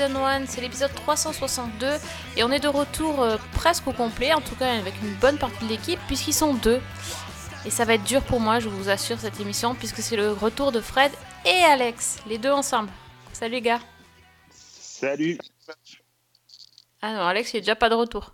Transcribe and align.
Season 0.00 0.16
1, 0.24 0.46
c'est 0.46 0.62
l'épisode 0.62 0.94
362 0.94 1.86
et 2.38 2.42
on 2.42 2.50
est 2.50 2.58
de 2.58 2.68
retour 2.68 3.20
euh, 3.20 3.36
presque 3.52 3.86
au 3.86 3.92
complet, 3.92 4.32
en 4.32 4.40
tout 4.40 4.54
cas 4.54 4.78
avec 4.78 4.94
une 5.02 5.14
bonne 5.16 5.36
partie 5.36 5.62
de 5.62 5.68
l'équipe 5.68 6.00
puisqu'ils 6.06 6.32
sont 6.32 6.54
deux. 6.54 6.80
Et 7.66 7.70
ça 7.70 7.84
va 7.84 7.94
être 7.94 8.04
dur 8.04 8.22
pour 8.22 8.40
moi, 8.40 8.60
je 8.60 8.70
vous 8.70 8.88
assure, 8.88 9.18
cette 9.20 9.38
émission 9.40 9.74
puisque 9.74 9.98
c'est 9.98 10.16
le 10.16 10.32
retour 10.32 10.72
de 10.72 10.80
Fred 10.80 11.12
et 11.44 11.64
Alex, 11.64 12.16
les 12.26 12.38
deux 12.38 12.50
ensemble. 12.50 12.88
Salut 13.34 13.52
les 13.52 13.60
gars. 13.60 13.80
Salut. 14.50 15.36
Ah 17.02 17.12
non, 17.12 17.20
Alex 17.26 17.52
il 17.52 17.58
est 17.58 17.60
déjà 17.60 17.76
pas 17.76 17.90
de 17.90 17.94
retour. 17.94 18.32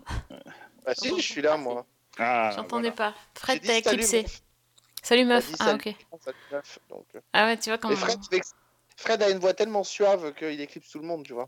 Bah 0.85 0.95
si, 0.95 1.17
je 1.17 1.21
suis 1.21 1.43
là, 1.43 1.57
moi. 1.57 1.85
Ah, 2.17 2.53
J'entendais 2.55 2.91
voilà. 2.91 3.11
pas. 3.11 3.19
Fred 3.35 3.65
salut, 3.65 3.79
éclipsé. 3.79 4.23
meuf. 4.23 4.43
Salut 5.03 5.25
meuf. 5.25 5.49
dit 5.49 5.57
Ah 5.59 5.65
salut, 5.65 5.77
ok. 5.79 5.97
salut, 6.23 6.37
meuf, 6.53 6.79
donc, 6.89 7.07
euh. 7.17 7.21
Ah 7.33 7.47
ouais, 7.47 7.57
tu 7.57 7.71
vois 7.71 7.79
quand 7.79 7.89
Mais 7.89 7.97
Fred, 7.97 8.21
Fred 8.97 9.23
a 9.23 9.31
une 9.31 9.39
voix 9.39 9.55
tellement 9.55 9.85
suave 9.85 10.35
qu'il 10.35 10.61
éclipse 10.61 10.91
tout 10.91 10.99
le 10.99 11.07
monde, 11.07 11.25
tu 11.25 11.33
vois. 11.33 11.47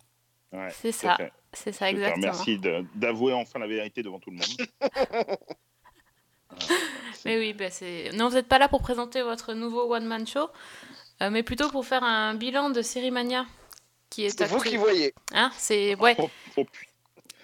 Ouais, 0.53 0.69
C'est 0.71 0.93
ça, 0.93 1.17
c'est 1.53 1.73
ça 1.73 1.89
Super, 1.89 2.07
exactement. 2.07 2.27
Merci 2.27 2.59
d'avouer 2.95 3.33
enfin 3.33 3.59
la 3.59 3.67
vérité 3.67 4.03
devant 4.03 4.19
tout 4.19 4.31
le 4.31 4.37
monde. 4.37 4.47
Mais 7.25 7.37
oui, 7.39 7.53
bah 7.53 7.69
c'est. 7.71 8.11
Non, 8.15 8.29
vous 8.29 8.37
n'êtes 8.37 8.49
pas 8.49 8.59
là 8.59 8.69
pour 8.69 8.81
présenter 8.81 9.23
votre 9.23 9.53
nouveau 9.53 9.93
one 9.93 10.07
man 10.07 10.27
show, 10.27 10.49
euh, 11.21 11.31
mais 11.31 11.43
plutôt 11.43 11.69
pour 11.69 11.85
faire 11.85 12.03
un 12.05 12.35
bilan 12.35 12.71
de 12.71 12.81
Série 12.81 13.11
Mania, 13.11 13.45
qui 14.09 14.25
est 14.25 14.31
C'est 14.31 14.47
vous 14.47 14.61
qui 14.61 14.77
voyez. 14.77 15.13
Hein, 15.33 15.51
c'est 15.57 15.95
ouais. 15.97 16.15
Oh, 16.19 16.31
oh. 16.57 16.65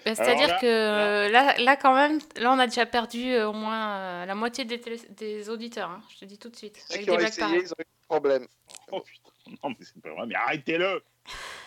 Bah, 0.05 0.13
C'est-à-dire 0.13 0.49
là, 0.49 0.59
que 0.59 0.65
euh, 0.67 1.29
là, 1.29 1.57
là, 1.57 1.75
quand 1.75 1.95
même, 1.95 2.19
là, 2.35 2.53
on 2.53 2.59
a 2.59 2.67
déjà 2.67 2.85
perdu 2.85 3.33
euh, 3.33 3.49
au 3.49 3.53
moins 3.53 3.97
euh, 3.97 4.25
la 4.25 4.35
moitié 4.35 4.63
des, 4.63 5.49
auditeurs. 5.49 5.89
hein, 5.89 6.01
je 6.13 6.19
te 6.19 6.25
dis 6.25 6.37
tout 6.37 6.49
de 6.49 6.55
suite. 6.55 6.85
Avec 6.91 7.05
qui 7.05 7.11
ont 7.11 7.17
des 7.17 7.23
essayé, 7.23 7.57
ils 7.57 7.71
ont 7.71 7.75
eu 7.79 7.83
des 7.83 8.07
problèmes. 8.07 8.45
Oh, 8.91 9.01
putain. 9.01 9.31
Non, 9.63 9.69
mais 9.69 9.75
c'est 9.81 10.01
pas 10.01 10.09
vrai. 10.09 10.25
Mais 10.27 10.35
arrêtez-le. 10.35 11.03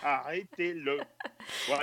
Arrêtez-le. 0.02 0.98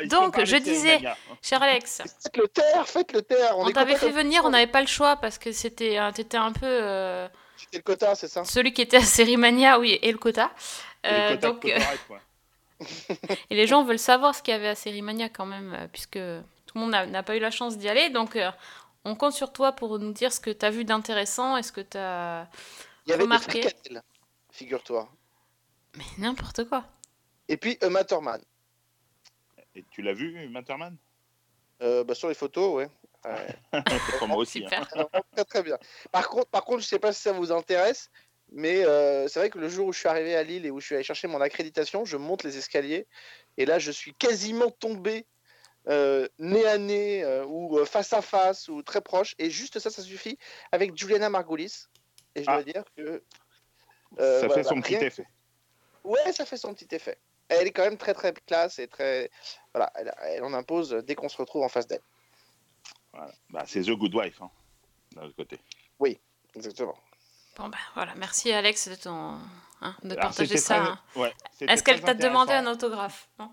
Donc, 0.08 0.44
je 0.44 0.56
disais- 0.58 1.06
hein. 1.06 1.16
Cher 1.42 1.62
Alex, 1.62 2.02
Faites 2.24 2.38
le 2.38 2.48
taire, 2.48 2.88
faites 2.88 3.12
le 3.14 3.22
taire. 3.22 3.58
on 3.58 3.70
t'avait 3.72 3.96
fait 3.96 4.12
venir, 4.12 4.44
on 4.46 4.50
n'avait 4.50 4.68
pas 4.72 4.82
le 4.82 4.88
choix 4.88 5.18
parce 5.18 5.38
que 5.38 5.52
c'était, 5.52 5.98
t'étais 6.14 6.38
un 6.38 6.52
peu 6.54 6.66
euh, 6.66 7.28
C'était 7.58 7.78
le 7.78 7.84
quota, 7.84 8.16
c'est 8.16 8.28
ça? 8.28 8.44
celui 8.44 8.72
qui 8.74 8.82
était 8.82 8.98
à 8.98 9.02
Série 9.02 9.38
Mania, 9.38 9.80
oui, 9.80 10.00
et 10.02 10.12
le 10.12 10.18
quota. 10.18 10.52
Les 11.04 11.10
Euh, 11.12 11.38
donc, 11.38 11.64
de 11.64 11.72
euh, 11.72 11.80
quoi. 12.08 12.20
Et 13.50 13.56
les 13.56 13.68
gens 13.68 13.84
veulent 13.84 14.00
savoir 14.00 14.36
ce 14.36 14.42
qu'il 14.42 14.54
y 14.54 14.56
avait 14.58 14.68
à 14.70 14.76
Série 14.76 15.02
Mania 15.02 15.30
quand 15.30 15.46
même, 15.46 15.74
euh, 15.74 15.88
puisque 15.92 16.14
tout 16.14 16.76
le 16.76 16.80
monde 16.82 16.92
n'a 16.92 17.24
pas 17.24 17.36
eu 17.36 17.40
la 17.40 17.52
chance 17.52 17.78
d'y 17.78 17.88
aller. 17.88 18.10
Donc, 18.10 18.36
euh, 18.36 18.52
on 19.06 19.16
compte 19.16 19.34
sur 19.34 19.54
toi 19.54 19.72
pour 19.74 19.98
nous 20.00 20.12
dire 20.14 20.34
ce 20.34 20.40
que 20.40 20.50
tu 20.50 20.66
as 20.66 20.70
vu 20.72 20.84
d'intéressant 20.84 21.56
et 21.58 21.64
ce 21.64 21.72
que 21.72 21.82
tu 21.82 21.98
as. 21.98 22.48
Il 23.06 23.12
y 23.12 23.14
avait 23.14 23.24
Remarqué. 23.24 23.62
des 23.62 23.70
fricadelles, 23.70 24.02
figure-toi. 24.52 25.10
Mais 25.98 26.04
n'importe 26.18 26.68
quoi. 26.68 26.86
Et 27.48 27.58
puis, 27.58 27.78
euh, 27.84 27.90
Matterman. 27.90 28.42
Et 29.76 29.84
tu 29.92 30.02
l'as 30.02 30.14
vu, 30.14 30.48
Matterman? 30.50 30.98
Euh, 31.82 32.04
bah, 32.04 32.16
sur 32.16 32.30
les 32.30 32.34
photos, 32.36 32.76
ouais. 32.76 32.90
Ouais. 33.26 33.56
Comme 34.20 34.30
moi 34.30 34.38
aussi. 34.38 34.64
hein. 34.66 34.86
Très 35.34 35.46
très 35.46 35.64
bien. 35.64 35.78
Par 36.12 36.30
contre, 36.30 36.50
par 36.50 36.64
contre, 36.64 36.82
je 36.82 36.88
sais 36.88 37.00
pas 37.00 37.12
si 37.12 37.22
ça 37.22 37.32
vous 37.34 37.52
intéresse, 37.52 38.10
mais 38.52 38.86
euh, 38.86 39.28
c'est 39.28 39.40
vrai 39.40 39.50
que 39.50 39.58
le 39.60 39.68
jour 39.68 39.88
où 39.88 39.94
je 39.94 40.00
suis 40.00 40.08
arrivé 40.08 40.36
à 40.36 40.44
Lille 40.44 40.66
et 40.66 40.72
où 40.72 40.80
je 40.80 40.86
suis 40.86 40.96
allé 40.96 41.04
chercher 41.04 41.28
mon 41.28 41.42
accréditation, 41.42 42.06
je 42.06 42.18
monte 42.18 42.44
les 42.44 42.58
escaliers 42.58 43.08
et 43.58 43.66
là, 43.66 43.80
je 43.80 43.92
suis 43.92 44.14
quasiment 44.14 44.70
tombé 44.72 45.26
euh, 45.88 46.28
nez 46.40 46.66
à 46.66 46.78
nez 46.78 47.24
euh, 47.24 47.46
ou 47.46 47.78
euh, 47.80 47.86
face 47.86 48.14
à 48.14 48.22
face 48.22 48.68
ou 48.70 48.82
très 48.84 49.02
proche. 49.02 49.36
Et 49.40 49.50
juste 49.50 49.80
ça, 49.80 49.90
ça 49.90 50.02
suffit 50.02 50.38
avec 50.72 50.96
Juliana 50.98 51.30
Margulis. 51.30 51.88
Et 52.36 52.42
je 52.42 52.46
dois 52.48 52.60
Ah. 52.60 52.64
dire 52.64 52.84
que 52.96 53.22
Euh, 54.20 54.40
Ça 54.42 54.48
voilà, 54.48 54.64
fait 54.64 54.70
son 54.70 54.82
petit 54.82 54.96
effet. 54.96 55.26
Ouais, 56.06 56.32
ça 56.32 56.46
fait 56.46 56.58
son 56.58 56.74
petit 56.74 56.94
effet. 56.96 57.18
Elle 57.50 57.68
est 57.68 57.72
quand 57.72 57.84
même 57.84 57.98
très 57.98 58.14
très 58.14 58.34
classe 58.34 58.80
et 58.80 58.88
très 58.88 59.30
voilà, 59.74 59.92
elle, 59.96 60.14
elle 60.22 60.44
en 60.44 60.54
impose 60.54 60.92
dès 61.06 61.14
qu'on 61.16 61.30
se 61.30 61.38
retrouve 61.38 61.64
en 61.64 61.70
face 61.70 61.86
d'elle. 61.88 62.02
Voilà. 63.14 63.32
Bah, 63.50 63.64
c'est 63.68 63.82
The 63.84 63.92
Good 63.92 64.16
Wife, 64.16 64.42
hein, 64.42 64.50
d'un 65.16 65.24
autre 65.24 65.36
côté. 65.36 65.60
Exactement. 66.56 66.98
Bon, 67.58 67.68
bah 67.68 67.78
voilà. 67.96 68.16
Merci 68.16 68.50
Alex 68.54 68.88
de, 68.88 68.96
ton... 68.96 69.38
hein, 69.82 69.96
de 70.04 70.12
Alors, 70.12 70.22
partager 70.24 70.56
ça. 70.56 70.76
très- 70.80 70.88
hein. 70.90 71.00
ouais, 71.18 71.34
Est-ce 71.68 71.84
qu'elle 71.84 72.00
t'a 72.02 72.14
demandé 72.14 72.54
un 72.54 72.66
autographe 72.68 73.30
Non? 73.38 73.52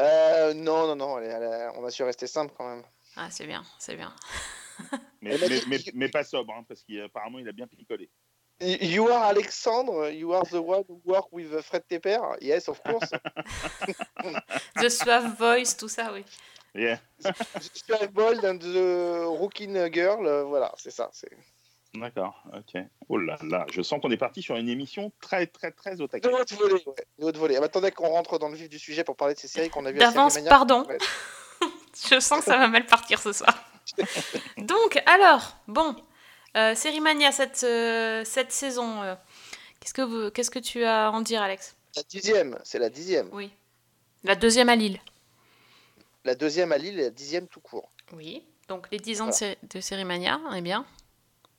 Euh, 0.00 0.52
non, 0.52 0.86
non, 0.86 0.96
non, 0.96 1.18
elle 1.18 1.70
on 1.76 1.84
a 1.86 1.90
su 1.90 2.02
rester 2.02 2.26
simple 2.26 2.52
quand 2.56 2.68
même. 2.68 2.84
Ah, 3.16 3.30
c'est 3.30 3.46
bien, 3.46 3.64
c'est 3.78 3.96
bien. 3.96 4.14
Mais, 5.22 5.38
mais- 5.66 5.78
mais 5.94 6.08
pas 6.10 6.22
sobre, 6.24 6.52
hein, 6.52 6.62
parce 6.68 6.82
qu'apparemment, 6.82 7.38
il 7.38 7.48
a 7.48 7.52
bien 7.52 7.66
picolé. 7.66 8.10
You 8.60 9.08
are 9.08 9.24
Alexandre, 9.24 10.10
you 10.10 10.32
are 10.32 10.44
the 10.50 10.62
one 10.62 10.82
who 10.88 10.98
work 11.04 11.26
with 11.30 11.60
Fred 11.62 11.82
Tepper? 11.90 12.36
Yes, 12.40 12.68
of 12.68 12.82
course. 12.82 13.10
The 14.80 14.88
Suave 14.88 15.36
Voice, 15.38 15.76
tout 15.76 15.88
ça, 15.88 16.10
oui. 16.12 16.24
Yeah. 16.74 16.98
Un 17.24 18.06
bold 18.12 18.44
and 18.44 18.58
the 18.58 19.26
rookie 19.38 19.68
girl. 19.92 20.26
euh, 20.26 20.44
Voilà, 20.44 20.72
c'est 20.76 20.90
ça. 20.90 21.08
c'est- 21.12 21.30
D'accord, 21.94 22.42
ok. 22.54 22.82
Oh 23.08 23.16
là 23.18 23.36
là, 23.42 23.64
je 23.72 23.80
sens 23.82 24.00
qu'on 24.02 24.10
est 24.10 24.18
parti 24.18 24.42
sur 24.42 24.56
une 24.56 24.68
émission 24.68 25.10
très, 25.20 25.46
très, 25.46 25.70
très 25.70 26.00
au 26.00 26.06
taquet. 26.06 26.28
De 26.28 26.34
haute 26.34 26.52
volée. 26.52 26.74
Ouais, 26.86 26.94
de 27.18 27.24
haute 27.24 27.36
volée. 27.38 27.56
Ah, 27.56 27.60
bah, 27.60 27.66
attendez 27.66 27.90
qu'on 27.90 28.08
rentre 28.08 28.38
dans 28.38 28.48
le 28.50 28.56
vif 28.56 28.68
du 28.68 28.78
sujet 28.78 29.04
pour 29.04 29.16
parler 29.16 29.32
de 29.34 29.38
ces 29.38 29.48
séries 29.48 29.70
qu'on 29.70 29.86
a 29.86 29.92
vues. 29.92 30.00
à 30.00 30.10
D'avance, 30.10 30.38
pardon. 30.48 30.86
Je 32.10 32.20
sens 32.20 32.40
que 32.40 32.44
ça 32.46 32.58
va 32.58 32.68
mal 32.68 32.84
partir 32.84 33.18
ce 33.20 33.32
soir. 33.32 33.54
Donc, 34.58 35.02
alors, 35.06 35.56
bon, 35.68 35.96
euh, 36.56 36.74
Série 36.74 37.00
Mania 37.00 37.32
cette, 37.32 37.62
euh, 37.64 38.24
cette 38.24 38.52
saison, 38.52 39.02
euh, 39.02 39.14
qu'est-ce, 39.80 39.94
que 39.94 40.02
vous, 40.02 40.30
qu'est-ce 40.30 40.50
que 40.50 40.58
tu 40.58 40.84
as 40.84 41.08
à 41.08 41.10
en 41.10 41.20
dire, 41.20 41.42
Alex? 41.42 41.76
La 41.96 42.02
dixième, 42.02 42.58
c'est 42.64 42.78
la 42.78 42.90
dixième. 42.90 43.28
Oui. 43.32 43.50
La 44.24 44.34
deuxième 44.34 44.68
à 44.68 44.76
Lille. 44.76 45.00
La 46.24 46.34
deuxième 46.34 46.72
à 46.72 46.78
Lille 46.78 46.98
et 46.98 47.04
la 47.04 47.10
dixième 47.10 47.46
tout 47.48 47.60
court. 47.60 47.90
Oui. 48.12 48.42
Donc, 48.68 48.88
les 48.90 48.98
10 48.98 49.20
ans 49.20 49.26
de, 49.26 49.30
Voilà. 49.30 49.54
sé- 49.54 49.58
de 49.62 49.80
Série 49.80 50.04
Mania, 50.04 50.40
est 50.54 50.60
bien. 50.60 50.84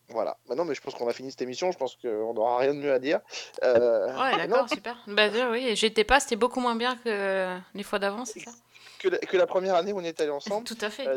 Voilà. 0.09 0.37
Bah 0.47 0.55
non, 0.55 0.63
mais 0.65 0.73
je 0.75 0.81
pense 0.81 0.93
qu'on 0.93 1.07
a 1.07 1.13
fini 1.13 1.31
cette 1.31 1.41
émission. 1.41 1.71
Je 1.71 1.77
pense 1.77 1.95
qu'on 1.95 2.33
n'aura 2.33 2.57
rien 2.59 2.73
de 2.73 2.79
mieux 2.79 2.93
à 2.93 2.99
dire. 2.99 3.19
Euh, 3.63 4.07
Ouais, 4.17 4.37
d'accord, 4.47 4.69
super. 4.69 4.97
Bah, 5.07 5.27
oui, 5.51 5.75
j'étais 5.75 6.03
pas, 6.03 6.19
c'était 6.19 6.35
beaucoup 6.35 6.59
moins 6.59 6.75
bien 6.75 6.95
que 6.97 7.57
les 7.73 7.83
fois 7.83 7.99
d'avant, 7.99 8.25
c'est 8.25 8.39
ça? 8.41 8.51
Que, 8.99 9.09
la, 9.09 9.17
que 9.19 9.37
la 9.37 9.47
première 9.47 9.75
année 9.75 9.93
où 9.93 9.99
on 9.99 10.03
est 10.03 10.19
allé 10.21 10.31
ensemble. 10.31 10.65
Tout 10.67 10.77
à 10.81 10.89
fait. 10.89 11.07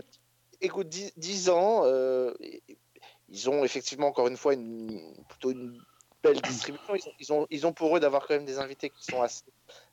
Écoute, 0.60 0.88
10, 0.88 1.12
10 1.16 1.48
ans, 1.50 1.82
ils 3.30 3.48
ont 3.48 3.64
effectivement 3.64 4.08
encore 4.08 4.28
une 4.28 4.36
fois 4.36 4.54
une, 4.54 5.14
plutôt 5.28 5.50
une 5.50 5.80
belle 6.22 6.40
distribution. 6.42 7.46
Ils 7.50 7.66
ont, 7.66 7.72
pour 7.72 7.96
eux 7.96 8.00
d'avoir 8.00 8.26
quand 8.26 8.34
même 8.34 8.44
des 8.44 8.58
invités 8.58 8.90
qui 8.90 9.04
sont 9.04 9.22
assez 9.22 9.44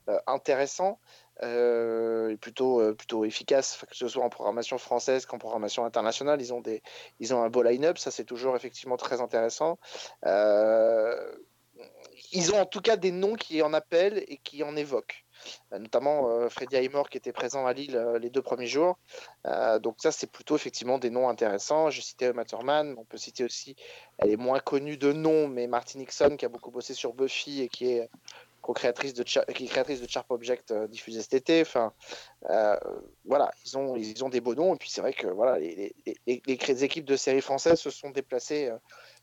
euh, 0.09 0.19
intéressants 0.27 0.99
euh, 1.43 2.29
et 2.29 2.37
plutôt, 2.37 2.81
euh, 2.81 2.95
efficaces, 3.23 3.85
que 3.89 3.95
ce 3.95 4.07
soit 4.07 4.23
en 4.23 4.29
programmation 4.29 4.77
française 4.77 5.25
qu'en 5.25 5.37
programmation 5.37 5.85
internationale. 5.85 6.41
Ils 6.41 6.53
ont, 6.53 7.43
un 7.43 7.49
beau 7.49 7.63
line-up, 7.63 7.97
ça 7.97 8.11
c'est 8.11 8.25
toujours 8.25 8.55
effectivement 8.55 8.97
très 8.97 9.21
intéressant. 9.21 9.77
Ils 12.31 12.51
ont 12.53 12.59
en 12.59 12.65
tout 12.65 12.81
cas 12.81 12.97
des 12.97 13.11
noms 13.11 13.35
qui 13.35 13.61
en 13.61 13.73
appellent 13.73 14.23
et 14.27 14.37
qui 14.37 14.63
en 14.63 14.75
évoquent. 14.75 15.25
Euh, 15.73 15.79
notamment 15.79 16.29
euh, 16.29 16.49
Freddy 16.49 16.77
Highmore 16.77 17.09
qui 17.09 17.17
était 17.17 17.33
présent 17.33 17.65
à 17.65 17.73
Lille 17.73 17.95
euh, 17.95 18.19
les 18.19 18.29
deux 18.29 18.41
premiers 18.41 18.67
jours. 18.67 18.97
Donc 19.81 19.95
ça, 19.99 20.11
c'est 20.11 20.31
plutôt 20.31 20.55
effectivement 20.55 20.97
des 20.97 21.09
noms 21.09 21.29
intéressants. 21.29 21.89
Je 21.89 22.01
citais 22.01 22.33
Matterman, 22.33 22.95
on 22.97 23.05
peut 23.05 23.17
citer 23.17 23.43
aussi, 23.45 23.75
elle 24.17 24.31
est 24.31 24.37
moins 24.37 24.59
connue 24.59 24.97
de 24.97 25.13
nom, 25.13 25.47
mais 25.47 25.67
Martin 25.67 25.99
Nixon 25.99 26.35
qui 26.37 26.45
a 26.45 26.49
beaucoup 26.49 26.71
bossé 26.71 26.93
sur 26.93 27.13
Buffy 27.13 27.61
et 27.61 27.69
qui 27.69 27.91
est 27.91 28.09
co-créatrice 28.61 29.13
de, 29.13 29.23
qui 29.23 29.63
est 29.65 29.67
créatrice 29.67 30.01
de 30.01 30.09
Sharp 30.09 30.29
Object 30.31 30.73
diffusée 30.89 31.21
cet 31.21 31.33
été. 31.33 31.61
Enfin, 31.61 31.93
voilà, 33.25 33.51
ils 33.65 33.77
ont, 33.77 33.95
ils 33.95 34.23
ont 34.25 34.29
des 34.29 34.41
beaux 34.41 34.55
noms. 34.55 34.75
Et 34.75 34.77
puis 34.77 34.89
c'est 34.89 35.01
vrai 35.01 35.13
que 35.13 35.27
voilà, 35.27 35.57
les, 35.59 35.95
les, 36.05 36.41
les- 36.45 36.83
équipes 36.83 37.05
de 37.05 37.15
séries 37.15 37.41
françaises 37.41 37.79
se 37.79 37.89
sont 37.89 38.09
déplacées, 38.09 38.69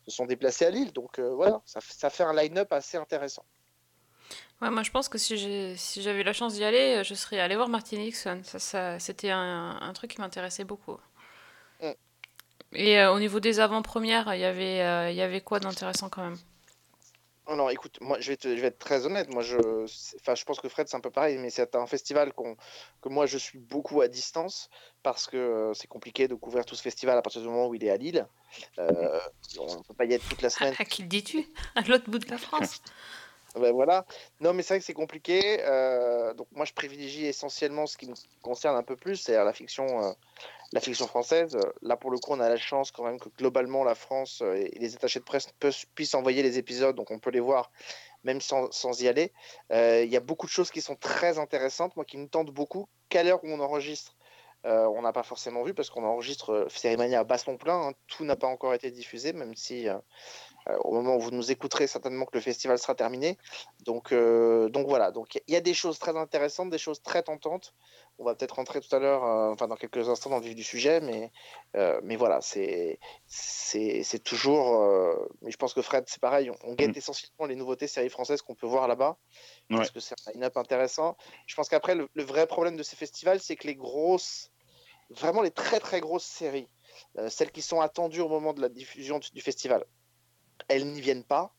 se 0.07 0.11
sont 0.11 0.25
déplacées 0.25 0.65
à 0.65 0.71
Lille. 0.71 0.91
Donc 0.91 1.19
voilà, 1.19 1.61
ça, 1.65 1.79
ça 1.81 2.09
fait 2.09 2.23
un 2.23 2.33
line-up 2.33 2.71
assez 2.73 2.97
intéressant. 2.97 3.45
Ouais, 4.61 4.69
moi, 4.69 4.83
je 4.83 4.91
pense 4.91 5.09
que 5.09 5.17
si, 5.17 5.37
j'ai, 5.37 5.75
si 5.75 6.01
j'avais 6.01 6.21
eu 6.21 6.23
la 6.23 6.33
chance 6.33 6.53
d'y 6.53 6.63
aller, 6.63 6.97
euh, 6.97 7.03
je 7.03 7.13
serais 7.13 7.39
allée 7.39 7.55
voir 7.55 7.67
Martin 7.67 7.97
Nixon. 7.97 8.41
Ça, 8.43 8.59
ça, 8.59 8.99
c'était 8.99 9.31
un, 9.31 9.77
un 9.81 9.93
truc 9.93 10.11
qui 10.11 10.21
m'intéressait 10.21 10.63
beaucoup. 10.63 10.97
Mm. 11.81 11.91
Et 12.73 12.99
euh, 12.99 13.13
au 13.13 13.19
niveau 13.19 13.39
des 13.39 13.59
avant-premières, 13.59 14.33
il 14.33 14.39
y 14.39 14.45
avait, 14.45 14.81
euh, 14.81 15.09
il 15.11 15.15
y 15.15 15.21
avait 15.21 15.41
quoi 15.41 15.59
d'intéressant 15.59 16.09
quand 16.09 16.23
même? 16.23 16.37
Alors 17.47 17.69
écoute, 17.69 17.99
moi 18.01 18.19
je 18.19 18.31
vais, 18.31 18.37
te- 18.37 18.55
je 18.55 18.59
vais 18.59 18.67
être 18.67 18.79
très 18.79 19.05
honnête, 19.05 19.31
moi 19.31 19.43
je, 19.43 19.57
enfin, 20.19 20.33
je 20.33 20.43
pense 20.45 20.59
que 20.59 20.67
Fred 20.67 20.87
c'est 20.87 20.97
un 20.97 20.99
peu 20.99 21.11
pareil, 21.11 21.37
mais 21.37 21.51
c'est 21.51 21.75
un 21.75 21.85
festival 21.85 22.33
qu'on, 22.33 22.55
que 23.01 23.09
moi 23.09 23.27
je 23.27 23.37
suis 23.37 23.59
beaucoup 23.59 24.01
à 24.01 24.07
distance 24.07 24.67
parce 25.03 25.27
que 25.27 25.37
euh, 25.37 25.73
c'est 25.75 25.85
compliqué 25.85 26.27
de 26.27 26.33
couvrir 26.33 26.65
tout 26.65 26.73
ce 26.73 26.81
festival 26.81 27.15
à 27.15 27.21
partir 27.21 27.41
du 27.43 27.47
moment 27.47 27.67
où 27.67 27.75
il 27.75 27.83
est 27.83 27.91
à 27.91 27.97
Lille. 27.97 28.25
Euh, 28.79 29.19
on 29.59 29.77
ne 29.77 29.83
peut 29.83 29.93
pas 29.93 30.05
y 30.05 30.13
être 30.13 30.27
toute 30.27 30.41
la 30.41 30.47
à, 30.47 30.49
semaine. 30.49 30.73
à 30.79 30.85
qui 30.85 31.03
le 31.03 31.07
dis-tu? 31.07 31.45
À 31.75 31.81
l'autre 31.81 32.09
bout 32.09 32.17
de 32.17 32.29
la 32.31 32.39
France 32.39 32.81
Ben 33.55 33.71
voilà. 33.71 34.05
Non, 34.41 34.53
mais 34.53 34.63
c'est 34.63 34.73
vrai 34.73 34.79
que 34.79 34.85
c'est 34.85 34.93
compliqué. 34.93 35.59
euh, 35.61 36.33
donc 36.33 36.47
moi, 36.51 36.65
je 36.65 36.73
privilégie 36.73 37.25
essentiellement 37.25 37.85
ce 37.87 37.97
qui 37.97 38.09
me 38.09 38.15
concerne 38.41 38.75
un 38.75 38.83
peu 38.83 38.95
plus, 38.97 39.15
c'est 39.17 39.33
la 39.33 39.53
fiction, 39.53 39.85
euh, 40.03 40.11
la 40.73 40.81
fiction 40.81 41.07
française. 41.07 41.55
Euh, 41.55 41.71
Là, 41.81 41.95
pour 41.95 42.11
le 42.11 42.17
coup, 42.17 42.33
on 42.33 42.39
a 42.41 42.49
la 42.49 42.57
chance 42.57 42.91
quand 42.91 43.03
même 43.05 43.19
que 43.19 43.29
globalement, 43.29 43.83
la 43.83 43.95
France 43.95 44.41
et 44.41 44.77
les 44.77 44.95
attachés 44.95 45.19
de 45.19 45.25
presse 45.25 45.47
puissent 45.95 46.15
envoyer 46.15 46.43
les 46.43 46.57
épisodes, 46.57 46.95
donc 46.95 47.11
on 47.11 47.19
peut 47.19 47.29
les 47.31 47.39
voir 47.39 47.71
même 48.23 48.41
sans, 48.41 48.71
sans 48.71 49.01
y 49.01 49.07
aller. 49.07 49.31
Il 49.71 50.09
y 50.11 50.17
a 50.17 50.19
beaucoup 50.19 50.47
de 50.47 50.51
choses 50.51 50.71
qui 50.71 50.81
sont 50.81 50.95
très 50.95 51.37
intéressantes, 51.39 51.95
moi 51.95 52.05
qui 52.05 52.17
me 52.17 52.27
tentent 52.27 52.51
beaucoup. 52.51 52.89
Qu'à 53.09 53.23
l'heure 53.23 53.43
où 53.43 53.47
on 53.49 53.59
enregistre, 53.59 54.15
on 54.63 55.01
n'a 55.03 55.13
pas 55.13 55.23
forcément 55.23 55.61
vu 55.63 55.75
parce 55.75 55.91
qu'on 55.91 56.03
enregistre 56.03 56.49
euh, 56.51 56.69
Cérémonie 56.69 57.15
à 57.15 57.23
Basson 57.23 57.55
plein. 57.55 57.89
hein. 57.89 57.93
Tout 58.07 58.25
n'a 58.25 58.35
pas 58.35 58.47
encore 58.47 58.73
été 58.73 58.89
diffusé, 58.89 59.31
même 59.31 59.55
si 59.55 59.87
au 60.83 60.93
moment 60.93 61.15
où 61.15 61.19
vous 61.19 61.31
nous 61.31 61.51
écouterez, 61.51 61.87
certainement 61.87 62.25
que 62.25 62.35
le 62.35 62.41
festival 62.41 62.79
sera 62.79 62.95
terminé. 62.95 63.37
Donc, 63.83 64.11
euh, 64.11 64.69
donc 64.69 64.87
voilà. 64.87 65.11
Donc 65.11 65.35
il 65.35 65.53
y 65.53 65.55
a 65.55 65.61
des 65.61 65.73
choses 65.73 65.99
très 65.99 66.15
intéressantes, 66.17 66.69
des 66.69 66.77
choses 66.77 67.01
très 67.01 67.23
tentantes. 67.23 67.73
On 68.17 68.23
va 68.23 68.33
peut-être 68.33 68.55
rentrer 68.55 68.79
tout 68.79 68.95
à 68.95 68.99
l'heure, 68.99 69.25
euh, 69.25 69.51
enfin 69.51 69.67
dans 69.67 69.75
quelques 69.75 70.07
instants 70.07 70.29
dans 70.29 70.39
le 70.39 70.45
vif 70.45 70.55
du 70.55 70.63
sujet, 70.63 71.01
mais 71.01 71.31
euh, 71.75 71.99
mais 72.03 72.15
voilà, 72.15 72.39
c'est 72.41 72.99
c'est 73.27 74.23
toujours. 74.23 74.79
mais 75.41 75.51
je 75.51 75.57
pense 75.57 75.73
que 75.73 75.81
Fred, 75.81 76.05
c'est 76.07 76.21
pareil. 76.21 76.49
On, 76.49 76.55
on 76.71 76.73
guette 76.75 76.95
essentiellement 76.97 77.45
les 77.45 77.55
nouveautés 77.55 77.87
séries 77.87 78.09
françaises 78.09 78.41
qu'on 78.41 78.55
peut 78.55 78.67
voir 78.67 78.87
là-bas 78.87 79.17
parce 79.69 79.91
que 79.91 79.99
c'est 79.99 80.15
un 80.27 80.31
line-up 80.31 80.57
intéressant. 80.57 81.17
Je 81.45 81.55
pense 81.55 81.69
qu'après, 81.69 81.93
le, 81.95 82.07
le 82.13 82.23
vrai 82.23 82.47
problème 82.47 82.77
de 82.77 82.83
ces 82.83 82.95
festivals, 82.95 83.39
c'est 83.39 83.55
que 83.55 83.67
les 83.67 83.75
grosses, 83.75 84.51
vraiment 85.09 85.41
les 85.41 85.51
très 85.51 85.79
très 85.79 85.99
grosses 85.99 86.25
séries, 86.25 86.69
euh, 87.17 87.29
celles 87.29 87.51
qui 87.51 87.61
sont 87.61 87.81
attendues 87.81 88.21
au 88.21 88.29
moment 88.29 88.53
de 88.53 88.61
la 88.61 88.69
diffusion 88.69 89.19
du, 89.19 89.29
du 89.31 89.41
festival, 89.41 89.85
elles 90.67 90.85
n'y 90.87 91.01
viennent 91.01 91.23
pas. 91.23 91.53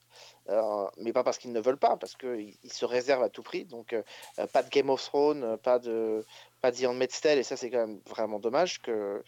euh, 0.49 0.89
mais 0.99 1.13
pas 1.13 1.25
parce 1.25 1.39
qu'ils 1.39 1.53
ne 1.53 1.61
veulent 1.61 1.79
pas, 1.79 1.97
parce 1.97 2.15
qu'ils 2.17 2.57
ils 2.63 2.73
se 2.73 2.85
réservent 2.85 3.23
à 3.23 3.29
tout 3.29 3.43
prix. 3.43 3.65
Donc, 3.65 3.93
euh, 3.93 4.03
euh, 4.39 4.47
pas 4.47 4.63
de 4.63 4.69
Game 4.71 4.91
of 4.91 5.03
Thrones, 5.03 5.57
pas 5.59 5.79
de, 5.79 6.25
pas 6.61 6.73
Tale, 6.73 7.39
et 7.39 7.43
ça, 7.43 7.57
c'est 7.57 7.71
quand 7.71 7.87
même 7.87 8.01
vraiment 8.07 8.39
dommage 8.39 8.81
qu'ils 8.83 9.23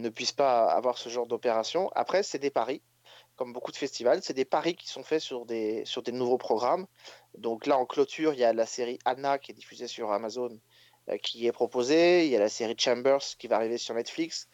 ne 0.00 0.08
puissent 0.08 0.32
pas 0.32 0.66
avoir 0.66 0.98
ce 0.98 1.08
genre 1.08 1.26
d'opération. 1.26 1.90
Après, 1.94 2.22
c'est 2.22 2.38
des 2.38 2.50
paris, 2.50 2.82
comme 3.36 3.52
beaucoup 3.52 3.72
de 3.72 3.76
festivals, 3.76 4.20
c'est 4.22 4.34
des 4.34 4.44
paris 4.44 4.74
qui 4.76 4.88
sont 4.88 5.02
faits 5.02 5.20
sur 5.20 5.46
des, 5.46 5.84
sur 5.84 6.02
des 6.02 6.12
nouveaux 6.12 6.38
programmes. 6.38 6.86
Donc 7.36 7.66
là, 7.66 7.78
en 7.78 7.86
clôture, 7.86 8.32
il 8.34 8.40
y 8.40 8.44
a 8.44 8.52
la 8.52 8.66
série 8.66 8.98
Anna 9.04 9.38
qui 9.38 9.52
est 9.52 9.54
diffusée 9.54 9.86
sur 9.86 10.12
Amazon, 10.12 10.58
qui 11.22 11.46
est 11.46 11.52
proposée. 11.52 12.26
Il 12.26 12.30
y 12.30 12.36
a 12.36 12.40
la 12.40 12.48
série 12.48 12.76
Chambers 12.78 13.22
qui 13.38 13.46
va 13.48 13.56
arriver 13.56 13.78
sur 13.78 13.94
Netflix 13.94 14.48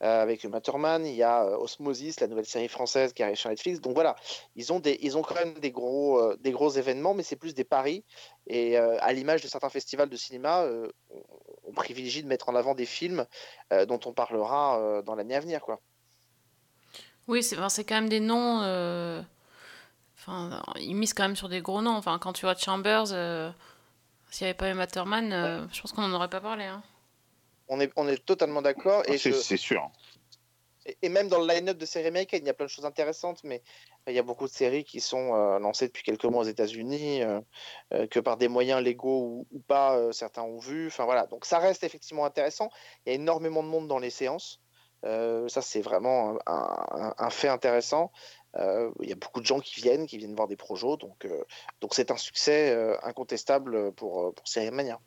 avec 0.00 0.44
Matterman. 0.44 1.06
Il 1.06 1.14
y 1.14 1.22
a 1.22 1.44
euh, 1.44 1.56
Osmosis, 1.56 2.20
la 2.20 2.26
nouvelle 2.26 2.46
série 2.46 2.68
française 2.68 3.12
qui 3.12 3.22
arrive 3.22 3.36
sur 3.36 3.50
Netflix. 3.50 3.80
Donc 3.80 3.94
voilà, 3.94 4.16
ils 4.56 4.72
ont, 4.72 4.80
des, 4.80 4.98
quand 5.12 5.34
même 5.34 5.54
des 5.54 5.70
gros, 5.70 6.20
euh, 6.20 6.36
des 6.40 6.52
gros 6.52 6.70
événements, 6.70 7.14
mais 7.14 7.22
c'est 7.22 7.36
plus 7.36 7.54
des 7.54 7.64
paris. 7.64 8.04
Et 8.46 8.78
euh, 8.78 8.96
à 9.00 9.12
l'image 9.12 9.42
de 9.42 9.48
certains 9.48 9.70
festivals 9.70 10.08
de 10.08 10.16
cinéma, 10.16 10.62
euh, 10.62 10.88
on, 11.64 11.72
privilégie 11.72 12.22
de 12.22 12.28
mettre 12.28 12.48
en 12.48 12.54
avant 12.54 12.74
des 12.74 12.86
films 12.86 13.26
euh, 13.72 13.86
dont 13.86 14.00
on 14.04 14.12
parlera 14.12 14.80
euh, 14.80 15.02
dans 15.02 15.14
l'année 15.14 15.34
à 15.36 15.40
venir. 15.40 15.60
Quoi. 15.60 15.80
Oui, 17.28 17.42
c'est 17.42 17.84
quand 17.84 17.94
même 17.94 18.08
des 18.08 18.20
noms. 18.20 18.62
euh, 18.62 19.22
ils 20.80 20.94
misent 20.94 21.14
quand 21.14 21.22
même 21.24 21.36
sur 21.36 21.48
des 21.48 21.60
gros 21.60 21.82
noms. 21.82 21.94
Enfin, 21.96 22.18
quand 22.18 22.32
tu 22.32 22.46
vois 22.46 22.54
Chambers, 22.54 23.12
euh, 23.12 23.50
s'il 24.30 24.44
n'y 24.44 24.50
avait 24.50 24.56
pas 24.56 24.70
eu 24.70 24.74
Matterman, 24.74 25.32
euh, 25.32 25.66
je 25.72 25.80
pense 25.80 25.92
qu'on 25.92 26.06
n'en 26.06 26.14
aurait 26.16 26.28
pas 26.28 26.40
parlé. 26.40 26.64
hein. 26.64 26.82
On 27.68 27.80
est, 27.80 27.92
on 27.96 28.08
est 28.08 28.24
totalement 28.24 28.62
d'accord. 28.62 29.02
Et 29.06 29.14
Ah, 29.14 29.18
C'est 29.18 29.32
je- 29.32 29.56
sûr. 29.56 29.90
Et- 30.86 30.96
Et 31.02 31.08
même 31.10 31.28
dans 31.28 31.40
le 31.40 31.46
line-up 31.46 31.76
de 31.76 31.84
séries 31.84 32.06
américaines, 32.06 32.40
il 32.44 32.46
y 32.46 32.50
a 32.50 32.54
plein 32.54 32.64
de 32.64 32.70
choses 32.70 32.86
intéressantes, 32.86 33.44
mais 33.44 33.62
il 34.06 34.14
y 34.14 34.18
a 34.18 34.22
beaucoup 34.22 34.46
de 34.46 34.50
séries 34.52 34.84
qui 34.84 35.00
sont 35.00 35.34
euh, 35.34 35.58
lancées 35.58 35.86
depuis 35.88 36.02
quelques 36.02 36.24
mois 36.24 36.42
aux 36.44 36.48
États-Unis, 36.48 37.22
euh, 37.22 37.40
euh, 37.92 38.06
que 38.06 38.20
par 38.20 38.38
des 38.38 38.48
moyens 38.48 38.80
légaux 38.82 39.20
ou, 39.20 39.46
ou 39.52 39.60
pas, 39.60 39.96
euh, 39.98 40.12
certains 40.12 40.42
ont 40.42 40.58
vu. 40.58 40.86
Enfin 40.86 41.04
voilà, 41.04 41.26
donc 41.26 41.44
ça 41.44 41.58
reste 41.58 41.84
effectivement 41.84 42.24
intéressant. 42.24 42.70
Il 43.04 43.10
y 43.10 43.12
a 43.12 43.16
énormément 43.16 43.62
de 43.62 43.68
monde 43.68 43.86
dans 43.86 43.98
les 43.98 44.10
séances. 44.10 44.60
Ça, 45.04 45.62
c'est 45.62 45.80
vraiment 45.80 46.38
un, 46.46 46.86
un- 46.90 47.14
un 47.18 47.30
fait 47.30 47.46
intéressant. 47.48 48.10
Il 48.56 49.08
y 49.08 49.12
a 49.12 49.14
beaucoup 49.14 49.40
de 49.40 49.46
gens 49.46 49.60
qui 49.60 49.80
viennent, 49.80 50.06
qui 50.06 50.18
viennent 50.18 50.34
voir 50.34 50.48
des 50.48 50.56
projets, 50.56 50.96
donc 50.98 51.24
donc 51.80 51.94
c'est 51.94 52.10
un 52.10 52.16
succès 52.16 52.74
incontestable 53.04 53.92
pour, 53.92 54.34
pour 54.34 54.48
Série 54.48 54.72
Mania. 54.72 54.98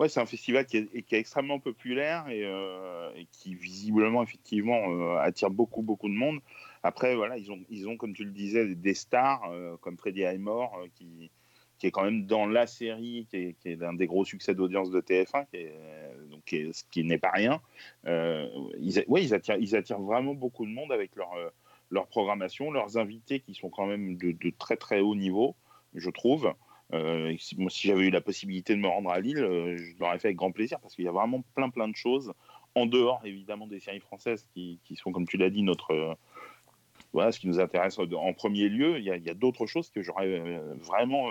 Ouais, 0.00 0.08
c'est 0.08 0.20
un 0.20 0.24
festival 0.24 0.64
qui 0.64 0.78
est, 0.78 1.12
extrêmement 1.12 1.60
populaire 1.60 2.26
et, 2.30 2.42
euh, 2.46 3.12
et 3.16 3.26
qui 3.26 3.54
visiblement 3.54 4.22
effectivement 4.22 4.90
euh, 4.90 5.18
attire 5.18 5.50
beaucoup 5.50 5.82
beaucoup 5.82 6.08
de 6.08 6.14
monde. 6.14 6.40
Après 6.82 7.14
voilà, 7.14 7.36
ils 7.36 7.52
ont 7.52 7.60
ils 7.68 7.86
ont 7.86 7.98
comme 7.98 8.14
tu 8.14 8.24
le 8.24 8.30
disais 8.30 8.74
des, 8.74 8.94
stars 8.94 9.42
euh, 9.52 9.76
comme 9.82 9.98
Freddie 9.98 10.24
Highmore 10.24 10.74
qui 10.94 11.30
qui 11.76 11.86
est 11.86 11.90
quand 11.90 12.02
même 12.02 12.24
dans 12.24 12.46
la 12.46 12.66
série 12.66 13.26
qui 13.28 13.36
est, 13.36 13.56
qui 13.60 13.76
l'un 13.76 13.92
des 13.92 14.06
gros 14.06 14.24
succès 14.24 14.54
d'audience 14.54 14.90
de 14.90 15.02
TF1 15.02 15.46
qui 15.50 15.56
est, 15.58 15.74
donc 16.30 16.44
ce 16.48 16.82
qui 16.90 17.04
n'est 17.04 17.18
pas 17.18 17.32
rien. 17.32 17.60
Ils, 18.06 19.04
ils 19.06 19.34
attirent 19.34 19.58
ils 19.58 19.76
attirent 19.76 20.00
vraiment 20.00 20.32
beaucoup 20.32 20.64
de 20.64 20.70
monde 20.70 20.92
avec 20.92 21.14
leur 21.14 21.30
leur 21.90 22.06
programmation, 22.06 22.70
leurs 22.70 22.96
invités 22.96 23.40
qui 23.40 23.52
sont 23.52 23.68
quand 23.68 23.84
même 23.86 24.16
de, 24.16 24.32
de 24.32 24.50
très 24.58 24.78
très 24.78 25.00
haut 25.00 25.14
niveau, 25.14 25.56
je 25.94 26.08
trouve. 26.08 26.54
Euh, 26.92 27.34
si, 27.38 27.58
moi, 27.58 27.70
si 27.70 27.88
j'avais 27.88 28.06
eu 28.06 28.10
la 28.10 28.20
possibilité 28.20 28.74
de 28.74 28.80
me 28.80 28.88
rendre 28.88 29.10
à 29.10 29.20
Lille, 29.20 29.38
euh, 29.38 29.76
je 29.76 29.98
l'aurais 29.98 30.18
fait 30.18 30.28
avec 30.28 30.36
grand 30.36 30.52
plaisir 30.52 30.80
parce 30.80 30.94
qu'il 30.94 31.04
y 31.04 31.08
a 31.08 31.12
vraiment 31.12 31.42
plein 31.54 31.70
plein 31.70 31.88
de 31.88 31.96
choses 31.96 32.32
en 32.74 32.86
dehors 32.86 33.20
évidemment 33.24 33.66
des 33.66 33.80
séries 33.80 34.00
françaises 34.00 34.46
qui, 34.54 34.80
qui 34.84 34.96
sont 34.96 35.12
comme 35.12 35.26
tu 35.26 35.36
l'as 35.36 35.50
dit 35.50 35.62
notre 35.62 35.92
euh, 35.92 36.14
voilà 37.12 37.32
ce 37.32 37.40
qui 37.40 37.48
nous 37.48 37.58
intéresse 37.58 37.98
en 37.98 38.32
premier 38.32 38.68
lieu. 38.68 38.98
Il 38.98 39.04
y 39.04 39.30
a, 39.30 39.34
d'autres 39.34 39.66
choses 39.66 39.90
que 39.90 40.00
j'aurais 40.02 40.60
vraiment 40.76 41.28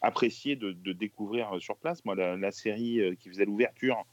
apprécié 0.00 0.56
de, 0.56 0.72
de 0.72 0.92
découvrir 0.92 1.54
sur 1.60 1.76
place. 1.76 2.04
Moi, 2.04 2.16
la, 2.16 2.36
la 2.36 2.50
série 2.50 3.00
qui 3.20 3.28
faisait 3.28 3.44
l'ouverture 3.44 4.04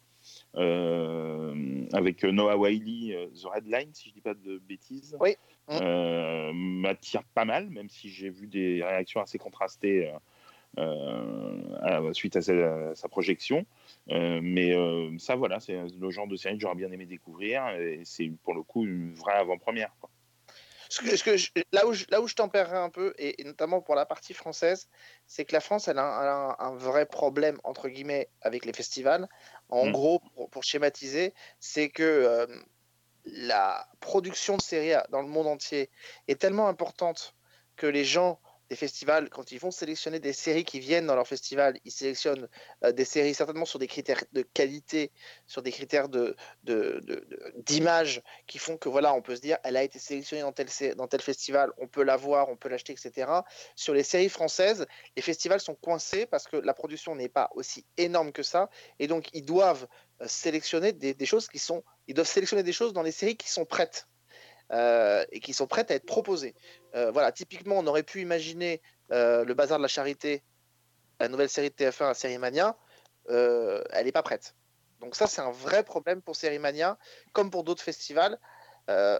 euh, 0.55 1.85
avec 1.93 2.23
Noah 2.23 2.57
Wiley, 2.57 3.29
The 3.33 3.45
Red 3.45 3.65
Line, 3.67 3.89
si 3.93 4.09
je 4.09 4.13
dis 4.13 4.21
pas 4.21 4.35
de 4.35 4.59
bêtises, 4.59 5.17
Oui. 5.19 5.35
euh, 5.69 6.51
m'attire 6.53 7.23
pas 7.23 7.45
mal, 7.45 7.69
même 7.69 7.89
si 7.89 8.09
j'ai 8.09 8.29
vu 8.29 8.47
des 8.47 8.83
réactions 8.83 9.21
assez 9.21 9.37
contrastées. 9.37 10.11
Euh, 10.77 12.13
suite 12.13 12.35
à 12.35 12.41
sa, 12.41 12.95
sa 12.95 13.09
projection. 13.09 13.65
Euh, 14.09 14.39
mais 14.41 14.75
euh, 14.75 15.17
ça, 15.17 15.35
voilà, 15.35 15.59
c'est 15.59 15.77
le 15.99 16.09
genre 16.11 16.27
de 16.27 16.35
série 16.35 16.55
que 16.55 16.61
j'aurais 16.61 16.75
bien 16.75 16.91
aimé 16.91 17.05
découvrir. 17.05 17.69
Et 17.69 18.01
c'est 18.05 18.31
pour 18.43 18.53
le 18.53 18.63
coup 18.63 18.85
une 18.85 19.13
vraie 19.13 19.35
avant-première. 19.35 19.95
quoi. 19.99 20.09
Ce 20.91 21.01
que, 21.01 21.15
ce 21.15 21.23
que 21.23 21.37
je- 21.37 21.49
là 21.71 21.85
où 21.85 21.93
je, 21.93 22.05
là 22.09 22.19
où 22.19 22.27
je 22.27 22.33
tempérerais 22.33 22.77
un 22.77 22.89
peu, 22.89 23.13
et, 23.19 23.39
et 23.41 23.43
notamment 23.43 23.79
pour 23.79 23.93
la 23.93 24.07
partie 24.07 24.33
française, 24.33 24.89
c'est 25.27 25.45
que 25.45 25.53
la 25.53 25.59
France, 25.59 25.87
elle 25.87 25.99
a, 25.99 26.03
un, 26.03 26.21
elle 26.21 26.27
a 26.27 26.35
un- 26.35 26.73
un 26.73 26.75
vrai 26.75 27.05
problème, 27.05 27.59
entre 27.63 27.89
guillemets, 27.89 28.29
avec 28.41 28.65
les 28.65 28.73
festivals. 28.73 29.27
En 29.69 29.85
Mm. 29.85 29.91
gros, 29.91 30.19
pour, 30.33 30.49
pour 30.49 30.63
schématiser, 30.63 31.35
c'est 31.59 31.89
que 31.89 32.03
euh, 32.03 32.47
la 33.25 33.87
production 33.99 34.57
de 34.57 34.61
séries 34.61 34.99
dans 35.09 35.21
le 35.21 35.27
monde 35.27 35.47
entier 35.47 35.91
est 36.27 36.39
tellement 36.41 36.67
importante 36.67 37.35
que 37.75 37.85
les 37.85 38.03
gens 38.03 38.39
des 38.69 38.75
festivals, 38.75 39.29
quand 39.29 39.51
ils 39.51 39.59
vont 39.59 39.71
sélectionner 39.71 40.19
des 40.19 40.33
séries 40.33 40.63
qui 40.63 40.79
viennent 40.79 41.07
dans 41.07 41.15
leur 41.15 41.27
festival, 41.27 41.77
ils 41.85 41.91
sélectionnent 41.91 42.47
euh, 42.83 42.91
des 42.91 43.05
séries 43.05 43.33
certainement 43.33 43.65
sur 43.65 43.79
des 43.79 43.87
critères 43.87 44.23
de 44.31 44.43
qualité, 44.43 45.11
sur 45.47 45.63
des 45.63 45.71
critères 45.71 46.07
de, 46.07 46.35
d'image 47.55 48.21
qui 48.47 48.59
font 48.59 48.77
que 48.77 48.87
voilà, 48.87 49.13
on 49.13 49.21
peut 49.21 49.35
se 49.35 49.41
dire, 49.41 49.57
elle 49.63 49.75
a 49.75 49.83
été 49.83 49.97
sélectionnée 49.97 50.43
dans 50.43 50.51
tel, 50.51 50.67
dans 50.95 51.07
tel 51.07 51.21
festival, 51.21 51.71
on 51.77 51.87
peut 51.87 52.03
la 52.03 52.15
voir, 52.15 52.49
on 52.49 52.57
peut 52.57 52.69
l'acheter, 52.69 52.93
etc. 52.93 53.31
Sur 53.75 53.93
les 53.93 54.03
séries 54.03 54.29
françaises, 54.29 54.85
les 55.15 55.21
festivals 55.21 55.61
sont 55.61 55.75
coincés 55.75 56.25
parce 56.27 56.45
que 56.47 56.57
la 56.57 56.73
production 56.73 57.15
n'est 57.15 57.29
pas 57.29 57.49
aussi 57.55 57.85
énorme 57.97 58.31
que 58.31 58.43
ça, 58.43 58.69
et 58.99 59.07
donc 59.07 59.29
ils 59.33 59.45
doivent 59.45 59.87
euh, 60.21 60.27
sélectionner 60.27 60.93
des, 60.93 61.13
des 61.13 61.25
choses 61.25 61.47
qui 61.47 61.59
sont, 61.59 61.83
ils 62.07 62.13
doivent 62.13 62.27
sélectionner 62.27 62.63
des 62.63 62.73
choses 62.73 62.93
dans 62.93 63.03
les 63.03 63.11
séries 63.11 63.37
qui 63.37 63.49
sont 63.49 63.65
prêtes. 63.65 64.07
Euh, 64.71 65.25
et 65.31 65.39
qui 65.39 65.53
sont 65.53 65.67
prêtes 65.67 65.91
à 65.91 65.95
être 65.95 66.05
proposées. 66.05 66.55
Euh, 66.95 67.11
voilà, 67.11 67.31
typiquement, 67.31 67.77
on 67.77 67.87
aurait 67.87 68.03
pu 68.03 68.21
imaginer 68.21 68.81
euh, 69.11 69.43
le 69.43 69.53
bazar 69.53 69.77
de 69.79 69.83
la 69.83 69.87
charité, 69.87 70.43
la 71.19 71.27
nouvelle 71.27 71.49
série 71.49 71.69
de 71.69 71.75
TF1 71.75 72.09
à 72.09 72.13
Série 72.13 72.37
Mania, 72.37 72.77
elle 73.27 74.05
n'est 74.05 74.11
pas 74.11 74.23
prête. 74.23 74.55
Donc 75.01 75.15
ça, 75.15 75.27
c'est 75.27 75.41
un 75.41 75.51
vrai 75.51 75.83
problème 75.83 76.21
pour 76.21 76.35
Série 76.35 76.59
Mania, 76.59 76.97
comme 77.33 77.51
pour 77.51 77.63
d'autres 77.63 77.83
festivals. 77.83 78.39
Euh, 78.89 79.19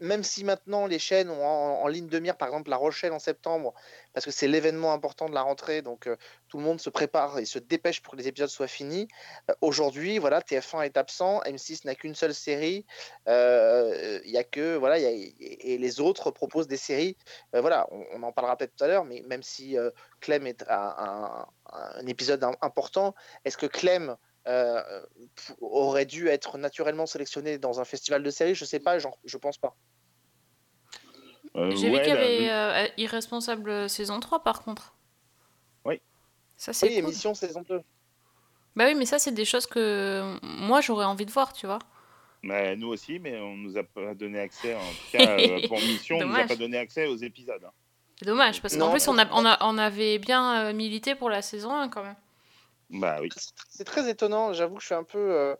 même 0.00 0.22
si 0.22 0.44
maintenant 0.44 0.86
les 0.86 0.98
chaînes 0.98 1.30
ont 1.30 1.42
en, 1.42 1.88
ligne 1.88 2.08
de 2.08 2.18
mire, 2.18 2.36
par 2.36 2.48
exemple 2.48 2.68
La 2.70 2.76
Rochelle 2.76 3.12
en 3.12 3.18
septembre, 3.18 3.72
parce 4.12 4.26
que 4.26 4.30
c'est 4.30 4.46
l'événement 4.46 4.92
important 4.92 5.28
de 5.28 5.34
la 5.34 5.42
rentrée, 5.42 5.80
donc 5.80 6.06
euh, 6.06 6.16
tout 6.48 6.58
le 6.58 6.64
monde 6.64 6.80
se 6.80 6.90
prépare 6.90 7.38
et 7.38 7.46
se 7.46 7.58
dépêche 7.58 8.02
pour 8.02 8.12
que 8.12 8.18
les 8.18 8.28
épisodes 8.28 8.50
soient 8.50 8.66
finis. 8.66 9.08
Euh, 9.50 9.54
Aujourd'hui, 9.62 10.18
voilà, 10.18 10.40
TF1 10.40 10.84
est 10.84 10.96
absent, 10.96 11.40
M6 11.46 11.86
n'a 11.86 11.94
qu'une 11.94 12.14
seule 12.14 12.34
série, 12.34 12.84
il 13.26 14.30
y 14.30 14.36
a 14.36 14.44
que 14.44 14.76
voilà, 14.76 14.98
et 14.98 15.78
les 15.78 16.00
autres 16.00 16.30
proposent 16.30 16.68
des 16.68 16.76
séries. 16.76 17.16
Voilà, 17.52 17.86
on, 17.90 18.22
en 18.22 18.32
parlera 18.32 18.56
peut-être 18.56 18.76
tout 18.76 18.84
à 18.84 18.88
l'heure, 18.88 19.04
mais 19.04 19.22
même 19.26 19.42
si 19.42 19.76
Clem 20.20 20.46
est 20.46 20.64
un, 20.68 21.46
épisode 22.06 22.42
im- 22.44 22.56
important, 22.60 23.14
est-ce 23.44 23.56
que 23.56 23.66
Clem 23.66 24.16
euh, 24.46 24.82
aurait 25.60 26.06
dû 26.06 26.28
être 26.28 26.56
naturellement 26.58 27.06
sélectionné 27.06 27.58
dans 27.58 27.80
un 27.80 27.84
festival 27.84 28.22
de 28.22 28.30
séries 28.30 28.54
Je 28.54 28.64
sais 28.64 28.80
pas, 28.80 28.98
j'en- 28.98 29.16
je 29.24 29.36
pense 29.36 29.58
pas. 29.58 29.76
Euh, 31.56 31.70
J'ai 31.76 31.90
vu 31.90 31.96
qu'il 32.00 32.12
y 32.12 32.14
la- 32.14 32.20
avait 32.20 32.86
euh, 32.86 32.88
Irresponsable 32.96 33.88
saison 33.90 34.20
3 34.20 34.42
par 34.42 34.62
contre. 34.62 34.94
Oui. 35.84 36.00
Ça 36.56 36.72
c'est 36.72 36.86
Oui, 36.88 36.94
cool. 36.96 37.04
émission 37.04 37.34
saison 37.34 37.62
2. 37.62 37.80
Bah 38.76 38.84
oui, 38.86 38.94
mais 38.94 39.04
ça 39.06 39.18
c'est 39.18 39.32
des 39.32 39.44
choses 39.44 39.66
que 39.66 40.36
moi 40.42 40.80
j'aurais 40.80 41.04
envie 41.06 41.26
de 41.26 41.32
voir, 41.32 41.52
tu 41.52 41.66
vois. 41.66 41.80
Bah, 42.44 42.74
nous 42.76 42.88
aussi, 42.88 43.18
mais 43.18 43.38
on 43.40 43.56
nous 43.56 43.76
a 43.76 43.82
pas 43.82 44.14
donné 44.14 44.38
accès, 44.40 44.74
en 44.74 44.78
tout 44.78 45.18
cas 45.18 45.38
euh, 45.38 45.60
pour 45.68 45.78
mission, 45.80 46.16
on 46.18 46.26
nous 46.26 46.36
a 46.36 46.46
pas 46.46 46.56
donné 46.56 46.78
accès 46.78 47.06
aux 47.06 47.16
épisodes. 47.16 47.62
hein. 47.64 47.72
C'est 48.18 48.26
dommage, 48.26 48.60
parce 48.62 48.76
qu'en 48.76 48.90
plus, 48.90 49.08
on, 49.08 49.18
a, 49.18 49.26
on, 49.32 49.44
a- 49.46 49.58
on 49.62 49.76
avait 49.78 50.18
bien 50.18 50.66
euh, 50.66 50.72
milité 50.74 51.14
pour 51.14 51.30
la 51.30 51.42
saison 51.42 51.74
1 51.74 51.88
quand 51.88 52.02
même. 52.04 52.16
Bah. 52.90 53.20
C'est- 53.68 53.84
très 53.84 54.10
étonnant. 54.10 54.52
J'avoue 54.52 54.74
que 54.74 54.80
je 54.80 54.86
suis 54.86 54.94
un 54.94 55.04
peu, 55.04 55.56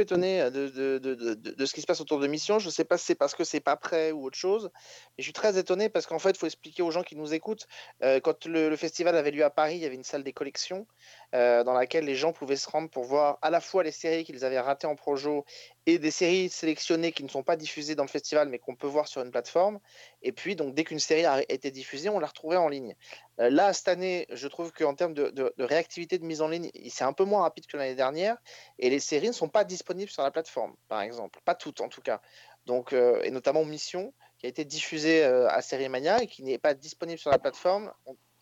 étonné 0.00 0.50
de, 0.50 1.66
ce 1.66 1.72
qui 1.74 1.82
se 1.82 1.86
passe 1.86 2.00
autour 2.00 2.20
de 2.20 2.26
Mission. 2.26 2.58
Je 2.58 2.66
ne 2.66 2.70
sais 2.70 2.84
pas 2.84 2.96
si 2.96 3.04
c'est 3.06 3.14
parce 3.14 3.34
que 3.34 3.44
c'est 3.44 3.60
pas 3.60 3.76
prêt 3.76 4.12
ou 4.12 4.24
autre 4.24 4.38
chose. 4.38 4.70
Mais 4.74 5.18
je 5.18 5.24
suis 5.24 5.32
très 5.32 5.58
étonné 5.58 5.88
parce 5.90 6.06
qu'en 6.06 6.18
fait, 6.18 6.30
il 6.30 6.38
faut 6.38 6.46
expliquer 6.46 6.82
aux 6.82 6.90
gens 6.90 7.02
qui 7.02 7.16
nous 7.16 7.34
écoutent. 7.34 7.66
euh, 8.02 8.18
quand 8.20 8.46
le 8.46 8.76
festival 8.76 9.14
avait 9.16 9.30
lieu 9.30 9.44
à 9.44 9.50
Paris, 9.50 9.76
il 9.76 9.82
y 9.82 9.86
avait 9.86 9.94
une 9.94 10.04
salle 10.04 10.24
des 10.24 10.32
collections 10.32 10.86
euh, 11.34 11.64
dans 11.64 11.72
laquelle 11.72 12.04
les 12.04 12.14
gens 12.14 12.32
pouvaient 12.32 12.54
se 12.54 12.70
rendre 12.70 12.88
pour 12.88 13.02
voir 13.02 13.38
à 13.42 13.50
la 13.50 13.60
fois 13.60 13.82
les 13.82 13.90
séries 13.90 14.22
qu'ils 14.22 14.44
avaient 14.44 14.60
ratées 14.60 14.86
en 14.86 14.94
projo 14.94 15.44
et 15.84 15.98
des 15.98 16.12
séries 16.12 16.48
sélectionnées 16.48 17.10
qui 17.10 17.24
ne 17.24 17.28
sont 17.28 17.42
pas 17.42 17.56
diffusées 17.56 17.96
dans 17.96 18.04
le 18.04 18.08
festival 18.08 18.48
mais 18.48 18.60
qu'on 18.60 18.76
peut 18.76 18.86
voir 18.86 19.08
sur 19.08 19.20
une 19.20 19.32
plateforme. 19.32 19.80
Et 20.22 20.30
puis, 20.30 20.54
donc, 20.54 20.74
dès 20.74 20.84
qu'une 20.84 21.00
série 21.00 21.24
a 21.26 21.42
été 21.48 21.72
diffusée, 21.72 22.08
on 22.08 22.20
la 22.20 22.28
retrouvait 22.28 22.56
en 22.56 22.68
ligne. 22.68 22.94
Euh, 23.40 23.50
Là, 23.50 23.72
cette 23.72 23.88
année, 23.88 24.26
je 24.30 24.46
trouve 24.46 24.72
qu'en 24.72 24.94
termes 24.94 25.12
de, 25.12 25.52
réactivité 25.58 26.18
de 26.18 26.24
mise 26.24 26.40
en 26.40 26.46
ligne, 26.46 26.70
c'est 26.88 27.02
un 27.02 27.12
peu 27.12 27.24
moins 27.24 27.42
rapide 27.42 27.66
que 27.66 27.76
l'année 27.76 27.96
dernière. 27.96 28.36
Et 28.78 28.88
les 28.88 29.00
séries 29.00 29.28
ne 29.28 29.32
sont 29.32 29.48
pas 29.48 29.64
disponibles 29.64 30.12
sur 30.12 30.22
la 30.22 30.30
plateforme, 30.30 30.76
par 30.88 31.00
exemple. 31.00 31.40
Pas 31.44 31.56
toutes, 31.56 31.80
en 31.80 31.88
tout 31.88 32.02
cas. 32.02 32.20
Donc, 32.64 32.92
euh, 32.92 33.20
et 33.24 33.32
notamment 33.32 33.64
Mission, 33.64 34.14
qui 34.38 34.46
a 34.46 34.48
été 34.48 34.64
diffusée 34.64 35.24
à 35.24 35.60
Série 35.62 35.88
Mania 35.88 36.22
et 36.22 36.28
qui 36.28 36.44
n'est 36.44 36.58
pas 36.58 36.74
disponible 36.74 37.18
sur 37.18 37.30
la 37.30 37.40
plateforme. 37.40 37.92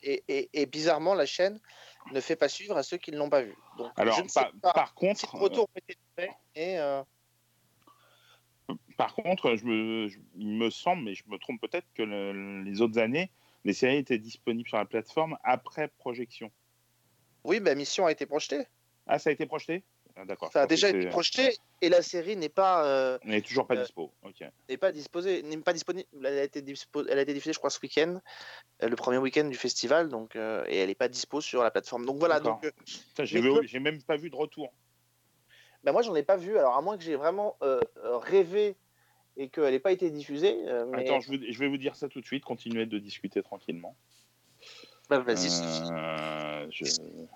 Et 0.03 0.67
bizarrement, 0.67 1.15
la 1.15 1.27
chaîne 1.27 1.61
ne 2.11 2.21
fait 2.21 2.37
pas 2.37 2.49
suivre 2.49 2.77
à 2.77 2.83
ceux 2.83 2.97
qui 2.99 3.13
ne 3.13 3.19
l'ont 3.19 3.31
pas 3.31 3.43
vu. 3.43 3.55
Donc, 3.79 3.93
Alors, 3.97 4.17
je 4.19 4.23
ne 4.23 4.29
sais 4.29 4.41
par, 4.41 4.53
pas 4.61 4.73
par 4.73 4.89
si 4.89 4.95
contre, 4.95 5.37
le 5.37 5.43
retour 5.43 5.69
a 5.75 5.79
été 5.79 5.99
fait. 6.19 6.31
Et, 6.55 6.79
euh, 6.79 7.03
par 8.97 9.15
contre, 9.15 9.57
je 9.57 9.65
me, 9.65 10.09
je- 10.09 10.19
il 10.37 10.49
me 10.49 10.71
semble, 10.71 11.05
mais 11.05 11.15
je 11.15 11.25
me 11.27 11.39
trompe 11.39 11.61
peut-être 11.61 11.87
que 11.95 12.03
le- 12.03 12.63
les 12.63 12.81
autres 12.81 12.99
années, 12.99 13.31
les 13.65 13.73
séries 13.73 13.97
étaient 13.97 14.19
disponibles 14.19 14.69
sur 14.69 14.79
la 14.79 14.85
plateforme 14.85 15.37
après 15.45 15.89
projection. 15.89 16.51
oui, 17.45 17.61
bah, 17.61 17.75
Mission 17.75 18.07
a 18.07 18.13
été 18.13 18.27
projetée. 18.27 18.67
Ah, 19.07 19.19
ça 19.19 19.31
a 19.31 19.33
été 19.33 19.47
projeté? 19.47 19.83
Ah, 20.17 20.25
D'accord. 20.27 20.53
Ça 20.53 20.63
a 20.63 20.67
déjà 20.67 20.91
été 20.91 21.03
c'est- 21.03 21.09
projeté 21.09 21.57
et 21.81 21.89
la 21.89 22.03
série 22.03 22.37
n'est 22.37 22.49
pas. 22.49 22.85
euh, 22.87 23.19
n'est 23.25 23.41
toujours 23.41 23.67
pas 23.67 23.75
Euh, 23.77 23.83
dispo. 23.83 24.13
Ok. 24.23 24.45
n'est 24.69 24.77
pas 24.77 24.93
disposée, 24.93 25.43
n'est 25.43 25.57
pas 25.59 25.73
disponible. 25.73 26.07
Elle 26.25 26.39
a 26.39 26.43
été, 26.45 26.61
dispo- 26.61 27.07
elle 27.09 27.19
a 27.19 27.23
été 27.23 27.33
diffusée, 27.33 27.53
je 27.55 27.59
crois, 27.59 27.71
ce 27.71 27.79
week-end, 27.83 28.21
euh, 28.83 28.89
le 28.89 28.97
premier 28.97 29.19
week-end 29.19 29.45
du 29.45 29.57
festival, 29.57 30.09
donc 30.09 30.37
euh, 30.37 30.65
et 30.69 30.77
elle 30.79 30.89
n'est 30.89 30.95
pas 30.95 31.09
dispo 31.09 31.41
sur 31.41 31.63
la 31.63 31.71
plateforme. 31.71 32.05
Donc 32.05 32.19
voilà. 32.19 32.41
Donc, 32.41 32.63
euh, 32.65 32.71
J'ai 33.25 33.79
même 33.81 34.03
pas 34.03 34.17
vu 34.17 34.29
de 34.31 34.37
retour. 34.37 34.73
bah, 35.83 35.93
moi, 35.93 36.03
j'en 36.03 36.15
ai 36.15 36.23
pas 36.23 36.37
vu. 36.37 36.59
Alors 36.59 36.77
à 36.77 36.83
moins 36.83 36.99
que 36.99 37.03
j'ai 37.05 37.17
vraiment 37.17 37.57
euh, 37.63 37.81
euh, 38.05 38.19
rêvé 38.19 38.77
et 39.39 39.49
qu'elle 39.49 39.71
n'ait 39.71 39.81
pas 39.81 39.93
été 39.93 40.11
diffusée. 40.11 40.59
euh, 40.69 40.85
mais... 40.91 41.05
Attends, 41.09 41.21
je, 41.21 41.29
vous- 41.29 41.43
je 41.53 41.59
vais 41.59 41.69
vous 41.69 41.79
dire 41.79 41.97
ça 41.97 42.09
tout 42.09 42.21
de 42.21 42.27
suite. 42.27 42.45
Continuez 42.45 42.85
de 42.85 42.99
discuter 42.99 43.43
tranquillement. 43.43 43.97
Bah, 45.09 45.19
vas-y. 45.21 45.49
Euh, 45.91 46.67
je- 46.71 46.85
Euh, 46.85 47.27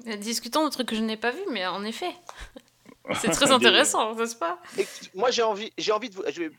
Discutons 0.00 0.64
de 0.64 0.70
trucs 0.70 0.88
que 0.88 0.96
je 0.96 1.02
n'ai 1.02 1.16
pas 1.16 1.30
vus, 1.30 1.46
mais 1.50 1.66
en 1.66 1.84
effet, 1.84 2.12
c'est 3.20 3.30
très 3.30 3.50
intéressant, 3.50 4.14
n'est-ce 4.14 4.36
pas? 4.36 4.60
Moi, 5.14 5.30
j'ai 5.30 5.42
envie, 5.42 5.72
j'ai 5.78 5.92
envie 5.92 6.10
de 6.10 6.14
vous. 6.14 6.22
je 6.28 6.50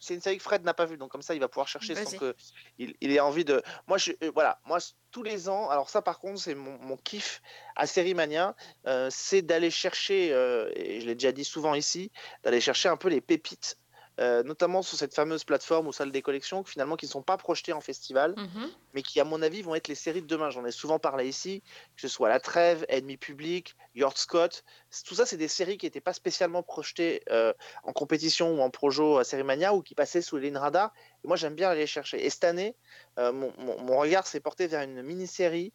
C'est 0.00 0.14
une 0.14 0.20
série 0.20 0.36
que 0.36 0.42
Fred 0.42 0.64
n'a 0.64 0.74
pas 0.74 0.86
vue, 0.86 0.96
donc 0.96 1.10
comme 1.10 1.22
ça, 1.22 1.34
il 1.34 1.40
va 1.40 1.48
pouvoir 1.48 1.68
chercher 1.68 1.94
sans 1.94 2.16
que 2.16 2.34
il, 2.78 2.94
il 3.00 3.12
ait 3.12 3.20
envie 3.20 3.44
de. 3.44 3.62
Moi, 3.86 3.98
je, 3.98 4.12
euh, 4.22 4.30
voilà, 4.34 4.60
moi, 4.66 4.78
tous 5.10 5.22
les 5.22 5.48
ans. 5.48 5.70
Alors 5.70 5.88
ça, 5.88 6.02
par 6.02 6.18
contre, 6.18 6.40
c'est 6.40 6.54
mon, 6.54 6.78
mon 6.78 6.96
kiff 6.96 7.42
à 7.76 7.86
Série 7.86 8.14
Mania, 8.14 8.54
euh, 8.86 9.08
c'est 9.10 9.42
d'aller 9.42 9.70
chercher, 9.70 10.32
euh, 10.32 10.70
et 10.74 11.00
je 11.00 11.06
l'ai 11.06 11.14
déjà 11.14 11.32
dit 11.32 11.44
souvent 11.44 11.74
ici, 11.74 12.10
d'aller 12.44 12.60
chercher 12.60 12.88
un 12.88 12.96
peu 12.96 13.08
les 13.08 13.20
pépites, 13.20 13.78
euh, 14.20 14.42
notamment 14.42 14.82
sur 14.82 14.98
cette 14.98 15.14
fameuse 15.14 15.44
plateforme 15.44 15.86
ou 15.86 15.92
salle 15.92 16.12
des 16.12 16.22
collections, 16.22 16.62
finalement, 16.64 16.96
qui 16.96 17.06
ne 17.06 17.10
sont 17.10 17.22
pas 17.22 17.36
projetées 17.36 17.72
en 17.72 17.80
festival, 17.80 18.34
Mhm. 18.36 18.68
mais 18.94 19.02
qui, 19.02 19.18
à 19.20 19.24
mon 19.24 19.40
avis, 19.40 19.62
vont 19.62 19.74
être 19.74 19.88
les 19.88 19.94
séries 19.94 20.20
de 20.22 20.26
demain. 20.26 20.50
J'en 20.50 20.64
ai 20.66 20.70
souvent 20.72 20.98
parlé 20.98 21.26
ici, 21.28 21.62
que 21.96 22.02
ce 22.02 22.08
soit 22.08 22.28
La 22.28 22.40
Trêve, 22.40 22.84
Ennemi 22.88 23.16
Public, 23.16 23.76
Yard 23.94 24.16
Scott. 24.18 24.64
Tout 25.06 25.14
ça, 25.14 25.24
c'est 25.24 25.36
des 25.36 25.48
séries 25.48 25.78
qui 25.78 25.86
n'étaient 25.86 26.00
pas 26.00 26.12
spécialement 26.12 26.62
projetées 26.62 27.22
euh, 27.30 27.52
en 27.84 27.92
compétition 27.92 28.52
ou 28.54 28.60
en 28.60 28.70
projo 28.70 29.18
à 29.18 29.24
Série 29.24 29.44
Mania 29.44 29.74
ou 29.74 29.82
qui 29.82 29.94
passaient 29.94 30.22
sous 30.22 30.36
les 30.36 30.50
radar. 30.56 30.92
Et 31.24 31.28
moi, 31.28 31.36
j'aime 31.36 31.54
bien 31.54 31.70
aller 31.70 31.80
les 31.80 31.86
chercher. 31.86 32.24
Et 32.24 32.28
cette 32.30 32.44
année, 32.44 32.76
euh, 33.18 33.32
mon, 33.32 33.52
mon- 33.58 33.80
mon 33.82 33.98
regard 33.98 34.26
s'est 34.26 34.40
porté 34.40 34.66
vers 34.66 34.82
une 34.82 35.02
mini-série 35.02 35.72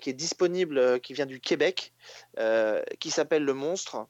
qui 0.00 0.10
est 0.10 0.14
disponible, 0.14 1.00
qui 1.00 1.14
vient 1.14 1.26
du 1.26 1.40
Québec, 1.40 1.92
qui 3.00 3.10
s'appelle 3.10 3.44
Le 3.44 3.54
Monstre. 3.54 4.06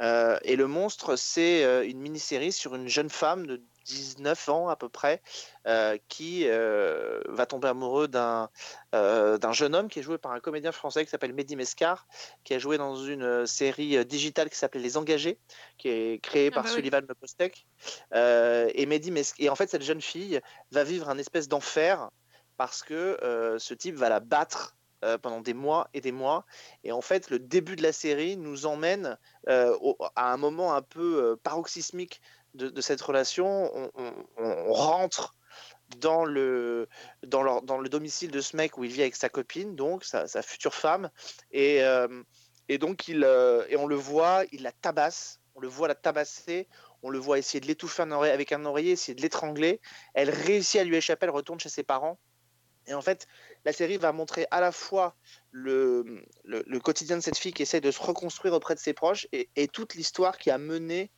Euh, 0.00 0.38
et 0.42 0.56
Le 0.56 0.66
Monstre, 0.66 1.16
c'est 1.16 1.64
euh, 1.64 1.86
une 1.86 2.00
mini-série 2.00 2.52
sur 2.52 2.74
une 2.74 2.88
jeune 2.88 3.10
femme 3.10 3.46
de 3.46 3.62
19 3.84 4.48
ans 4.48 4.68
à 4.68 4.76
peu 4.76 4.88
près, 4.88 5.20
euh, 5.66 5.98
qui 6.08 6.44
euh, 6.46 7.20
va 7.28 7.46
tomber 7.46 7.68
amoureux 7.68 8.08
d'un 8.08 8.48
d'un 8.92 9.52
jeune 9.52 9.74
homme 9.74 9.88
qui 9.88 10.00
est 10.00 10.02
joué 10.02 10.18
par 10.18 10.32
un 10.32 10.40
comédien 10.40 10.72
français 10.72 11.04
qui 11.04 11.10
s'appelle 11.10 11.32
Mehdi 11.32 11.56
Mescar, 11.56 12.06
qui 12.44 12.54
a 12.54 12.58
joué 12.58 12.78
dans 12.78 12.96
une 12.96 13.46
série 13.46 14.04
digitale 14.04 14.50
qui 14.50 14.56
s'appelait 14.56 14.80
Les 14.80 14.96
Engagés, 14.96 15.38
qui 15.78 15.88
est 15.88 16.22
créée 16.22 16.48
Ah 16.52 16.54
par 16.56 16.64
bah 16.64 16.70
oui. 16.70 16.76
Sullivan 16.76 17.04
Le 17.08 17.14
Postek. 17.14 17.66
Et 18.14 18.86
Mehdi 18.86 19.10
Mes- 19.10 19.22
et 19.38 19.48
en 19.48 19.54
fait, 19.54 19.70
cette 19.70 19.82
jeune 19.82 20.00
fille 20.00 20.40
va 20.72 20.84
vivre 20.84 21.08
un 21.08 21.18
espèce 21.18 21.48
d'enfer 21.48 22.10
parce 22.56 22.82
que 22.82 23.16
ce 23.58 23.74
type 23.74 23.96
va 23.96 24.08
la 24.08 24.20
battre 24.20 24.76
euh, 25.02 25.16
pendant 25.16 25.40
des 25.40 25.54
mois 25.54 25.88
et 25.94 26.02
des 26.02 26.12
mois. 26.12 26.44
Et 26.84 26.92
en 26.92 27.00
fait, 27.00 27.30
le 27.30 27.38
début 27.38 27.74
de 27.74 27.82
la 27.82 27.92
série 27.92 28.36
nous 28.36 28.66
emmène 28.66 29.16
euh, 29.48 29.74
à 30.14 30.30
un 30.30 30.36
moment 30.36 30.74
un 30.74 30.82
peu 30.82 31.22
euh, 31.22 31.36
paroxysmique 31.42 32.20
de, 32.52 32.80
cette 32.82 33.00
relation. 33.00 33.70
On, 34.36 34.72
rentre 34.72 35.34
dans 35.98 36.26
le, 36.26 36.86
dans, 37.22 37.78
le 37.78 37.88
domicile 37.88 38.30
de 38.30 38.42
ce 38.42 38.56
mec 38.56 38.76
où 38.76 38.84
il 38.84 38.90
vit 38.90 39.00
avec 39.00 39.16
sa 39.16 39.30
copine, 39.30 39.74
donc 39.74 40.04
sa, 40.04 40.26
sa 40.26 40.42
future 40.42 40.74
femme. 40.74 41.10
Et, 41.52 41.80
et 42.68 42.78
donc, 42.78 43.08
il, 43.08 43.24
et 43.68 43.76
on 43.76 43.86
le 43.86 43.94
voit, 43.94 44.42
il 44.52 44.62
la 44.62 44.72
tabasse. 44.72 45.40
On 45.54 45.60
le 45.60 45.68
voit 45.68 45.88
la 45.88 45.94
tabasser. 45.94 46.68
On 47.02 47.08
le 47.10 47.18
voit 47.18 47.38
essayer 47.38 47.60
de 47.60 47.66
l'étouffer 47.66 48.02
avec 48.02 48.52
un 48.52 48.64
oreiller, 48.64 48.92
essayer 48.92 49.14
de 49.14 49.22
l'étrangler. 49.22 49.80
Elle 50.12 50.30
réussit 50.30 50.80
à 50.80 50.84
lui 50.84 50.96
échapper, 50.96 51.24
elle 51.24 51.30
retourne 51.30 51.60
chez 51.60 51.68
ses 51.68 51.84
parents. 51.84 52.18
Et 52.86 52.94
en 52.94 53.02
fait, 53.02 53.26
la 53.64 53.72
série 53.72 53.96
va 53.96 54.12
montrer 54.12 54.46
à 54.50 54.60
la 54.60 54.72
fois 54.72 55.14
le, 55.50 56.24
quotidien 56.82 57.16
de 57.16 57.22
cette 57.22 57.38
fille 57.38 57.52
qui 57.52 57.62
essaie 57.62 57.80
de 57.80 57.90
se 57.90 58.00
reconstruire 58.00 58.54
auprès 58.54 58.74
de 58.74 58.80
ses 58.80 58.94
proches 58.94 59.26
et, 59.32 59.68
toute 59.68 59.94
l'histoire 59.94 60.38
qui 60.38 60.50
a 60.50 60.58
mené 60.58 61.10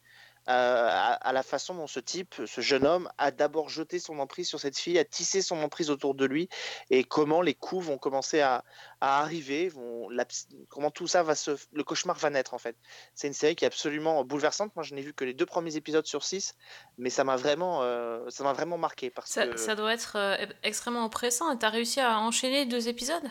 à, 0.47 1.13
à 1.15 1.33
la 1.33 1.43
façon 1.43 1.75
dont 1.75 1.87
ce 1.87 2.01
type, 2.01 2.35
ce 2.47 2.61
jeune 2.61 2.87
homme, 2.87 3.09
a 3.19 3.31
d'abord 3.31 3.69
jeté 3.69 3.99
son 3.99 4.19
emprise 4.19 4.49
sur 4.49 4.59
cette 4.61 4.79
fille, 4.79 4.99
a 4.99 5.05
tissé 5.05 5.43
son 5.43 5.63
emprise 5.63 5.91
autour 5.91 6.15
de 6.15 6.25
lui, 6.25 6.49
et 6.91 7.05
comment 7.05 7.43
les 7.43 7.55
coups 7.55 7.87
vont 7.87 7.99
commencer 7.99 8.41
à, 8.41 8.65
à 9.01 9.21
arriver, 9.21 9.69
vont, 9.69 10.09
la 10.09 10.25
ps- 10.25 10.49
comment 10.69 10.91
tout 10.91 11.07
ça 11.07 11.23
va 11.23 11.35
se, 11.35 11.53
le 11.73 11.85
cauchemar 11.85 12.17
va 12.17 12.31
naître 12.31 12.55
en 12.55 12.59
fait. 12.59 12.77
C'est 13.15 13.29
une 13.29 13.35
série 13.35 13.55
qui 13.55 13.65
est 13.65 13.69
absolument 13.69 14.25
bouleversante. 14.25 14.75
Moi, 14.75 14.83
je 14.83 14.95
n'ai 14.95 15.03
vu 15.03 15.13
que 15.13 15.25
les 15.25 15.35
deux 15.35 15.47
premiers 15.47 15.77
épisodes 15.77 16.07
sur 16.07 16.25
six, 16.25 16.55
mais 16.99 17.11
ça 17.11 17.25
m'a 17.25 17.37
vraiment, 17.37 17.83
euh, 17.83 18.29
ça 18.29 18.45
m'a 18.45 18.53
vraiment 18.53 18.79
marqué 18.79 19.11
parce 19.11 19.31
ça, 19.31 19.47
que 19.47 19.57
ça 19.57 19.75
doit 19.75 19.93
être 19.93 20.17
euh, 20.17 20.47
extrêmement 20.63 21.05
oppressant. 21.05 21.53
Et 21.53 21.59
t'as 21.59 21.71
réussi 21.71 22.01
à 22.01 22.19
enchaîner 22.19 22.67
deux 22.67 22.89
épisodes? 22.89 23.29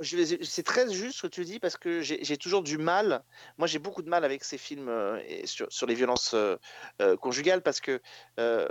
C'est 0.00 0.64
très 0.64 0.90
juste 0.92 1.18
ce 1.18 1.22
que 1.22 1.26
tu 1.28 1.44
dis 1.44 1.60
parce 1.60 1.76
que 1.76 2.00
j'ai 2.00 2.36
toujours 2.36 2.62
du 2.62 2.76
mal. 2.76 3.22
Moi, 3.56 3.68
j'ai 3.68 3.78
beaucoup 3.78 4.02
de 4.02 4.08
mal 4.08 4.24
avec 4.24 4.42
ces 4.42 4.58
films 4.58 4.88
euh, 4.88 5.20
sur, 5.44 5.66
sur 5.70 5.86
les 5.86 5.94
violences 5.94 6.34
euh, 6.34 6.56
euh, 7.00 7.16
conjugales 7.16 7.62
parce 7.62 7.80
que 7.80 8.00
euh, 8.40 8.66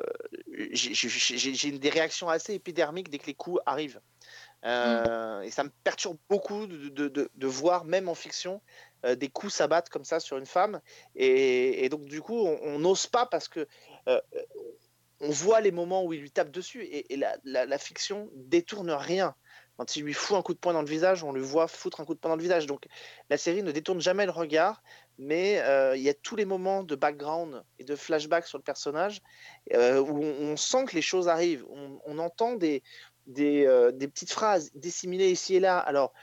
j'ai- 0.72 1.72
des 1.72 1.90
réactions 1.90 2.28
assez 2.30 2.54
épidermiques 2.54 3.10
dès 3.10 3.18
que 3.20 3.28
les 3.28 3.34
coups 3.36 3.62
arrivent. 3.66 4.02
Euh, 4.66 5.42
Et 5.42 5.52
ça 5.52 5.64
me 5.64 5.72
perturbe 5.84 6.18
beaucoup 6.30 6.68
de, 6.68 6.90
de- 6.90 7.08
de- 7.10 7.30
de 7.34 7.48
voir, 7.48 7.86
même 7.86 8.10
en 8.10 8.16
fiction, 8.16 8.62
des 9.18 9.30
coups 9.30 9.54
s'abattre 9.54 9.92
comme 9.92 10.06
ça 10.06 10.20
sur 10.20 10.38
une 10.38 10.48
femme. 10.48 10.82
Et, 11.16 11.86
et 11.86 11.90
donc, 11.90 12.06
du 12.06 12.22
coup, 12.22 12.40
on 12.40 12.80
n'ose 12.80 13.08
pas 13.08 13.26
parce 13.28 13.48
que 13.50 13.68
on 15.22 15.30
voit 15.30 15.62
les 15.62 15.72
moments 15.72 16.04
où 16.04 16.14
il 16.14 16.22
lui 16.22 16.32
tape 16.32 16.52
dessus 16.52 16.84
et, 16.84 17.14
et 17.14 17.18
la, 17.18 17.38
la- 17.44 17.66
la 17.66 17.78
fiction 17.78 18.30
détourne 18.34 18.92
rien. 18.92 19.36
Quand 19.78 19.96
il 19.96 20.04
lui 20.04 20.14
fout 20.14 20.38
un 20.38 20.42
coup 20.42 20.54
de 20.54 20.60
poing 20.60 20.74
dans 20.74 20.82
le 20.82 20.88
visage, 20.88 21.24
on 21.24 21.32
le 21.32 21.42
voit 21.42 21.68
foutre 21.68 22.00
un 22.00 22.06
coup 22.06 22.14
de 22.14 22.20
poing 22.20 22.30
dans 22.30 22.38
le 22.38 22.42
visage. 22.42 22.66
Donc 22.66 22.88
la 23.30 23.38
série 23.38 23.64
ne 23.64 23.72
détourne 23.72 24.00
jamais 24.00 24.26
le 24.26 24.32
regard, 24.32 24.82
mais 25.18 25.60
euh, 25.62 25.96
il 25.96 26.04
y 26.04 26.10
a 26.10 26.14
tous 26.14 26.36
les 26.36 26.46
moments 26.46 26.84
de 26.84 26.96
background 26.96 27.64
et 27.80 27.84
de 27.84 27.96
flashback 27.96 28.48
sur 28.48 28.58
le 28.58 28.64
personnage 28.64 29.22
euh, 29.74 30.00
où 30.00 30.24
on, 30.24 30.56
sent 30.56 30.86
que 30.86 30.96
les 30.96 31.02
choses 31.02 31.28
arrivent. 31.28 31.66
On, 32.06 32.18
entend 32.20 32.58
euh, 32.58 33.92
des 33.92 34.08
petites 34.08 34.32
phrases 34.32 34.72
dissimulées 34.76 35.32
ici 35.32 35.56
et 35.56 35.60
là. 35.60 35.78
Alors, 35.80 36.14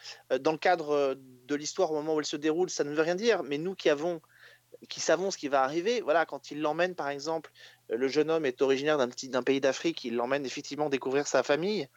dans 0.41 0.53
le 0.53 0.59
cadre 0.59 1.17
de 1.19 1.55
l'histoire, 1.55 1.93
au 1.93 1.95
moment 1.95 2.15
où 2.15 2.21
elle 2.21 2.27
se 2.27 2.37
déroule, 2.37 2.71
ça 2.71 2.85
ne 2.85 2.95
veut 2.95 3.03
rien 3.03 3.17
dire, 3.17 3.43
mais 3.43 3.59
nous 3.59 3.75
qui 3.75 3.91
avons 3.91 4.21
qui 4.89 5.01
savons 5.01 5.31
ce 5.31 5.39
qui 5.39 5.49
va 5.49 5.63
arriver, 5.63 6.01
voilà, 6.01 6.27
quand 6.27 6.51
il 6.51 6.61
l'emmène 6.61 6.95
par 6.95 7.09
exemple, 7.09 7.53
le 7.89 8.09
jeune 8.09 8.31
homme 8.31 8.47
est 8.47 8.63
originaire 8.63 8.99
d'un 8.99 9.43
pays 9.43 9.61
d'Afrique, 9.61 10.05
il 10.05 10.17
l'emmène 10.17 10.45
effectivement 10.45 10.89
découvrir 10.89 11.27
sa 11.27 11.43
famille, 11.43 11.89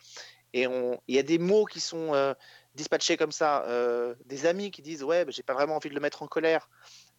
et 0.55 0.67
il 1.07 1.15
y 1.15 1.19
a 1.19 1.23
des 1.23 1.37
mots 1.37 1.65
qui 1.65 1.81
sont 1.81 2.13
euh, 2.13 2.33
dispatchés 2.75 3.17
comme 3.17 3.33
ça, 3.33 3.65
euh, 3.65 4.15
des 4.23 4.45
amis 4.45 4.71
qui 4.71 4.81
disent 4.81 5.03
ouais, 5.03 5.25
bah, 5.25 5.31
j'ai 5.31 5.43
pas 5.43 5.53
vraiment 5.53 5.75
envie 5.75 5.89
de 5.89 5.93
le 5.93 5.99
mettre 5.99 6.23
en 6.23 6.27
colère, 6.27 6.69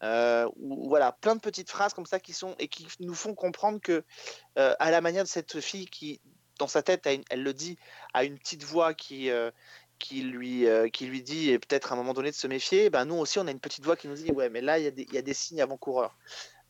euh, 0.01 0.49
ou, 0.55 0.89
voilà, 0.89 1.11
plein 1.11 1.35
de 1.35 1.39
petites 1.39 1.69
phrases 1.69 1.93
comme 1.93 2.07
ça 2.07 2.19
qui 2.19 2.33
sont 2.33 2.55
et 2.57 2.67
qui 2.67 2.87
nous 2.99 3.13
font 3.13 3.35
comprendre 3.35 3.79
que 3.79 4.03
à 4.55 4.89
la 4.89 5.01
manière 5.01 5.23
de 5.23 5.29
cette 5.29 5.61
fille 5.61 5.85
qui, 5.85 6.19
dans 6.57 6.65
sa 6.65 6.81
tête, 6.81 7.05
elle 7.05 7.43
le 7.43 7.53
dit, 7.53 7.77
a 8.15 8.23
une 8.23 8.39
petite 8.39 8.63
voix 8.63 8.95
qui 8.95 9.29
qui 9.99 10.21
lui, 10.21 10.65
qui 10.91 11.05
lui 11.05 11.21
dit 11.21 11.59
peut-être 11.59 11.91
à 11.91 11.95
un 11.95 11.97
moment 11.97 12.13
donné 12.13 12.31
de 12.31 12.35
se 12.35 12.47
méfier, 12.47 12.89
ben 12.89 13.05
nous 13.05 13.15
aussi 13.17 13.37
on 13.37 13.45
a 13.45 13.51
une 13.51 13.59
petite 13.59 13.85
voix 13.85 13.95
qui 13.95 14.07
nous 14.07 14.15
dit 14.15 14.31
ouais 14.31 14.49
mais 14.49 14.61
là 14.61 14.79
il 14.79 14.85
y, 14.85 15.17
a 15.17 15.21
des- 15.21 15.33
signes 15.35 15.61
avant-coureurs. 15.61 16.17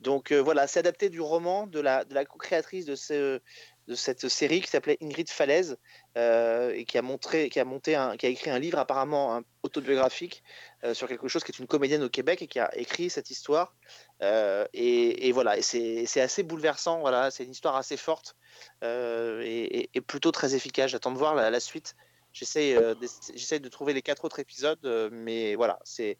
Donc 0.02 0.34
voilà, 0.34 0.68
c'est 0.68 0.80
adapté 0.80 1.10
du 1.10 1.22
roman 1.22 1.66
de 1.66 1.80
la, 1.80 2.04
de 2.04 2.14
la 2.14 2.26
co-créatrice 2.26 2.86
de, 2.86 2.96
ce, 2.96 3.42
de 3.88 3.96
cette 3.96 4.27
série 4.27 4.62
qui 4.62 4.67
s'appelait 4.67 4.98
Ingrid 5.01 5.29
Falaise 5.29 5.77
euh, 6.17 6.74
et 6.74 6.86
qui 6.86 6.98
a, 6.98 7.01
montré, 7.01 7.50
qui, 7.50 7.60
a 7.60 7.65
monté 7.65 7.96
un, 7.96 8.17
qui 8.17 8.25
a 8.25 8.29
écrit 8.29 8.50
un 8.50 8.60
livre 8.60 8.79
apparemment 8.79 9.41
autobiographique 9.63 10.44
euh, 10.84 10.94
sur 10.94 11.08
quelque 11.08 11.27
chose 11.27 11.44
qui 11.44 11.51
est 11.51 11.60
une 11.60 11.67
comédienne 11.67 12.03
au 12.03 12.10
Québec 12.10 12.41
et 12.41 12.48
qui 12.48 12.60
a 12.60 12.75
écrit 12.77 13.10
cette 13.10 13.29
histoire. 13.29 13.75
Euh, 14.22 14.65
et, 14.74 15.32
voilà, 15.32 15.58
et 15.58 15.62
c'est 15.62 16.22
assez 16.22 16.44
bouleversant, 16.44 17.00
voilà, 17.00 17.32
c'est 17.32 17.46
une 17.46 17.51
histoire 17.51 17.75
assez 17.75 17.98
forte 17.98 18.36
et, 18.82 19.89
plutôt 20.06 20.32
très 20.32 20.53
efficace. 20.56 20.91
J'attends 20.91 21.12
de 21.12 21.17
voir 21.17 21.36
la, 21.36 21.60
suite. 21.60 21.96
J'essaie 22.34 22.74
de 22.75 23.70
trouver 23.70 23.94
les 23.94 24.01
quatre 24.01 24.25
autres 24.25 24.39
épisodes, 24.39 25.10
mais 25.12 25.56
voilà, 25.56 25.79
c'est 25.84 26.17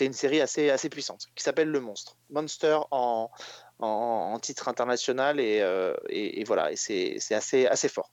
une 0.00 0.12
série 0.12 0.40
assez, 0.40 0.70
assez 0.70 0.88
puissante 0.88 1.26
qui 1.34 1.42
s'appelle 1.42 1.68
Le 1.68 1.80
Monstre. 1.80 2.16
Monster 2.30 2.78
en, 2.90 3.30
en, 3.78 4.32
en 4.34 4.38
titre 4.38 4.68
international 4.68 5.40
et, 5.40 5.60
euh, 5.60 5.94
et, 6.08 6.40
et 6.40 6.44
voilà, 6.44 6.72
et 6.72 6.76
c'est 6.76 7.34
assez, 7.34 7.66
assez 7.66 7.88
fort. 7.88 8.10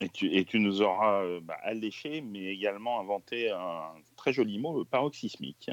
Et 0.00 0.08
tu, 0.08 0.34
et 0.34 0.44
tu 0.44 0.58
nous 0.58 0.82
auras 0.82 1.22
euh, 1.22 1.40
bah, 1.40 1.56
alléché, 1.62 2.20
mais 2.20 2.44
également 2.46 3.00
inventé 3.00 3.50
un 3.50 3.92
très 4.16 4.32
joli 4.32 4.58
mot, 4.58 4.76
le 4.78 4.84
paroxysmique. 4.84 5.70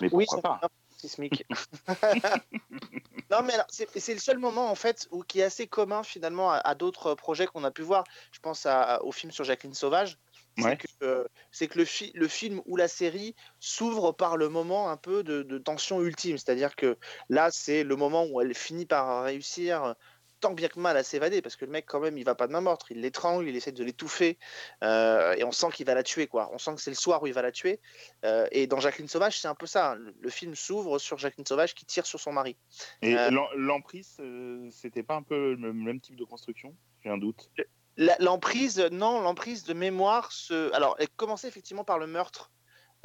Mais 0.00 0.08
Oui, 0.12 0.24
pourquoi 0.28 0.58
pas? 0.60 0.68
sismique. 0.96 1.44
non, 3.30 3.42
mais 3.44 3.52
c'est 3.68 4.14
le 4.14 4.20
seul 4.20 4.38
moment 4.38 4.70
en 4.70 4.74
fait 4.74 5.06
où, 5.10 5.22
qui 5.22 5.40
est 5.40 5.44
assez 5.44 5.66
commun 5.66 6.02
finalement 6.02 6.50
à, 6.50 6.56
à 6.56 6.74
d'autres 6.74 7.14
projets 7.14 7.46
qu'on 7.46 7.64
a 7.64 7.70
pu 7.70 7.82
voir. 7.82 8.04
Je 8.32 8.40
pense 8.40 8.66
à- 8.66 9.02
au 9.04 9.12
film 9.12 9.30
sur 9.30 9.44
Jacqueline 9.44 9.74
Sauvage. 9.74 10.18
C'est 10.56 10.76
que, 10.78 10.86
euh, 11.02 11.24
c'est 11.50 11.68
que 11.68 11.78
le, 11.78 11.84
fi- 11.84 12.12
le 12.14 12.28
film 12.28 12.62
ou 12.66 12.76
la 12.76 12.88
série 12.88 13.34
s'ouvre 13.60 14.12
par 14.12 14.36
le 14.36 14.48
moment 14.48 14.90
un 14.90 14.96
peu 14.96 15.22
de, 15.22 15.42
de 15.42 15.58
tension 15.58 16.00
ultime. 16.02 16.38
C'est-à-dire 16.38 16.76
que 16.76 16.96
là, 17.28 17.50
c'est 17.50 17.84
le 17.84 17.96
moment 17.96 18.24
où 18.26 18.40
elle 18.40 18.54
finit 18.54 18.86
par 18.86 19.24
réussir 19.24 19.94
tant 20.40 20.52
bien 20.52 20.68
que 20.68 20.78
mal 20.78 20.96
à 20.98 21.02
s'évader 21.02 21.40
parce 21.40 21.56
que 21.56 21.64
le 21.64 21.70
mec, 21.70 21.86
quand 21.86 22.00
même, 22.00 22.18
il 22.18 22.24
va 22.24 22.34
pas 22.34 22.46
de 22.46 22.52
main 22.52 22.60
morte. 22.60 22.86
Il 22.90 23.00
l'étrangle, 23.00 23.48
il 23.48 23.56
essaie 23.56 23.72
de 23.72 23.82
l'étouffer 23.82 24.38
euh, 24.84 25.34
et 25.34 25.44
on 25.44 25.52
sent 25.52 25.68
qu'il 25.72 25.86
va 25.86 25.94
la 25.94 26.02
tuer. 26.02 26.26
quoi. 26.26 26.50
On 26.52 26.58
sent 26.58 26.74
que 26.74 26.80
c'est 26.80 26.90
le 26.90 26.96
soir 26.96 27.22
où 27.22 27.26
il 27.26 27.32
va 27.32 27.42
la 27.42 27.52
tuer. 27.52 27.80
Euh, 28.24 28.46
et 28.52 28.66
dans 28.66 28.78
Jacqueline 28.78 29.08
Sauvage, 29.08 29.40
c'est 29.40 29.48
un 29.48 29.54
peu 29.54 29.66
ça. 29.66 29.94
Le, 29.94 30.14
le 30.20 30.30
film 30.30 30.54
s'ouvre 30.54 30.98
sur 30.98 31.18
Jacqueline 31.18 31.46
Sauvage 31.46 31.74
qui 31.74 31.86
tire 31.86 32.06
sur 32.06 32.20
son 32.20 32.32
mari. 32.32 32.56
Et 33.02 33.14
Euh, 33.14 33.30
l'em- 33.30 33.48
l'emprise, 33.56 34.16
euh, 34.20 34.68
c'était 34.70 35.02
pas 35.02 35.16
un 35.16 35.22
peu 35.22 35.54
le 35.54 35.72
même 35.72 36.00
type 36.00 36.16
de 36.16 36.24
construction? 36.24 36.74
J'ai 37.02 37.10
un 37.10 37.18
doute. 37.18 37.50
L'emprise, 37.96 38.78
non, 38.78 39.20
l'emprise 39.20 39.64
de 39.64 39.72
mémoire, 39.72 40.30
se... 40.32 40.72
alors 40.74 40.96
elle 40.98 41.08
commençait 41.08 41.48
effectivement 41.48 41.84
par 41.84 41.98
le 41.98 42.06
meurtre 42.06 42.52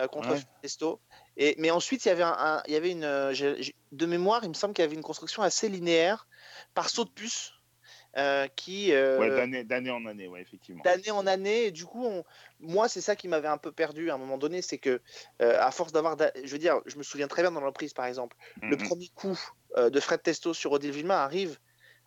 euh, 0.01 0.07
contre 0.07 0.36
Ouais. 0.36 0.41
Testo, 0.62 1.01
et 1.38 1.55
mais 1.60 1.71
ensuite 1.71 2.03
il 2.05 2.10
y 2.10 2.12
avait 2.12 2.24
un, 2.24 2.36
un- 2.38 2.63
il 2.67 2.74
y 2.74 2.75
avait 2.75 2.91
une, 2.91 3.05
euh, 3.05 3.33
de 3.91 4.05
mémoire, 4.05 4.43
il 4.43 4.50
me 4.50 4.53
semble 4.53 4.74
qu'il 4.74 4.83
y 4.83 4.86
avait 4.86 4.95
une 4.95 5.01
construction 5.01 5.44
assez 5.44 5.70
linéaire 5.70 6.27
par 6.74 6.89
saut 6.89 7.05
de 7.05 7.09
puce 7.11 7.51
euh, 8.18 8.48
qui 8.48 8.92
Ouais, 8.92 9.63
d'année 9.66 9.92
en 9.92 10.05
année, 10.05 10.27
ouais, 10.27 10.42
effectivement. 10.42 10.83
d'année 10.83 11.11
en 11.11 11.27
année. 11.27 11.66
Et 11.66 11.72
du 11.72 11.85
coup, 11.85 12.05
on- 12.05 12.24
moi, 12.59 12.89
c'est 12.89 13.01
ça 13.01 13.16
qui 13.16 13.27
m'avait 13.27 13.48
un 13.48 13.57
peu 13.57 13.72
perdu 13.72 14.09
à 14.09 14.16
un 14.16 14.18
moment 14.18 14.37
donné, 14.37 14.61
c'est 14.61 14.77
que 14.77 15.01
à 15.39 15.72
force 15.72 15.92
d'avoir, 15.92 16.18
d'a- 16.18 16.31
je 16.44 16.51
veux 16.51 16.59
dire, 16.59 16.81
je 16.85 16.98
me 16.98 17.03
souviens 17.03 17.27
très 17.27 17.42
bien 17.42 17.51
dans 17.51 17.61
l'emprise, 17.61 17.94
par 17.94 18.05
exemple, 18.05 18.35
le 18.68 18.75
Mhm. 18.75 18.77
premier 18.77 19.09
coup 19.09 19.39
de 19.77 20.00
Fred 20.00 20.22
Testo 20.22 20.53
sur 20.53 20.72
Odile 20.74 20.92
Villemain 20.92 21.16
arrive 21.18 21.57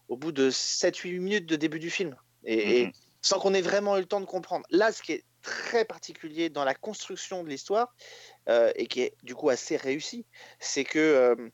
au 0.08 0.16
bout 0.16 0.32
de 0.32 0.50
7-8 0.50 1.18
minutes 1.18 1.46
de 1.46 1.56
début 1.56 1.78
du 1.80 1.90
film, 1.90 2.16
et, 2.44 2.82
et 2.82 2.92
sans 3.22 3.38
qu'on 3.38 3.54
ait 3.54 3.62
vraiment 3.62 3.96
eu 3.96 4.00
le 4.00 4.06
temps 4.06 4.20
de 4.20 4.26
comprendre. 4.26 4.66
Là, 4.70 4.92
ce 4.92 5.02
qui 5.02 5.12
est 5.12 5.24
très 5.42 5.84
particulier 5.84 6.50
dans 6.50 6.64
la 6.64 6.74
construction 6.74 7.42
de 7.42 7.48
l'histoire, 7.48 7.94
euh, 8.48 8.72
et 8.76 8.86
qui 8.86 9.00
est 9.02 9.14
du 9.22 9.34
coup 9.34 9.48
assez 9.48 9.76
réussi, 9.76 10.26
c'est 10.58 10.84
que 10.84 10.98
euh, 10.98 11.50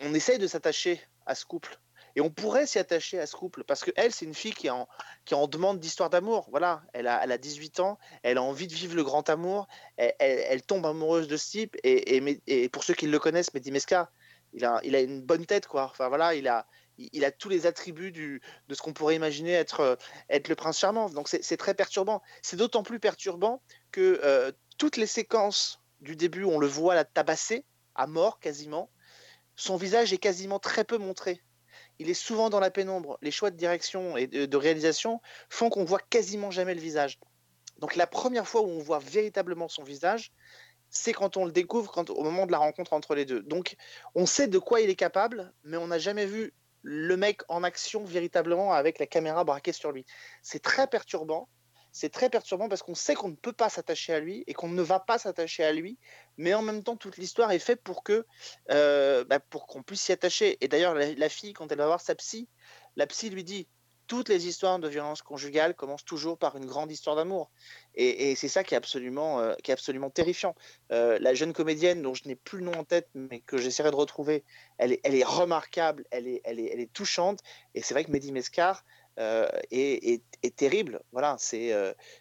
on 0.00 0.14
essaye 0.14 0.38
de 0.38 0.46
s'attacher 0.46 1.00
à 1.26 1.34
ce 1.34 1.44
couple. 1.44 1.78
Et 2.16 2.20
on 2.20 2.30
pourrait 2.30 2.66
s'y 2.66 2.78
attacher 2.78 3.18
à 3.18 3.26
ce 3.26 3.34
couple 3.34 3.64
parce 3.64 3.82
que 3.82 3.90
elle, 3.96 4.12
c'est 4.12 4.24
une 4.24 4.34
fille 4.34 4.52
qui 4.52 4.68
est 4.68 4.70
en, 4.70 4.86
qui 5.24 5.34
est 5.34 5.36
en 5.36 5.48
demande 5.48 5.80
d'histoire 5.80 6.10
d'amour. 6.10 6.46
Voilà, 6.50 6.82
elle 6.92 7.08
a, 7.08 7.20
elle 7.24 7.32
a 7.32 7.38
18 7.38 7.80
ans, 7.80 7.98
elle 8.22 8.38
a 8.38 8.42
envie 8.42 8.68
de 8.68 8.74
vivre 8.74 8.94
le 8.94 9.02
grand 9.02 9.28
amour, 9.30 9.66
elle, 9.96 10.14
elle- 10.20 10.44
elle 10.48 10.62
tombe 10.62 10.86
amoureuse 10.86 11.26
de 11.26 11.36
ce 11.36 11.50
type. 11.50 11.76
Et, 11.82 12.14
et, 12.16 12.20
Mé- 12.20 12.40
et 12.46 12.68
pour 12.68 12.84
ceux 12.84 12.94
qui 12.94 13.08
le 13.08 13.18
connaissent, 13.18 13.52
Mehdi 13.52 13.72
Mesca, 13.72 14.12
il 14.52 14.64
a, 14.64 14.78
il 14.84 14.94
a 14.94 15.00
une 15.00 15.22
bonne 15.22 15.44
tête, 15.44 15.66
quoi. 15.66 15.86
Enfin 15.90 16.08
voilà, 16.08 16.36
il 16.36 16.46
a, 16.46 16.66
il, 16.98 17.24
a 17.24 17.30
tous 17.30 17.48
les 17.48 17.66
attributs 17.66 18.12
de 18.12 18.40
ce 18.74 18.82
qu'on 18.82 18.92
pourrait 18.92 19.16
imaginer 19.16 19.52
être, 19.52 19.80
euh, 19.80 19.96
être 20.28 20.48
le 20.48 20.54
prince 20.54 20.78
charmant. 20.78 21.08
Donc 21.10 21.28
c'est 21.28 21.42
c'est 21.42 21.56
très 21.56 21.74
perturbant. 21.74 22.22
C'est 22.42 22.56
d'autant 22.56 22.82
plus 22.82 23.00
perturbant 23.00 23.62
que 23.90 24.20
euh, 24.24 24.52
toutes 24.78 24.96
les 24.96 25.06
séquences 25.06 25.80
du 26.00 26.16
début, 26.16 26.44
on 26.44 26.58
le 26.58 26.66
voit 26.66 26.94
la 26.94 27.04
tabasser 27.04 27.64
à 27.94 28.06
mort 28.06 28.40
quasiment. 28.40 28.90
Son 29.56 29.76
visage 29.76 30.12
est 30.12 30.18
quasiment 30.18 30.58
très 30.58 30.84
peu 30.84 30.98
montré. 30.98 31.40
Il 31.98 32.10
est 32.10 32.14
souvent 32.14 32.50
dans 32.50 32.60
la 32.60 32.70
pénombre. 32.70 33.18
Les 33.22 33.30
choix 33.30 33.50
de 33.50 33.56
direction 33.56 34.16
et 34.16 34.26
de, 34.26 34.46
de 34.46 34.56
réalisation 34.56 35.20
font 35.48 35.70
qu'on 35.70 35.84
voit 35.84 36.00
quasiment 36.10 36.50
jamais 36.50 36.74
le 36.74 36.80
visage. 36.80 37.18
Donc 37.78 37.96
la 37.96 38.06
première 38.06 38.46
fois 38.46 38.62
où 38.62 38.68
on 38.68 38.78
voit 38.78 38.98
véritablement 38.98 39.68
son 39.68 39.82
visage, 39.82 40.32
c'est 40.90 41.12
quand 41.12 41.36
on 41.36 41.44
le 41.44 41.52
découvre 41.52 41.90
quand, 41.90 42.10
au 42.10 42.22
moment 42.22 42.46
de 42.46 42.52
la 42.52 42.58
rencontre 42.58 42.92
entre 42.92 43.14
les 43.14 43.24
deux. 43.24 43.42
Donc 43.42 43.76
on 44.14 44.26
sait 44.26 44.48
de 44.48 44.58
quoi 44.58 44.80
il 44.80 44.90
est 44.90 44.96
capable, 44.96 45.52
mais 45.64 45.76
on 45.76 45.88
n'a 45.88 45.98
jamais 45.98 46.26
vu 46.26 46.54
le 46.84 47.16
mec 47.16 47.40
en 47.48 47.64
action 47.64 48.04
véritablement 48.04 48.72
avec 48.72 48.98
la 48.98 49.06
caméra 49.06 49.42
braquée 49.42 49.72
sur 49.72 49.90
lui. 49.90 50.04
C'est 50.42 50.62
très 50.62 50.86
perturbant. 50.86 51.48
C'est 51.92 52.10
très 52.10 52.28
perturbant 52.28 52.68
parce 52.68 52.82
qu'on 52.82 52.94
sait 52.94 53.14
qu'on 53.14 53.28
ne 53.28 53.36
peut 53.36 53.52
pas 53.52 53.68
s'attacher 53.68 54.12
à 54.12 54.20
lui 54.20 54.44
et 54.48 54.52
qu'on 54.52 54.68
ne 54.68 54.82
va 54.82 54.98
pas 54.98 55.16
s'attacher 55.16 55.62
à 55.62 55.72
lui, 55.72 55.96
mais 56.36 56.52
en 56.52 56.60
même 56.60 56.82
temps 56.82 56.96
toute 56.96 57.16
l'histoire 57.16 57.52
est 57.52 57.60
faite 57.60 57.82
pour 57.82 58.02
que 58.02 58.26
euh, 58.70 59.24
bah, 59.24 59.38
qu'on 59.38 59.82
puisse 59.82 60.02
s'y 60.02 60.12
attacher. 60.12 60.58
Et 60.60 60.68
d'ailleurs 60.68 60.94
la 60.94 61.28
fille 61.28 61.52
quand 61.52 61.70
elle 61.70 61.78
va 61.78 61.86
voir 61.86 62.00
sa 62.00 62.16
psy, 62.16 62.48
la 62.96 63.06
psy 63.06 63.30
lui 63.30 63.44
dit 63.44 63.68
toutes 64.06 64.28
les 64.28 64.46
histoires 64.46 64.78
de 64.78 64.88
violence 64.88 65.22
conjugale 65.22 65.74
commencent 65.74 66.04
toujours 66.04 66.38
par 66.38 66.56
une 66.56 66.66
grande 66.66 66.90
histoire 66.90 67.16
d'amour. 67.16 67.50
Et, 67.94 68.30
et 68.30 68.34
c'est 68.34 68.48
ça 68.48 68.64
qui 68.64 68.74
est 68.74 68.76
absolument, 68.76 69.40
euh, 69.40 69.54
qui 69.62 69.70
est 69.70 69.74
absolument 69.74 70.10
terrifiant. 70.10 70.54
Euh, 70.92 71.18
la 71.20 71.34
jeune 71.34 71.52
comédienne, 71.52 72.02
dont 72.02 72.14
je 72.14 72.26
n'ai 72.26 72.34
plus 72.34 72.58
le 72.58 72.64
nom 72.64 72.74
en 72.74 72.84
tête, 72.84 73.08
mais 73.14 73.40
que 73.40 73.56
j'essaierai 73.56 73.90
de 73.90 73.96
retrouver, 73.96 74.44
elle 74.78 74.92
est, 74.92 75.00
elle 75.04 75.14
est 75.14 75.24
remarquable, 75.24 76.04
elle 76.10 76.28
est, 76.28 76.40
elle, 76.44 76.60
est, 76.60 76.70
elle 76.72 76.80
est 76.80 76.92
touchante. 76.92 77.40
Et 77.74 77.82
c'est 77.82 77.94
vrai 77.94 78.04
que 78.04 78.10
Mehdi 78.10 78.32
Mescar 78.32 78.84
euh, 79.18 79.48
est, 79.70 80.22
terrible. 80.56 81.02
Voilà, 81.12 81.36
c'est 81.38 81.72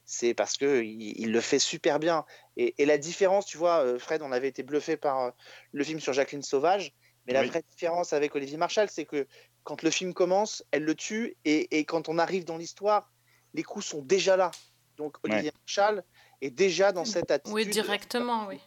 c'est 0.06 0.34
parce 0.34 0.58
qu'il 0.58 1.20
il 1.20 1.32
le 1.32 1.42
fait 1.42 1.60
super 1.60 2.00
bien. 2.00 2.26
Et, 2.56 2.76
et 2.82 2.86
la 2.86 2.98
différence, 2.98 3.46
tu 3.46 3.58
vois, 3.58 4.00
Fred, 4.00 4.22
on 4.22 4.32
avait 4.32 4.48
été 4.48 4.64
bluffé 4.64 4.96
par 4.96 5.34
le 5.72 5.84
film 5.84 6.00
sur 6.00 6.14
Jacqueline 6.14 6.44
Sauvage. 6.44 6.94
Mais 7.26 7.34
la 7.34 7.44
vraie 7.44 7.64
différence 7.70 8.12
avec 8.12 8.36
Olivier 8.36 8.58
Marchal, 8.58 8.90
c'est 8.90 9.06
que 9.06 9.28
quand 9.64 9.82
le 9.82 9.90
film 9.90 10.14
commence, 10.14 10.64
elle 10.72 10.84
le 10.84 10.96
tue, 10.96 11.36
et, 11.46 11.78
et 11.78 11.86
quand 11.86 12.10
on 12.10 12.18
arrive 12.18 12.46
dans 12.46 12.58
l'histoire, 12.58 13.12
les 13.54 13.64
coups 13.64 13.86
sont 13.86 14.02
déjà 14.02 14.38
là. 14.38 14.52
Donc 14.98 15.18
Olivier 15.24 15.52
Marchal 15.60 16.04
est 16.42 16.52
déjà 16.52 16.92
dans 16.92 17.06
cette 17.06 17.32
attitude. 17.32 17.54
Oui, 17.54 17.66
directement, 17.66 18.48
oui. 18.48 18.60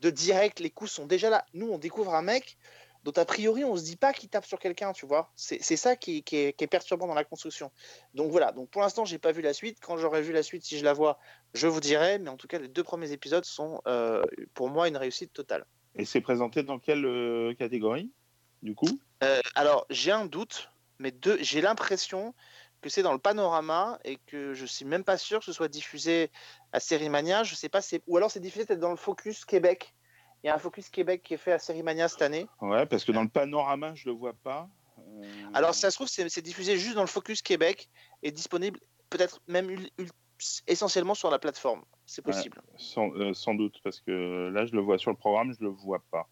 De 0.00 0.10
direct, 0.10 0.60
les 0.60 0.70
coups 0.70 0.90
sont 0.90 1.06
déjà 1.06 1.30
là. 1.30 1.44
Nous, 1.54 1.68
on 1.70 1.78
découvre 1.78 2.14
un 2.14 2.22
mec 2.22 2.58
dont 3.04 3.12
a 3.12 3.24
priori 3.24 3.64
on 3.64 3.76
se 3.76 3.84
dit 3.84 3.96
pas 3.96 4.12
qu'il 4.12 4.28
tape 4.28 4.44
sur 4.44 4.58
quelqu'un, 4.58 4.92
tu 4.92 5.06
vois. 5.06 5.30
C'est 5.36 5.62
c'est 5.62 5.76
ça 5.76 5.94
qui, 5.94 6.24
qui 6.24 6.36
est, 6.36 6.52
qui 6.52 6.64
est 6.64 6.66
perturbant 6.66 7.06
dans 7.06 7.14
la 7.14 7.24
construction. 7.24 7.70
Donc 8.14 8.30
voilà. 8.32 8.52
Donc 8.52 8.68
pour 8.68 8.82
l'instant, 8.82 9.04
j'ai 9.04 9.18
pas 9.18 9.32
vu 9.32 9.42
la 9.42 9.54
suite. 9.54 9.78
Quand 9.80 9.96
j'aurai 9.96 10.22
vu 10.22 10.32
la 10.32 10.42
suite, 10.42 10.64
si 10.64 10.76
je 10.76 10.84
la 10.84 10.92
vois, 10.92 11.18
je 11.54 11.68
vous 11.68 11.80
dirai. 11.80 12.18
Mais 12.18 12.28
en 12.28 12.36
tout 12.36 12.48
cas, 12.48 12.58
les 12.58 12.68
deux 12.68 12.82
premiers 12.82 13.12
épisodes 13.12 13.44
sont 13.44 13.80
euh, 13.86 14.24
pour 14.54 14.68
moi 14.68 14.88
une 14.88 14.96
réussite 14.96 15.32
totale. 15.32 15.64
Et 15.94 16.04
c'est 16.04 16.20
présenté 16.20 16.62
dans 16.62 16.78
quelle 16.78 17.06
euh, 17.06 17.54
catégorie, 17.54 18.12
du 18.62 18.74
coup 18.74 18.98
Euh, 19.22 19.40
alors, 19.54 19.86
j'ai 19.90 20.12
un 20.12 20.26
doute, 20.26 20.70
mais 20.98 21.10
deux, 21.10 21.38
j'ai 21.42 21.60
l'impression 21.60 22.34
que 22.82 22.90
c'est 22.90 23.02
dans 23.02 23.12
le 23.14 23.18
panorama 23.18 23.98
et 24.04 24.18
que 24.26 24.52
je 24.52 24.66
suis 24.66 24.84
même 24.84 25.04
pas 25.04 25.16
sûr 25.18 25.38
que 25.38 25.44
ce 25.46 25.52
soit 25.52 25.68
diffusé 25.68 26.30
à 26.72 26.80
Sérimania. 26.80 27.42
Je 27.42 27.54
sais 27.54 27.68
pas, 27.70 27.80
c'est 27.80 28.02
ou 28.06 28.16
alors 28.18 28.30
c'est 28.30 28.40
diffusé 28.40 28.66
peut-être 28.66 28.80
dans 28.80 28.90
le 28.90 28.96
Focus 28.96 29.44
Québec. 29.44 29.94
Il 30.44 30.48
y 30.48 30.50
a 30.50 30.54
un 30.54 30.58
Focus 30.58 30.90
Québec 30.90 31.22
qui 31.22 31.34
est 31.34 31.38
fait 31.38 31.52
à 31.52 31.58
Sérimania 31.58 32.08
cette 32.08 32.22
année. 32.22 32.46
Ouais, 32.60 32.84
parce 32.86 33.04
que 33.04 33.12
dans 33.12 33.22
le 33.22 33.28
panorama, 33.28 33.94
je 33.94 34.08
le 34.08 34.14
vois 34.14 34.34
pas. 34.34 34.68
Euh, 34.98 35.22
Alors, 35.54 35.74
si 35.74 35.80
ça 35.80 35.90
se 35.90 35.96
trouve, 35.96 36.08
c'est 36.08 36.28
c'est 36.28 36.42
diffusé 36.42 36.76
juste 36.76 36.94
dans 36.94 37.00
le 37.00 37.06
Focus 37.08 37.40
Québec 37.42 37.88
et 38.22 38.30
disponible 38.30 38.78
peut-être 39.08 39.40
même 39.48 39.70
ul- 39.70 39.90
ul- 39.98 40.10
essentiellement 40.66 41.14
sur 41.14 41.30
la 41.30 41.38
plateforme. 41.38 41.82
C'est 42.04 42.24
Ouais. 42.24 42.32
possible. 42.32 42.60
sans, 42.76 43.10
euh, 43.16 43.32
sans 43.32 43.54
doute, 43.54 43.80
parce 43.82 44.00
que 44.00 44.50
là, 44.52 44.66
je 44.66 44.72
le 44.72 44.82
vois 44.82 44.98
sur 44.98 45.10
le 45.10 45.16
programme, 45.16 45.52
je 45.54 45.64
le 45.64 45.70
vois 45.70 46.04
pas. 46.10 46.28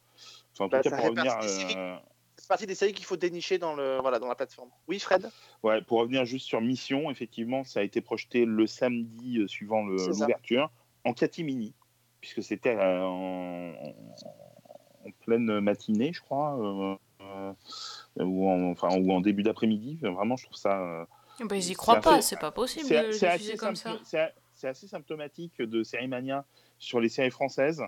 Enfin, 0.53 0.67
en 0.67 0.69
Bah, 0.69 0.83
tout 0.83 0.91
cas, 0.91 0.97
pour 0.97 1.07
revenir, 1.07 1.37
euh, 1.43 1.97
c'est 2.45 2.49
partie 2.49 2.67
des 2.67 2.75
séries 2.75 2.93
qu'il 2.93 3.07
faut 3.07 3.17
dénicher 3.17 3.57
dans, 3.57 3.75
le, 3.75 3.97
voilà, 4.03 4.19
dans 4.19 4.29
la 4.29 4.35
plateforme. 4.35 4.69
Oui, 4.87 4.99
Fred? 4.99 5.31
Ouais, 5.63 5.81
pour 5.81 6.01
revenir 6.01 6.27
juste 6.27 6.47
sur 6.47 6.61
Mission, 6.61 7.11
effectivement, 7.11 7.65
ça 7.65 7.81
a 7.81 7.83
été 7.83 8.03
projeté 8.03 8.45
le 8.45 8.67
samedi 8.67 9.39
euh, 9.39 9.49
suivant 9.49 9.83
l'ouverture 9.83 10.71
en 11.05 11.15
catimini, 11.15 11.73
puisque 12.21 12.43
c'était 12.43 12.77
euh, 12.77 13.03
en, 13.03 13.73
en 15.07 15.11
pleine 15.21 15.59
matinée, 15.61 16.13
je 16.13 16.21
crois, 16.21 16.59
euh, 16.61 16.97
euh, 17.23 18.25
ou, 18.25 18.47
en, 18.47 18.73
enfin, 18.73 18.95
ou 18.95 19.11
en 19.11 19.23
début 19.23 19.43
d'après-midi. 19.43 19.99
Vraiment, 20.03 20.37
je 20.37 20.45
trouve 20.45 20.59
ça. 20.59 20.83
euh, 20.83 21.07
Bah, 21.47 21.57
ils 21.57 21.71
y 21.71 21.73
croient 21.73 22.03
pas, 22.03 22.21
c'est 22.21 22.39
pas 22.39 22.51
possible 22.51 22.85
c'est 22.85 23.03
de 23.05 23.11
diffuser 23.13 23.27
assez, 23.27 23.57
comme 23.57 23.75
ça. 23.75 23.99
c'est 24.05 24.69
assez 24.69 24.87
symptomatique 24.87 25.63
de 25.63 25.83
Série 25.83 26.09
Mania 26.09 26.45
sur 26.79 27.01
les 27.01 27.09
séries 27.09 27.31
françaises. 27.31 27.83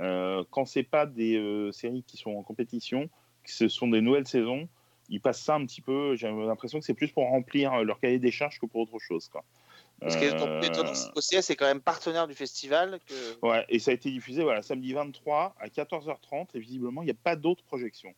Euh, 0.00 0.44
quand 0.50 0.64
c'est 0.64 0.82
pas 0.82 1.04
des 1.04 1.36
euh, 1.36 1.72
séries 1.72 2.04
qui 2.04 2.16
sont 2.16 2.30
en 2.30 2.42
compétition, 2.42 3.10
ce 3.52 3.68
sont 3.68 3.88
des 3.88 4.00
nouvelles 4.00 4.26
saisons, 4.26 4.68
ils 5.08 5.20
passent 5.20 5.42
ça 5.42 5.54
un 5.54 5.64
petit 5.64 5.80
peu. 5.80 6.16
J'ai 6.16 6.30
l'impression 6.30 6.78
que 6.78 6.84
c'est 6.84 6.94
plus 6.94 7.10
pour 7.10 7.24
remplir 7.24 7.72
euh, 7.72 7.84
leur 7.84 7.98
cahier 8.00 8.18
des 8.18 8.30
charges 8.30 8.58
que 8.58 8.66
pour 8.66 8.82
autre 8.82 8.98
chose. 8.98 9.28
Quoi. 9.28 9.44
Ce 10.06 10.16
qui 10.16 10.24
est 10.24 10.30
d'autant 10.32 10.46
Euh, 10.46 10.60
étonnant, 10.60 10.92
c'est 10.94 11.56
quand 11.56 11.66
même 11.66 11.80
partenaire 11.80 12.28
du 12.28 12.34
festival. 12.34 13.00
Que... 13.06 13.46
Ouais, 13.46 13.64
et 13.68 13.78
ça 13.78 13.90
a 13.90 13.94
été 13.94 14.10
diffusé 14.10 14.42
voilà, 14.42 14.62
samedi 14.62 14.92
23 14.92 15.56
à 15.58 15.68
14h30 15.68 16.48
et 16.54 16.60
visiblement 16.60 17.02
il 17.02 17.06
n'y 17.06 17.10
a 17.10 17.14
pas 17.22 17.36
d'autres 17.36 17.64
projections. 17.64 18.14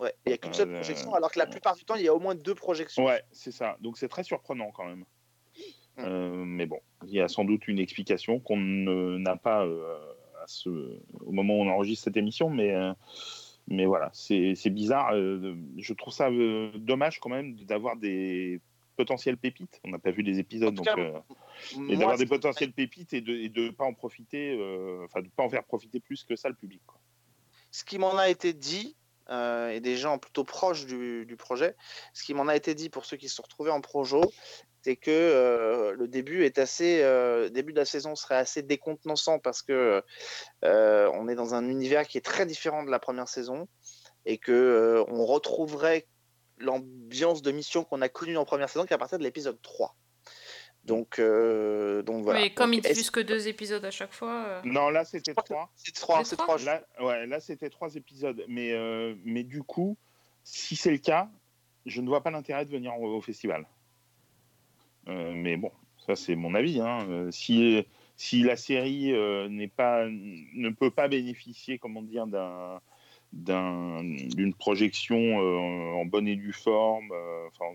Ouais, 0.00 0.14
il 0.24 0.30
n'y 0.30 0.34
a 0.34 0.38
qu'une 0.38 0.54
seule 0.54 0.70
Euh, 0.70 0.74
projection, 0.80 1.12
alors 1.14 1.30
que 1.30 1.38
la 1.38 1.46
plupart 1.46 1.74
du 1.74 1.84
temps, 1.84 1.96
il 1.96 2.02
y 2.02 2.08
a 2.08 2.14
au 2.14 2.20
moins 2.20 2.34
deux 2.34 2.54
projections. 2.54 3.04
Ouais, 3.04 3.22
c'est 3.32 3.50
ça. 3.50 3.76
Donc 3.80 3.98
c'est 3.98 4.08
très 4.08 4.22
surprenant 4.22 4.70
quand 4.70 4.86
même. 4.86 5.04
Mm. 5.96 6.04
Euh, 6.04 6.44
mais 6.46 6.66
bon, 6.66 6.80
il 7.04 7.12
y 7.12 7.20
a 7.20 7.28
sans 7.28 7.44
doute 7.44 7.66
une 7.68 7.80
explication 7.80 8.38
qu'on 8.38 8.56
n'a 8.56 9.36
pas 9.36 9.66
euh, 9.66 9.98
à 10.42 10.46
ce, 10.46 10.68
au 11.20 11.32
moment 11.32 11.58
où 11.58 11.62
on 11.62 11.68
enregistre 11.68 12.04
cette 12.04 12.16
émission, 12.16 12.48
mais, 12.48 12.72
mais 13.70 13.86
voilà, 13.86 14.10
c'est 14.12 14.70
bizarre. 14.70 15.12
euh, 15.12 15.54
je 15.76 15.92
trouve 15.94 16.12
ça 16.12 16.30
euh, 16.30 16.70
dommage 16.76 17.20
quand 17.20 17.30
même 17.30 17.54
d'avoir 17.64 17.96
des 17.96 18.60
potentielles 18.96 19.36
pépites. 19.36 19.80
On 19.84 19.90
n'a 19.90 19.98
pas 19.98 20.10
vu 20.10 20.22
les 20.22 20.38
épisodes, 20.38 20.74
donc, 20.74 20.86
cas, 20.86 20.98
euh, 20.98 21.20
et 21.88 21.96
d'avoir 21.96 22.18
des 22.18 22.26
potentielles 22.26 22.72
pépites 22.72 23.12
et 23.12 23.20
de 23.20 23.48
ne 23.60 23.70
pas 23.70 23.84
en 23.84 23.94
profiter, 23.94 24.56
euh, 24.58 25.04
enfin 25.04 25.22
de 25.22 25.28
pas 25.28 25.44
en 25.44 25.48
faire 25.48 25.64
profiter 25.64 26.00
plus 26.00 26.24
que 26.24 26.34
ça 26.34 26.48
le 26.48 26.54
public. 26.54 26.82
quoi. 26.86 26.98
ce 27.70 27.84
qui 27.84 27.98
m'en 27.98 28.16
a 28.16 28.28
été 28.28 28.52
dit, 28.52 28.96
euh, 29.30 29.70
et 29.70 29.80
des 29.80 29.96
gens 29.96 30.18
plutôt 30.18 30.44
proches 30.44 30.86
du, 30.86 31.26
du 31.26 31.36
projet, 31.36 31.76
ce 32.14 32.24
qui 32.24 32.34
m'en 32.34 32.48
a 32.48 32.56
été 32.56 32.74
dit 32.74 32.88
pour 32.88 33.04
ceux 33.04 33.18
qui 33.18 33.28
se 33.28 33.36
sont 33.36 33.42
retrouvés 33.42 33.70
en 33.70 33.80
projo, 33.80 34.22
c'est 34.88 34.96
que 34.96 35.10
euh, 35.10 35.92
le 35.92 36.08
début 36.08 36.44
est 36.46 36.56
assez, 36.56 37.02
euh, 37.02 37.50
début 37.50 37.74
de 37.74 37.78
la 37.78 37.84
saison 37.84 38.16
serait 38.16 38.36
assez 38.36 38.62
décontenançant 38.62 39.38
parce 39.38 39.60
que 39.60 40.02
euh, 40.64 41.10
on 41.12 41.28
est 41.28 41.34
dans 41.34 41.52
un 41.54 41.68
univers 41.68 42.08
qui 42.08 42.16
est 42.16 42.24
très 42.24 42.46
différent 42.46 42.82
de 42.84 42.90
la 42.90 42.98
première 42.98 43.28
saison 43.28 43.68
et 44.24 44.38
que 44.38 44.50
euh, 44.50 45.04
on 45.08 45.26
retrouverait 45.26 46.06
l'ambiance 46.56 47.42
de 47.42 47.50
mission 47.52 47.84
qu'on 47.84 48.00
a 48.00 48.08
connue 48.08 48.38
en 48.38 48.46
première 48.46 48.70
saison 48.70 48.86
qu'à 48.86 48.96
partir 48.96 49.18
de 49.18 49.24
l'épisode 49.24 49.60
3. 49.60 49.94
Donc, 50.84 51.18
euh, 51.18 52.00
donc 52.00 52.24
voilà. 52.24 52.40
Mais 52.40 52.54
comme 52.54 52.70
Donc, 52.70 52.76
ils 52.78 52.80
diffusent 52.80 52.98
est-ce- 53.00 53.10
que 53.10 53.20
deux 53.20 53.46
épisodes 53.46 53.84
à 53.84 53.90
chaque 53.90 54.14
fois. 54.14 54.42
euh, 54.46 54.60
Non, 54.64 54.88
là 54.88 55.04
c'était 55.04 55.34
trois. 55.34 55.70
c'est 55.76 55.94
trois, 55.94 56.24
C'est 56.24 56.36
trois 56.36 56.56
trois. 56.56 56.64
Là, 56.64 56.82
ouais, 57.00 57.26
là 57.26 57.40
c'était 57.40 57.68
trois 57.68 57.94
épisodes. 57.94 58.42
Mais, 58.48 58.72
euh, 58.72 59.14
mais 59.22 59.42
du 59.42 59.62
coup, 59.62 59.98
si 60.44 60.76
c'est 60.76 60.90
le 60.90 60.96
cas, 60.96 61.28
je 61.84 62.00
ne 62.00 62.08
vois 62.08 62.22
pas 62.22 62.30
l'intérêt 62.30 62.64
de 62.64 62.70
venir 62.70 62.98
au, 62.98 63.16
au 63.18 63.20
festival. 63.20 63.66
Euh, 65.08 65.32
mais 65.34 65.56
bon, 65.56 65.70
ça 65.98 66.16
c'est 66.16 66.36
mon 66.36 66.54
avis. 66.54 66.80
hein. 66.80 67.06
Euh, 67.08 67.30
si, 67.30 67.84
si 68.16 68.42
la 68.42 68.56
série 68.56 69.12
euh, 69.12 69.48
n'est 69.48 69.68
pas, 69.68 70.06
ne 70.08 70.70
peut 70.70 70.90
pas 70.90 71.08
bénéficier, 71.08 71.78
comment 71.78 72.02
dire, 72.02 72.26
d'un 72.26 72.80
d'un- 73.32 74.02
d'une 74.04 74.54
projection 74.54 75.36
en 75.36 76.06
bonne 76.06 76.26
et 76.28 76.36
due 76.36 76.52
forme, 76.54 77.12
enfin, 77.48 77.66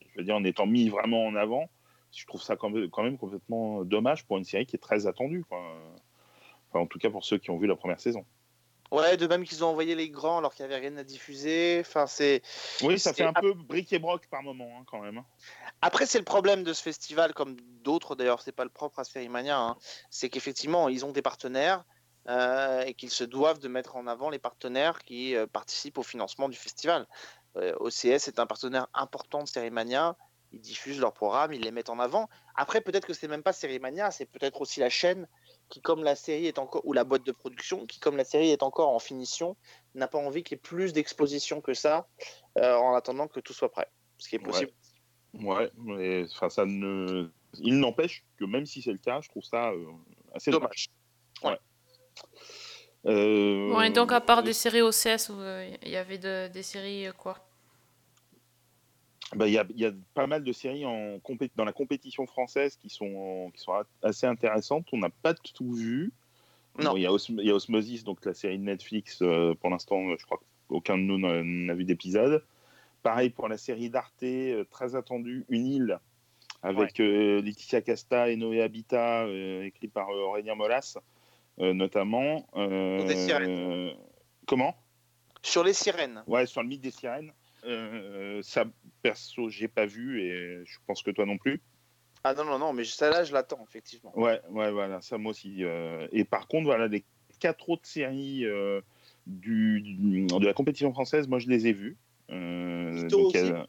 je 0.00 0.18
veux 0.18 0.24
dire 0.24 0.36
en 0.36 0.44
étant 0.44 0.66
mis 0.66 0.88
vraiment 0.88 1.26
en 1.26 1.34
avant, 1.34 1.68
je 2.16 2.24
trouve 2.26 2.40
ça 2.42 2.56
quand 2.56 2.70
même, 2.70 2.88
quand 2.90 3.02
même 3.02 3.18
complètement 3.18 3.84
dommage 3.84 4.24
pour 4.26 4.38
une 4.38 4.44
série 4.44 4.64
qui 4.66 4.76
est 4.76 4.78
très 4.78 5.06
attendue. 5.06 5.44
quoi. 5.44 5.60
Enfin, 6.70 6.80
en 6.80 6.86
tout 6.86 6.98
cas 6.98 7.10
pour 7.10 7.24
ceux 7.24 7.38
qui 7.38 7.50
ont 7.50 7.58
vu 7.58 7.66
la 7.66 7.76
première 7.76 8.00
saison. 8.00 8.24
Ouais, 8.94 9.16
de 9.16 9.26
même 9.26 9.44
qu'ils 9.44 9.64
ont 9.64 9.68
envoyé 9.68 9.96
les 9.96 10.08
grands 10.08 10.38
alors 10.38 10.54
qu'il 10.54 10.64
n'y 10.64 10.72
avait 10.72 10.86
rien 10.86 10.96
à 10.96 11.02
diffuser. 11.02 11.78
Enfin, 11.80 12.06
c'est 12.06 12.42
Oui, 12.80 13.00
ça 13.00 13.12
fait 13.12 13.24
un 13.24 13.32
peu 13.32 13.52
bric 13.52 13.92
et 13.92 13.98
broc 13.98 14.28
par 14.28 14.44
moment, 14.44 14.70
hein, 14.78 14.84
quand 14.86 15.00
même. 15.00 15.18
hein. 15.18 15.26
Après, 15.82 16.06
c'est 16.06 16.18
le 16.18 16.24
problème 16.24 16.62
de 16.62 16.72
ce 16.72 16.80
festival, 16.80 17.34
comme 17.34 17.56
d'autres 17.82 18.14
d'ailleurs, 18.14 18.40
c'est 18.40 18.52
pas 18.52 18.62
le 18.62 18.70
propre 18.70 19.00
à 19.00 19.04
Sphéromania, 19.04 19.58
hein, 19.58 19.76
c'est 20.10 20.28
qu'effectivement, 20.28 20.88
ils 20.88 21.04
ont 21.04 21.10
des 21.10 21.22
partenaires 21.22 21.82
euh, 22.28 22.84
et 22.84 22.94
qu'ils 22.94 23.10
se 23.10 23.24
doivent 23.24 23.58
de 23.58 23.66
mettre 23.66 23.96
en 23.96 24.06
avant 24.06 24.30
les 24.30 24.38
partenaires 24.38 25.00
qui 25.00 25.34
euh, 25.34 25.48
participent 25.48 25.98
au 25.98 26.04
financement 26.04 26.48
du 26.48 26.56
festival. 26.56 27.08
Euh, 27.56 27.74
OCS 27.80 28.28
est 28.28 28.38
un 28.38 28.46
partenaire 28.46 28.86
important 28.94 29.42
de 29.42 29.48
Sphéromania, 29.48 30.16
ils 30.52 30.60
diffusent 30.60 31.00
leurs 31.00 31.14
programmes, 31.14 31.52
ils 31.52 31.62
les 31.62 31.72
mettent 31.72 31.90
en 31.90 31.98
avant. 31.98 32.28
Après, 32.54 32.80
peut-être 32.80 33.06
que 33.06 33.12
c'est 33.12 33.26
même 33.26 33.42
pas 33.42 33.52
Sphéromania, 33.52 34.12
c'est 34.12 34.26
peut-être 34.26 34.60
aussi 34.60 34.78
la 34.78 34.88
chaîne 34.88 35.26
qui, 35.68 35.80
comme 35.80 36.04
la 36.04 36.14
série 36.14 36.46
est 36.46 36.58
encore, 36.58 36.82
ou 36.84 36.92
la 36.92 37.04
boîte 37.04 37.24
de 37.26 37.32
production, 37.32 37.86
qui, 37.86 37.98
comme 38.00 38.16
la 38.16 38.24
série 38.24 38.50
est 38.50 38.62
encore 38.62 38.88
en 38.90 38.98
finition, 38.98 39.56
n'a 39.94 40.06
pas 40.08 40.18
envie 40.18 40.42
qu'il 40.42 40.56
y 40.56 40.58
ait 40.58 40.62
plus 40.62 40.92
d'exposition 40.92 41.60
que 41.60 41.74
ça 41.74 42.06
euh, 42.58 42.74
en 42.76 42.94
attendant 42.94 43.26
que 43.28 43.40
tout 43.40 43.52
soit 43.52 43.70
prêt. 43.70 43.88
Ce 44.18 44.28
qui 44.28 44.36
est 44.36 44.38
possible. 44.38 44.70
Ouais, 45.34 45.70
mais 45.76 46.24
enfin, 46.30 46.48
ça 46.48 46.64
ne. 46.64 47.28
Il 47.58 47.78
n'empêche 47.80 48.24
que 48.38 48.44
même 48.44 48.66
si 48.66 48.82
c'est 48.82 48.92
le 48.92 48.98
cas, 48.98 49.20
je 49.20 49.28
trouve 49.28 49.42
ça 49.42 49.70
euh, 49.70 49.86
assez 50.34 50.50
dommage. 50.50 50.88
Dommage. 51.42 51.58
Euh, 53.06 53.70
Bon, 53.70 53.80
et 53.82 53.90
donc, 53.90 54.12
à 54.12 54.20
part 54.20 54.42
des 54.42 54.52
séries 54.52 54.80
OCS, 54.82 55.30
euh, 55.30 55.70
il 55.82 55.90
y 55.90 55.96
avait 55.96 56.18
de- 56.18 56.48
des 56.48 56.62
séries 56.62 57.06
euh, 57.08 57.12
bah, 59.34 59.48
Il 59.48 59.52
y, 59.54 59.58
a, 59.58 59.66
il 59.70 59.80
y 59.80 59.86
a 59.86 59.92
pas 60.14 60.26
mal 60.26 60.44
de 60.44 60.52
séries 60.52 60.84
en 60.84 61.18
dans 61.56 61.64
la 61.64 61.72
compétition 61.72 62.26
française 62.26 62.76
qui 62.76 62.88
sont, 62.88 63.50
qui 63.54 63.60
sont 63.60 63.72
assez 64.02 64.26
intéressantes. 64.26 64.86
On 64.92 64.98
n'a 64.98 65.10
pas 65.10 65.34
tout 65.34 65.72
vu. 65.72 66.12
Bon, 66.76 66.96
il, 66.96 67.02
y 67.02 67.06
a 67.06 67.10
y 67.44 67.52
Osmosis, 67.52 68.02
donc 68.04 68.24
la 68.24 68.34
série 68.34 68.58
de 68.58 68.64
Netflix. 68.64 69.20
euh, 69.22 69.54
pour 69.54 69.70
l'instant, 69.70 70.16
je 70.18 70.24
crois 70.24 70.40
qu'aucun 70.68 70.98
de 70.98 71.02
nous 71.02 71.18
n'a 71.18 71.74
vu 71.74 71.84
d'épisode. 71.84 72.44
Pareil 73.02 73.30
pour 73.30 73.48
la 73.48 73.58
série 73.58 73.90
d'Arte, 73.90 74.22
euh, 74.22 74.64
très 74.70 74.96
attendue, 74.96 75.44
Une 75.48 75.66
île, 75.66 76.00
avec 76.62 76.98
euh, 77.00 77.42
Laetitia 77.42 77.82
Casta 77.82 78.30
et 78.30 78.36
Noé 78.36 78.62
Habitat, 78.62 79.24
euh, 79.26 79.62
écrit 79.64 79.88
par 79.88 80.08
euh, 80.08 80.22
Aurélien 80.22 80.54
Molas, 80.54 80.96
euh, 81.60 81.74
notamment. 81.74 82.48
Euh, 82.56 82.98
Sur 83.00 83.08
des 83.08 83.16
sirènes. 83.16 83.50
euh, 83.50 83.92
comment? 84.46 84.74
Sur 85.42 85.62
les 85.62 85.74
sirènes. 85.74 86.24
Ouais, 86.26 86.46
sur 86.46 86.62
le 86.62 86.68
mythe 86.68 86.80
des 86.80 86.90
sirènes. 86.90 87.30
Euh, 87.64 88.42
ça, 88.42 88.66
perso, 89.02 89.48
j'ai 89.48 89.68
pas 89.68 89.86
vu 89.86 90.20
et 90.22 90.62
je 90.64 90.78
pense 90.86 91.02
que 91.02 91.10
toi 91.10 91.26
non 91.26 91.38
plus. 91.38 91.62
Ah 92.22 92.34
non, 92.34 92.44
non, 92.44 92.58
non, 92.58 92.72
mais 92.72 92.84
celle-là, 92.84 93.24
je 93.24 93.32
l'attends, 93.32 93.62
effectivement. 93.68 94.12
Ouais, 94.18 94.40
ouais, 94.50 94.70
voilà, 94.72 95.00
ça 95.00 95.18
moi 95.18 95.30
aussi. 95.30 95.62
euh, 95.64 96.06
et 96.12 96.24
par 96.24 96.48
contre, 96.48 96.64
voilà, 96.64 96.88
les 96.88 97.04
quatre 97.38 97.68
autres 97.70 97.86
séries 97.86 98.44
euh, 98.44 98.80
du, 99.26 99.80
du- 99.82 100.26
de 100.26 100.46
la 100.46 100.54
compétition 100.54 100.92
française, 100.92 101.28
moi 101.28 101.38
je 101.38 101.48
les 101.48 101.66
ai 101.66 101.72
vues. 101.72 101.96
Donc, 102.28 103.12
aussi 103.26 103.36
elle- 103.38 103.66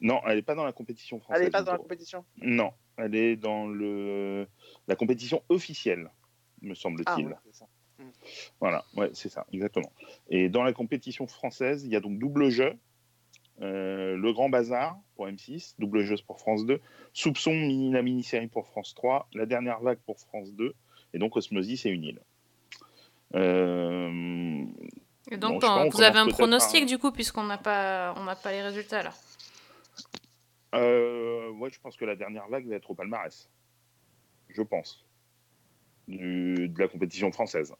Non, 0.00 0.20
elle 0.26 0.36
n'est 0.36 0.42
pas 0.42 0.54
dans 0.54 0.64
la 0.64 0.72
compétition 0.72 1.20
française. 1.20 1.40
Elle 1.40 1.46
n'est 1.46 1.50
pas 1.50 1.62
dans 1.62 1.72
la 1.72 1.78
compétition? 1.78 2.24
Non, 2.38 2.72
elle 2.96 3.14
est 3.14 3.36
dans 3.36 3.66
le 3.66 4.46
la 4.86 4.96
compétition 4.96 5.42
officielle, 5.48 6.10
me 6.62 6.70
Ah, 6.70 6.74
semble-t-il. 6.74 7.26
ouais. 7.26 8.06
Voilà, 8.60 8.84
ouais, 8.96 9.10
c'est 9.14 9.28
ça, 9.28 9.46
exactement. 9.52 9.92
Et 10.28 10.48
dans 10.48 10.62
la 10.62 10.72
compétition 10.72 11.26
française, 11.26 11.84
il 11.84 11.90
y 11.90 11.96
a 11.96 12.00
donc 12.00 12.18
double 12.18 12.50
jeu, 12.50 12.74
euh, 13.62 14.16
Le 14.16 14.32
Grand 14.32 14.48
Bazar 14.48 14.98
pour 15.16 15.26
M6, 15.26 15.74
double 15.78 16.02
jeu 16.02 16.16
pour 16.26 16.40
France 16.40 16.66
2, 16.66 16.80
Soupçon, 17.12 17.52
mini, 17.52 17.92
la 17.92 18.02
mini-série 18.02 18.48
pour 18.48 18.66
France 18.66 18.94
3, 18.94 19.28
La 19.34 19.46
Dernière 19.46 19.80
Vague 19.80 19.98
pour 20.06 20.18
France 20.18 20.52
2, 20.52 20.74
et 21.12 21.18
donc 21.18 21.36
Osmosis 21.36 21.86
et 21.86 21.90
Une 21.90 22.04
île. 22.04 22.20
Euh, 23.34 24.64
Et 25.30 25.36
Bon, 25.36 25.48
donc, 25.50 25.60
pas, 25.60 25.88
vous 25.88 26.02
avez 26.02 26.18
un 26.18 26.28
pronostic 26.28 26.80
par- 26.80 26.86
du 26.88 26.98
coup, 26.98 27.10
puisqu'on 27.12 27.44
n'a 27.44 27.58
pas, 27.58 28.14
on 28.16 28.24
n'a 28.24 28.36
pas 28.36 28.52
les 28.52 28.62
résultats 28.62 29.02
là. 29.02 29.12
euh, 30.74 31.50
ouais, 31.52 31.70
je 31.70 31.80
pense 31.80 31.96
que 31.96 32.04
La 32.04 32.16
Dernière 32.16 32.48
Vague 32.48 32.66
va 32.66 32.74
être 32.76 32.90
au 32.90 32.94
palmarès. 32.94 33.48
Je 34.48 34.62
pense. 34.62 35.04
Du- 36.08 36.68
de 36.68 36.78
la 36.80 36.88
compétition 36.88 37.30
française. 37.32 37.72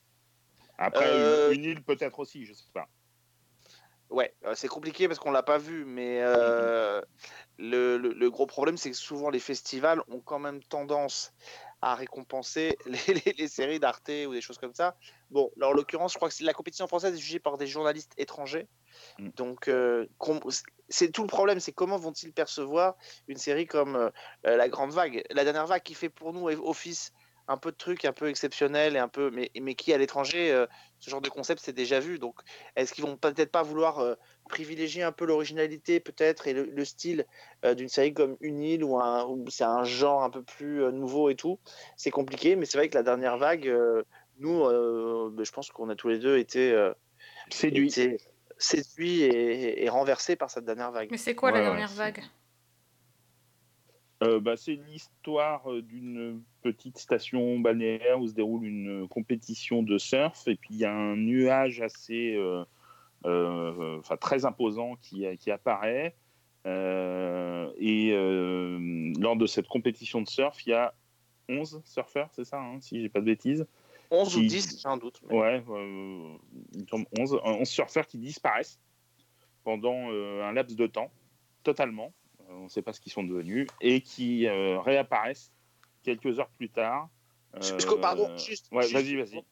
Après, 0.79 1.13
Euh, 1.13 1.53
Une 1.53 1.65
île 1.65 1.83
peut-être 1.83 2.19
aussi, 2.21 2.45
je 2.47 2.53
sais 2.55 2.71
pas. 2.73 2.89
Ouais, 4.15 4.33
euh, 4.45 4.55
c'est 4.55 4.69
compliqué 4.69 5.09
parce 5.09 5.19
qu'on 5.19 5.33
l'a 5.33 5.43
pas 5.43 5.59
vu, 5.59 5.85
mais 5.85 6.21
euh, 6.23 7.01
le, 7.59 7.99
le- 7.99 8.13
le 8.13 8.31
gros 8.31 8.47
problème, 8.47 8.77
c'est 8.77 8.91
que 8.91 8.97
souvent 8.97 9.29
les 9.29 9.41
festivals 9.41 10.03
ont 10.07 10.21
quand 10.21 10.39
même 10.39 10.63
tendance 10.63 11.33
à 11.81 11.97
récompenser 11.97 12.79
les, 12.87 13.15
les- 13.15 13.33
les 13.37 13.49
séries 13.49 13.81
d'Arte 13.81 14.11
ou 14.29 14.33
des 14.33 14.41
choses 14.41 14.59
comme 14.59 14.73
ça. 14.75 14.97
Bon, 15.31 15.51
là, 15.57 15.69
en 15.69 15.73
l'occurrence, 15.73 16.13
je 16.13 16.19
crois 16.19 16.29
que 16.29 16.45
la 16.45 16.53
compétition 16.53 16.87
française 16.87 17.15
est 17.15 17.19
jugée 17.19 17.41
par 17.41 17.57
des 17.59 17.67
journalistes 17.67 18.13
étrangers. 18.17 18.69
Mm. 19.19 19.31
Donc, 19.37 19.67
euh, 19.69 20.07
c'est 20.89 21.11
tout 21.11 21.23
le 21.23 21.29
problème, 21.29 21.59
c'est 21.59 21.73
comment 21.73 21.97
vont-ils 21.97 22.33
percevoir 22.33 22.95
une 23.27 23.39
série 23.39 23.67
comme 23.67 23.97
euh, 23.97 24.11
La 24.45 24.69
Grande 24.69 24.93
Vague? 24.93 25.25
La 25.31 25.43
dernière 25.45 25.67
vague 25.67 25.83
qui 25.83 25.95
fait 25.95 26.11
pour 26.11 26.33
nous 26.33 26.49
office 26.49 27.11
un 27.47 27.57
peu 27.57 27.71
de 27.71 27.77
trucs 27.77 28.05
un 28.05 28.13
peu 28.13 28.29
exceptionnels 28.29 28.97
et 28.97 28.99
un 28.99 29.09
peu, 29.09 29.31
mais, 29.31 29.51
mais 29.61 29.75
qui 29.75 29.93
à 29.93 29.99
l'étranger, 29.99 30.51
euh, 30.53 30.67
ce 30.99 31.11
genre 31.11 31.21
de 31.21 31.29
concept 31.29 31.61
c'est 31.63 31.73
déjà 31.75 32.01
vu. 32.01 32.19
Donc, 32.19 32.41
est-ce 32.77 32.93
qu'ils 32.95 33.05
vont 33.05 33.17
peut-être 33.17 33.51
pas 33.53 33.63
vouloir 33.63 33.99
euh, 33.99 34.15
privilégier 34.49 35.03
un 35.03 35.13
peu 35.13 35.27
l'originalité 35.27 36.01
peut-être 36.01 36.47
et 36.49 36.53
le, 36.55 36.65
le 36.65 36.85
style 36.85 37.27
euh, 37.65 37.75
d'une 37.75 37.89
série 37.89 38.15
comme 38.15 38.37
Une 38.41 38.63
île 38.63 38.85
ou 38.85 38.99
un, 38.99 39.29
c'est 39.49 39.65
un 39.65 39.85
genre 39.85 40.23
un 40.23 40.31
peu 40.31 40.43
plus 40.43 40.83
euh, 40.83 40.91
nouveau 40.91 41.29
et 41.31 41.35
tout? 41.35 41.59
C'est 41.97 42.11
compliqué, 42.11 42.57
mais 42.57 42.65
c'est 42.67 42.79
vrai 42.79 42.89
que 42.89 42.97
la 42.97 43.03
dernière 43.03 43.37
vague, 43.37 43.69
euh, 43.69 44.03
nous, 44.39 44.65
euh, 44.65 45.31
ben, 45.33 45.45
je 45.45 45.53
pense 45.53 45.71
qu'on 45.71 45.89
a 45.91 45.97
tous 45.97 46.09
les 46.09 46.19
deux 46.19 46.39
été, 46.39 46.73
euh, 46.73 46.93
Séduit. 47.51 47.89
été 47.89 48.17
séduits 48.57 49.23
et, 49.23 49.85
et 49.85 49.89
renversés 49.89 50.37
par 50.37 50.51
cette 50.51 50.65
dernière 50.65 50.93
vague. 50.93 51.11
Mais 51.11 51.17
c'est 51.19 51.35
quoi 51.35 51.51
la 51.51 51.59
Ouais, 51.59 51.65
dernière 51.65 51.89
vague? 51.89 52.23
Euh, 54.23 54.39
bah, 54.41 54.57
c'est 54.57 54.75
l'histoire 54.77 55.71
euh, 55.71 55.83
d'une 55.83 56.41
petite 56.63 56.99
station 56.99 57.59
balnéaire 57.59 58.21
où 58.21 58.27
se 58.29 58.33
déroule 58.33 58.65
une 58.65 59.09
compétition 59.09 59.83
de 59.83 59.99
surf 59.99 60.47
et 60.47 60.55
puis 60.55 60.75
il 60.75 60.79
y 60.79 60.85
a 60.85 60.95
un 60.95 61.17
nuage 61.17 61.81
assez, 61.81 62.35
euh, 62.37 62.65
euh, 63.27 63.99
enfin 63.99 64.17
très 64.17 64.45
imposant 64.45 64.97
qui, 64.97 65.27
qui 65.39 65.51
apparaît 65.51 66.15
Euh, 66.67 67.71
et 67.77 68.13
euh, 68.13 69.13
lors 69.21 69.37
de 69.37 69.47
cette 69.47 69.69
compétition 69.69 70.23
de 70.23 70.29
surf, 70.29 70.65
il 70.67 70.71
y 70.71 70.73
a 70.73 70.95
11 71.51 71.83
surfeurs, 71.85 72.31
c'est 72.33 72.45
ça, 72.47 72.59
hein, 72.59 72.81
si 72.81 73.03
j'ai 73.03 73.11
pas 73.11 73.21
de 73.21 73.27
bêtises. 73.27 73.67
11 74.11 74.35
ou 74.37 74.41
Qui- 74.41 74.47
10, 74.47 74.81
j'ai 74.81 74.89
un 74.89 74.97
doute. 74.97 75.21
mais- 75.29 75.37
Ouais, 75.37 75.63
euh, 75.69 76.37
il 76.73 76.81
me 76.83 76.87
semble 76.87 77.07
11, 77.19 77.39
11 77.45 77.69
surfeurs 77.69 78.07
qui 78.07 78.17
disparaissent 78.17 78.79
pendant 79.63 80.11
euh, 80.11 80.43
un 80.43 80.53
laps 80.53 80.75
de 80.75 80.87
temps, 80.87 81.11
totalement. 81.65 82.15
Euh, 82.55 82.59
on 82.61 82.65
ne 82.65 82.69
sait 82.69 82.83
pas 82.83 82.93
ce 82.93 83.01
qu'ils 83.01 83.13
sont 83.13 83.25
devenus, 83.25 83.67
et 83.81 84.01
qui 84.01 84.47
euh, 84.47 84.81
réapparaissent 84.81 85.53
quelques 86.03 86.39
heures 86.39 86.51
plus 86.57 86.71
tard. 86.71 87.09
Parce 87.53 87.85
que, 87.85 87.95
pardon, 87.95 88.29
Euh, 88.31 88.37
juste. 88.37 88.67
Ouais, 88.73 88.83
juste- 88.83 88.95
vas-y, 88.95 89.15
vas-y. 89.17 89.45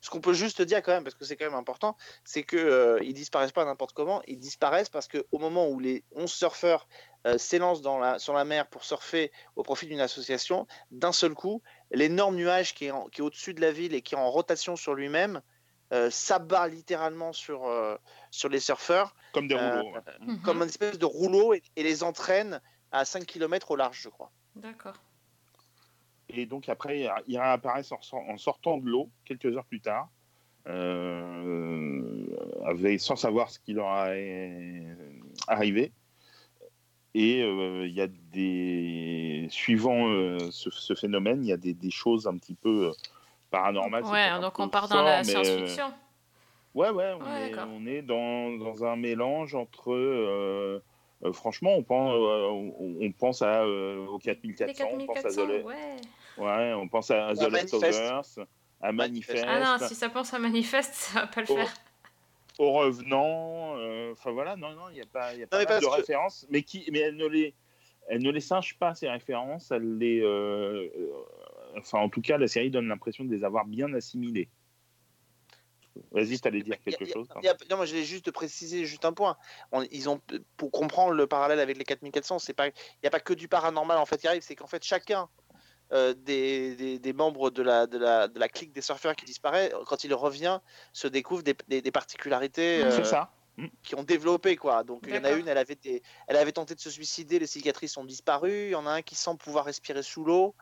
Ce 0.00 0.08
qu'on 0.08 0.22
peut 0.22 0.32
juste 0.32 0.62
dire 0.62 0.82
quand 0.82 0.92
même, 0.92 1.04
parce 1.04 1.14
que 1.14 1.26
c'est 1.26 1.36
quand 1.36 1.44
même 1.44 1.54
important, 1.58 1.94
c'est 2.24 2.42
que 2.42 2.56
euh, 2.56 2.98
ils 3.02 3.12
disparaissent 3.12 3.52
pas 3.52 3.66
n'importe 3.66 3.92
comment. 3.92 4.22
Ils 4.26 4.38
disparaissent 4.38 4.88
parce 4.88 5.06
que 5.08 5.26
au 5.30 5.38
moment 5.38 5.68
où 5.68 5.78
les 5.78 6.04
11 6.12 6.32
surfeurs 6.32 6.88
euh, 7.26 7.36
s'élancent 7.36 7.82
dans 7.82 7.98
la, 7.98 8.18
sur 8.18 8.32
la 8.32 8.46
mer 8.46 8.66
pour 8.68 8.82
surfer 8.82 9.30
au 9.56 9.62
profit 9.62 9.86
d'une 9.88 10.00
association, 10.00 10.66
d'un 10.90 11.12
seul 11.12 11.34
coup, 11.34 11.60
l'énorme 11.90 12.34
nuage 12.36 12.72
qui 12.74 12.86
est, 12.86 12.90
en- 12.92 13.08
qui 13.08 13.20
est 13.20 13.24
au-dessus 13.24 13.52
de 13.52 13.60
la 13.60 13.72
ville 13.72 13.92
et 13.92 14.00
qui 14.00 14.14
est 14.14 14.18
en 14.18 14.30
rotation 14.30 14.74
sur 14.74 14.94
lui-même 14.94 15.42
euh, 15.92 16.08
s'abat 16.08 16.66
littéralement 16.68 17.34
sur, 17.34 17.66
euh, 17.66 17.96
sur 18.30 18.48
les 18.48 18.60
surfeurs 18.60 19.14
Comme 19.32 19.48
des 19.48 19.54
Euh, 19.54 19.80
rouleaux. 19.82 19.94
ouais. 19.94 20.00
Mhm. 20.26 20.40
comme 20.42 20.58
une 20.62 20.68
espèce 20.68 20.98
de 20.98 21.04
rouleau 21.06 21.52
et, 21.54 21.62
et 21.76 21.82
les 21.82 22.02
entraîne 22.02 22.60
à 22.92 23.04
5 23.04 23.24
km 23.26 23.70
au 23.72 23.76
large, 23.76 24.00
je 24.02 24.08
crois. 24.08 24.30
D'accord. 24.56 24.94
Et 26.28 26.46
donc 26.46 26.68
après, 26.68 27.08
ils 27.26 27.38
réapparaissent 27.38 27.92
en, 27.92 28.00
sor- 28.00 28.28
en 28.28 28.38
sortant 28.38 28.78
de 28.78 28.86
l'eau 28.88 29.10
quelques 29.24 29.56
heures 29.56 29.64
plus 29.64 29.80
tard, 29.80 30.08
euh, 30.68 32.26
avec, 32.64 33.00
sans 33.00 33.16
savoir 33.16 33.50
ce 33.50 33.58
qui 33.58 33.72
leur 33.72 34.06
est 34.08 34.84
arrivé. 35.48 35.92
Et 37.14 37.42
euh, 37.42 37.86
il 37.88 37.92
y 37.94 38.00
a 38.00 38.06
des. 38.06 39.48
Suivant 39.50 40.08
euh, 40.08 40.38
ce, 40.52 40.70
ce 40.70 40.94
phénomène, 40.94 41.42
il 41.42 41.48
y 41.48 41.52
a 41.52 41.56
des, 41.56 41.74
des 41.74 41.90
choses 41.90 42.28
un 42.28 42.36
petit 42.38 42.54
peu 42.54 42.86
euh, 42.88 42.92
paranormales. 43.50 44.04
Ouais, 44.04 44.40
donc 44.40 44.56
on 44.60 44.68
part 44.68 44.86
dans 44.88 45.02
la 45.02 45.24
science-fiction. 45.24 45.92
Ouais, 46.74 46.90
ouais, 46.90 47.12
on 47.18 47.24
Ouais, 47.24 47.46
est, 47.48 47.50
d'accord. 47.50 47.68
on 47.72 47.86
est 47.86 48.02
dans, 48.02 48.52
dans 48.52 48.84
un 48.84 48.96
mélange 48.96 49.54
entre. 49.54 49.92
euh, 49.92 50.82
euh, 51.24 51.32
franchement, 51.32 51.74
on 51.74 51.82
pense, 51.82 52.12
euh, 52.14 52.48
on, 52.48 52.96
on 53.00 53.12
pense 53.12 53.42
à, 53.42 53.62
euh, 53.64 54.06
aux 54.06 54.18
Les 54.24 54.34
4400, 54.36 54.84
on 54.92 55.06
pense 55.06 55.18
à 55.18 55.22
4400, 55.22 55.46
The, 55.46 55.64
ouais. 55.64 55.74
ouais, 56.38 56.72
on 56.74 56.88
pense 56.88 57.10
à, 57.10 57.34
The 57.34 57.42
À 57.42 57.48
Last 57.50 57.74
of 57.74 57.80
Manifest. 57.82 58.12
Us, 58.38 58.44
à 58.80 58.92
Manifest, 58.92 59.44
Ah 59.46 59.78
non, 59.78 59.86
si 59.86 59.94
ça 59.94 60.08
pense 60.08 60.32
à 60.32 60.38
Manifeste, 60.38 60.94
ça 60.94 61.20
va 61.22 61.26
pas 61.26 61.40
le 61.42 61.46
Oh. 61.50 61.56
faire. 61.56 61.74
au 62.58 62.72
Revenant. 62.72 63.76
euh, 63.76 64.12
Enfin 64.12 64.30
voilà, 64.30 64.56
non, 64.56 64.70
non, 64.74 64.88
il 64.90 64.96
y 64.98 65.02
a 65.02 65.06
pas, 65.06 65.34
il 65.34 65.40
y 65.40 65.42
a 65.42 65.46
pas 65.46 65.64
de 65.64 65.80
que- 65.80 65.86
références, 65.90 66.46
mais, 66.50 66.62
qui, 66.62 66.88
mais 66.92 67.00
elle 67.00 67.16
ne 67.16 67.26
les. 67.26 67.54
Elle 68.08 68.22
ne 68.24 68.30
les 68.30 68.40
singe 68.40 68.76
pas 68.78 68.94
ces 68.94 69.08
références, 69.08 69.70
elle 69.70 69.98
les, 69.98 70.20
euh, 70.20 70.88
euh, 70.98 71.12
enfin 71.78 71.98
en 72.00 72.08
tout 72.08 72.20
cas 72.22 72.38
la 72.38 72.48
série 72.48 72.68
donne 72.70 72.88
l'impression 72.88 73.22
de 73.24 73.30
les 73.32 73.44
avoir 73.44 73.66
bien 73.66 73.92
assimilées. 73.94 74.48
Vas-y, 76.12 76.40
t'allais 76.40 76.62
dire 76.62 76.76
quelque 76.80 77.04
a- 77.04 77.12
chose. 77.12 77.28
a- 77.30 77.56
non, 77.70 77.76
moi 77.76 77.86
je 77.86 77.92
voulais 77.92 78.04
juste 78.04 78.30
préciser 78.30 78.84
juste 78.84 79.04
un 79.04 79.12
point. 79.12 79.36
On- 79.72 79.82
ils 79.90 80.08
ont 80.08 80.20
pour 80.56 80.70
comprendre 80.70 81.12
le 81.12 81.26
parallèle 81.26 81.60
avec 81.60 81.76
les 81.76 81.84
4400, 81.84 82.38
c'est 82.38 82.52
pas 82.54 82.68
il 82.68 82.72
n'y 83.02 83.06
a 83.06 83.10
pas 83.10 83.20
que 83.20 83.32
du 83.34 83.48
paranormal 83.48 83.98
en 83.98 84.06
fait 84.06 84.18
qui 84.18 84.26
arrive, 84.28 84.42
c'est 84.42 84.56
qu'en 84.56 84.66
fait 84.66 84.82
chacun 84.84 85.28
euh, 85.92 86.14
des, 86.14 86.76
des- 86.76 86.98
des 87.00 87.12
membres 87.12 87.50
de 87.50 87.62
la, 87.62 87.88
de, 87.88 87.98
la, 87.98 88.28
de 88.28 88.38
la 88.38 88.48
clique 88.48 88.72
des 88.72 88.80
surfeurs 88.80 89.16
qui 89.16 89.24
disparaît, 89.24 89.72
quand 89.88 90.04
il 90.04 90.14
revient, 90.14 90.60
se 90.92 91.08
découvre 91.08 91.42
des, 91.42 91.56
des- 91.66 91.82
des 91.82 91.90
particularités 91.90 92.84
euh, 92.84 92.92
C'est 92.92 93.04
ça. 93.04 93.32
qui 93.82 93.96
ont 93.96 94.04
développé 94.04 94.54
quoi. 94.54 94.84
Donc 94.84 95.02
il 95.08 95.14
y 95.16 95.18
en 95.18 95.24
a 95.24 95.32
une, 95.32 95.48
elle 95.48 95.58
avait, 95.58 95.74
des- 95.74 96.00
elle 96.28 96.36
avait 96.36 96.52
tenté 96.52 96.76
de 96.76 96.80
se 96.80 96.90
suicider, 96.90 97.40
les 97.40 97.48
cicatrices 97.48 97.96
ont 97.96 98.04
disparu. 98.04 98.66
Il 98.66 98.70
y 98.70 98.74
en 98.76 98.86
a 98.86 98.92
un 98.92 99.02
qui 99.02 99.16
semble 99.16 99.38
pouvoir 99.38 99.64
respirer 99.64 100.04
sous 100.04 100.24
l'eau. 100.24 100.54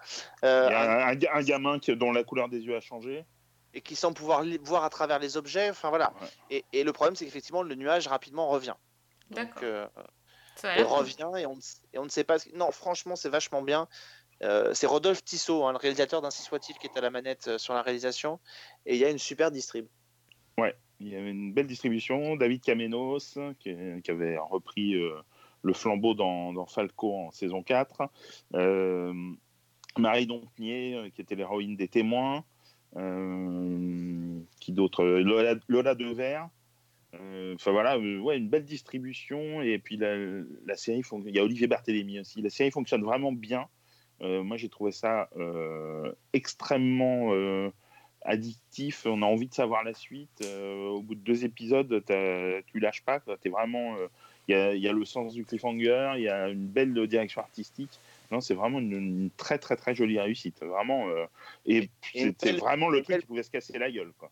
Euh, 0.45 0.67
Il 0.69 0.73
y 0.73 0.75
un- 0.75 0.79
a 0.79 1.07
un, 1.07 1.09
un 1.11 1.15
ga- 1.15 1.31
un 1.35 1.43
gamin 1.43 1.79
qui, 1.79 1.95
dont 1.95 2.11
la 2.13 2.25
couleur 2.25 2.49
des 2.49 2.61
yeux 2.61 2.77
a 2.77 2.81
changé. 2.81 3.27
Et 3.75 3.81
qui 3.81 3.95
semble 3.97 4.15
pouvoir 4.17 4.45
voir 4.63 4.85
à 4.85 4.91
travers 4.91 5.19
les 5.19 5.37
objets. 5.37 5.71
Enfin 5.71 5.89
voilà. 5.91 6.13
Ouais. 6.21 6.29
Et, 6.51 6.65
et 6.73 6.85
le 6.85 6.93
problème, 6.93 7.15
c'est 7.17 7.25
qu'effectivement, 7.25 7.63
le 7.63 7.75
nuage 7.75 8.07
rapidement 8.09 8.49
revient. 8.49 8.75
Donc, 9.31 9.37
D'accord. 9.39 9.63
euh, 9.63 9.87
Ça 10.57 10.71
a 10.71 10.75
et 10.75 10.79
l'air 10.79 10.89
cool. 10.89 10.99
revient 10.99 11.31
et 11.39 11.47
on, 11.47 11.59
et 11.93 11.99
on 11.99 12.05
ne 12.05 12.09
sait 12.09 12.25
pas. 12.25 12.39
ce- 12.39 12.49
Non, 12.55 12.71
franchement, 12.71 13.15
c'est 13.17 13.29
vachement 13.29 13.63
bien. 13.63 13.87
Euh, 14.43 14.73
c'est 14.73 14.87
Rodolphe 14.87 15.25
Tissot, 15.25 15.65
hein, 15.67 15.73
le 15.73 15.79
réalisateur 15.79 16.23
d'Ainsi 16.23 16.43
soit-il, 16.43 16.77
qui 16.79 16.87
est 16.87 16.97
à 16.97 17.01
la 17.01 17.11
manette 17.11 17.49
euh, 17.49 17.59
sur 17.59 17.75
la 17.75 17.83
réalisation. 17.83 18.39
Et 18.87 18.95
il 18.95 19.01
y 19.01 19.05
a 19.05 19.11
une 19.11 19.19
super 19.19 19.51
distrib. 19.51 19.87
Il 21.01 21.07
y 21.11 21.15
avait 21.15 21.31
une 21.31 21.53
belle 21.55 21.69
distribution. 21.69 22.35
David 22.35 22.61
Kamenos, 22.61 23.39
qui, 23.61 23.73
qui 24.03 24.11
avait 24.11 24.37
repris 24.37 24.95
euh, 24.97 25.15
le 25.63 25.73
flambeau 25.73 26.15
dans, 26.15 26.53
dans 26.53 26.67
Falco 26.67 27.15
en 27.15 27.31
saison 27.31 27.63
4. 27.63 28.03
Euh, 28.55 29.13
Marie 29.97 30.27
Dompnier, 30.27 31.13
qui 31.15 31.21
était 31.21 31.37
l'héroïne 31.37 31.77
des 31.77 31.87
témoins. 31.87 32.45
Euh, 32.97 34.41
qui 34.61 34.73
d'autre? 34.73 35.05
Lola, 35.05 35.55
Lola 35.69 35.95
Devers. 35.95 36.49
Euh, 37.15 37.55
Enfin 37.55 37.73
voilà, 37.73 37.97
euh, 37.97 38.19
ouais, 38.19 38.37
une 38.39 38.49
belle 38.49 38.65
distribution. 38.65 39.63
Et 39.63 39.79
puis 39.79 39.97
la, 39.97 40.77
série, 40.77 41.03
fon- 41.03 41.23
il 41.27 41.35
y 41.35 41.39
a 41.39 41.45
Olivier 41.45 41.67
Barthélémy 41.67 42.21
aussi. 42.21 42.43
La 42.43 42.51
série 42.51 42.71
fonctionne 42.71 43.03
vraiment 43.03 43.33
bien. 43.33 43.67
Moi, 44.21 44.57
j'ai 44.57 44.69
trouvé 44.69 44.91
ça 44.91 45.31
extrêmement 46.33 47.33
addictif. 48.23 49.07
On 49.07 49.23
a 49.23 49.27
envie 49.27 49.47
de 49.47 49.55
savoir 49.55 49.85
la 49.85 49.95
suite. 49.95 50.45
Au 50.45 51.01
bout 51.03 51.15
de 51.15 51.21
deux 51.21 51.45
épisodes, 51.45 52.03
tu 52.67 52.81
lâches 52.81 53.05
pas. 53.05 53.21
il 54.49 54.81
y 54.81 54.89
a 54.89 54.93
le 54.93 55.05
sens 55.05 55.35
du 55.35 55.45
cliffhanger. 55.45 56.15
Il 56.17 56.23
y 56.23 56.29
a 56.29 56.49
une 56.49 56.67
belle 56.67 57.07
direction 57.07 57.41
artistique. 57.41 58.01
Non, 58.31 58.41
c'est 58.41 58.55
vraiment 58.55 58.79
une, 58.79 58.93
une 58.93 59.31
très 59.31 59.59
très 59.59 59.77
très 59.77 59.95
jolie 59.95 60.21
réussite. 60.21 60.63
Vraiment. 60.63 61.09
euh, 61.09 61.25
et 61.67 61.91
c'était 62.15 62.53
vraiment 62.53 62.89
le 62.91 62.99
truc 62.99 63.09
belle- 63.09 63.21
qui 63.23 63.27
pouvait 63.27 63.43
se 63.43 63.51
casser 63.51 63.79
la 63.79 63.91
gueule. 63.91 64.13
Quoi. 64.19 64.31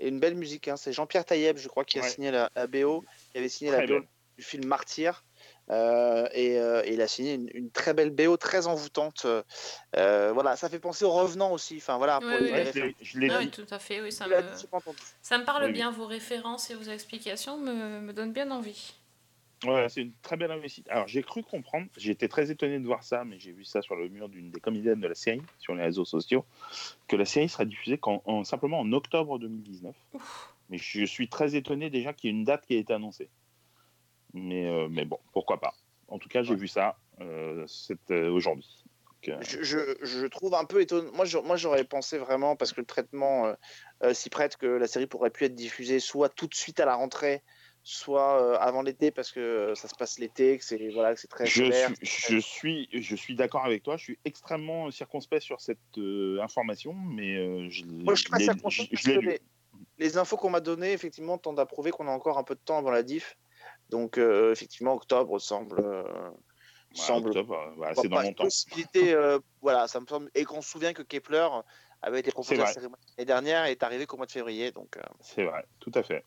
Et 0.00 0.08
une 0.08 0.20
belle 0.20 0.34
musique. 0.36 0.68
hein. 0.68 0.76
C'est 0.76 0.92
Jean-Pierre 0.92 1.24
Taïeb, 1.24 1.56
je 1.56 1.68
crois, 1.68 1.84
qui 1.84 1.98
a 1.98 2.02
signé 2.02 2.30
la, 2.30 2.50
la 2.54 2.66
BO, 2.66 3.04
qui 3.32 3.38
avait 3.38 3.48
signé 3.48 3.70
Très 3.72 3.86
la 3.86 4.00
BO 4.00 4.06
du 4.36 4.44
film 4.44 4.66
Martyr. 4.66 5.24
Euh, 5.70 6.28
et, 6.32 6.58
euh, 6.58 6.82
et 6.84 6.94
il 6.94 7.00
a 7.02 7.08
signé 7.08 7.34
une, 7.34 7.50
une 7.52 7.70
très 7.70 7.92
belle 7.94 8.10
BO, 8.10 8.36
très 8.36 8.66
envoûtante. 8.68 9.26
Euh, 9.96 10.32
voilà, 10.32 10.56
ça 10.56 10.68
fait 10.68 10.78
penser 10.78 11.04
aux 11.04 11.10
revenants 11.12 11.52
aussi. 11.52 11.76
Enfin 11.78 11.96
voilà, 11.98 12.20
pour 12.20 12.28
Oui, 12.28 12.36
les- 12.36 12.44
oui. 12.44 12.50
Ouais, 12.52 12.64
les 12.64 12.94
je 13.02 13.18
l'ai- 13.18 13.30
Ah 13.30 13.38
vu. 13.38 13.44
oui, 13.46 13.50
tout 13.50 13.66
à 13.70 13.78
fait, 13.78 14.00
oui, 14.00 14.12
ça 14.12 14.26
me, 14.28 14.34
ça 15.20 15.38
me 15.38 15.44
parle 15.44 15.62
Oui, 15.64 15.68
oui. 15.68 15.72
bien, 15.74 15.90
vos 15.90 16.06
références 16.06 16.70
et 16.70 16.74
vos 16.74 16.84
explications 16.90 17.58
me, 17.58 18.00
me 18.00 18.12
donnent 18.12 18.32
bien 18.32 18.50
envie. 18.50 18.94
Ouais, 19.64 19.88
c'est 19.88 20.02
une 20.02 20.12
très 20.22 20.36
belle 20.36 20.52
réussite. 20.52 20.88
Alors, 20.88 21.08
j'ai 21.08 21.22
cru 21.22 21.42
comprendre, 21.42 21.88
été 21.96 22.28
très 22.28 22.50
étonné 22.50 22.78
de 22.78 22.86
voir 22.86 23.02
ça, 23.02 23.24
mais 23.24 23.38
j'ai 23.40 23.52
vu 23.52 23.64
ça 23.64 23.82
sur 23.82 23.96
le 23.96 24.08
mur 24.08 24.28
d'une 24.28 24.50
des 24.50 24.60
comédiennes 24.60 25.00
de 25.00 25.08
la 25.08 25.16
série, 25.16 25.42
sur 25.58 25.74
les 25.74 25.82
réseaux 25.82 26.04
sociaux, 26.04 26.44
que 27.08 27.16
la 27.16 27.24
série 27.24 27.48
sera 27.48 27.64
diffusée 27.64 27.98
en- 28.02 28.44
simplement 28.44 28.78
en 28.78 28.92
octobre 28.92 29.38
2019. 29.38 29.96
Mais 30.68 30.78
je 30.78 31.04
suis 31.04 31.28
très 31.28 31.56
étonné 31.56 31.90
déjà 31.90 32.12
qu'il 32.12 32.30
y 32.30 32.32
ait 32.32 32.36
une 32.36 32.44
date 32.44 32.66
qui 32.66 32.76
a 32.76 32.78
été 32.78 32.92
annoncée. 32.92 33.30
Mais, 34.34 34.66
euh, 34.68 34.88
mais 34.88 35.04
bon, 35.04 35.18
pourquoi 35.32 35.58
pas. 35.60 35.74
En 36.06 36.18
tout 36.18 36.28
cas, 36.28 36.42
j'ai 36.42 36.52
Ouais. 36.52 36.56
vu 36.60 36.68
ça 36.68 36.96
euh, 37.20 37.64
c'est, 37.66 38.10
euh, 38.12 38.30
aujourd'hui. 38.30 38.84
Euh, 39.28 39.38
Je, 39.40 39.62
je- 39.62 39.96
je 40.04 40.26
trouve 40.26 40.54
un 40.54 40.64
peu 40.64 40.80
étonnant. 40.80 41.10
Moi, 41.12 41.24
je- 41.24 41.38
moi, 41.38 41.56
j'aurais 41.56 41.82
pensé 41.84 42.18
vraiment, 42.18 42.54
parce 42.54 42.72
que 42.72 42.80
le 42.80 42.86
traitement 42.86 43.46
euh, 43.46 43.54
euh, 44.04 44.14
s'y 44.14 44.30
prête, 44.30 44.56
que 44.56 44.66
la 44.66 44.86
série 44.86 45.08
pourrait 45.08 45.30
pu 45.30 45.44
être 45.44 45.54
diffusée 45.56 45.98
soit 45.98 46.28
tout 46.28 46.46
de 46.46 46.54
suite 46.54 46.78
à 46.78 46.86
la 46.86 46.94
rentrée, 46.94 47.42
soit 47.88 48.42
euh, 48.42 48.58
avant 48.60 48.82
l'été, 48.82 49.10
parce 49.10 49.32
que 49.32 49.40
euh, 49.40 49.74
ça 49.74 49.88
se 49.88 49.94
passe 49.94 50.18
l'été, 50.18 50.58
que 50.58 50.64
c'est 50.64 50.90
voilà, 50.90 51.14
que 51.14 51.20
c'est 51.20 51.28
très 51.28 51.46
je, 51.46 51.72
suis, 51.72 51.96
je, 52.02 52.36
suis, 52.38 52.88
je 52.92 53.16
suis 53.16 53.34
d'accord 53.34 53.64
avec 53.64 53.82
toi, 53.82 53.96
je 53.96 54.04
suis 54.04 54.18
extrêmement 54.26 54.90
circonspect 54.90 55.42
sur 55.42 55.62
cette 55.62 55.78
euh, 55.96 56.38
information, 56.42 56.92
mais 56.92 57.36
euh, 57.36 57.70
je, 57.70 57.86
Moi, 57.86 58.14
je 58.14 58.20
suis 58.20 58.30
pas 58.30 58.40
circonspect 58.40 58.90
parce 58.90 59.02
je 59.02 59.12
que 59.12 59.18
les, 59.20 59.40
les 59.96 60.18
infos 60.18 60.36
qu'on 60.36 60.50
m'a 60.50 60.60
données, 60.60 60.92
effectivement, 60.92 61.38
tendent 61.38 61.60
à 61.60 61.64
prouver 61.64 61.90
qu'on 61.90 62.06
a 62.08 62.10
encore 62.10 62.36
un 62.36 62.44
peu 62.44 62.54
de 62.54 62.60
temps 62.60 62.76
avant 62.76 62.90
la 62.90 63.02
diff. 63.02 63.38
Donc, 63.88 64.18
euh, 64.18 64.52
effectivement, 64.52 64.92
octobre 64.92 65.38
semble, 65.38 66.04
semble 66.92 67.28
octobre, 67.28 67.72
voilà, 67.76 67.94
Bon, 67.94 68.02
c'est 68.02 68.08
dans 68.08 68.32
possibilité, 68.34 69.14
euh, 69.14 69.38
voilà, 69.62 69.88
ça 69.88 69.98
me 69.98 70.06
semble. 70.06 70.30
Et 70.34 70.44
qu'on 70.44 70.60
se 70.60 70.68
souvient 70.68 70.92
que 70.92 71.02
Kepler 71.02 71.48
avait 72.02 72.20
été 72.20 72.32
proposé 72.32 72.56
la 72.56 72.66
l'année 72.66 73.24
dernière 73.24 73.64
et 73.64 73.70
est 73.70 73.82
arrivé 73.82 74.04
qu'au 74.04 74.18
mois 74.18 74.26
de 74.26 74.32
février. 74.32 74.72
Donc, 74.72 74.98
C'est 75.22 75.44
vrai, 75.44 75.64
tout 75.80 75.92
à 75.94 76.02
fait. 76.02 76.22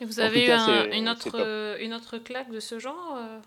Et 0.00 0.04
vous 0.04 0.20
avez 0.20 0.46
cas, 0.46 0.60
un- 0.60 0.90
une, 0.92 1.08
autre, 1.08 1.30
euh, 1.34 1.78
une 1.80 1.94
autre 1.94 2.18
claque 2.18 2.50
de 2.50 2.60
ce 2.60 2.78
genre 2.78 3.16
euh 3.16 3.40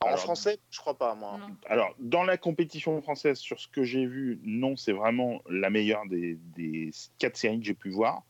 en 0.00 0.08
Alors, 0.08 0.18
français, 0.20 0.58
je 0.70 0.78
crois 0.78 0.96
pas, 0.98 1.14
moi. 1.14 1.38
Non. 1.38 1.56
Alors, 1.66 1.94
dans 1.98 2.22
la 2.22 2.36
compétition 2.36 3.00
française, 3.00 3.38
sur 3.38 3.58
ce 3.58 3.66
que 3.66 3.82
j'ai 3.82 4.04
vu, 4.04 4.38
non, 4.44 4.76
c'est 4.76 4.92
vraiment 4.92 5.40
la 5.48 5.70
meilleure 5.70 6.02
des, 6.06 6.38
des 6.54 6.90
quatre 7.18 7.36
séries 7.38 7.58
que 7.60 7.64
j'ai 7.64 7.74
pu 7.74 7.88
voir. 7.90 8.22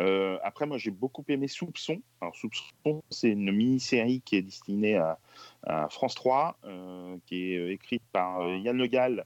Euh, 0.00 0.38
après, 0.42 0.66
moi, 0.66 0.76
j'ai 0.76 0.90
beaucoup 0.90 1.24
aimé 1.28 1.46
Soupçon. 1.46 2.02
Alors, 2.20 2.34
Soupçon, 2.34 3.02
c'est 3.10 3.30
une 3.30 3.52
mini-série 3.52 4.22
qui 4.22 4.36
est 4.36 4.42
destinée 4.42 4.96
à, 4.96 5.18
à 5.62 5.88
France 5.88 6.16
3, 6.16 6.58
euh, 6.64 7.16
qui 7.26 7.52
est 7.54 7.72
écrite 7.72 8.02
par 8.12 8.40
euh, 8.40 8.56
Yann 8.56 8.76
Le 8.76 8.86
Gall 8.88 9.20
euh, 9.20 9.24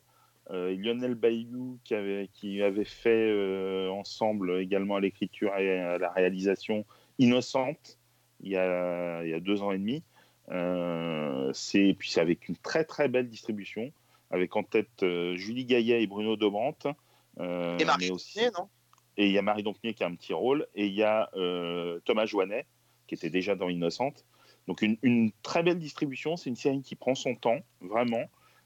Lionel 0.51 1.15
Bayou, 1.15 1.79
qui 1.85 1.95
avait, 1.95 2.29
qui 2.33 2.63
avait 2.63 2.85
fait 2.85 3.31
euh, 3.31 3.91
ensemble 3.91 4.61
également 4.61 4.97
à 4.97 5.01
l'écriture 5.01 5.55
et 5.57 5.79
à 5.81 5.99
la 5.99 6.11
réalisation 6.11 6.85
Innocente, 7.19 7.99
il 8.41 8.53
y 8.53 8.57
a, 8.57 9.23
il 9.25 9.31
y 9.31 9.35
a 9.35 9.41
deux 9.41 9.63
ans 9.63 9.73
et 9.73 9.79
demi. 9.79 10.03
Euh, 10.51 11.51
c'est 11.53 11.95
puis 11.99 12.09
c'est 12.11 12.21
avec 12.21 12.49
une 12.49 12.57
très 12.57 12.85
très 12.85 13.09
belle 13.09 13.29
distribution, 13.29 13.93
avec 14.31 14.57
en 14.57 14.63
tête 14.63 15.03
euh, 15.03 15.37
Julie 15.37 15.67
Gaillet 15.67 16.03
et 16.03 16.07
Bruno 16.07 16.37
Dobrante. 16.37 16.87
euh, 17.41 17.77
Et 17.79 17.85
Marie 17.85 18.07
mais 18.07 18.11
aussi- 18.11 18.37
Dompnier, 18.39 18.51
non? 18.59 18.69
Et 19.17 19.27
il 19.27 19.33
y 19.33 19.39
a 19.39 19.43
Marie 19.43 19.63
Dompnier 19.63 19.95
qui 19.95 20.05
a 20.05 20.07
un 20.07 20.15
petit 20.15 20.33
rôle, 20.33 20.67
et 20.75 20.87
il 20.87 20.95
y 20.95 21.03
a 21.03 21.29
euh, 21.35 21.99
Thomas 22.05 22.25
Joannet, 22.25 22.65
qui 23.07 23.17
était 23.17 23.31
déjà 23.31 23.57
dans 23.57 23.69
Innocente. 23.69 24.25
Donc 24.69 24.81
une, 24.81 24.97
une 25.03 25.33
très 25.43 25.63
belle 25.63 25.79
distribution, 25.79 26.37
c'est 26.37 26.49
une 26.51 26.57
série 26.57 26.83
qui 26.83 26.95
prend 26.95 27.15
son 27.15 27.35
temps, 27.35 27.59
vraiment. 27.81 28.25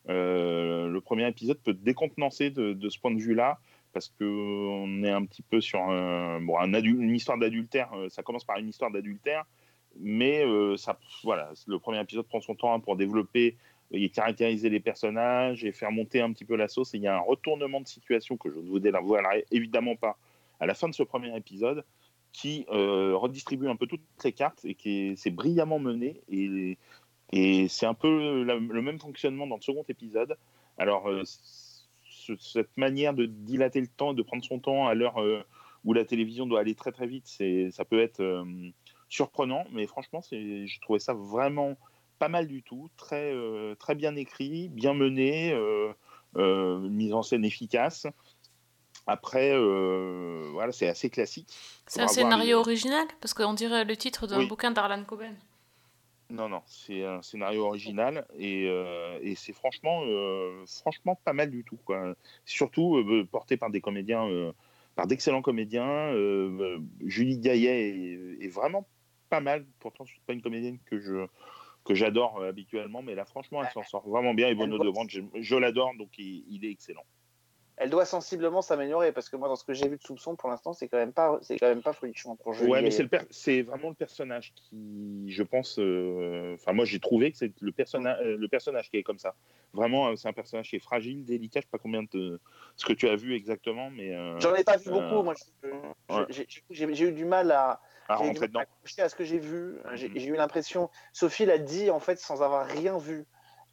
Euh, 0.08 0.88
le 0.88 1.00
premier 1.00 1.28
épisode 1.28 1.58
peut 1.58 1.74
décontenancer 1.74 2.50
de, 2.50 2.88
ce 2.88 2.98
point 2.98 3.10
de 3.10 3.20
vue-là, 3.20 3.58
parce 3.92 4.08
qu'on 4.08 5.04
est 5.04 5.10
un 5.10 5.24
petit 5.24 5.42
peu 5.42 5.60
sur 5.60 5.80
un, 5.80 6.40
bon, 6.40 6.58
une 6.60 7.14
histoire 7.14 7.38
d'adultère, 7.38 7.90
euh, 7.94 8.08
ça 8.08 8.22
commence 8.22 8.44
par 8.44 8.58
une 8.58 8.68
histoire 8.68 8.90
d'adultère, 8.90 9.44
mais 9.98 10.44
euh, 10.44 10.76
ça, 10.76 10.98
voilà, 11.22 11.50
le 11.66 11.78
premier 11.78 12.00
épisode 12.00 12.26
prend 12.26 12.40
son 12.40 12.54
temps 12.54 12.78
pour 12.80 12.96
développer 12.96 13.56
et 13.92 14.08
caractériser 14.08 14.70
les 14.70 14.80
personnages 14.80 15.64
et 15.64 15.72
faire 15.72 15.92
monter 15.92 16.22
un 16.22 16.32
petit 16.32 16.46
peu 16.46 16.56
la 16.56 16.66
sauce. 16.66 16.94
Et 16.94 16.96
il 16.96 17.02
y 17.02 17.06
a 17.06 17.14
un 17.14 17.20
retournement 17.20 17.80
de 17.80 17.86
situation 17.86 18.38
que 18.38 18.50
je 18.50 18.58
ne 18.58 18.68
vous 18.68 18.78
dévoilerai 18.78 19.44
évidemment 19.50 19.96
pas 19.96 20.16
à 20.60 20.66
la 20.66 20.74
fin 20.74 20.88
de 20.88 20.94
ce 20.94 21.02
premier 21.02 21.36
épisode 21.36 21.84
qui 22.32 22.64
euh, 22.70 23.14
redistribue 23.14 23.68
un 23.68 23.76
peu 23.76 23.86
toutes 23.86 24.00
les 24.24 24.32
cartes 24.32 24.64
et 24.64 24.74
qui 24.74 24.90
est, 24.90 25.16
c'est 25.16 25.30
brillamment 25.30 25.78
mené 25.78 26.22
et, 26.30 26.78
et 27.32 27.68
c'est 27.68 27.86
un 27.86 27.94
peu 27.94 28.42
la- 28.44 28.56
le 28.56 28.82
même 28.82 28.98
fonctionnement 29.00 29.46
dans 29.46 29.56
le 29.56 29.62
second 29.62 29.84
épisode. 29.88 30.36
Alors 30.78 31.08
euh, 31.08 31.22
ce- 31.24 32.36
cette 32.38 32.76
manière 32.76 33.14
de 33.14 33.26
dilater 33.26 33.80
le 33.80 33.88
temps, 33.88 34.14
de 34.14 34.22
prendre 34.22 34.44
son 34.44 34.58
temps 34.58 34.86
à 34.86 34.94
l'heure 34.94 35.20
euh, 35.20 35.42
où 35.84 35.92
la 35.92 36.04
télévision 36.04 36.46
doit 36.46 36.60
aller 36.60 36.74
très 36.74 36.92
très 36.92 37.06
vite, 37.06 37.26
ça 37.72 37.84
peut 37.84 38.00
être 38.00 38.20
euh, 38.20 38.44
surprenant, 39.08 39.64
mais 39.72 39.86
franchement, 39.86 40.20
j'ai 40.30 40.66
trouvé 40.80 40.98
ça 41.00 41.12
vraiment 41.14 41.76
pas 42.18 42.28
mal 42.28 42.46
du 42.46 42.62
tout, 42.62 42.88
très, 42.96 43.34
très 43.80 43.96
bien 43.96 44.14
écrit, 44.14 44.68
bien 44.68 44.94
mené, 44.94 45.52
mise 46.36 47.12
en 47.12 47.22
scène 47.22 47.44
efficace. 47.44 48.06
Après, 49.08 49.50
euh, 49.52 50.48
voilà, 50.52 50.70
c'est 50.70 50.86
assez 50.86 51.10
classique. 51.10 51.48
C'est 51.88 52.00
un 52.02 52.06
scénario 52.06 52.46
les- 52.46 52.54
original 52.54 53.04
Parce 53.20 53.34
qu'on 53.34 53.52
dirait 53.54 53.84
le 53.84 53.96
titre 53.96 54.28
d'un 54.28 54.38
Oui. 54.38 54.46
bouquin 54.46 54.70
d'Arlan 54.70 55.02
Coben. 55.04 55.34
Non, 56.32 56.48
non, 56.48 56.62
c'est 56.64 57.04
un 57.04 57.20
scénario 57.20 57.66
original 57.66 58.26
et, 58.38 58.66
euh, 58.66 59.18
et 59.20 59.34
c'est 59.34 59.52
franchement, 59.52 60.00
euh, 60.06 60.64
franchement 60.66 61.20
pas 61.26 61.34
mal 61.34 61.50
du 61.50 61.62
tout. 61.62 61.76
Quoi. 61.84 62.14
Surtout 62.46 62.96
euh, 62.96 63.28
porté 63.30 63.58
par 63.58 63.68
des 63.68 63.82
comédiens, 63.82 64.26
par 64.94 65.06
d'excellents 65.06 65.42
comédiens. 65.42 66.10
Julie 67.04 67.38
Gaillet 67.38 67.90
est, 67.90 68.44
est 68.46 68.48
vraiment 68.48 68.88
pas 69.28 69.40
mal. 69.40 69.66
Pourtant, 69.78 70.06
je 70.06 70.12
suis 70.12 70.22
pas 70.26 70.32
une 70.32 70.40
comédienne 70.40 70.78
que 70.86 70.98
je 70.98 71.26
que 71.84 71.94
j'adore 71.94 72.42
habituellement, 72.42 73.02
mais 73.02 73.14
là, 73.14 73.24
franchement, 73.24 73.62
elle 73.62 73.70
s'en 73.72 73.82
sort 73.82 74.08
vraiment 74.08 74.34
bien. 74.34 74.48
Et 74.48 74.54
Bono 74.54 74.78
de 74.78 74.88
Brandt, 74.88 75.12
je, 75.12 75.20
je 75.42 75.56
l'adore, 75.56 75.92
donc 75.98 76.16
il, 76.16 76.44
il 76.48 76.64
est 76.64 76.70
excellent. 76.70 77.04
Elle 77.78 77.90
doit 77.90 78.04
sensiblement 78.04 78.62
s'améliorer 78.62 79.12
parce 79.12 79.28
que 79.28 79.36
moi, 79.36 79.48
dans 79.48 79.56
ce 79.56 79.64
que 79.64 79.72
j'ai 79.72 79.88
vu 79.88 79.96
de 79.96 80.02
Soupçon, 80.02 80.36
pour 80.36 80.50
l'instant, 80.50 80.72
c'est 80.72 80.88
quand 80.88 80.98
même 80.98 81.12
pas, 81.12 81.38
c'est 81.42 81.58
quand 81.58 81.68
même 81.68 81.82
pas 81.82 81.92
folichon 81.94 82.36
pour 82.36 82.52
Julie 82.52 82.70
Ouais, 82.70 82.82
mais 82.82 82.90
c'est 82.90 83.02
le 83.02 83.08
per- 83.08 83.26
c'est 83.30 83.62
vraiment 83.62 83.88
le 83.88 83.94
personnage 83.94 84.52
qui, 84.54 85.24
je 85.28 85.42
pense, 85.42 85.78
euh, 85.78 86.54
enfin 86.54 86.72
moi 86.74 86.84
j'ai 86.84 87.00
trouvé 87.00 87.32
que 87.32 87.38
c'est 87.38 87.52
le 87.60 87.72
personnage, 87.72 88.18
le 88.24 88.46
personnage 88.48 88.90
qui 88.90 88.98
est 88.98 89.02
comme 89.02 89.18
ça. 89.18 89.34
Vraiment, 89.72 90.08
euh, 90.08 90.16
c'est 90.16 90.28
un 90.28 90.32
personnage 90.34 90.68
qui 90.68 90.76
est 90.76 90.80
fragile, 90.80 91.24
délicat. 91.24 91.60
Je 91.60 91.64
sais 91.66 91.70
pas 91.70 91.78
combien 91.78 92.02
de 92.12 92.40
ce 92.76 92.84
que 92.84 92.92
tu 92.92 93.08
as 93.08 93.16
vu 93.16 93.34
exactement, 93.34 93.90
mais 93.90 94.14
euh, 94.14 94.38
J'en 94.40 94.54
ai 94.54 94.64
pas 94.64 94.76
vu 94.76 94.90
Euh, 94.90 94.92
beaucoup. 94.92 95.22
Moi, 95.22 95.34
je- 95.62 95.68
je- 95.68 96.14
ouais. 96.14 96.26
j'ai- 96.28 96.46
j'ai 96.70 96.94
j'ai 96.94 97.08
eu 97.08 97.12
du 97.12 97.24
mal 97.24 97.50
à, 97.50 97.80
à 98.08 98.16
j'ai 98.16 98.24
eu 98.24 98.32
du 98.32 98.38
rentrer 98.38 98.40
mal 98.40 98.48
dedans. 98.48 98.64
à 98.98 99.08
ce 99.08 99.14
que 99.14 99.24
j'ai 99.24 99.38
vu. 99.38 99.78
J'ai 99.94 100.08
Mhm. 100.08 100.18
j'ai 100.18 100.26
eu 100.26 100.36
l'impression. 100.36 100.90
Sophie 101.14 101.46
l'a 101.46 101.58
dit 101.58 101.90
en 101.90 102.00
fait 102.00 102.18
sans 102.18 102.42
avoir 102.42 102.66
rien 102.66 102.98
vu. 102.98 103.24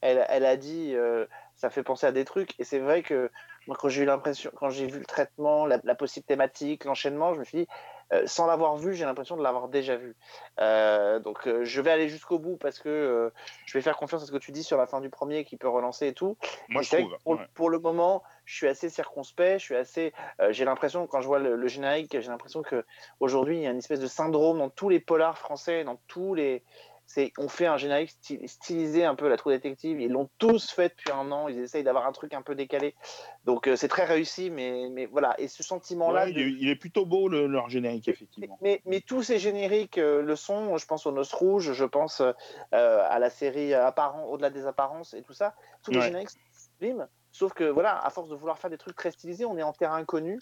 Elle, 0.02 0.26
elle 0.30 0.46
a 0.46 0.56
dit, 0.56 0.96
euh, 0.96 1.26
ça 1.56 1.70
fait 1.70 1.84
penser 1.84 2.08
à 2.08 2.14
des 2.14 2.24
trucs. 2.24 2.58
Et 2.60 2.64
c'est 2.64 2.80
vrai 2.80 3.04
que 3.04 3.30
moi, 3.70 3.78
quand 3.80 3.88
j'ai 3.88 4.02
eu 4.02 4.06
l'impression, 4.06 4.50
quand 4.56 4.72
j'ai 4.72 4.88
vu 4.88 4.98
le 4.98 5.06
traitement, 5.06 5.68
la, 5.68 5.80
la 5.84 5.94
possible 5.94 6.26
thématique, 6.26 6.86
l'enchaînement, 6.86 7.36
je 7.36 7.40
me 7.40 7.44
suis 7.44 7.60
dit, 7.60 7.68
euh, 8.12 8.24
sans 8.26 8.48
l'avoir 8.48 8.78
vu, 8.78 8.96
j'ai 8.96 9.06
l'impression 9.06 9.38
de 9.38 9.44
l'avoir 9.44 9.68
déjà 9.68 9.96
vu. 9.96 10.16
Euh, 10.60 11.20
donc, 11.20 11.48
euh, 11.48 11.64
je 11.66 11.80
vais 11.80 11.92
aller 11.92 12.10
jusqu'au 12.10 12.40
bout 12.40 12.58
parce 12.58 12.80
que 12.80 13.32
je 13.68 13.78
vais 13.78 13.82
faire 13.82 13.96
confiance 13.96 14.24
à 14.24 14.26
ce 14.26 14.32
que 14.32 14.40
tu 14.40 14.52
dis 14.52 14.64
sur 14.64 14.76
la 14.76 14.88
fin 14.88 15.02
du 15.02 15.12
premier 15.12 15.46
qui 15.46 15.56
peut 15.56 15.70
relancer 15.70 16.08
et 16.08 16.14
tout. 16.14 16.36
Moi 16.70 16.82
Mais 16.82 16.84
je 16.84 16.96
trouve. 16.98 17.18
Pour, 17.24 17.34
ouais. 17.34 17.48
pour 17.54 17.70
le 17.70 17.78
moment, 17.78 18.24
je 18.46 18.56
suis 18.56 18.68
assez 18.68 18.90
circonspect. 18.90 19.60
Je 19.60 19.66
suis 19.66 19.76
assez. 19.76 20.14
j'ai 20.50 20.66
l'impression 20.66 21.06
quand 21.06 21.22
je 21.22 21.28
vois 21.28 21.38
le, 21.38 21.56
le 21.56 21.68
générique, 21.68 22.20
j'ai 22.20 22.30
l'impression 22.30 22.64
que 22.64 22.84
aujourd'hui 23.20 23.58
il 23.58 23.62
y 23.62 23.68
a 23.68 23.70
une 23.70 23.78
espèce 23.78 24.00
de 24.00 24.08
syndrome 24.08 24.58
dans 24.58 24.72
tous 24.72 24.90
les 24.90 25.00
polars 25.00 25.38
français, 25.38 25.84
dans 25.84 26.00
tous 26.08 26.34
les. 26.34 26.64
C'est, 27.12 27.34
on 27.40 27.48
fait 27.50 27.66
un 27.66 27.78
générique 27.78 28.12
sty- 28.12 28.48
stylisé 28.48 29.04
un 29.04 29.16
peu 29.16 29.28
la 29.30 29.36
True 29.36 29.52
Détective. 29.52 30.00
Ils 30.00 30.12
l'ont 30.12 30.30
tous 30.38 30.70
fait 30.70 30.90
depuis 30.90 31.12
un 31.12 31.32
an. 31.32 31.48
Ils 31.48 31.58
essayent 31.58 31.84
d'avoir 31.84 32.06
un 32.06 32.12
truc 32.12 32.36
un 32.36 32.44
peu 32.44 32.54
décalé. 32.54 32.94
Donc 33.46 33.68
euh, 33.68 33.76
c'est 33.76 33.88
très 33.88 34.06
réussi, 34.06 34.52
mais, 34.52 34.90
mais 34.92 35.08
voilà. 35.08 35.34
Et 35.40 35.48
ce 35.48 35.64
sentiment-là. 35.64 36.26
Ouais, 36.26 36.32
de- 36.32 36.40
il, 36.40 36.48
est, 36.48 36.52
il 36.62 36.70
est 36.70 36.76
plutôt 36.76 37.08
beau 37.08 37.28
le- 37.28 37.48
leur 37.48 37.68
générique 37.68 38.08
effectivement. 38.08 38.60
mais, 38.62 38.84
mais 38.86 39.02
tous 39.02 39.24
ces 39.24 39.40
génériques 39.40 39.98
euh, 39.98 40.22
le 40.22 40.36
sont. 40.36 40.78
Je 40.78 40.86
pense 40.86 41.08
aux 41.08 41.12
Noces 41.12 41.34
Rouges, 41.34 41.74
je 41.74 41.86
pense 41.86 42.22
euh, 42.22 42.34
à 42.72 43.18
la 43.18 43.32
série 43.32 43.74
apparent, 43.74 44.26
au-delà 44.26 44.52
des 44.52 44.68
apparences 44.68 45.16
et 45.16 45.24
tout 45.24 45.34
ça. 45.34 45.56
Tous 45.82 45.90
les 45.90 45.98
Ouais. 45.98 46.06
génériques 46.06 46.30
sont 46.30 46.38
sublimes. 46.76 47.08
Sauf 47.32 47.54
que 47.54 47.64
voilà, 47.64 48.04
à 48.04 48.10
force 48.10 48.30
de 48.30 48.36
vouloir 48.36 48.58
faire 48.58 48.70
des 48.70 48.78
trucs 48.78 48.96
très 48.96 49.12
stylisés, 49.12 49.46
on 49.46 49.58
est 49.58 49.64
en 49.64 49.74
terrain 49.74 49.96
inconnu. 49.96 50.40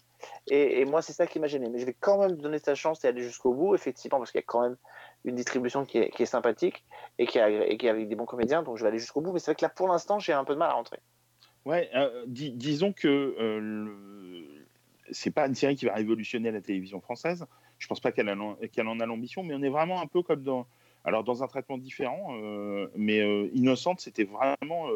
Et, 0.47 0.85
moi, 0.85 1.01
c'est 1.01 1.13
ça 1.13 1.27
qui 1.27 1.39
m'a 1.39 1.47
gêné. 1.47 1.69
Mais 1.69 1.79
je 1.79 1.85
vais 1.85 1.95
quand 1.99 2.17
même 2.17 2.37
donner 2.37 2.59
sa 2.59 2.75
chance 2.75 3.03
et 3.03 3.07
aller 3.07 3.21
jusqu'au 3.21 3.53
bout, 3.53 3.75
effectivement, 3.75 4.17
parce 4.19 4.31
qu'il 4.31 4.39
y 4.39 4.43
a 4.43 4.45
quand 4.47 4.61
même 4.61 4.77
une 5.25 5.35
distribution 5.35 5.85
qui 5.85 5.97
est, 5.97 6.25
sympathique 6.25 6.85
et 7.19 7.27
qui, 7.27 7.39
est, 7.39 7.71
et 7.71 7.77
qui 7.77 7.89
avec 7.89 8.07
des 8.07 8.15
bons 8.15 8.25
comédiens. 8.25 8.63
Donc 8.63 8.77
je 8.77 8.83
vais 8.83 8.89
aller 8.89 8.99
jusqu'au 8.99 9.21
bout. 9.21 9.33
Mais 9.33 9.39
c'est 9.39 9.51
vrai 9.51 9.55
que 9.55 9.65
là, 9.65 9.69
pour 9.69 9.87
l'instant, 9.89 10.19
j'ai 10.19 10.33
un 10.33 10.45
peu 10.45 10.53
de 10.53 10.59
mal 10.59 10.69
à 10.69 10.73
rentrer. 10.73 10.99
Ouais, 11.65 11.89
euh, 11.93 12.23
dis- 12.27 12.51
disons 12.51 12.93
que 12.93 13.07
euh, 13.07 13.59
le... 13.59 14.65
c'est 15.11 15.31
pas 15.31 15.47
une 15.47 15.55
série 15.55 15.75
qui 15.75 15.85
va 15.85 15.93
révolutionner 15.93 16.51
la 16.51 16.61
télévision 16.61 17.01
française. 17.01 17.45
Je 17.77 17.87
pense 17.87 17.99
pas 17.99 18.13
qu'elle 18.13 18.29
en, 18.29 18.99
a 18.99 19.05
l'ambition, 19.05 19.43
mais 19.43 19.53
on 19.53 19.61
est 19.61 19.69
vraiment 19.69 20.01
un 20.01 20.07
peu 20.07 20.23
comme 20.23 20.41
dans, 20.41 20.65
alors 21.03 21.25
dans 21.25 21.43
un 21.43 21.47
traitement 21.47 21.77
différent. 21.77 22.29
euh, 22.41 22.87
mais 22.95 23.19
euh, 23.19 23.49
Innocente, 23.53 23.99
c'était 23.99 24.23
vraiment 24.23 24.87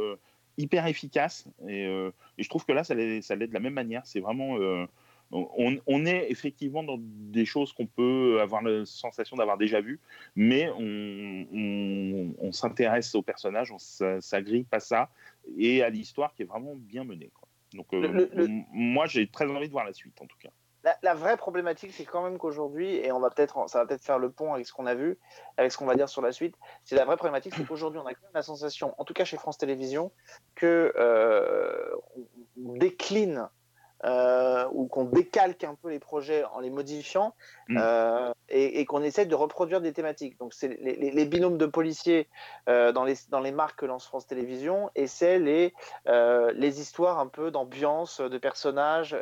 hyper 0.62 0.88
efficace, 0.88 1.48
et, 1.68 1.86
euh, 1.86 2.12
et 2.38 2.44
je 2.44 2.50
trouve 2.50 2.66
que 2.66 2.72
là, 2.72 2.84
ça 2.84 2.94
l'est, 2.96 3.22
ça 3.22 3.36
l'est 3.36 3.48
de 3.48 3.54
la 3.54 3.60
même 3.60 3.74
manière. 3.74 4.06
C'est 4.06 4.20
vraiment, 4.20 4.58
euh, 4.60 4.86
on, 5.32 5.78
on 5.88 6.06
est 6.06 6.30
effectivement 6.30 6.84
dans 6.84 6.98
des 7.00 7.46
choses 7.46 7.72
qu'on 7.74 7.88
peut 7.88 8.40
avoir 8.42 8.62
la 8.62 8.86
sensation 8.86 9.38
d'avoir 9.38 9.58
déjà 9.58 9.80
vues, 9.82 10.00
mais 10.36 10.70
on, 10.78 11.46
on- 11.54 12.34
on 12.40 12.52
s'intéresse 12.52 13.16
au 13.16 13.22
personnage, 13.22 13.72
on 13.72 13.78
s- 13.78 14.04
s'agrippe 14.20 14.74
à 14.74 14.80
ça 14.80 15.10
et 15.58 15.84
à 15.84 15.90
l'histoire 15.90 16.34
qui 16.34 16.42
est 16.44 16.46
vraiment 16.46 16.76
bien 16.76 17.04
menée. 17.04 17.32
quoi. 17.34 17.48
Donc, 17.74 17.88
euh, 17.94 18.02
Le- 18.02 18.30
le- 18.34 18.48
moi, 18.74 19.06
j'ai 19.08 19.28
très 19.28 19.50
envie 19.50 19.68
de 19.68 19.72
voir 19.72 19.86
la 19.86 19.94
suite, 19.94 20.20
en 20.22 20.26
tout 20.26 20.38
cas. 20.38 20.50
La, 20.84 20.98
la 21.04 21.14
vraie 21.14 21.38
problématique, 21.38 21.92
c'est 21.94 22.06
quand 22.06 22.24
même 22.24 22.40
qu'aujourd'hui, 22.40 22.96
et 22.96 23.12
on 23.12 23.20
va 23.20 23.30
peut-être, 23.30 23.70
ça 23.70 23.80
va 23.80 23.86
peut-être 23.86 24.04
faire 24.04 24.18
le 24.18 24.32
pont 24.32 24.54
avec 24.56 24.66
ce 24.66 24.74
qu'on 24.74 24.88
a 24.88 24.96
vu, 24.96 25.20
avec 25.58 25.72
ce 25.72 25.78
qu'on 25.78 25.86
va 25.86 25.94
dire 25.94 26.10
sur 26.10 26.24
la 26.24 26.32
suite. 26.32 26.56
C'est 26.86 26.96
la 26.96 27.06
vraie 27.06 27.18
problématique, 27.18 27.54
c'est 27.56 27.66
qu'aujourd'hui, 27.66 28.00
on 28.00 28.08
a 28.08 28.14
quand 28.16 28.24
même 28.24 28.32
la 28.34 28.42
sensation, 28.42 28.96
en 28.98 29.06
tout 29.06 29.14
cas 29.14 29.24
chez 29.24 29.38
France 29.38 29.60
Télévisions, 29.60 30.12
que 30.56 30.92
euh, 30.98 31.96
on, 32.18 32.74
décline 32.78 33.48
euh, 34.06 34.68
ou 34.72 34.88
qu'on 34.88 35.04
décalque 35.06 35.64
un 35.64 35.76
peu 35.76 35.90
les 35.92 36.00
projets 36.00 36.44
en 36.46 36.60
les 36.60 36.72
modifiant 36.72 37.36
Mm. 37.68 37.78
euh, 37.80 38.32
et, 38.50 38.80
et 38.82 38.86
qu'on 38.86 39.04
essaie 39.04 39.28
de 39.28 39.36
reproduire 39.36 39.80
des 39.82 39.94
thématiques. 39.94 40.38
Donc, 40.40 40.54
c'est 40.54 40.68
les, 40.68 40.96
les- 40.96 41.12
les 41.12 41.26
binômes 41.26 41.60
de 41.60 41.68
policiers 41.68 42.28
euh, 42.68 42.92
dans, 42.92 43.04
les, 43.04 43.14
dans 43.30 43.40
les 43.40 43.52
marques 43.52 43.80
que 43.80 43.86
lance 43.86 44.08
France 44.08 44.26
Télévisions 44.26 44.90
et 44.96 45.06
c'est 45.08 45.38
les, 45.38 45.74
les 46.08 46.82
histoires 46.82 47.20
un 47.20 47.28
peu 47.28 47.52
d'ambiance, 47.52 48.20
de 48.20 48.38
personnages, 48.40 49.16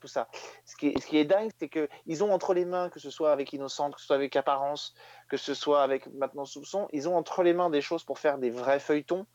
tout 0.00 0.08
ça. 0.08 0.28
Ce 0.64 0.76
qui 0.76 0.88
est, 0.88 1.00
ce 1.00 1.06
qui 1.06 1.18
est 1.18 1.24
dingue, 1.24 1.50
c'est 1.58 1.68
qu'ils 1.68 2.24
ont 2.24 2.32
entre 2.32 2.54
les 2.54 2.64
mains, 2.64 2.88
que 2.88 2.98
ce 2.98 3.10
soit 3.10 3.30
avec 3.32 3.52
Innocente, 3.52 3.94
que 3.94 4.00
ce 4.00 4.06
soit 4.06 4.16
avec 4.16 4.34
Apparence, 4.34 4.94
que 5.28 5.36
ce 5.36 5.54
soit 5.54 5.82
avec 5.82 6.06
maintenant 6.14 6.44
Soupçon, 6.44 6.88
ils 6.92 7.08
ont 7.08 7.16
entre 7.16 7.42
les 7.42 7.52
mains 7.52 7.70
des 7.70 7.80
choses 7.82 8.02
pour 8.04 8.18
faire 8.18 8.38
des 8.38 8.50
vrais 8.50 8.80
feuilletons 8.80 9.26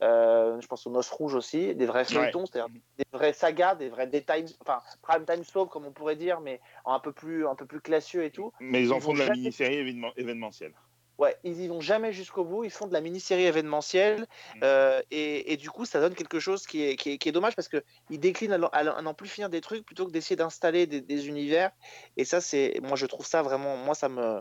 Euh, 0.00 0.60
je 0.60 0.66
pense 0.68 0.86
aux 0.86 0.90
Noces 0.90 1.10
Rouges 1.10 1.34
aussi, 1.34 1.74
des 1.74 1.84
vrais 1.84 2.04
feuilletons, 2.04 2.46
c'est-à-dire 2.46 2.72
des 2.96 3.04
vrais 3.12 3.32
sagas, 3.32 3.74
des 3.74 3.88
vrais 3.88 4.06
daytime, 4.06 4.46
enfin 4.60 4.80
prime 5.02 5.24
time 5.26 5.42
soap 5.42 5.68
comme 5.70 5.84
on 5.86 5.90
pourrait 5.92 6.14
dire, 6.14 6.40
mais 6.40 6.60
un 6.86 7.00
peu 7.00 7.12
plus, 7.12 7.46
un 7.48 7.56
peu 7.56 7.66
plus 7.66 7.80
classieux 7.80 8.22
et 8.24 8.30
tout. 8.30 8.52
Mais 8.60 8.80
ils 8.82 8.92
en 8.92 8.96
Ils 8.98 9.02
font 9.02 9.12
de 9.14 9.18
la 9.18 9.24
jamais- 9.26 9.38
mini-série 9.38 9.74
événement- 9.78 10.12
événementielle. 10.16 10.72
Ouais, 11.18 11.36
ils 11.42 11.60
y 11.60 11.66
vont 11.66 11.80
jamais 11.80 12.12
jusqu'au 12.12 12.44
bout. 12.44 12.62
Ils 12.62 12.70
font 12.70 12.86
de 12.86 12.92
la 12.92 13.00
mini-série 13.00 13.44
événementielle 13.44 14.26
Mm. 14.54 14.60
euh, 14.62 15.02
et, 15.10 15.52
et 15.52 15.56
du 15.56 15.68
coup, 15.68 15.84
ça 15.84 15.98
donne 16.00 16.14
quelque 16.14 16.38
chose 16.38 16.64
qui 16.64 16.84
est, 16.84 16.94
qui 16.96 17.10
est, 17.10 17.18
qui 17.18 17.28
est 17.28 17.32
dommage 17.32 17.56
parce 17.56 17.66
que 17.66 17.82
ils 18.08 18.20
déclinent 18.20 18.52
à, 18.72 18.84
n'en 19.02 19.14
plus 19.14 19.28
finir 19.28 19.50
des 19.50 19.60
trucs 19.60 19.84
plutôt 19.84 20.06
que 20.06 20.12
d'essayer 20.12 20.36
d'installer 20.36 20.86
des, 20.86 21.00
des 21.00 21.26
univers. 21.26 21.72
Et 22.16 22.24
ça, 22.24 22.40
c'est, 22.40 22.78
moi, 22.82 22.96
je 22.96 23.06
trouve 23.06 23.26
ça 23.26 23.42
vraiment, 23.42 23.76
moi, 23.76 23.96
ça 23.96 24.08
me, 24.08 24.40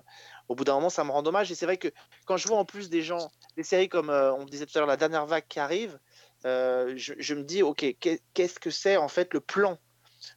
au 0.49 0.53
bout 0.55 0.65
d'un 0.65 0.75
moment, 0.75 0.91
ça 0.91 1.03
me 1.03 1.09
rend 1.11 1.23
dommage. 1.23 1.51
Et 1.51 1.55
c'est 1.55 1.65
vrai 1.65 1.77
que 1.77 1.87
quand 2.25 2.37
je 2.37 2.47
vois 2.47 2.59
en 2.59 2.65
plus 2.65 2.89
des 2.91 3.01
gens, 3.01 3.31
des 3.55 3.63
séries 3.63 3.89
comme 3.89 4.11
euh, 4.11 4.31
on 4.35 4.45
disait 4.45 4.67
tout 4.67 4.77
à 4.77 4.81
l'heure, 4.81 4.87
la 4.87 4.97
dernière 4.97 5.25
vague 5.25 5.47
qui 5.47 5.59
arrive, 5.59 5.99
euh, 6.45 6.93
je, 6.95 7.13
je 7.17 7.33
me 7.33 7.43
dis, 7.43 7.63
ok, 7.63 7.85
qu'est- 7.99 8.21
qu'est-ce 8.35 8.59
que 8.59 8.69
c'est 8.69 8.97
en 8.97 9.07
fait 9.07 9.33
le 9.33 9.41
plan 9.41 9.79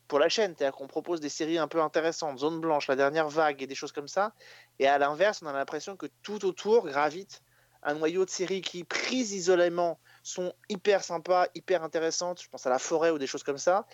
pour 0.08 0.18
la 0.18 0.28
chaîne 0.28 0.54
C'est-à-dire 0.56 0.76
qu'on 0.76 0.86
propose 0.86 1.20
des 1.20 1.28
séries 1.28 1.58
un 1.58 1.68
peu 1.68 1.80
intéressantes, 1.80 2.38
Zone 2.38 2.60
Blanche, 2.60 2.88
la 2.88 2.96
dernière 2.96 3.28
vague 3.28 3.62
et 3.62 3.66
des 3.66 3.74
choses 3.74 3.92
comme 3.92 4.08
ça. 4.08 4.32
Et 4.78 4.86
à 4.86 4.98
l'inverse, 4.98 5.40
on 5.42 5.46
a 5.46 5.52
l'impression 5.52 5.96
que 5.96 6.06
tout 6.22 6.44
autour 6.44 6.86
gravite 6.86 7.42
un 7.82 7.94
noyau 7.94 8.24
de 8.24 8.30
séries 8.30 8.60
qui, 8.60 8.84
prises 8.84 9.32
isolément, 9.32 9.98
sont 10.22 10.52
hyper 10.68 11.02
sympas, 11.02 11.46
hyper 11.54 11.82
intéressantes. 11.82 12.42
Je 12.42 12.48
pense 12.48 12.66
à 12.66 12.70
La 12.70 12.78
Forêt 12.78 13.10
ou 13.10 13.18
des 13.18 13.26
choses 13.26 13.42
comme 13.42 13.58
ça. 13.58 13.86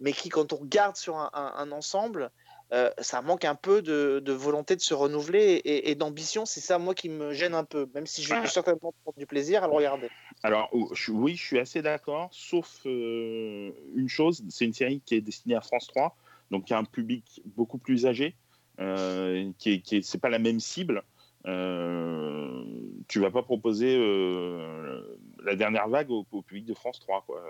Mais 0.00 0.12
qui, 0.12 0.28
quand 0.28 0.52
on 0.52 0.56
regarde 0.56 0.96
sur 0.96 1.16
un, 1.16 1.30
un- 1.32 1.52
un 1.56 1.72
ensemble, 1.72 2.30
euh, 2.72 2.90
ça 2.98 3.20
manque 3.20 3.44
un 3.44 3.54
peu 3.54 3.82
de, 3.82 4.20
de 4.24 4.32
volonté 4.32 4.76
de 4.76 4.80
se 4.80 4.94
renouveler 4.94 5.60
et, 5.64 5.90
et 5.90 5.94
d'ambition. 5.94 6.46
C'est 6.46 6.60
ça, 6.60 6.78
moi, 6.78 6.94
qui 6.94 7.08
me 7.10 7.32
gêne 7.34 7.54
un 7.54 7.64
peu. 7.64 7.88
Même 7.94 8.06
si 8.06 8.22
je 8.22 8.34
vais 8.34 8.46
certainement 8.46 8.94
prendre 9.02 9.18
du 9.18 9.26
plaisir 9.26 9.62
à 9.64 9.66
le 9.66 9.74
regarder. 9.74 10.08
Alors, 10.42 10.70
oui, 11.08 11.36
je 11.36 11.42
suis 11.42 11.58
assez 11.58 11.82
d'accord, 11.82 12.28
sauf 12.32 12.80
euh, 12.86 13.70
une 13.94 14.08
chose, 14.08 14.42
c'est 14.48 14.64
une 14.64 14.72
série 14.72 15.00
qui 15.04 15.14
est 15.14 15.20
destinée 15.20 15.54
à 15.54 15.60
France 15.60 15.86
3, 15.88 16.16
donc 16.50 16.70
y 16.70 16.72
a 16.72 16.78
un 16.78 16.84
public 16.84 17.42
beaucoup 17.44 17.78
plus 17.78 18.06
âgé, 18.06 18.34
euh, 18.80 19.50
qui 19.58 19.72
est, 19.74 19.80
qui 19.80 19.96
est- 19.96 20.02
c'est 20.02 20.18
pas 20.18 20.30
la 20.30 20.38
même 20.38 20.58
cible. 20.58 21.02
Euh, 21.46 22.64
tu 23.08 23.18
vas 23.20 23.30
pas 23.30 23.42
proposer 23.42 23.96
euh, 23.96 25.02
la 25.44 25.56
dernière 25.56 25.88
vague 25.88 26.10
au, 26.10 26.26
au 26.32 26.42
public 26.42 26.64
de 26.64 26.74
France 26.74 27.00
3. 27.00 27.22
Quoi. 27.26 27.42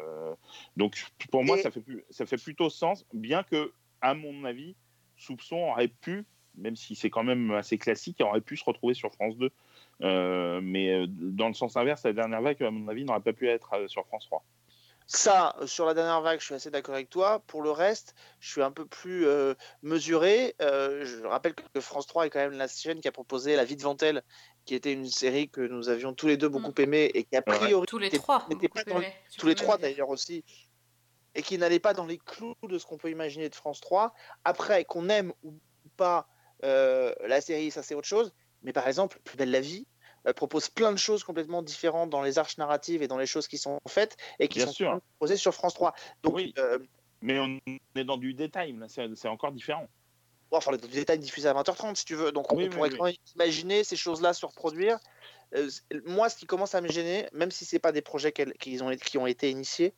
Donc, 0.76 1.04
pour 1.30 1.44
moi, 1.44 1.58
Et- 1.58 1.62
ça 1.62 1.70
fait, 1.70 1.80
plus- 1.80 2.04
ça 2.10 2.26
fait 2.26 2.36
plutôt 2.42 2.70
sens, 2.70 3.04
bien 3.12 3.42
que, 3.42 3.72
à 4.00 4.14
mon 4.14 4.44
avis, 4.44 4.74
Soupçon 5.26 5.56
aurait 5.56 5.88
pu, 5.88 6.24
même 6.56 6.74
si 6.74 6.96
c'est 6.96 7.08
quand 7.10 7.22
même 7.22 7.52
assez 7.52 7.78
classique, 7.78 8.20
aurait 8.20 8.40
pu 8.40 8.56
se 8.56 8.64
retrouver 8.64 8.94
sur 8.94 9.12
France 9.12 9.36
2. 9.38 9.50
Euh, 10.02 10.60
mais 10.62 10.90
euh, 10.92 11.06
dans 11.08 11.46
le 11.48 11.54
sens 11.54 11.76
inverse, 11.76 12.02
la 12.04 12.12
dernière 12.12 12.42
vague, 12.42 12.60
à 12.62 12.70
mon 12.72 12.88
avis, 12.88 13.04
n'aurait 13.04 13.20
pas 13.20 13.32
pu 13.32 13.48
être 13.48 13.72
euh, 13.74 13.86
sur 13.88 14.04
France 14.06 14.26
3. 14.26 14.42
Ça, 15.06 15.54
sur 15.66 15.84
la 15.86 15.94
dernière 15.94 16.20
vague, 16.22 16.40
je 16.40 16.44
suis 16.46 16.54
assez 16.54 16.70
d'accord 16.70 16.94
avec 16.94 17.08
toi. 17.10 17.40
Pour 17.46 17.62
le 17.62 17.70
reste, 17.70 18.14
je 18.40 18.50
suis 18.50 18.62
un 18.62 18.70
peu 18.72 18.84
plus 18.86 19.26
euh, 19.26 19.54
mesuré. 19.82 20.54
Euh, 20.62 21.04
je 21.04 21.24
rappelle 21.24 21.54
que 21.54 21.80
France 21.80 22.06
3 22.06 22.26
est 22.26 22.30
quand 22.30 22.38
même 22.40 22.52
la 22.56 22.66
chaîne 22.68 23.00
qui 23.00 23.08
a 23.08 23.12
proposé 23.12 23.54
La 23.54 23.64
vie 23.64 23.76
de 23.76 23.82
Ventel, 23.82 24.22
qui 24.64 24.74
était 24.74 24.92
une 24.92 25.06
série 25.06 25.48
que 25.48 25.60
nous 25.60 25.88
avions 25.88 26.14
tous 26.14 26.26
les 26.28 26.36
deux 26.36 26.48
beaucoup 26.48 26.72
aimée 26.80 27.10
et 27.14 27.24
qui 27.24 27.36
a 27.36 27.42
Ouais. 27.46 27.56
priori 27.56 27.86
Tous 27.86 27.98
les 27.98 28.10
trois. 28.10 28.46
dans- 28.48 29.02
tous 29.38 29.46
les 29.46 29.54
trois 29.54 29.76
d'ailleurs 29.78 30.08
aussi, 30.08 30.44
et 31.34 31.42
qui 31.42 31.58
n'allait 31.58 31.80
pas 31.80 31.94
dans 31.94 32.06
les 32.06 32.18
clous 32.18 32.54
de 32.68 32.78
ce 32.78 32.86
qu'on 32.86 32.98
peut 32.98 33.10
imaginer 33.10 33.48
de 33.48 33.54
France 33.54 33.80
3. 33.80 34.12
Après, 34.44 34.84
qu'on 34.84 35.08
aime 35.08 35.32
ou 35.42 35.54
pas 35.96 36.28
euh, 36.64 37.14
la 37.26 37.40
série, 37.40 37.70
ça 37.70 37.82
c'est 37.82 37.94
autre 37.94 38.08
chose. 38.08 38.32
Mais 38.62 38.72
par 38.72 38.86
exemple, 38.86 39.18
Plus 39.24 39.36
belle 39.36 39.50
la 39.50 39.60
vie 39.60 39.86
euh, 40.28 40.32
propose 40.32 40.68
plein 40.68 40.92
de 40.92 40.96
choses 40.98 41.24
complètement 41.24 41.62
différentes 41.62 42.10
dans 42.10 42.22
les 42.22 42.38
arches 42.38 42.58
narratives 42.58 43.02
et 43.02 43.08
dans 43.08 43.18
les 43.18 43.26
choses 43.26 43.48
qui 43.48 43.58
sont 43.58 43.78
faites 43.88 44.16
et 44.38 44.48
qui 44.48 44.58
Bien 44.58 44.66
sont 44.66 44.72
sûr. 44.72 45.00
proposées 45.18 45.36
sur 45.36 45.54
France 45.54 45.74
3. 45.74 45.94
Donc, 46.22 46.34
Oui. 46.34 46.54
euh, 46.58 46.78
Mais 47.22 47.38
on 47.38 47.58
est 47.96 48.04
dans 48.04 48.16
du 48.18 48.34
détail, 48.34 48.78
c'est 48.88 49.28
encore 49.28 49.52
différent. 49.52 49.88
enfin, 50.52 50.70
les 50.72 50.78
détails 50.78 51.18
diffusés 51.18 51.48
à 51.48 51.54
20h30 51.54 51.96
si 51.96 52.04
tu 52.04 52.14
veux. 52.14 52.30
Donc, 52.30 52.52
on, 52.52 52.56
Oui, 52.56 52.64
on 52.64 52.66
oui, 52.66 52.70
pourrait 52.70 52.90
oui. 52.90 52.96
quand 52.98 53.04
même 53.04 53.14
imaginer 53.34 53.84
ces 53.84 53.96
choses-là 53.96 54.32
se 54.32 54.46
reproduire. 54.46 54.98
Euh, 55.54 55.68
moi, 56.06 56.28
ce 56.28 56.36
qui 56.36 56.46
commence 56.46 56.74
à 56.74 56.80
me 56.80 56.88
gêner, 56.88 57.28
même 57.32 57.50
si 57.50 57.64
c'est 57.64 57.78
pas 57.78 57.92
des 57.92 58.02
projets 58.02 58.32
qu'elles- 58.32 58.54
qui 58.54 58.80
ont, 58.82 58.90
qui 58.96 59.18
ont 59.18 59.26
été 59.26 59.50
initiés, 59.50 59.94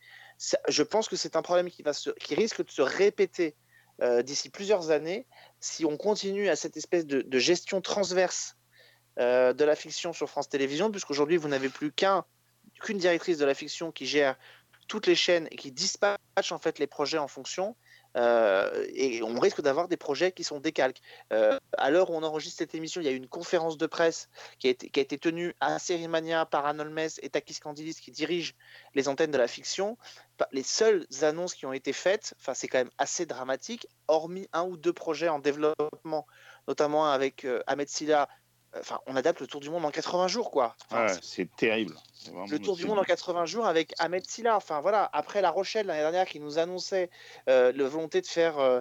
je 0.68 0.82
pense 0.82 1.08
que 1.08 1.16
c'est 1.16 1.36
un 1.36 1.42
problème 1.42 1.70
qui, 1.70 1.82
va 1.82 1.92
qui 1.92 2.34
risque 2.34 2.64
de 2.64 2.70
se 2.70 2.82
répéter 2.82 3.54
euh, 4.02 4.22
d'ici 4.22 4.50
plusieurs 4.50 4.90
années 4.90 5.26
si 5.60 5.84
on 5.84 5.96
continue 5.96 6.48
à 6.48 6.56
cette 6.56 6.76
espèce 6.76 7.06
de, 7.06 7.22
de 7.22 7.38
gestion 7.38 7.80
transverse 7.80 8.56
euh, 9.20 9.52
de 9.52 9.64
la 9.64 9.76
fiction 9.76 10.12
sur 10.12 10.28
France 10.28 10.48
Télévisions, 10.48 10.90
puisqu'aujourd'hui, 10.90 11.36
vous 11.36 11.48
n'avez 11.48 11.68
plus 11.68 11.92
qu'un 11.92 12.24
qu'une 12.82 12.98
directrice 12.98 13.38
de 13.38 13.44
la 13.44 13.54
fiction 13.54 13.92
qui 13.92 14.06
gère 14.06 14.36
toutes 14.88 15.06
les 15.06 15.14
chaînes 15.14 15.46
et 15.52 15.56
qui 15.56 15.70
dispatche 15.70 16.50
en 16.50 16.58
fait 16.58 16.78
les 16.80 16.88
projets 16.88 17.18
en 17.18 17.28
fonction. 17.28 17.76
Euh, 18.16 18.86
et 18.94 19.22
on 19.22 19.38
risque 19.40 19.60
d'avoir 19.60 19.88
des 19.88 19.96
projets 19.96 20.32
qui 20.32 20.44
sont 20.44 20.60
décalques. 20.60 21.00
Euh, 21.32 21.58
à 21.76 21.90
l'heure 21.90 22.10
où 22.10 22.14
on 22.14 22.22
enregistre 22.22 22.58
cette 22.58 22.74
émission, 22.74 23.00
il 23.00 23.04
y 23.04 23.08
a 23.08 23.12
eu 23.12 23.16
une 23.16 23.28
conférence 23.28 23.76
de 23.76 23.86
presse 23.86 24.28
qui 24.58 24.68
a 24.68 24.70
été, 24.70 25.18
tenue 25.18 25.54
à 25.60 25.78
Sérimania 25.78 26.46
par 26.46 26.66
Anne 26.66 26.80
Holmes 26.80 27.08
et 27.22 27.30
Takis 27.30 27.60
Candilis 27.60 27.94
qui 27.94 28.10
dirigent 28.10 28.54
les 28.94 29.08
antennes 29.08 29.30
de 29.30 29.38
la 29.38 29.48
fiction. 29.48 29.96
Les 30.52 30.62
seules 30.62 31.06
annonces 31.22 31.54
qui 31.54 31.66
ont 31.66 31.72
été 31.72 31.92
faites, 31.92 32.34
c'est 32.54 32.68
quand 32.68 32.78
même 32.78 32.90
assez 32.98 33.26
dramatique, 33.26 33.86
hormis 34.08 34.48
un 34.52 34.64
ou 34.64 34.76
deux 34.76 34.92
projets 34.92 35.28
en 35.28 35.38
développement, 35.38 36.26
notamment 36.68 37.06
avec 37.06 37.44
euh, 37.44 37.62
Ahmed 37.66 37.88
Silla. 37.88 38.28
Enfin, 38.78 39.00
on 39.06 39.16
adapte 39.16 39.40
le 39.40 39.46
Tour 39.46 39.60
du 39.60 39.70
Monde 39.70 39.84
en 39.84 39.90
80 39.90 40.28
jours, 40.28 40.50
quoi. 40.50 40.76
Enfin, 40.90 41.06
c'est 41.22 41.48
terrible. 41.56 41.94
Le 42.50 42.58
Tour 42.58 42.76
du 42.76 42.86
monde 42.86 42.98
en 42.98 43.04
80 43.04 43.44
jours 43.46 43.66
avec 43.66 43.94
Ahmed 43.98 44.26
Silla. 44.26 44.56
Enfin 44.56 44.80
voilà, 44.80 45.08
après 45.12 45.40
La 45.42 45.50
Rochelle 45.50 45.86
l'année 45.86 46.00
dernière 46.00 46.26
qui 46.26 46.40
nous 46.40 46.58
annonçait 46.58 47.10
euh, 47.48 47.72
la 47.74 47.88
volonté 47.88 48.20
de 48.20 48.26
faire 48.26 48.58
euh, 48.58 48.80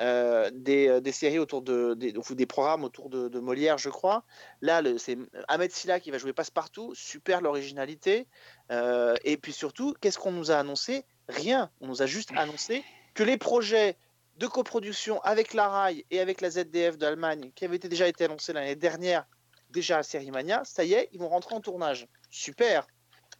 euh, 0.00 0.50
des, 0.52 1.00
des 1.00 1.12
séries 1.12 1.38
autour 1.38 1.62
de 1.62 1.94
des, 1.94 2.14
ou 2.16 2.34
des 2.34 2.46
programmes 2.46 2.84
autour 2.84 3.08
de, 3.10 3.28
de 3.28 3.38
Molière, 3.40 3.78
je 3.78 3.88
crois. 3.88 4.24
Là, 4.60 4.82
c'est 4.98 5.18
Ahmed 5.48 5.70
Silla 5.70 6.00
qui 6.00 6.10
va 6.10 6.18
jouer 6.18 6.32
passe-partout. 6.32 6.92
Super 6.94 7.40
l'originalité. 7.40 8.26
Euh, 8.70 9.14
et 9.24 9.36
puis 9.36 9.52
surtout, 9.52 9.94
qu'est-ce 10.00 10.18
qu'on 10.18 10.32
nous 10.32 10.50
a 10.50 10.56
annoncé? 10.56 11.04
Rien. 11.28 11.70
On 11.80 11.86
nous 11.86 12.02
a 12.02 12.06
juste 12.06 12.30
annoncé 12.36 12.84
que 13.14 13.22
les 13.22 13.36
projets 13.36 13.96
de 14.38 14.46
coproduction 14.46 15.20
avec 15.22 15.52
la 15.52 15.68
RAI 15.68 16.04
et 16.10 16.20
avec 16.20 16.40
la 16.40 16.50
ZDF 16.50 16.96
d'Allemagne, 16.96 17.52
qui 17.54 17.64
avaient 17.64 17.78
déjà 17.78 18.08
été 18.08 18.24
annoncés 18.24 18.52
l'année 18.52 18.76
dernière, 18.76 19.26
déjà 19.72 19.98
à 19.98 20.02
Sérimania, 20.04 20.62
ça 20.64 20.84
y 20.84 20.94
est, 20.94 21.08
ils 21.12 21.20
vont 21.20 21.28
rentrer 21.28 21.54
en 21.54 21.60
tournage. 21.60 22.08
Super. 22.30 22.88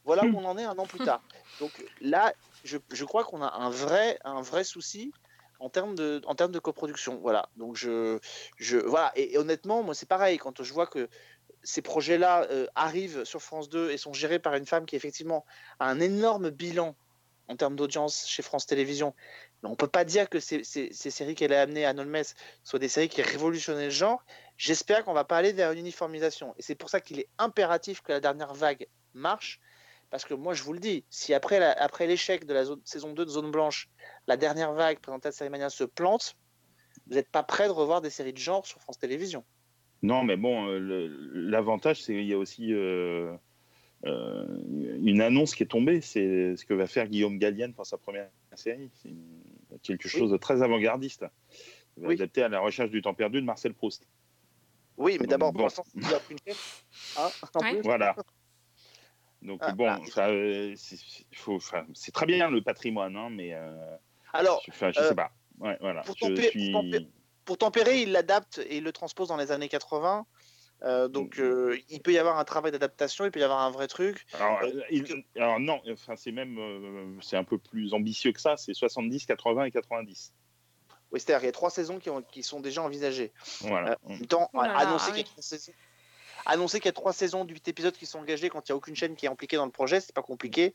Voilà 0.04 0.26
où 0.32 0.38
on 0.38 0.44
en 0.44 0.58
est 0.58 0.64
un 0.64 0.78
an 0.78 0.86
plus 0.86 1.00
tard. 1.00 1.24
Donc 1.58 1.84
là, 2.00 2.34
je, 2.64 2.78
je 2.90 3.04
crois 3.04 3.24
qu'on 3.24 3.42
a 3.42 3.52
un 3.54 3.70
vrai, 3.70 4.18
un 4.24 4.42
vrai 4.42 4.64
souci 4.64 5.14
en 5.58 5.70
termes 5.70 5.94
de, 5.94 6.20
en 6.26 6.34
termes 6.34 6.52
de 6.52 6.58
coproduction. 6.58 7.20
Voilà. 7.20 7.50
Donc 7.56 7.76
je, 7.76 8.18
je, 8.56 8.78
voilà. 8.78 9.12
Et, 9.16 9.34
et 9.34 9.38
honnêtement, 9.38 9.82
moi 9.82 9.94
c'est 9.94 10.08
pareil 10.08 10.38
quand 10.38 10.62
je 10.62 10.72
vois 10.72 10.86
que 10.86 11.08
ces 11.62 11.82
projets-là 11.82 12.46
euh, 12.50 12.66
arrivent 12.74 13.24
sur 13.24 13.42
France 13.42 13.68
2 13.68 13.90
et 13.90 13.98
sont 13.98 14.12
gérés 14.12 14.38
par 14.40 14.54
une 14.54 14.66
femme 14.66 14.86
qui 14.86 14.96
effectivement 14.96 15.44
a 15.78 15.86
un 15.88 16.00
énorme 16.00 16.50
bilan 16.50 16.96
en 17.48 17.56
termes 17.56 17.76
d'audience 17.76 18.26
chez 18.26 18.42
France 18.42 18.66
Télévisions. 18.66 19.14
Mais 19.62 19.68
on 19.68 19.76
peut 19.76 19.88
pas 19.88 20.04
dire 20.04 20.28
que 20.28 20.40
ces, 20.40 20.64
ces- 20.64 20.92
ces 20.92 21.10
séries 21.10 21.34
qu'elle 21.34 21.52
a 21.52 21.62
amenées 21.62 21.84
à 21.84 21.92
Nolmes 21.92 22.22
soient 22.64 22.78
des 22.78 22.88
séries 22.88 23.08
qui 23.08 23.22
révolutionnaient 23.22 23.86
le 23.86 23.90
genre. 23.90 24.24
J'espère 24.66 25.04
qu'on 25.04 25.12
va 25.12 25.24
pas 25.24 25.38
aller 25.38 25.52
vers 25.52 25.72
une 25.72 25.80
uniformisation. 25.80 26.54
Et 26.56 26.62
c'est 26.62 26.76
pour 26.76 26.88
ça 26.88 27.00
qu'il 27.00 27.18
est 27.18 27.26
impératif 27.36 28.00
que 28.00 28.12
la 28.12 28.20
dernière 28.20 28.54
vague 28.54 28.86
marche. 29.12 29.60
Parce 30.08 30.24
que 30.24 30.34
moi, 30.34 30.54
je 30.54 30.62
vous 30.62 30.72
le 30.72 30.78
dis, 30.78 31.04
si 31.10 31.34
après, 31.34 31.58
la- 31.58 31.72
après 31.72 32.06
l'échec 32.06 32.44
de 32.46 32.54
la 32.54 32.64
zone- 32.66 32.80
saison 32.84 33.12
2 33.12 33.24
de 33.24 33.30
Zone 33.30 33.50
Blanche, 33.50 33.88
la 34.28 34.36
dernière 34.36 34.72
vague 34.72 35.00
présentée 35.00 35.26
à 35.26 35.32
Sérimania 35.32 35.68
se 35.68 35.82
plante, 35.82 36.36
vous 37.08 37.14
n'êtes 37.16 37.28
pas 37.28 37.42
prêt 37.42 37.66
de 37.66 37.72
revoir 37.72 38.02
des 38.02 38.10
séries 38.10 38.32
de 38.32 38.38
genre 38.38 38.64
sur 38.64 38.80
France 38.80 39.00
Télévisions. 39.00 39.42
Non, 40.02 40.22
mais 40.22 40.36
bon, 40.36 40.68
euh, 40.68 40.78
le- 40.78 41.08
l'avantage, 41.50 42.00
c'est 42.00 42.12
qu'il 42.12 42.26
y 42.26 42.32
a 42.32 42.38
aussi 42.38 42.72
euh, 42.72 43.34
euh, 44.04 44.46
une 45.02 45.20
annonce 45.22 45.56
qui 45.56 45.64
est 45.64 45.66
tombée. 45.66 46.00
C'est 46.02 46.54
ce 46.56 46.64
que 46.64 46.74
va 46.74 46.86
faire 46.86 47.08
Guillaume 47.08 47.38
Gallienne 47.38 47.72
pour 47.74 47.86
sa 47.86 47.98
première 47.98 48.28
série. 48.54 48.90
C'est 49.02 49.08
une- 49.08 49.42
quelque 49.82 50.08
chose 50.08 50.30
de 50.30 50.36
très 50.36 50.62
avant-gardiste. 50.62 51.24
Il 51.96 52.02
va 52.04 52.08
Oui. 52.10 52.14
adapter 52.14 52.44
à 52.44 52.48
la 52.48 52.60
recherche 52.60 52.90
du 52.90 53.02
temps 53.02 53.14
perdu 53.14 53.40
de 53.40 53.46
Marcel 53.46 53.74
Proust. 53.74 54.06
Oui, 55.02 55.18
mais 55.20 55.26
d'abord, 55.26 55.52
Bon. 55.52 55.58
pour 55.58 55.64
l'instant, 55.66 55.84
il 55.94 56.00
n'y 56.06 56.14
a 56.14 56.20
qu'une 56.20 56.38
chaîne. 56.46 56.54
Hein, 57.18 57.28
Ouais. 57.60 57.80
Voilà. 57.82 58.14
Donc 59.42 59.58
Ah, 59.62 59.72
bon, 59.72 59.88
ah. 59.88 60.28
euh, 60.28 60.74
c'est 60.76 62.12
très 62.12 62.26
bien 62.26 62.48
le 62.48 62.62
patrimoine, 62.62 63.16
hein, 63.16 63.28
mais 63.30 63.52
euh, 63.54 63.96
Alors, 64.32 64.62
je, 64.64 64.72
je 64.72 65.00
euh, 65.00 65.08
sais 65.08 65.14
pas. 65.16 65.32
Ouais, 65.58 65.76
voilà. 65.80 66.02
pour 66.02 66.14
Je 66.16 66.26
tempé- 66.26 66.42
pour 66.42 66.50
suis- 66.50 66.72
tempé- 66.72 67.08
pour 67.44 67.58
tempérer, 67.58 68.02
il 68.02 68.12
l'adapte 68.12 68.58
et 68.58 68.76
il 68.76 68.84
le 68.84 68.92
transpose 68.92 69.26
dans 69.28 69.36
les 69.36 69.50
années 69.50 69.68
80. 69.68 70.26
Euh, 70.84 71.08
donc, 71.08 71.38
Mm. 71.38 71.42
euh, 71.42 71.78
il 71.88 72.00
peut 72.02 72.12
y 72.12 72.18
avoir 72.18 72.38
un 72.38 72.44
travail 72.44 72.70
d'adaptation, 72.72 73.24
il 73.24 73.30
peut 73.32 73.40
y 73.40 73.44
avoir 73.44 73.60
un 73.62 73.70
vrai 73.70 73.88
truc. 73.88 74.24
Alors, 74.34 74.60
Euh, 74.62 74.66
euh, 74.66 74.82
il- 74.90 75.24
alors 75.36 75.58
non, 75.58 75.80
enfin, 75.90 76.14
c'est 76.16 76.32
même, 76.32 76.56
euh, 76.58 77.18
c'est 77.20 77.36
un 77.36 77.44
peu 77.44 77.58
plus 77.58 77.94
ambitieux 77.94 78.30
que 78.32 78.40
ça. 78.40 78.56
C'est 78.56 78.74
70, 78.74 79.26
80 79.26 79.64
et 79.64 79.70
90. 79.72 80.32
Oui, 81.12 81.20
c'est-à-dire, 81.20 81.42
il 81.44 81.46
y 81.46 81.48
a 81.48 81.52
trois 81.52 81.70
saisons 81.70 81.98
qui, 81.98 82.10
ont- 82.10 82.22
qui 82.22 82.42
sont 82.42 82.60
déjà 82.60 82.82
envisagées. 82.82 83.32
Voilà. 83.60 83.98
Temps, 84.28 84.50
là, 84.54 84.76
annoncer 84.78 85.06
qu'il 85.12 85.16
y 85.18 85.20
a 85.20 85.24
oui. 85.24 85.30
trois 85.30 85.42
saisons- 85.42 85.72
annoncer 86.46 86.80
qu'il 86.80 86.86
y 86.86 86.88
a 86.88 86.92
trois 86.92 87.12
saisons 87.12 87.44
de 87.44 87.52
8 87.52 87.68
épisodes 87.68 87.94
qui 87.96 88.04
sont 88.06 88.18
engagés 88.18 88.48
quand 88.48 88.68
il 88.68 88.72
n'y 88.72 88.74
a 88.74 88.76
aucune 88.76 88.96
chaîne 88.96 89.14
qui 89.14 89.26
est 89.26 89.28
impliquée 89.28 89.56
dans 89.56 89.64
le 89.66 89.70
projet, 89.70 90.00
c'est 90.00 90.14
pas 90.14 90.22
compliqué. 90.22 90.74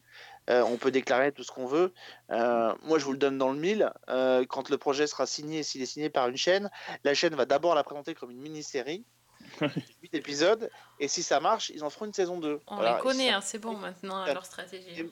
Euh, 0.50 0.62
on 0.64 0.78
peut 0.78 0.92
déclarer 0.92 1.32
tout 1.34 1.44
ce 1.44 1.52
qu'on 1.52 1.66
veut. 1.66 1.94
Euh, 2.32 2.74
moi, 2.84 3.00
je 3.00 3.06
vous 3.06 3.12
le 3.12 3.18
donne 3.18 3.38
dans 3.38 3.52
le 3.52 3.58
mille. 3.60 3.92
Euh, 4.10 4.46
quand 4.48 4.70
le 4.70 4.78
projet 4.78 5.08
sera 5.08 5.26
signé, 5.26 5.64
s'il 5.64 5.82
est 5.82 5.86
signé 5.88 6.10
par 6.10 6.30
une 6.30 6.38
chaîne, 6.38 6.70
la 7.04 7.14
chaîne 7.14 7.36
va 7.36 7.46
d'abord 7.46 7.76
la 7.76 7.84
présenter 7.84 8.14
comme 8.16 8.32
une 8.32 8.40
mini-série. 8.40 9.04
8 9.62 10.14
épisodes, 10.14 10.70
et 11.00 11.08
si 11.08 11.22
ça 11.24 11.40
marche, 11.40 11.70
ils 11.70 11.84
en 11.84 11.90
feront 11.90 12.06
une 12.06 12.14
saison 12.14 12.40
2. 12.40 12.60
On 12.68 12.76
Voilà, 12.76 12.96
les 12.96 13.02
connaît, 13.02 13.30
hein, 13.30 13.40
c'est 13.42 13.60
bon 13.60 13.74
maintenant, 13.78 14.26
leur 14.26 14.46
stratégie. 14.46 15.10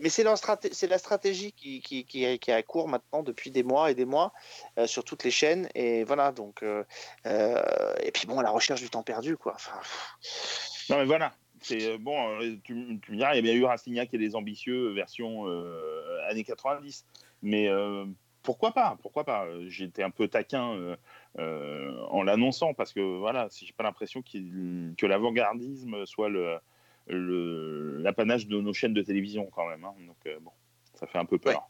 Mais 0.00 0.08
c'est 0.08 0.24
la 0.24 0.98
stratégie 0.98 1.52
qui, 1.52 1.82
est- 2.22 2.48
à 2.48 2.62
court 2.62 2.88
maintenant 2.88 3.22
depuis 3.22 3.50
des 3.50 3.62
mois 3.62 3.90
et 3.90 3.94
des 3.94 4.06
mois 4.06 4.32
euh, 4.78 4.86
sur 4.86 5.04
toutes 5.04 5.24
les 5.24 5.30
chaînes. 5.30 5.68
Et 5.74 6.04
voilà, 6.04 6.32
donc. 6.32 6.62
euh, 6.62 6.84
euh, 7.26 7.94
et 8.02 8.10
puis 8.10 8.26
bon, 8.26 8.40
la 8.40 8.50
recherche 8.50 8.80
du 8.80 8.88
temps 8.88 9.02
perdu, 9.02 9.36
quoi. 9.36 9.56
Non, 10.88 10.96
mais 10.98 11.04
voilà. 11.04 11.32
C'est 11.62 11.98
bon, 11.98 12.38
tu, 12.64 12.74
me 12.74 13.16
diras, 13.16 13.34
il 13.34 13.36
y 13.36 13.38
a 13.38 13.42
bien 13.42 13.52
eu 13.52 13.64
Rastignac 13.64 14.14
et 14.14 14.18
les 14.18 14.34
ambitieux 14.34 14.92
version 14.92 15.44
années 16.30 16.44
90. 16.44 17.04
Mais 17.42 17.68
pourquoi 18.42 18.72
pas? 18.72 18.96
Pourquoi 19.02 19.24
pas? 19.24 19.46
J'étais 19.68 20.02
un 20.02 20.08
peu 20.08 20.26
taquin 20.28 20.96
en 21.38 22.22
l'annonçant 22.22 22.72
parce 22.72 22.94
que 22.94 23.18
voilà, 23.18 23.48
j'ai 23.54 23.74
pas 23.74 23.84
l'impression 23.84 24.22
que 24.22 25.06
l'avant-gardisme 25.06 26.06
soit 26.06 26.30
le- 26.30 26.58
l'apanage 27.06 28.46
de 28.46 28.60
nos 28.60 28.72
chaînes 28.72 28.94
de 28.94 29.02
télévision 29.02 29.46
quand 29.50 29.68
même. 29.68 29.84
hein. 29.84 29.94
Donc 30.06 30.16
euh, 30.26 30.38
bon, 30.40 30.52
ça 30.94 31.06
fait 31.06 31.18
un 31.18 31.24
peu 31.24 31.38
peur. 31.38 31.68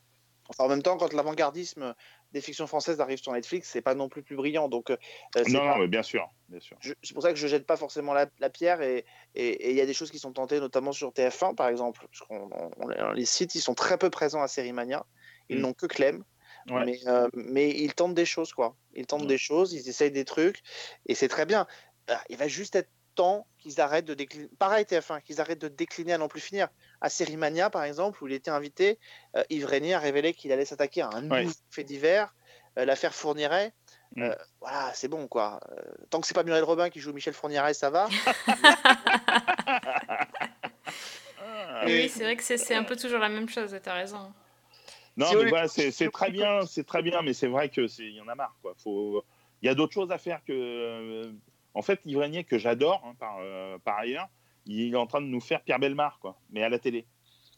enfin, 0.48 0.64
en 0.64 0.68
même 0.68 0.82
temps, 0.82 0.96
quand 0.96 1.12
l'avant-gardisme 1.12 1.94
des 2.32 2.40
fictions 2.40 2.66
françaises 2.66 3.00
arrive 3.00 3.20
sur 3.20 3.32
Netflix, 3.32 3.68
c'est 3.70 3.82
pas 3.82 3.94
non 3.94 4.08
plus 4.08 4.22
plus 4.22 4.36
brillant. 4.36 4.68
Donc, 4.68 4.90
euh, 4.90 4.96
Non, 5.48 5.58
pas- 5.58 5.64
non, 5.74 5.78
mais 5.78 5.88
bien 5.88 6.02
sûr, 6.02 6.28
bien 6.48 6.60
sûr. 6.60 6.76
c'est 7.02 7.12
pour 7.14 7.22
ça 7.22 7.30
que 7.32 7.38
je 7.38 7.46
jette 7.46 7.66
pas 7.66 7.76
forcément 7.76 8.12
la, 8.12 8.26
la 8.38 8.50
pierre 8.50 8.82
et 8.82 9.04
il 9.34 9.72
y 9.72 9.80
a 9.80 9.86
des 9.86 9.94
choses 9.94 10.10
qui 10.10 10.18
sont 10.18 10.32
tentées 10.32 10.60
notamment 10.60 10.92
sur 10.92 11.12
TF1 11.12 11.54
par 11.54 11.68
exemple 11.68 12.06
parce 12.06 12.20
qu'on 12.28 12.48
on- 12.52 12.70
on- 12.76 13.12
les 13.12 13.24
sites 13.24 13.54
ils 13.54 13.60
sont 13.60 13.74
très 13.74 13.98
peu 13.98 14.10
présents 14.10 14.42
à 14.42 14.48
Sérimania 14.48 15.06
ils 15.48 15.58
Mm. 15.58 15.62
n'ont 15.62 15.72
que 15.72 15.86
Clem 15.86 16.24
Ouais. 16.68 16.84
mais, 16.84 16.98
euh, 17.06 17.28
mais 17.34 17.70
ils 17.70 17.94
tentent 17.94 18.14
des 18.14 18.26
choses 18.26 18.52
quoi 18.52 18.76
ils 18.94 19.06
tentent 19.06 19.22
Ouais. 19.22 19.26
des 19.28 19.38
choses 19.38 19.72
ils 19.72 19.88
essayent 19.88 20.10
des 20.12 20.24
trucs 20.24 20.60
et 21.06 21.14
c'est 21.14 21.28
très 21.28 21.46
bien 21.46 21.66
Ah, 22.08 22.22
il 22.28 22.36
va 22.36 22.48
juste 22.48 22.74
être 22.76 22.90
temps 23.14 23.46
qu'ils 23.58 23.80
arrêtent 23.80 24.04
de 24.06 24.14
décliner 24.14 24.48
pareil 24.58 24.84
TF1 24.84 25.22
qu'ils 25.22 25.40
arrêtent 25.40 25.60
de 25.60 25.68
décliner 25.68 26.12
à 26.14 26.18
n'en 26.18 26.28
plus 26.28 26.40
finir 26.40 26.68
à 27.00 27.08
Sérimania 27.10 27.68
par 27.70 27.84
exemple 27.84 28.22
où 28.22 28.26
il 28.28 28.32
était 28.32 28.50
invité 28.50 28.98
euh, 29.36 29.42
Yves 29.50 29.66
Régnier 29.66 29.94
a 29.94 29.98
révélé 29.98 30.32
qu'il 30.34 30.50
allait 30.52 30.64
s'attaquer 30.64 31.02
à 31.02 31.08
un 31.12 31.28
Ouais. 31.30 31.42
nouveau 31.44 31.54
fait 31.70 31.84
divers 31.84 32.34
euh, 32.78 32.84
l'affaire 32.84 33.14
Fourniret 33.14 33.72
Mm. 34.16 34.22
Euh, 34.22 34.34
voilà, 34.60 34.90
c'est 34.92 35.06
bon 35.06 35.28
quoi. 35.28 35.60
Euh, 35.70 35.82
tant 36.10 36.20
que 36.20 36.26
c'est 36.26 36.34
pas 36.34 36.42
Muriel 36.42 36.64
Robin 36.64 36.90
qui 36.90 36.98
joue 36.98 37.12
Michel 37.12 37.32
Fourniret, 37.32 37.74
ça 37.74 37.90
va. 37.90 38.08
Oui, 41.86 42.08
c'est 42.08 42.24
vrai 42.24 42.36
que 42.36 42.42
c'est 42.42 42.74
un 42.74 42.84
peu 42.84 42.96
toujours 42.96 43.20
la 43.20 43.28
même 43.28 43.48
chose, 43.48 43.74
t'as 43.82 43.94
raison. 43.94 44.32
Non, 45.16 45.26
Si 45.26 45.36
mais 45.36 45.48
voilà, 45.48 45.68
c'est 45.68 46.10
très 46.10 46.30
bien, 46.30 46.66
c'est 46.66 46.84
très 46.84 47.02
bien, 47.02 47.22
mais 47.22 47.32
c'est 47.32 47.46
vrai 47.46 47.68
que 47.68 47.86
c'est, 47.86 48.04
il 48.04 48.14
y 48.16 48.20
en 48.20 48.28
a 48.28 48.34
marre, 48.34 48.56
quoi. 48.62 48.74
Faut, 48.82 49.24
il 49.62 49.66
y 49.66 49.68
a 49.68 49.74
d'autres 49.74 49.92
choses 49.94 50.10
à 50.10 50.18
faire 50.18 50.40
que, 50.44 50.52
euh, 50.52 51.32
en 51.74 51.82
fait, 51.82 52.00
Yves 52.04 52.18
Régnier, 52.18 52.44
que 52.44 52.58
j'adore 52.58 53.02
hein, 53.06 53.14
par, 53.18 53.36
euh, 53.40 53.78
par 53.78 53.98
ailleurs, 53.98 54.28
il 54.66 54.92
est 54.92 54.96
en 54.96 55.06
train 55.06 55.20
de 55.20 55.26
nous 55.26 55.40
faire 55.40 55.62
Pierre 55.62 55.78
Belmar, 55.78 56.18
quoi, 56.20 56.36
mais 56.50 56.62
à 56.62 56.68
la 56.68 56.78
télé, 56.78 57.06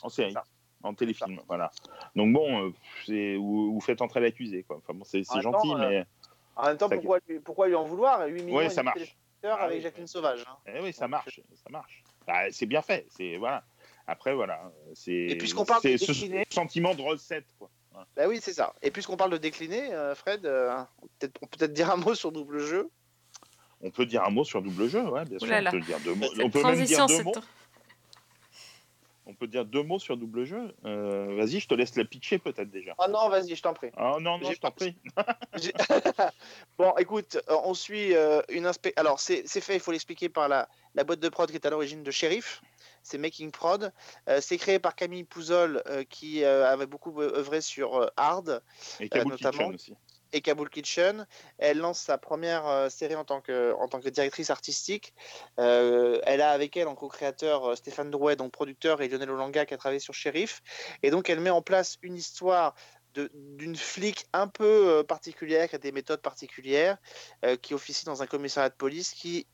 en 0.03 0.09
série, 0.09 0.35
en 0.83 0.95
téléfilm, 0.95 1.41
voilà. 1.49 1.71
Donc 2.17 2.33
bon, 2.33 2.69
euh, 3.09 3.37
vous, 3.39 3.73
vous 3.75 3.81
faites 3.81 4.03
entrer 4.03 4.21
l'accusé, 4.21 4.63
quoi. 4.65 4.77
Enfin 4.79 4.95
bon, 4.95 5.05
c'est 5.05 5.23
En 5.31 5.41
gentil, 5.41 5.69
temps, 5.71 5.81
euh, 5.81 5.89
mais 5.89 6.07
En 6.57 6.65
même 6.67 6.77
temps, 6.77 6.89
Ça- 6.89 6.97
pourquoi 6.97 7.19
lui, 7.29 7.41
pourquoi 7.41 7.69
lui 7.69 7.75
en 7.75 7.85
vouloir 7.85 8.27
8 8.27 8.43
millions 8.43 8.57
Ouais, 8.57 8.69
ça 8.71 8.83
marche. 8.83 9.17
Ah 9.45 9.55
avec 9.55 9.79
oui. 9.79 9.83
Jacqueline 9.83 10.07
Sauvage. 10.07 10.45
hein. 10.49 10.57
eh 10.67 10.81
oui, 10.81 10.93
ça 10.93 11.09
marche, 11.09 11.41
ça 11.55 11.69
marche. 11.71 12.05
Bah, 12.29 12.51
c'est 12.53 12.67
bien 12.67 12.81
fait, 12.83 13.07
c'est 13.11 13.37
voilà. 13.39 13.65
Après 14.07 14.35
voilà, 14.35 14.71
c'est. 14.95 15.13
Et 15.13 15.37
puisqu'on 15.37 15.65
parle 15.65 15.81
c'est 15.83 15.93
de 15.95 15.97
ce 15.97 16.13
décliner- 16.13 16.45
sentiment 16.51 16.95
de 16.95 17.03
recette, 17.03 17.47
quoi. 17.59 17.69
Bah 18.17 18.25
oui, 18.29 18.39
c'est 18.41 18.53
ça. 18.53 18.73
Et 18.83 18.91
puisqu'on 18.91 19.17
parle 19.17 19.33
de 19.33 19.37
décliner, 19.39 19.93
euh, 19.93 20.15
Fred, 20.15 20.47
euh, 20.47 20.77
peut 21.19 21.29
peut-être 21.51 21.73
dire 21.73 21.91
un 21.91 21.97
mot 21.97 22.15
sur 22.15 22.31
double 22.33 22.61
jeu. 22.61 22.89
On 23.83 23.91
peut 23.91 24.07
dire 24.07 24.23
un 24.25 24.31
mot 24.31 24.45
sur 24.45 24.63
double 24.63 24.89
jeu, 24.89 25.03
ouais, 25.03 25.25
bien 25.25 25.39
sûr. 25.39 25.49
Là. 25.49 25.63
On 25.67 25.71
peut 25.73 25.81
dire 25.81 25.99
deux 26.01 26.15
mots. 26.15 26.27
On 26.43 26.51
peut 26.51 26.63
même 26.63 26.85
dire 26.85 27.07
deux 27.07 27.23
mots. 27.23 27.33
On 29.25 29.35
peut 29.35 29.47
dire 29.47 29.65
deux 29.65 29.83
mots 29.83 30.01
sur 30.01 30.17
double 30.17 30.45
jeu. 30.45 30.75
Euh, 30.85 31.37
Vas-y, 31.37 31.61
je 31.61 31.69
te 31.69 31.75
laisse 31.75 31.95
la 31.97 32.05
pitcher 32.05 32.39
peut-être 32.39 32.71
déjà. 32.71 32.95
Ah 32.99 33.07
non, 33.09 33.29
vas-y, 33.29 33.55
je 33.55 33.63
t'en 33.63 33.73
prie. 33.73 33.91
Ah 33.97 34.17
non, 34.21 34.39
non, 34.39 34.51
je 34.51 34.59
t'en 34.59 34.73
prie. 34.73 34.97
J'ai- 35.55 35.73
bon, 36.79 36.93
écoute, 36.99 37.39
euh, 37.49 37.57
on 37.65 37.73
suit 37.73 38.15
euh, 38.15 38.43
une 38.49 38.67
inspe... 38.67 38.89
Alors, 38.97 39.21
c'est 39.21 39.45
fait, 39.47 39.75
il 39.75 39.81
faut 39.81 39.93
l'expliquer 39.93 40.29
par 40.29 40.49
la, 40.49 40.69
la 40.95 41.05
boîte 41.05 41.21
de 41.21 41.29
prod 41.29 41.49
qui 41.49 41.55
est 41.57 41.67
à 41.67 41.71
l'origine 41.71 42.03
de 42.03 42.11
Sheriff. 42.11 42.63
C'est 43.05 43.19
Making 43.19 43.51
Prod. 43.53 43.93
Euh, 44.29 44.41
c'est 44.41 44.59
créé 44.59 44.79
par 44.79 44.95
Camille 44.95 45.25
Pouzol, 45.25 45.83
euh, 45.87 46.05
qui 46.09 46.45
euh, 46.45 46.71
avait 46.71 46.87
beaucoup 46.87 47.21
œuvré 47.21 47.61
sur 47.61 47.97
euh, 47.97 48.07
Hard 48.17 48.63
Et 49.01 49.09
notamment. 49.25 49.71
Kitchen 49.71 49.75
aussi. 49.75 49.95
Et 50.33 50.41
Kabul 50.41 50.69
Kitchen. 50.69 51.27
Elle 51.59 51.79
lance 51.79 52.01
sa 52.01 52.19
première 52.19 52.67
euh, 52.67 52.89
série 52.89 53.15
en 53.15 53.25
tant 53.25 53.41
que, 53.41 53.75
en 53.75 53.89
tant 53.89 54.01
que 54.01 54.09
directrice 54.09 54.51
artistique. 54.51 55.15
Euh, 55.59 56.21
elle 56.25 56.41
a 56.41 56.51
avec 56.51 56.77
elle 56.77 56.89
en 56.89 56.95
co-créateur 56.95 57.71
euh, 57.71 57.77
Stéphane 57.77 58.11
Drouet, 58.11 58.37
donc 58.37 58.53
producteur, 58.53 59.03
et 59.03 59.09
Lionel 59.09 59.31
Olanga 59.31 59.67
qui 59.67 59.75
a 59.75 59.77
travaillé 59.77 60.01
sur 60.01 60.15
Sheriff. 60.15 60.63
Et 61.03 61.11
donc 61.11 61.31
elle 61.31 61.41
met 61.41 61.51
en 61.51 61.63
place 61.63 61.99
une 62.03 62.17
histoire 62.17 62.75
d'une 63.15 63.77
flic 63.77 64.25
un 64.33 64.49
peu 64.49 65.05
particulière, 65.07 65.69
qui 65.69 65.75
a 65.75 65.79
des 65.79 65.93
méthodes 65.93 66.23
particulières, 66.23 66.97
qui 67.61 67.75
officie 67.75 68.07
dans 68.07 68.23
un 68.23 68.27
commissariat 68.27 68.71
de 68.71 68.75
police, 68.75 69.13
qui 69.13 69.47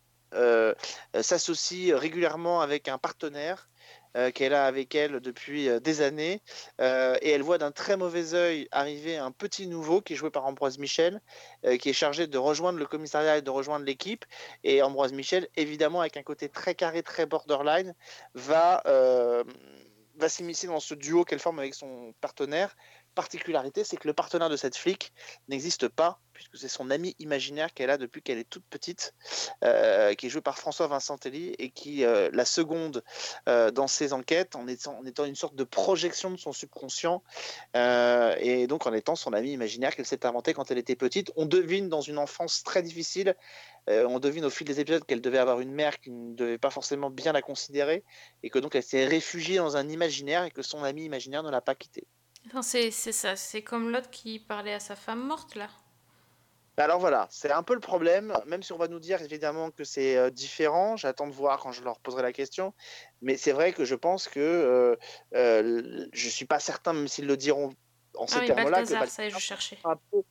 s'associe 1.21 1.93
régulièrement 1.93 2.61
avec 2.61 2.87
un 2.87 2.99
partenaire 2.99 3.69
euh, 4.17 4.31
qu'elle 4.31 4.55
a 4.55 4.67
avec 4.67 4.95
elle 4.95 5.21
depuis 5.21 5.69
euh, 5.69 5.81
des 5.81 6.01
années. 6.01 6.41
Euh, 6.81 7.17
et 7.21 7.31
elle 7.31 7.43
voit 7.43 7.59
d'un 7.59 7.71
très 7.71 7.97
mauvais 7.97 8.35
œil 8.35 8.69
arriver 8.73 9.17
un 9.17 9.31
petit 9.31 9.67
nouveau 9.67 10.01
qui 10.01 10.15
est 10.15 10.17
joué 10.17 10.31
par 10.31 10.47
Ambroise 10.47 10.79
Michel, 10.79 11.21
qui 11.81 11.91
est 11.91 11.95
chargé 11.95 12.27
de 12.27 12.39
rejoindre 12.39 12.79
le 12.79 12.87
commissariat 12.87 13.39
et 13.39 13.43
de 13.43 13.51
rejoindre 13.51 13.85
l'équipe. 13.85 14.25
Et 14.65 14.83
Ambroise 14.83 15.13
Michel, 15.13 15.49
évidemment, 15.57 16.01
avec 16.01 16.17
un 16.17 16.23
côté 16.23 16.49
très 16.49 16.75
carré, 16.75 17.03
très 17.03 17.27
borderline, 17.27 17.95
va, 18.35 18.83
va 20.17 20.29
s'immiscer 20.29 20.67
dans 20.67 20.81
ce 20.81 20.95
duo 20.95 21.25
qu'elle 21.25 21.39
forme 21.39 21.59
avec 21.59 21.75
son 21.75 22.13
partenaire. 22.21 22.77
Particularité, 23.19 23.83
c'est 23.83 23.97
que 23.97 24.07
le 24.07 24.15
partenaire 24.15 24.49
de 24.49 24.57
cette 24.57 24.77
flic 24.77 25.13
n'existe 25.49 25.89
pas, 25.89 26.21
puisque 26.33 26.57
c'est 26.57 26.69
son 26.69 26.89
ami 26.89 27.17
imaginaire 27.19 27.75
qu'elle 27.75 27.91
a 27.91 27.99
depuis 27.99 28.23
qu'elle 28.23 28.39
est 28.39 28.49
toute 28.49 28.65
petite, 28.71 29.13
euh, 29.65 30.15
qui 30.15 30.27
est 30.27 30.29
joué 30.29 30.41
par 30.41 30.57
François 30.57 30.87
Vincentelli 30.87 31.53
et 31.59 31.71
qui, 31.71 32.05
euh, 32.05 32.31
la 32.33 32.45
seconde 32.45 33.03
euh, 33.49 33.73
dans 33.73 33.89
ses 33.89 34.13
enquêtes, 34.13 34.55
en 34.55 34.69
étant, 34.69 35.25
une 35.25 35.35
sorte 35.35 35.57
de 35.57 35.65
projection 35.65 36.31
de 36.31 36.37
son 36.37 36.53
subconscient, 36.53 37.25
et 37.75 38.69
donc 38.69 38.87
en 38.87 38.93
étant 38.93 39.17
son 39.17 39.33
ami 39.33 39.51
imaginaire 39.51 39.97
qu'elle 39.97 40.07
s'est 40.07 40.25
inventé 40.25 40.55
quand 40.55 40.71
elle 40.71 40.79
était 40.79 40.95
petite. 40.95 41.33
On 41.35 41.47
devine 41.47 41.89
dans 41.89 42.03
une 42.03 42.19
enfance 42.19 42.63
très 42.63 42.85
difficile, 42.85 43.35
on 43.89 44.21
devine 44.21 44.45
au 44.45 44.51
fil 44.51 44.65
des 44.65 44.79
épisodes 44.79 45.05
qu'elle 45.05 45.21
devait 45.21 45.39
avoir 45.39 45.59
une 45.59 45.73
mère 45.73 45.99
qui 45.99 46.13
ne 46.13 46.37
devait 46.37 46.59
pas 46.59 46.71
forcément 46.71 47.11
bien 47.11 47.33
la 47.33 47.43
considérer, 47.43 48.05
et 48.45 48.49
que 48.49 48.61
donc 48.61 48.77
elle 48.77 48.85
s'est 48.85 49.07
réfugiée 49.07 49.57
dans 49.57 49.77
un 49.77 49.89
imaginaire 49.89 50.45
et 50.45 50.53
que 50.53 50.63
son 50.63 50.85
ami 50.85 51.05
imaginaire 51.05 51.43
ne 51.43 51.51
l'a 51.51 51.61
pas 51.61 51.75
quittée. 51.75 52.07
Enfin, 52.49 52.63
c'est 52.63 52.91
ça, 52.91 53.37
c'est 53.37 53.63
comme 53.63 53.91
l'autre 53.93 54.11
qui 54.11 54.41
parlait 54.41 54.75
à 54.75 54.81
sa 54.81 54.97
femme 54.97 55.25
morte 55.25 55.55
là. 55.55 55.71
Bah 56.77 56.85
Alors 56.85 57.01
voilà, 57.01 57.27
c'est 57.31 57.51
un 57.51 57.65
peu 57.65 57.75
le 57.75 57.81
problème, 57.81 58.33
même 58.47 58.63
si 58.63 58.73
on 58.73 58.79
va 58.79 58.87
nous 58.87 59.01
dire 59.01 59.21
évidemment 59.21 59.71
que 59.73 59.83
c'est 59.83 60.17
euh, 60.17 60.31
différent, 60.31 60.97
j'attends 60.97 61.27
de 61.27 61.33
voir 61.33 61.59
quand 61.59 61.73
je 61.73 61.83
leur 61.83 61.99
poserai 62.01 62.23
la 62.23 62.33
question, 62.33 62.73
mais 63.21 63.37
c'est 63.37 63.51
vrai 63.51 63.73
que 63.73 63.85
je 63.85 63.97
pense 63.97 64.29
que 64.29 64.39
euh, 64.39 64.97
euh, 65.35 66.07
je 66.13 66.29
suis 66.29 66.45
pas 66.47 66.61
certain, 66.61 66.93
même 66.93 67.09
s'ils 67.09 67.27
le 67.27 67.37
diront 67.37 67.71
en 68.15 68.29
ces 68.29 68.39
Ah 68.39 68.41
oui, 68.43 68.49
termes-là, 68.49 68.85
que 68.85 68.95
Balthazar, 68.95 69.09
ça 69.09 69.25
est, 69.27 69.31
je 69.31 69.39
cherchais. 69.39 69.79
un 69.85 69.97
peu- 70.13 70.23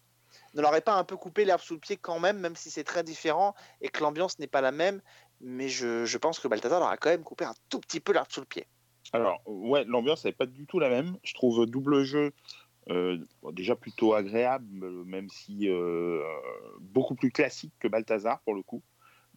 ne 0.55 0.61
leur 0.61 0.83
pas 0.83 0.95
un 0.95 1.03
peu 1.05 1.17
coupé 1.17 1.45
l'herbe 1.45 1.61
sous 1.61 1.75
le 1.75 1.79
pied 1.81 1.97
quand 1.97 2.19
même, 2.19 2.39
même 2.39 2.55
si 2.57 2.71
c'est 2.71 2.83
très 2.85 3.03
différent 3.03 3.53
et 3.81 3.89
que 3.89 4.01
l'ambiance 4.03 4.39
n'est 4.39 4.47
pas 4.47 4.61
la 4.61 4.71
même, 4.71 5.01
mais 5.41 5.69
je, 5.69 6.05
je 6.05 6.17
pense 6.19 6.39
que 6.39 6.47
Balthazar 6.49 6.79
leur 6.81 6.89
a 6.89 6.97
quand 6.97 7.09
même 7.09 7.23
coupé 7.23 7.45
un 7.45 7.55
tout 7.69 7.79
petit 7.81 7.99
peu 8.01 8.13
l'herbe 8.13 8.31
sous 8.31 8.41
le 8.41 8.47
pied. 8.47 8.67
Alors, 9.13 9.41
ouais, 9.45 9.85
l'ambiance 9.85 10.25
n'est 10.25 10.31
pas 10.31 10.45
du 10.45 10.65
tout 10.65 10.79
la 10.79 10.89
même. 10.89 11.17
Je 11.23 11.33
trouve 11.33 11.65
double 11.65 12.03
jeu 12.03 12.31
euh, 12.89 13.17
déjà 13.51 13.75
plutôt 13.75 14.13
agréable, 14.13 14.65
même 15.05 15.29
si 15.29 15.67
euh, 15.67 16.23
beaucoup 16.79 17.15
plus 17.15 17.31
classique 17.31 17.73
que 17.79 17.87
Balthazar 17.87 18.39
pour 18.41 18.53
le 18.53 18.61
coup. 18.61 18.81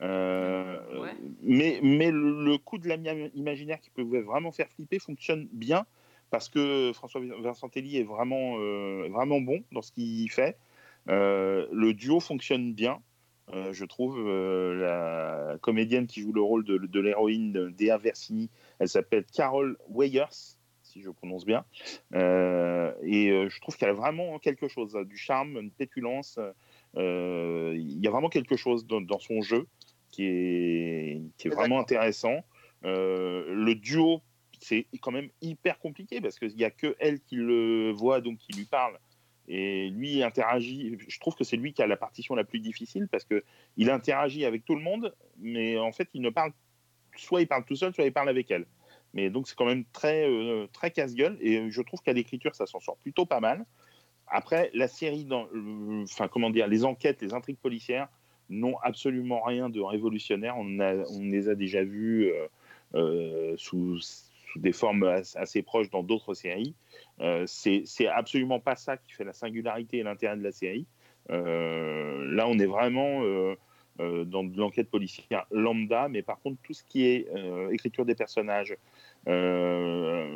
Euh, 0.03 0.79
Ouais. 0.99 1.15
mais, 1.43 1.81
mais 1.83 2.11
le, 2.11 2.57
coup 2.59 2.79
de 2.79 2.89
l'ami 2.89 3.09
imaginaire 3.35 3.81
qui 3.81 3.91
peut 3.91 4.03
vraiment 4.21 4.53
faire 4.53 4.69
flipper 4.69 4.99
fonctionne 4.99 5.49
bien 5.53 5.85
parce 6.31 6.49
que 6.49 6.93
François 6.95 7.21
Vincentelli 7.21 7.99
est 7.99 8.05
vraiment, 8.05 8.57
vraiment 9.09 9.41
bon 9.41 9.63
dans 9.73 9.83
ce 9.83 9.91
qu'il 9.93 10.31
fait. 10.31 10.57
Le 11.07 11.93
duo 11.93 12.21
fonctionne 12.21 12.73
bien. 12.73 13.01
Je 13.53 13.85
trouve 13.85 14.21
la 14.21 15.57
comédienne 15.61 16.07
qui 16.07 16.21
joue 16.21 16.33
le 16.33 16.41
rôle 16.41 16.65
de, 16.65 16.79
de 16.79 17.01
l'héroïne 17.01 17.53
de 17.53 17.71
Dea 17.71 17.99
Versini, 17.99 18.49
elle 18.81 18.89
s'appelle 18.89 19.25
Carol 19.33 19.77
Weyers, 19.89 20.57
si 20.83 21.01
je 21.03 21.11
prononce 21.11 21.45
bien. 21.45 21.65
Euh, 22.15 22.93
et 23.03 23.31
euh, 23.31 23.49
je 23.49 23.61
trouve 23.61 23.77
qu'elle 23.77 23.91
a 23.91 23.93
vraiment 23.95 24.39
quelque 24.41 24.67
chose, 24.67 24.93
du 25.07 25.17
charme, 25.17 25.59
une 25.59 25.71
pétulance. 25.71 26.41
euh, 26.97 27.75
Il 27.77 28.01
y 28.01 28.09
a 28.09 28.11
vraiment 28.11 28.31
quelque 28.31 28.57
chose 28.57 28.87
dans, 28.87 29.01
dans 29.01 29.21
son 29.21 29.43
jeu 29.43 29.69
qui 30.11 30.25
est, 30.25 31.23
qui 31.37 31.47
est 31.47 31.51
vraiment 31.51 31.79
intéressant. 31.79 32.43
Le 32.83 33.75
duo, 33.75 34.23
c'est 34.59 34.87
quand 35.01 35.13
même 35.13 35.29
hyper 35.41 35.79
compliqué 35.79 36.21
parce 36.21 36.39
qu'il 36.39 36.57
n'y 36.57 36.65
a 36.65 36.71
que 36.71 36.97
elle 36.99 37.21
qui 37.21 37.37
le 37.37 37.93
voit, 37.93 38.21
donc 38.21 38.39
qui 38.39 38.53
lui 38.59 38.65
parle. 38.65 38.99
Et 39.53 39.91
lui 39.91 40.23
interagit. 40.23 40.97
Je 41.09 41.19
trouve 41.19 41.35
que 41.35 41.45
c'est 41.45 41.57
lui 41.57 41.73
qui 41.73 41.83
a 41.83 41.87
la 41.87 41.97
partition 41.97 42.35
la 42.35 42.45
plus 42.45 42.61
difficile 42.61 43.09
parce 43.09 43.25
que 43.25 43.43
il 43.77 43.91
interagit 43.91 44.45
avec 44.45 44.65
tout 44.65 44.77
le 44.77 44.83
monde, 44.83 45.15
mais 45.39 45.77
en 45.79 45.93
fait, 45.93 46.09
il 46.15 46.23
ne 46.23 46.31
parle. 46.31 46.53
Soit 47.17 47.43
il 47.43 47.47
parle 47.47 47.65
tout 47.65 47.77
seul, 47.77 47.95
soit 47.95 48.05
il 48.05 48.13
parle 48.13 48.29
avec 48.29 48.51
elle. 48.51 48.67
Mais 49.13 49.31
donc 49.31 49.49
c'est 49.49 49.57
quand 49.57 49.67
même 49.67 49.85
très, 49.93 50.29
euh, 50.29 50.67
très 50.73 50.91
casse-gueule. 50.91 51.37
Et 51.41 51.71
je 51.71 51.83
trouve 51.83 52.01
qu'à 52.01 52.13
l'écriture, 52.13 52.55
ça 52.55 52.67
s'en 52.67 52.81
sort 52.81 52.97
plutôt 52.99 53.27
pas 53.27 53.41
mal. 53.41 53.65
Après, 54.29 54.71
la 54.75 54.87
série, 54.87 55.27
euh, 55.31 56.05
enfin 56.05 56.29
comment 56.29 56.51
dire, 56.51 56.69
les 56.69 56.85
enquêtes, 56.85 57.21
les 57.21 57.35
intrigues 57.35 57.59
policières 57.59 58.09
n'ont 58.49 58.79
absolument 58.79 59.43
rien 59.43 59.69
de 59.69 59.81
révolutionnaire. 59.81 60.57
On, 60.57 61.21
les 61.21 61.49
a 61.49 61.55
déjà 61.55 61.83
vues 61.83 62.31
euh, 62.31 62.47
euh, 62.95 63.55
sous, 63.57 64.01
sous, 64.01 64.59
des 64.59 64.73
formes 64.73 65.05
assez 65.35 65.63
proches 65.63 65.91
dans 65.91 66.03
d'autres 66.03 66.35
séries. 66.35 66.75
Euh, 67.21 67.45
c'est 67.47 67.85
absolument 68.07 68.61
pas 68.61 68.77
ça 68.77 68.97
qui 68.97 69.13
fait 69.13 69.25
la 69.25 69.33
singularité 69.33 69.99
et 69.99 70.03
l'intérêt 70.03 70.37
de 70.37 70.43
la 70.43 70.53
série. 70.53 70.87
Euh, 71.31 72.25
là, 72.33 72.47
on 72.49 72.59
est 72.59 72.67
vraiment 72.67 73.23
euh, 73.23 73.25
euh, 73.25 73.57
dans 74.27 74.45
de 74.45 74.59
l'enquête 74.59 74.89
policière 74.91 75.47
lambda, 75.51 76.09
mais 76.09 76.23
par 76.23 76.41
contre, 76.41 76.57
tout 76.63 76.73
ce 76.73 76.83
qui 76.85 77.07
est 77.07 77.27
écriture 77.71 78.05
des 78.05 78.15
personnages, 78.15 78.77
le 79.27 80.27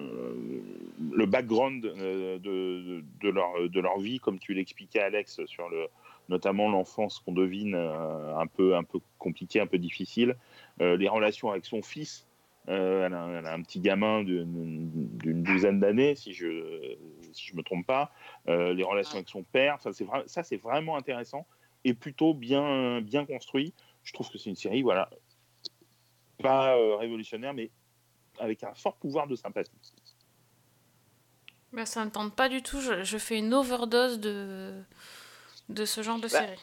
background 1.26 1.82
de, 1.82 2.38
de, 2.38 3.04
de, 3.20 3.28
leur, 3.28 3.68
de 3.68 3.80
leur 3.80 3.98
vie, 3.98 4.18
comme 4.18 4.38
tu 4.38 4.54
l'expliquais, 4.54 5.00
Alex, 5.00 5.44
sur 5.46 5.68
le, 5.68 5.86
notamment 6.28 6.68
l'enfance 6.68 7.20
qu'on 7.20 7.32
devine 7.32 7.74
un, 7.74 8.46
peu, 8.46 8.76
un 8.76 8.84
peu 8.84 8.98
compliquée, 9.18 9.60
un 9.60 9.66
peu 9.66 9.78
difficile, 9.78 10.36
les 10.80 11.08
relations 11.08 11.50
avec 11.50 11.64
son 11.64 11.82
fils, 11.82 12.26
euh, 12.68 13.06
elle, 13.06 13.14
a, 13.14 13.28
elle, 13.38 13.46
a, 13.46 13.52
un 13.52 13.62
petit 13.62 13.80
gamin 13.80 14.24
d'une 14.24 15.42
douzaine 15.42 15.80
d'années, 15.80 16.14
si 16.14 16.32
je 16.32 16.46
ne 16.46 17.32
si 17.32 17.54
me 17.54 17.62
trompe 17.62 17.86
pas. 17.86 18.10
Euh, 18.48 18.72
les 18.72 18.82
relations 18.82 19.16
avec 19.16 19.28
son 19.28 19.42
père, 19.42 19.78
ça 19.80 20.42
c'est 20.42 20.56
vraiment 20.56 20.96
intéressant 20.96 21.46
et 21.84 21.94
plutôt 21.94 22.34
bien, 22.34 23.00
bien 23.00 23.26
construit. 23.26 23.72
Je 24.02 24.12
trouve 24.12 24.30
que 24.30 24.38
c'est 24.38 24.50
une 24.50 24.56
série, 24.56 24.82
voilà, 24.82 25.10
pas 26.42 26.76
euh, 26.76 26.96
révolutionnaire, 26.96 27.54
mais 27.54 27.70
avec 28.38 28.62
un 28.64 28.74
fort 28.74 28.96
pouvoir 28.96 29.26
de 29.26 29.36
sympathie. 29.36 29.72
Ben, 31.72 31.86
ça 31.86 32.04
ne 32.04 32.10
tente 32.10 32.34
pas 32.34 32.48
du 32.48 32.62
tout. 32.62 32.80
Je, 32.80 33.02
je, 33.02 33.18
fais 33.18 33.38
une 33.38 33.52
overdose 33.54 34.20
de, 34.20 34.82
de 35.68 35.84
ce 35.84 36.02
genre 36.02 36.18
de 36.18 36.28
bah, 36.28 36.40
série 36.40 36.60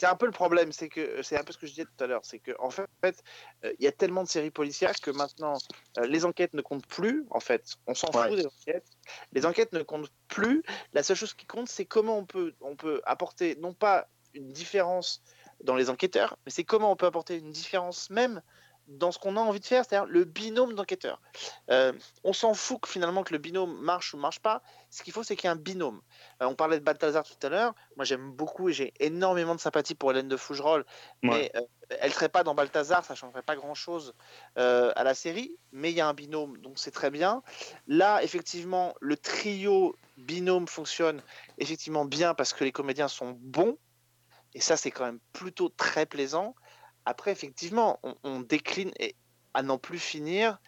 c'est 0.00 0.06
un 0.06 0.16
peu 0.16 0.26
le 0.26 0.32
problème, 0.32 0.72
c'est 0.72 0.88
que 0.88 1.22
c'est 1.22 1.38
un 1.38 1.44
peu 1.44 1.52
ce 1.52 1.58
que 1.58 1.66
je 1.66 1.72
disais 1.72 1.84
tout 1.84 2.04
à 2.04 2.06
l'heure, 2.06 2.22
c'est 2.24 2.38
que 2.38 2.52
en 2.58 2.70
fait, 2.70 2.86
il 3.62 3.66
euh, 3.66 3.72
y 3.80 3.86
a 3.86 3.92
tellement 3.92 4.22
de 4.22 4.28
séries 4.28 4.50
policières 4.50 4.98
que 4.98 5.10
maintenant 5.10 5.58
euh, 5.98 6.06
les 6.06 6.24
enquêtes 6.24 6.54
ne 6.54 6.62
comptent 6.62 6.86
plus. 6.86 7.26
En 7.30 7.40
fait, 7.40 7.76
on 7.86 7.94
s'en 7.94 8.10
ouais. 8.12 8.28
fout 8.28 8.38
des 8.38 8.46
enquêtes. 8.46 8.86
Les 9.32 9.44
enquêtes 9.44 9.72
ne 9.72 9.82
comptent 9.82 10.10
plus. 10.28 10.62
La 10.94 11.02
seule 11.02 11.16
chose 11.16 11.34
qui 11.34 11.46
compte, 11.46 11.68
c'est 11.68 11.84
comment 11.84 12.16
on 12.16 12.24
peut 12.24 12.54
on 12.62 12.76
peut 12.76 13.02
apporter 13.04 13.56
non 13.56 13.74
pas 13.74 14.08
une 14.34 14.52
différence 14.52 15.22
dans 15.64 15.76
les 15.76 15.90
enquêteurs, 15.90 16.36
mais 16.44 16.52
c'est 16.52 16.64
comment 16.64 16.90
on 16.90 16.96
peut 16.96 17.06
apporter 17.06 17.36
une 17.36 17.50
différence 17.50 18.10
même 18.10 18.40
dans 18.90 19.12
ce 19.12 19.18
qu'on 19.18 19.36
a 19.36 19.40
envie 19.40 19.60
de 19.60 19.66
faire, 19.66 19.84
c'est-à-dire 19.84 20.08
le 20.10 20.24
binôme 20.24 20.74
d'enquêteurs. 20.74 21.20
Euh, 21.70 21.92
on 22.24 22.32
s'en 22.32 22.54
fout 22.54 22.80
que 22.80 22.88
finalement 22.88 23.22
que 23.22 23.32
le 23.32 23.38
binôme 23.38 23.78
marche 23.80 24.14
ou 24.14 24.18
marche 24.18 24.40
pas. 24.40 24.62
Ce 24.90 25.02
qu'il 25.02 25.12
faut, 25.12 25.22
c'est 25.22 25.36
qu'il 25.36 25.44
y 25.44 25.48
ait 25.48 25.52
un 25.52 25.56
binôme. 25.56 26.00
Euh, 26.42 26.46
on 26.46 26.56
parlait 26.56 26.78
de 26.78 26.84
Balthazar 26.84 27.24
tout 27.24 27.46
à 27.46 27.48
l'heure. 27.48 27.74
Moi, 27.96 28.04
j'aime 28.04 28.32
beaucoup 28.32 28.68
et 28.68 28.72
j'ai 28.72 28.92
énormément 28.98 29.54
de 29.54 29.60
sympathie 29.60 29.94
pour 29.94 30.10
Hélène 30.10 30.28
de 30.28 30.36
Fougerolles. 30.36 30.84
Ouais. 31.22 31.30
Mais 31.30 31.52
euh, 31.54 31.62
elle 32.00 32.08
ne 32.08 32.14
serait 32.14 32.28
pas 32.28 32.42
dans 32.42 32.54
Balthazar, 32.54 33.04
ça 33.04 33.14
ne 33.14 33.18
changerait 33.18 33.42
pas 33.42 33.54
grand-chose 33.54 34.14
euh, 34.58 34.92
à 34.96 35.04
la 35.04 35.14
série. 35.14 35.56
Mais 35.70 35.92
il 35.92 35.96
y 35.96 36.00
a 36.00 36.08
un 36.08 36.14
binôme, 36.14 36.58
donc 36.58 36.78
c'est 36.78 36.90
très 36.90 37.10
bien. 37.10 37.42
Là, 37.86 38.22
effectivement, 38.24 38.94
le 39.00 39.16
trio 39.16 39.96
binôme 40.16 40.66
fonctionne 40.66 41.22
effectivement 41.58 42.04
bien 42.04 42.34
parce 42.34 42.52
que 42.52 42.64
les 42.64 42.72
comédiens 42.72 43.08
sont 43.08 43.36
bons. 43.40 43.78
Et 44.54 44.60
ça, 44.60 44.76
c'est 44.76 44.90
quand 44.90 45.04
même 45.04 45.20
plutôt 45.32 45.68
très 45.68 46.06
plaisant. 46.06 46.54
Après, 47.04 47.30
effectivement, 47.32 48.00
on, 48.22 48.40
décline 48.40 48.92
et 48.98 49.16
à 49.54 49.62
n'en 49.62 49.78
plus 49.78 49.98
finir 49.98 50.58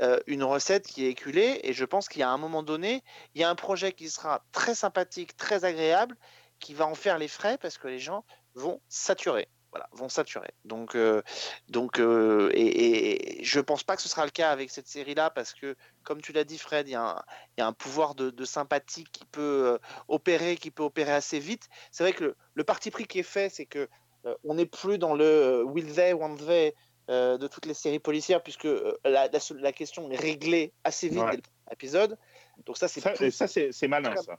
euh, 0.00 0.20
une 0.26 0.44
recette 0.44 0.86
qui 0.86 1.04
est 1.04 1.10
éculée. 1.10 1.60
Et 1.62 1.72
je 1.72 1.84
pense 1.84 2.08
qu'il 2.08 2.20
y 2.20 2.24
a 2.24 2.30
un 2.30 2.38
moment 2.38 2.62
donné, 2.62 3.02
il 3.34 3.40
y 3.40 3.44
a 3.44 3.50
un 3.50 3.54
projet 3.54 3.92
qui 3.92 4.10
sera 4.10 4.44
très 4.52 4.74
sympathique, 4.74 5.36
très 5.36 5.64
agréable, 5.64 6.16
qui 6.58 6.74
va 6.74 6.86
en 6.86 6.94
faire 6.94 7.18
les 7.18 7.28
frais 7.28 7.58
parce 7.58 7.78
que 7.78 7.88
les 7.88 7.98
gens 7.98 8.24
vont 8.54 8.80
saturer. 8.88 9.48
Voilà, 9.70 9.88
vont 9.92 10.08
saturer. 10.08 10.50
Donc, 10.64 10.94
euh, 10.94 11.22
donc 11.68 12.00
euh, 12.00 12.50
et, 12.54 13.40
et, 13.40 13.44
je 13.44 13.60
pense 13.60 13.84
pas 13.84 13.96
que 13.96 14.02
ce 14.02 14.08
sera 14.08 14.24
le 14.24 14.30
cas 14.30 14.50
avec 14.50 14.70
cette 14.70 14.88
série-là 14.88 15.28
parce 15.28 15.52
que, 15.52 15.76
comme 16.04 16.22
tu 16.22 16.32
l'as 16.32 16.44
dit, 16.44 16.56
Fred, 16.56 16.88
il 16.88 16.92
y, 16.92 16.94
y, 16.94 16.96
a 16.96 17.66
un 17.66 17.72
pouvoir 17.74 18.14
de, 18.14 18.30
de 18.30 18.44
sympathie 18.46 19.04
qui 19.12 19.26
peut 19.26 19.66
euh, 19.66 19.78
opérer, 20.08 20.56
qui 20.56 20.70
peut 20.70 20.82
opérer 20.82 21.12
assez 21.12 21.38
vite. 21.38 21.68
C'est 21.92 22.02
vrai 22.02 22.14
que 22.14 22.24
le, 22.24 22.36
le, 22.54 22.64
parti 22.64 22.90
pris 22.90 23.06
qui 23.06 23.18
est 23.18 23.22
fait, 23.24 23.50
c'est 23.50 23.66
que 23.66 23.88
euh, 24.24 24.34
on 24.42 24.54
n'est 24.54 24.66
plus 24.66 24.96
dans 24.96 25.14
le 25.14 25.62
will 25.64 25.92
they, 25.92 26.14
won't 26.14 26.38
they 26.38 26.74
de 27.08 27.46
toutes 27.46 27.64
les 27.64 27.72
séries 27.72 28.00
policières, 28.00 28.42
puisque 28.42 28.68
la, 29.04 29.28
la, 29.28 29.38
la, 29.60 29.72
question 29.72 30.10
est 30.10 30.16
réglée 30.16 30.74
assez 30.84 31.08
vite 31.08 31.20
ouais. 31.20 31.30
dès 31.30 31.36
le 31.36 31.42
premier 31.42 31.72
épisode. 31.72 32.18
Donc 32.66 32.76
ça, 32.76 32.86
c'est 32.86 33.00
ça, 33.00 33.46
c'est 33.46 33.88
malin, 33.88 34.12
très, 34.12 34.22
ça. 34.22 34.38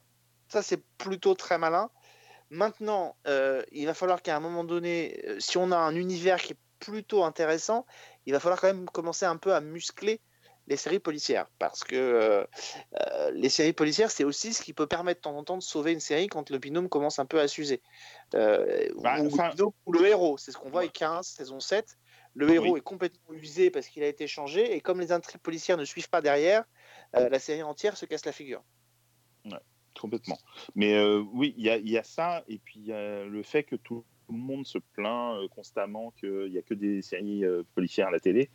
Ça, 0.49 0.61
c'est 0.61 0.83
plutôt 0.99 1.33
très 1.33 1.57
malin. 1.57 1.89
Maintenant, 2.49 3.15
euh, 3.27 3.63
il 3.71 3.85
va 3.85 3.93
falloir 3.93 4.21
qu'à 4.21 4.35
un 4.35 4.39
moment 4.39 4.63
donné, 4.63 5.21
euh, 5.27 5.39
si 5.39 5.57
on 5.57 5.71
a 5.71 5.77
un 5.77 5.95
univers 5.95 6.41
qui 6.41 6.53
est 6.53 6.59
plutôt 6.79 7.23
intéressant, 7.23 7.85
il 8.25 8.33
va 8.33 8.39
falloir 8.39 8.59
quand 8.59 8.67
même 8.67 8.89
commencer 8.89 9.25
un 9.25 9.37
peu 9.37 9.53
à 9.53 9.61
muscler 9.61 10.19
les 10.65 10.77
séries 10.77 10.99
policières. 10.99 11.47
Parce 11.59 11.83
que 11.83 11.95
euh, 11.95 13.31
les 13.33 13.49
séries 13.49 13.73
policières, 13.73 14.09
c'est 14.09 14.23
aussi 14.23 14.53
ce 14.53 14.63
qui 14.63 14.73
peut 14.73 14.87
permettre 14.87 15.19
de 15.19 15.23
temps 15.23 15.37
en 15.37 15.43
temps 15.43 15.57
de 15.57 15.63
sauver 15.63 15.91
une 15.91 15.99
série 15.99 16.27
quand 16.27 16.49
le 16.49 16.57
binôme 16.57 16.89
commence 16.89 17.19
un 17.19 17.25
peu 17.25 17.39
à 17.39 17.47
s'user. 17.47 17.81
Euh, 18.33 18.89
bah, 18.97 19.17
ou, 19.85 19.91
le 19.91 20.07
héros, 20.07 20.37
c'est 20.37 20.51
ce 20.51 20.57
qu'on 20.57 20.69
voit 20.69 20.81
avec 20.81 20.93
15, 20.93 21.27
saison 21.27 21.59
7. 21.59 21.97
Le 22.35 22.51
héros 22.51 22.77
est 22.77 22.81
complètement 22.81 23.33
usé 23.33 23.69
parce 23.69 23.87
qu'il 23.87 24.03
a 24.03 24.07
été 24.07 24.27
changé, 24.27 24.75
et 24.75 24.81
comme 24.81 24.99
les 24.99 25.11
intrigues 25.11 25.41
policières 25.41 25.77
ne 25.77 25.85
suivent 25.85 26.09
pas 26.09 26.21
derrière, 26.21 26.63
la 27.13 27.39
série 27.39 27.63
entière 27.63 27.97
se 27.97 28.05
casse 28.05 28.23
la 28.25 28.31
figure. 28.31 28.63
Ouais 29.45 29.57
complètement. 29.99 30.39
Mais 30.75 30.95
euh, 30.95 31.23
oui, 31.33 31.53
il 31.57 31.65
y, 31.65 31.97
a 31.97 32.03
ça, 32.03 32.43
et 32.47 32.57
puis 32.57 32.79
y 32.79 32.93
a 32.93 33.25
le 33.25 33.43
fait 33.43 33.63
que 33.63 33.75
tout 33.75 34.05
le 34.29 34.37
monde 34.37 34.65
se 34.65 34.77
plaint 34.77 35.35
euh, 35.35 35.47
constamment 35.47 36.11
qu'il 36.19 36.51
n'y 36.51 36.57
a 36.57 36.61
que 36.61 36.73
des 36.73 37.01
séries 37.01 37.43
euh, 37.43 37.63
policières 37.75 38.07
à 38.07 38.11
la 38.11 38.19
télé 38.19 38.49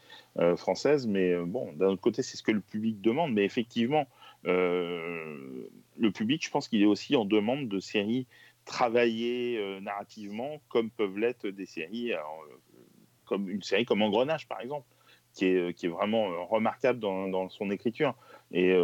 française, 0.56 1.06
mais 1.06 1.36
bon, 1.36 1.72
d'un 1.74 1.88
autre 1.88 2.00
côté, 2.00 2.22
c'est 2.22 2.36
ce 2.36 2.42
que 2.42 2.50
le 2.50 2.60
public 2.60 3.00
demande, 3.00 3.32
mais 3.32 3.44
effectivement, 3.44 4.06
le 4.44 6.10
public, 6.12 6.44
je 6.44 6.50
pense 6.50 6.66
qu'il 6.68 6.82
est 6.82 6.86
aussi 6.86 7.14
en 7.14 7.24
demande 7.24 7.68
de 7.68 7.78
séries 7.78 8.26
travaillées 8.64 9.80
narrativement, 9.80 10.60
comme 10.68 10.90
peuvent 10.90 11.18
l'être 11.18 11.46
des 11.48 11.66
séries, 11.66 12.12
comme 13.26 13.48
une 13.48 13.62
série 13.62 13.84
comme 13.84 14.02
Engrenage, 14.02 14.48
par 14.48 14.60
exemple. 14.60 14.86
Qui 15.34 15.46
est, 15.46 15.86
vraiment 15.88 16.46
remarquable 16.46 17.00
dans, 17.00 17.48
son 17.48 17.70
écriture. 17.70 18.14
Et, 18.52 18.76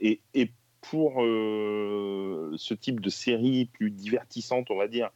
et 0.00 0.50
pour 0.80 1.22
euh, 1.22 2.52
ce 2.56 2.74
type 2.74 3.00
de 3.00 3.10
série 3.10 3.66
plus 3.66 3.90
divertissante, 3.90 4.70
on 4.70 4.76
va 4.76 4.88
dire, 4.88 5.10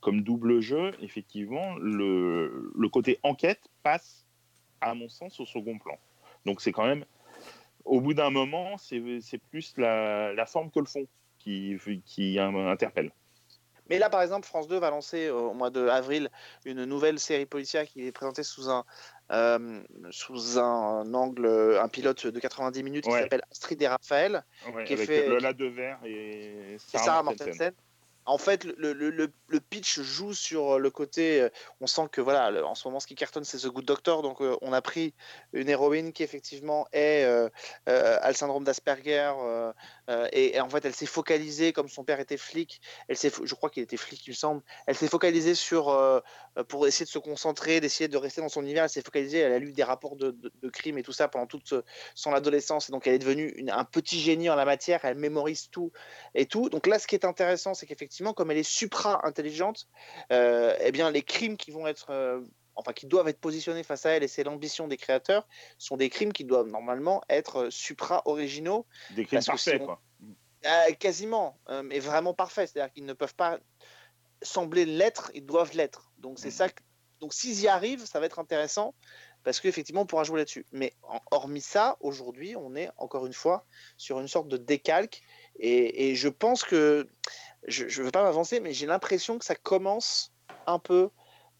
comme 0.00 0.22
double 0.22 0.60
jeu, 0.60 0.92
effectivement, 1.00 1.74
le, 1.76 2.72
le 2.74 2.88
côté 2.88 3.18
enquête 3.22 3.60
passe, 3.82 4.26
à 4.80 4.94
mon 4.94 5.08
sens, 5.08 5.40
au 5.40 5.46
second 5.46 5.78
plan. 5.78 5.98
Donc 6.46 6.60
c'est 6.60 6.72
quand 6.72 6.86
même, 6.86 7.04
au 7.84 8.00
bout 8.00 8.14
d'un 8.14 8.30
moment, 8.30 8.76
c'est 8.78 9.38
plus 9.50 9.74
la, 9.76 10.32
la, 10.32 10.46
forme 10.46 10.70
que 10.70 10.80
le 10.80 10.86
fond 10.86 11.06
qui, 11.38 11.76
qui 12.04 12.38
interpelle. 12.38 13.12
Mais 13.90 13.98
là, 13.98 14.08
par 14.08 14.22
exemple, 14.22 14.46
France 14.46 14.68
2 14.68 14.78
va 14.78 14.90
lancer 14.90 15.26
euh, 15.26 15.34
au 15.34 15.52
mois 15.52 15.70
d'avril 15.70 16.30
une 16.64 16.84
nouvelle 16.84 17.18
série 17.18 17.44
policière 17.44 17.84
qui 17.86 18.06
est 18.06 18.12
présentée 18.12 18.44
sous 18.44 18.70
un, 18.70 18.84
euh, 19.32 19.82
sous 20.12 20.58
un, 20.60 21.12
angle, 21.12 21.78
un 21.80 21.88
pilote 21.88 22.28
de 22.28 22.38
90 22.38 22.82
minutes 22.84 23.06
ouais. 23.06 23.12
qui 23.12 23.18
s'appelle 23.18 23.42
Astrid 23.50 23.82
et 23.82 23.88
Raphaël. 23.88 24.44
Ouais, 24.72 24.84
qui 24.84 24.92
est 24.92 24.96
fait, 24.96 25.26
Lola 25.26 25.52
Devers 25.52 25.98
et 26.04 26.76
Sarah, 26.78 27.04
Sarah 27.04 27.22
Mortensen. 27.24 27.72
En 28.26 28.38
fait, 28.38 28.64
le, 28.64 28.92
le, 28.92 29.10
le, 29.10 29.32
le, 29.48 29.60
pitch 29.60 30.00
joue 30.00 30.34
sur 30.34 30.78
le 30.78 30.90
côté. 30.90 31.48
On 31.80 31.86
sent 31.86 32.02
que 32.12 32.20
voilà, 32.20 32.64
en 32.64 32.74
ce 32.74 32.86
moment, 32.86 33.00
ce 33.00 33.06
qui 33.06 33.14
cartonne, 33.14 33.44
c'est 33.44 33.58
The 33.58 33.68
Good 33.68 33.86
Doctor. 33.86 34.22
Donc, 34.22 34.40
euh, 34.40 34.56
on 34.60 34.72
a 34.72 34.82
pris 34.82 35.14
une 35.52 35.68
héroïne 35.68 36.12
qui 36.12 36.22
effectivement 36.22 36.86
est 36.92 37.24
euh, 37.24 37.48
euh, 37.88 38.18
a 38.20 38.28
le 38.28 38.34
syndrome 38.34 38.62
d'Asperger 38.62 39.32
euh, 40.10 40.28
et, 40.32 40.60
en 40.60 40.68
fait, 40.68 40.84
elle 40.84 40.94
s'est 40.94 41.06
focalisée 41.06 41.72
comme 41.72 41.88
son 41.88 42.04
père 42.04 42.20
était 42.20 42.36
flic. 42.36 42.80
Elle 43.08 43.16
je 43.16 43.54
crois 43.54 43.70
qu'il 43.70 43.82
était 43.82 43.96
flic, 43.96 44.26
il 44.26 44.30
me 44.30 44.34
semble. 44.34 44.62
Elle 44.86 44.96
s'est 44.96 45.08
focalisée 45.08 45.54
sur 45.54 45.96
pour 46.68 46.86
essayer 46.86 47.06
de 47.06 47.10
se 47.10 47.18
concentrer, 47.18 47.80
d'essayer 47.80 48.08
de 48.08 48.16
rester 48.16 48.40
dans 48.40 48.48
son 48.48 48.62
univers. 48.62 48.84
Elle 48.84 48.90
s'est 48.90 49.02
focalisée. 49.02 49.38
Elle 49.38 49.52
a 49.52 49.58
lu 49.58 49.72
des 49.72 49.84
rapports 49.84 50.16
de, 50.16 50.36
crimes 50.72 50.98
et 50.98 51.02
tout 51.02 51.12
ça 51.12 51.28
pendant 51.28 51.46
toute 51.46 51.74
son 52.14 52.32
adolescence. 52.32 52.88
Et 52.88 52.92
donc, 52.92 53.06
elle 53.06 53.14
est 53.14 53.18
devenue 53.18 53.64
un 53.70 53.84
petit 53.84 54.20
génie 54.20 54.50
en 54.50 54.56
la 54.56 54.64
matière. 54.64 55.00
Elle 55.04 55.16
mémorise 55.16 55.70
tout 55.70 55.92
et 56.34 56.46
tout. 56.46 56.68
Donc 56.68 56.86
là, 56.86 56.98
ce 56.98 57.06
qui 57.06 57.14
est 57.14 57.24
intéressant, 57.24 57.74
c'est 57.74 57.86
qu'effectivement 57.86 58.10
effectivement, 58.10 58.34
comme 58.34 58.50
elle 58.50 58.58
est 58.58 58.62
supra-intelligente, 58.64 59.86
euh, 60.32 60.74
eh 60.80 60.90
bien, 60.90 61.12
les 61.12 61.22
crimes 61.22 61.56
qui 61.56 61.70
vont 61.70 61.86
être 61.86 62.10
euh, 62.10 62.40
enfin 62.80 62.92
qui 62.92 63.06
doivent 63.06 63.28
être 63.28 63.40
positionnés 63.40 63.82
face 63.82 64.06
à 64.06 64.10
elle, 64.10 64.22
et 64.22 64.28
c'est 64.28 64.42
l'ambition 64.44 64.88
des 64.88 64.96
créateurs, 64.96 65.46
sont 65.78 65.96
des 65.96 66.10
crimes 66.10 66.32
qui 66.32 66.44
doivent 66.44 66.68
normalement 66.68 67.22
être 67.28 67.70
supra-originaux. 67.70 68.86
Des 69.10 69.24
crimes 69.24 69.42
parfaits, 69.44 69.82
quoi. 69.84 70.02
Euh, 70.66 70.92
quasiment, 70.98 71.58
euh, 71.70 71.82
mais 71.82 72.00
vraiment 72.00 72.34
parfaits. 72.34 72.68
C'est-à-dire 72.70 72.92
qu'ils 72.92 73.06
ne 73.06 73.14
peuvent 73.14 73.34
pas 73.34 73.58
sembler 74.42 74.84
l'être, 74.84 75.30
ils 75.34 75.44
doivent 75.44 75.74
l'être. 75.74 76.12
Donc 76.18 76.38
c'est 76.38 76.50
ça. 76.50 76.68
que- 76.68 76.82
Donc 77.20 77.34
s'ils 77.34 77.60
y 77.60 77.68
arrivent, 77.68 78.04
ça 78.06 78.20
va 78.20 78.26
être 78.26 78.38
intéressant 78.38 78.94
parce 79.42 79.60
qu'effectivement 79.60 80.02
on 80.02 80.06
pourra 80.06 80.24
jouer 80.24 80.38
là-dessus. 80.38 80.66
Mais 80.72 80.94
en- 81.02 81.20
hormis 81.30 81.60
ça, 81.60 81.96
aujourd'hui, 82.00 82.56
on 82.56 82.74
est 82.76 82.90
encore 82.96 83.26
une 83.26 83.32
fois 83.34 83.64
sur 83.96 84.20
une 84.20 84.28
sorte 84.28 84.48
de 84.48 84.56
décalque 84.56 85.22
et, 85.58 86.08
et 86.10 86.14
je 86.14 86.28
pense 86.28 86.62
que 86.62 87.08
je 87.66 87.84
ne 87.84 88.04
veux 88.06 88.10
pas 88.10 88.22
m'avancer, 88.22 88.60
mais 88.60 88.72
j'ai 88.72 88.86
l'impression 88.86 89.38
que 89.38 89.44
ça 89.44 89.54
commence 89.54 90.32
un 90.66 90.78
peu 90.78 91.10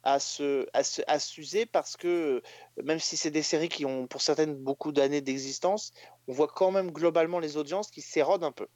à 0.03 0.19
se, 0.19 0.67
à 0.73 0.83
se- 0.83 1.03
à 1.07 1.19
s'user 1.19 1.67
parce 1.67 1.97
que 1.97 2.09
euh, 2.09 2.41
même 2.83 2.99
si 2.99 3.17
c'est 3.17 3.31
des 3.31 3.43
séries 3.43 3.69
qui 3.69 3.85
ont 3.85 4.07
pour 4.07 4.23
certaines 4.23 4.55
beaucoup 4.55 4.93
d'années 4.93 5.21
d'existence, 5.21 5.93
on 6.29 6.33
voit 6.33 6.49
quand 6.49 6.71
même 6.71 6.91
globalement 6.91 7.39
les 7.39 7.57
audiences 7.57 7.91
qui 7.91 8.01
s'érodent 8.01 8.45
un 8.45 8.53
peu. 8.53 8.67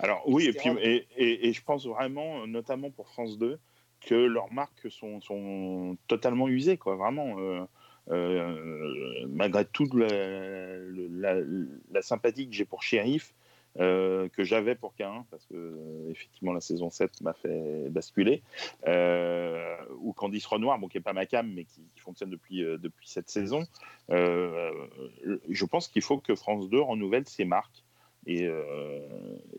Alors 0.00 0.22
oui, 0.26 0.46
et, 0.46 0.52
puis, 0.52 0.70
et, 0.80 1.06
et- 1.16 1.48
et 1.48 1.52
je 1.52 1.62
pense 1.62 1.86
vraiment, 1.86 2.46
notamment 2.46 2.90
pour 2.90 3.08
France 3.08 3.36
2, 3.38 3.58
que 4.00 4.14
leurs 4.14 4.52
marques 4.52 4.90
sont, 4.90 5.20
sont 5.20 5.96
totalement 6.06 6.48
usées, 6.48 6.76
quoi, 6.76 6.96
vraiment. 6.96 7.38
euh, 7.40 7.64
euh, 8.10 9.26
malgré 9.28 9.66
toute 9.66 9.92
la, 9.92 10.08
la- 10.08 11.44
la 11.90 12.02
sympathie 12.02 12.48
que 12.48 12.54
j'ai 12.54 12.64
pour 12.64 12.82
Shérif, 12.82 13.34
euh, 13.80 14.28
que 14.30 14.42
j'avais 14.42 14.74
pour 14.74 14.94
K1, 14.98 15.24
parce 15.30 15.46
que 15.46 15.54
euh, 15.54 16.10
effectivement 16.10 16.52
la 16.52 16.60
saison 16.60 16.90
7 16.90 17.20
m'a 17.20 17.32
fait 17.32 17.88
basculer, 17.90 18.42
euh, 18.86 19.76
ou 20.00 20.12
Candice 20.12 20.46
Renoir, 20.46 20.78
bon, 20.78 20.88
qui 20.88 20.96
n'est 20.96 21.02
pas 21.02 21.12
ma 21.12 21.26
cam, 21.26 21.48
mais 21.52 21.64
qui, 21.64 21.82
qui 21.94 22.00
fonctionne 22.00 22.30
depuis, 22.30 22.58
depuis 22.62 23.08
cette 23.08 23.30
saison, 23.30 23.64
je 24.08 25.64
pense 25.64 25.88
qu'il 25.88 26.02
faut 26.02 26.18
que 26.18 26.34
France 26.34 26.68
2 26.68 26.80
renouvelle 26.80 27.28
ses 27.28 27.44
marques 27.44 27.84
et, 28.26 28.48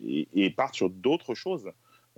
et, 0.02 0.28
et 0.34 0.50
parte 0.50 0.74
sur 0.74 0.90
d'autres 0.90 1.34
choses. 1.34 1.70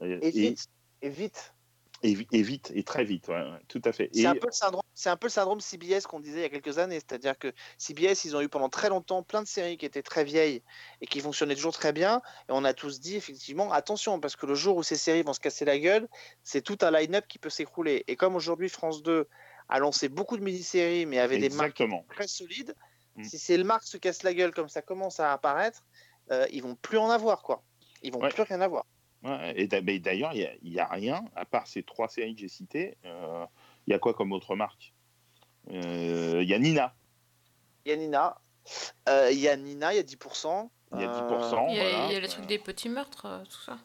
Et 0.03 0.67
Et, 1.03 1.11
vite, 1.11 1.55
et 2.03 2.15
vite. 2.15 2.29
et 2.33 2.43
vite, 2.43 2.85
très 2.85 3.05
vite, 3.05 3.29
ouais, 3.29 3.35
ouais, 3.35 3.61
tout 3.69 3.83
à 3.85 3.93
fait. 3.93 4.11
C'est 4.13 4.27
un 4.27 4.35
peu 4.35 4.47
le 4.47 4.53
syndrome, 4.53 4.82
c'est 4.95 5.11
un 5.11 5.17
peu 5.17 5.27
le 5.27 5.31
syndrome 5.31 5.61
CBS 5.61 6.07
qu'on 6.07 6.21
disait 6.21 6.41
il 6.41 6.43
y 6.43 6.47
a 6.47 6.49
quelques 6.49 6.79
années, 6.79 6.97
c'est-à-dire 6.97 7.39
que 7.39 7.53
CBS, 7.79 8.25
ils 8.25 8.37
ont 8.37 8.41
eu 8.41 8.49
pendant 8.49 8.69
très 8.69 8.89
longtemps 8.89 9.23
plein 9.23 9.43
de 9.43 9.47
séries 9.49 9.77
qui 9.77 9.87
étaient 9.87 10.03
très 10.03 10.25
vieilles 10.25 10.63
et 11.01 11.07
qui 11.07 11.21
fonctionnaient 11.21 11.55
toujours 11.55 11.73
très 11.73 11.93
bien, 11.93 12.23
et 12.49 12.53
on 12.53 12.65
a 12.65 12.75
tous 12.75 13.01
dit 13.01 13.17
effectivement 13.17 13.73
attention 13.73 14.21
parce 14.21 14.37
que 14.37 14.47
le 14.47 14.55
jour 14.55 14.77
où 14.77 14.83
ces 14.83 14.97
séries 14.97 15.23
vont 15.23 15.33
se 15.33 15.41
casser 15.41 15.65
la 15.65 15.79
gueule, 15.79 16.09
c'est 16.43 16.63
tout 16.63 16.79
un 16.83 16.91
line-up 16.91 17.27
qui 17.29 17.39
peut 17.39 17.51
s'écrouler. 17.51 18.05
Et 18.09 18.17
comme 18.17 18.37
aujourd'hui 18.37 18.69
France 18.69 19.03
2 19.03 19.29
a 19.69 19.79
lancé 19.79 20.09
beaucoup 20.09 20.37
de 20.37 20.43
mini-séries 20.43 21.07
mais 21.07 21.19
avait 21.19 21.39
des 21.39 21.49
marques 21.51 21.83
très 22.09 22.29
solides, 22.29 22.75
Mm. 23.17 23.25
si 23.25 23.39
ces 23.39 23.63
marques 23.63 23.85
se 23.85 23.97
cassent 23.97 24.23
la 24.23 24.35
gueule 24.35 24.53
comme 24.53 24.69
ça 24.69 24.83
commence 24.83 25.21
à 25.21 25.33
apparaître, 25.33 25.85
euh, 26.31 26.47
ils 26.51 26.63
vont 26.63 26.75
plus 26.75 26.99
en 26.99 27.11
avoir 27.11 27.43
quoi. 27.43 27.63
Ils 28.03 28.13
vont 28.13 28.21
Ouais. 28.21 28.31
plus 28.31 28.43
rien 28.43 28.61
avoir. 28.61 28.87
Ouais, 29.23 29.55
et 29.57 29.69
d'ailleurs, 29.69 30.33
il 30.35 30.59
n'y 30.65 30.81
a, 30.81 30.87
rien, 30.87 31.25
à 31.37 31.45
part 31.45 31.69
ces 31.69 31.85
trois 31.85 32.09
séries 32.09 32.35
que 32.35 32.41
j'ai 32.41 32.49
citées, 32.49 32.97
euh, 33.05 33.47
il 33.87 33.93
y 33.93 33.95
a 33.95 33.99
quoi 33.99 34.15
comme 34.15 34.33
autre 34.33 34.55
marque? 34.57 34.93
Euh, 35.71 36.41
Il 36.43 36.49
y 36.49 36.55
a 36.55 36.59
Nina, 36.59 36.95
Il 37.85 37.91
y 37.91 37.93
a 37.93 37.97
Nina, 37.97 38.41
euh, 39.09 39.29
il 39.31 39.39
y 39.39 39.49
a 39.49 39.57
Nina, 39.57 39.93
il 39.93 39.97
y 39.97 40.01
a 40.01 40.03
10%. 40.03 40.71
il 40.95 41.01
y 41.01 41.05
a 41.05 41.11
euh, 41.11 41.51
10%. 41.51 41.67
Il 41.71 41.77
y 41.77 41.81
a, 41.81 41.83
voilà. 41.91 42.07
il 42.07 42.13
y 42.13 42.17
a 42.17 42.21
le 42.21 42.29
truc 42.29 42.47
des 42.47 42.59
petits 42.59 42.89
meurtres, 42.89 43.27
euh, 43.27 43.45
tout 43.45 43.61
ça. 43.61 43.79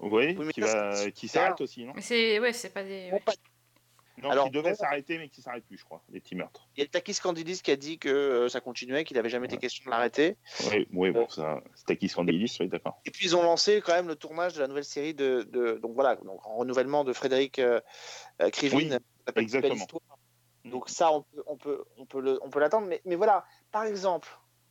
Oui, 0.00 0.36
qui, 0.52 0.60
va- 0.60 0.94
c'est 0.94 1.26
s'arrête 1.26 1.60
aussi, 1.60 1.84
non? 1.84 1.92
Mais 1.96 2.02
c'est 2.02 2.38
ouais, 2.38 2.52
c'est 2.52 2.70
pas 2.70 2.84
des. 2.84 3.10
ouais. 3.12 3.22
Non, 4.20 4.30
Alors, 4.30 4.46
qui 4.46 4.50
devait 4.50 4.74
s'arrêter, 4.74 5.16
mais 5.16 5.28
qui 5.28 5.42
s'arrête 5.42 5.64
plus, 5.64 5.78
je 5.78 5.84
crois, 5.84 6.02
les 6.10 6.18
petits 6.20 6.34
meurtres. 6.34 6.68
Il 6.76 6.80
y 6.80 6.82
a 6.84 6.88
Takis 6.88 7.14
Candidis 7.22 7.62
qui 7.62 7.70
a 7.70 7.76
dit 7.76 7.98
que 8.00 8.08
euh, 8.08 8.48
ça 8.48 8.60
continuait, 8.60 9.04
qu'il 9.04 9.16
n'avait 9.16 9.28
jamais 9.28 9.46
été 9.46 9.58
question 9.58 9.84
de 9.84 9.90
l'arrêter. 9.90 10.36
Oui, 10.72 10.88
oui 10.92 11.10
bon, 11.12 11.28
ça, 11.28 11.60
c'était 11.76 11.96
qui 11.96 12.08
Scandidis, 12.08 12.56
oui, 12.58 12.66
d'accord. 12.68 13.00
Et 13.04 13.12
puis 13.12 13.26
ils 13.26 13.36
ont 13.36 13.42
lancé 13.44 13.80
quand 13.80 13.92
même 13.92 14.08
le 14.08 14.16
tournage 14.16 14.54
de 14.54 14.60
la 14.60 14.66
nouvelle 14.66 14.84
série 14.84 15.14
de, 15.14 15.42
de- 15.52 15.78
donc 15.80 15.94
voilà, 15.94 16.16
donc 16.16 16.44
en 16.48 16.56
renouvellement 16.56 17.04
de 17.04 17.12
Frédéric 17.12 17.60
euh, 17.60 17.80
euh, 18.42 18.50
Krivine, 18.50 18.94
Oui, 18.94 18.98
exactement. 19.36 19.74
Belle 19.74 19.82
Histoire. 19.82 20.18
Donc 20.64 20.88
ça, 20.88 21.12
on 21.12 21.22
peut, 21.22 21.44
on 21.46 21.56
peut, 21.56 21.84
on 21.96 22.06
peut 22.06 22.20
le- 22.20 22.38
on 22.42 22.50
peut 22.50 22.60
l'attendre. 22.60 22.86
Mais, 22.88 23.00
mais 23.04 23.14
voilà, 23.16 23.44
par 23.70 23.84
exemple, 23.84 24.28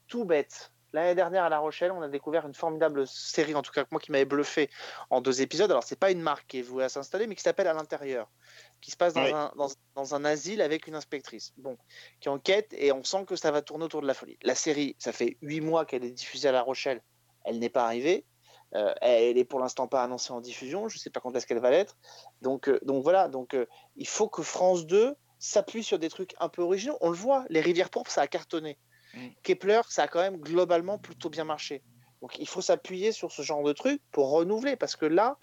tout 0.07 0.25
bête. 0.25 0.71
L'année 0.93 1.15
dernière 1.15 1.43
à 1.43 1.49
La 1.49 1.59
Rochelle, 1.59 1.91
on 1.91 2.01
a 2.01 2.07
découvert 2.07 2.47
une 2.47 2.53
formidable 2.53 3.05
série, 3.07 3.53
en 3.55 3.61
tout 3.61 3.73
cas 3.73 3.83
moi 3.91 3.99
qui 3.99 4.11
m'avait 4.11 4.23
bluffé 4.25 4.69
en 5.09 5.19
deux 5.19 5.41
épisodes. 5.41 5.69
Alors 5.69 5.83
c'est 5.83 5.99
pas 5.99 6.11
une 6.11 6.21
marque 6.21 6.47
qui 6.47 6.59
est 6.59 6.61
vouée 6.61 6.85
à 6.85 6.89
s'installer, 6.89 7.27
mais 7.27 7.35
qui 7.35 7.41
s'appelle 7.43 7.67
À 7.67 7.73
l'intérieur, 7.73 8.31
qui 8.79 8.91
se 8.91 8.95
passe 8.97 9.13
dans, 9.13 9.21
un, 9.35 9.51
dans, 9.57 9.67
dans 9.95 10.15
un 10.15 10.23
asile 10.23 10.61
avec 10.61 10.87
une 10.87 10.95
inspectrice. 10.95 11.51
Bon, 11.57 11.77
qui 12.21 12.29
enquête 12.29 12.73
et 12.73 12.93
on 12.93 13.03
sent 13.03 13.25
que 13.25 13.35
ça 13.35 13.51
va 13.51 13.61
tourner 13.61 13.83
autour 13.83 14.01
de 14.01 14.07
la 14.07 14.13
folie. 14.13 14.37
La 14.43 14.55
série, 14.55 14.95
ça 14.97 15.11
fait 15.11 15.37
huit 15.41 15.59
mois 15.61 15.85
qu'elle 15.85 16.05
est 16.05 16.11
diffusée 16.11 16.47
à 16.47 16.53
La 16.53 16.61
Rochelle, 16.61 17.01
elle 17.43 17.59
n'est 17.59 17.69
pas 17.69 17.83
arrivée. 17.83 18.25
Euh, 18.75 18.93
elle 19.01 19.37
est 19.37 19.45
pour 19.45 19.59
l'instant 19.59 19.87
pas 19.87 20.03
annoncée 20.03 20.33
en 20.33 20.41
diffusion. 20.41 20.89
Je 20.89 20.97
ne 20.97 20.99
sais 20.99 21.09
pas 21.09 21.19
quand 21.19 21.35
est-ce 21.35 21.47
qu'elle 21.47 21.59
va 21.59 21.71
l'être. 21.71 21.97
Donc, 22.41 22.67
euh, 22.69 22.79
donc 22.83 23.03
voilà. 23.03 23.27
Donc 23.27 23.53
euh, 23.53 23.65
il 23.95 24.07
faut 24.07 24.27
que 24.27 24.43
France 24.43 24.85
2 24.85 25.15
s'appuie 25.39 25.83
sur 25.83 25.99
des 25.99 26.09
trucs 26.09 26.35
un 26.39 26.49
peu 26.49 26.61
originaux. 26.61 26.97
On 27.01 27.09
le 27.09 27.15
voit. 27.15 27.45
Les 27.49 27.61
rivières 27.61 27.89
pourpres, 27.89 28.11
ça 28.11 28.21
a 28.21 28.27
cartonné. 28.27 28.77
Mm. 29.13 29.27
Kepler, 29.43 29.81
ça 29.89 30.03
a 30.03 30.07
quand 30.07 30.19
même 30.19 30.37
globalement 30.37 30.97
plutôt 30.97 31.29
bien 31.29 31.45
marché. 31.45 31.83
Donc 32.21 32.39
il 32.39 32.47
faut 32.47 32.61
s'appuyer 32.61 33.11
sur 33.11 33.31
ce 33.31 33.41
genre 33.41 33.63
de 33.63 33.73
trucs 33.73 34.01
pour 34.11 34.31
renouveler 34.31 34.75
parce 34.75 34.95
que 34.95 35.05
là, 35.05 35.37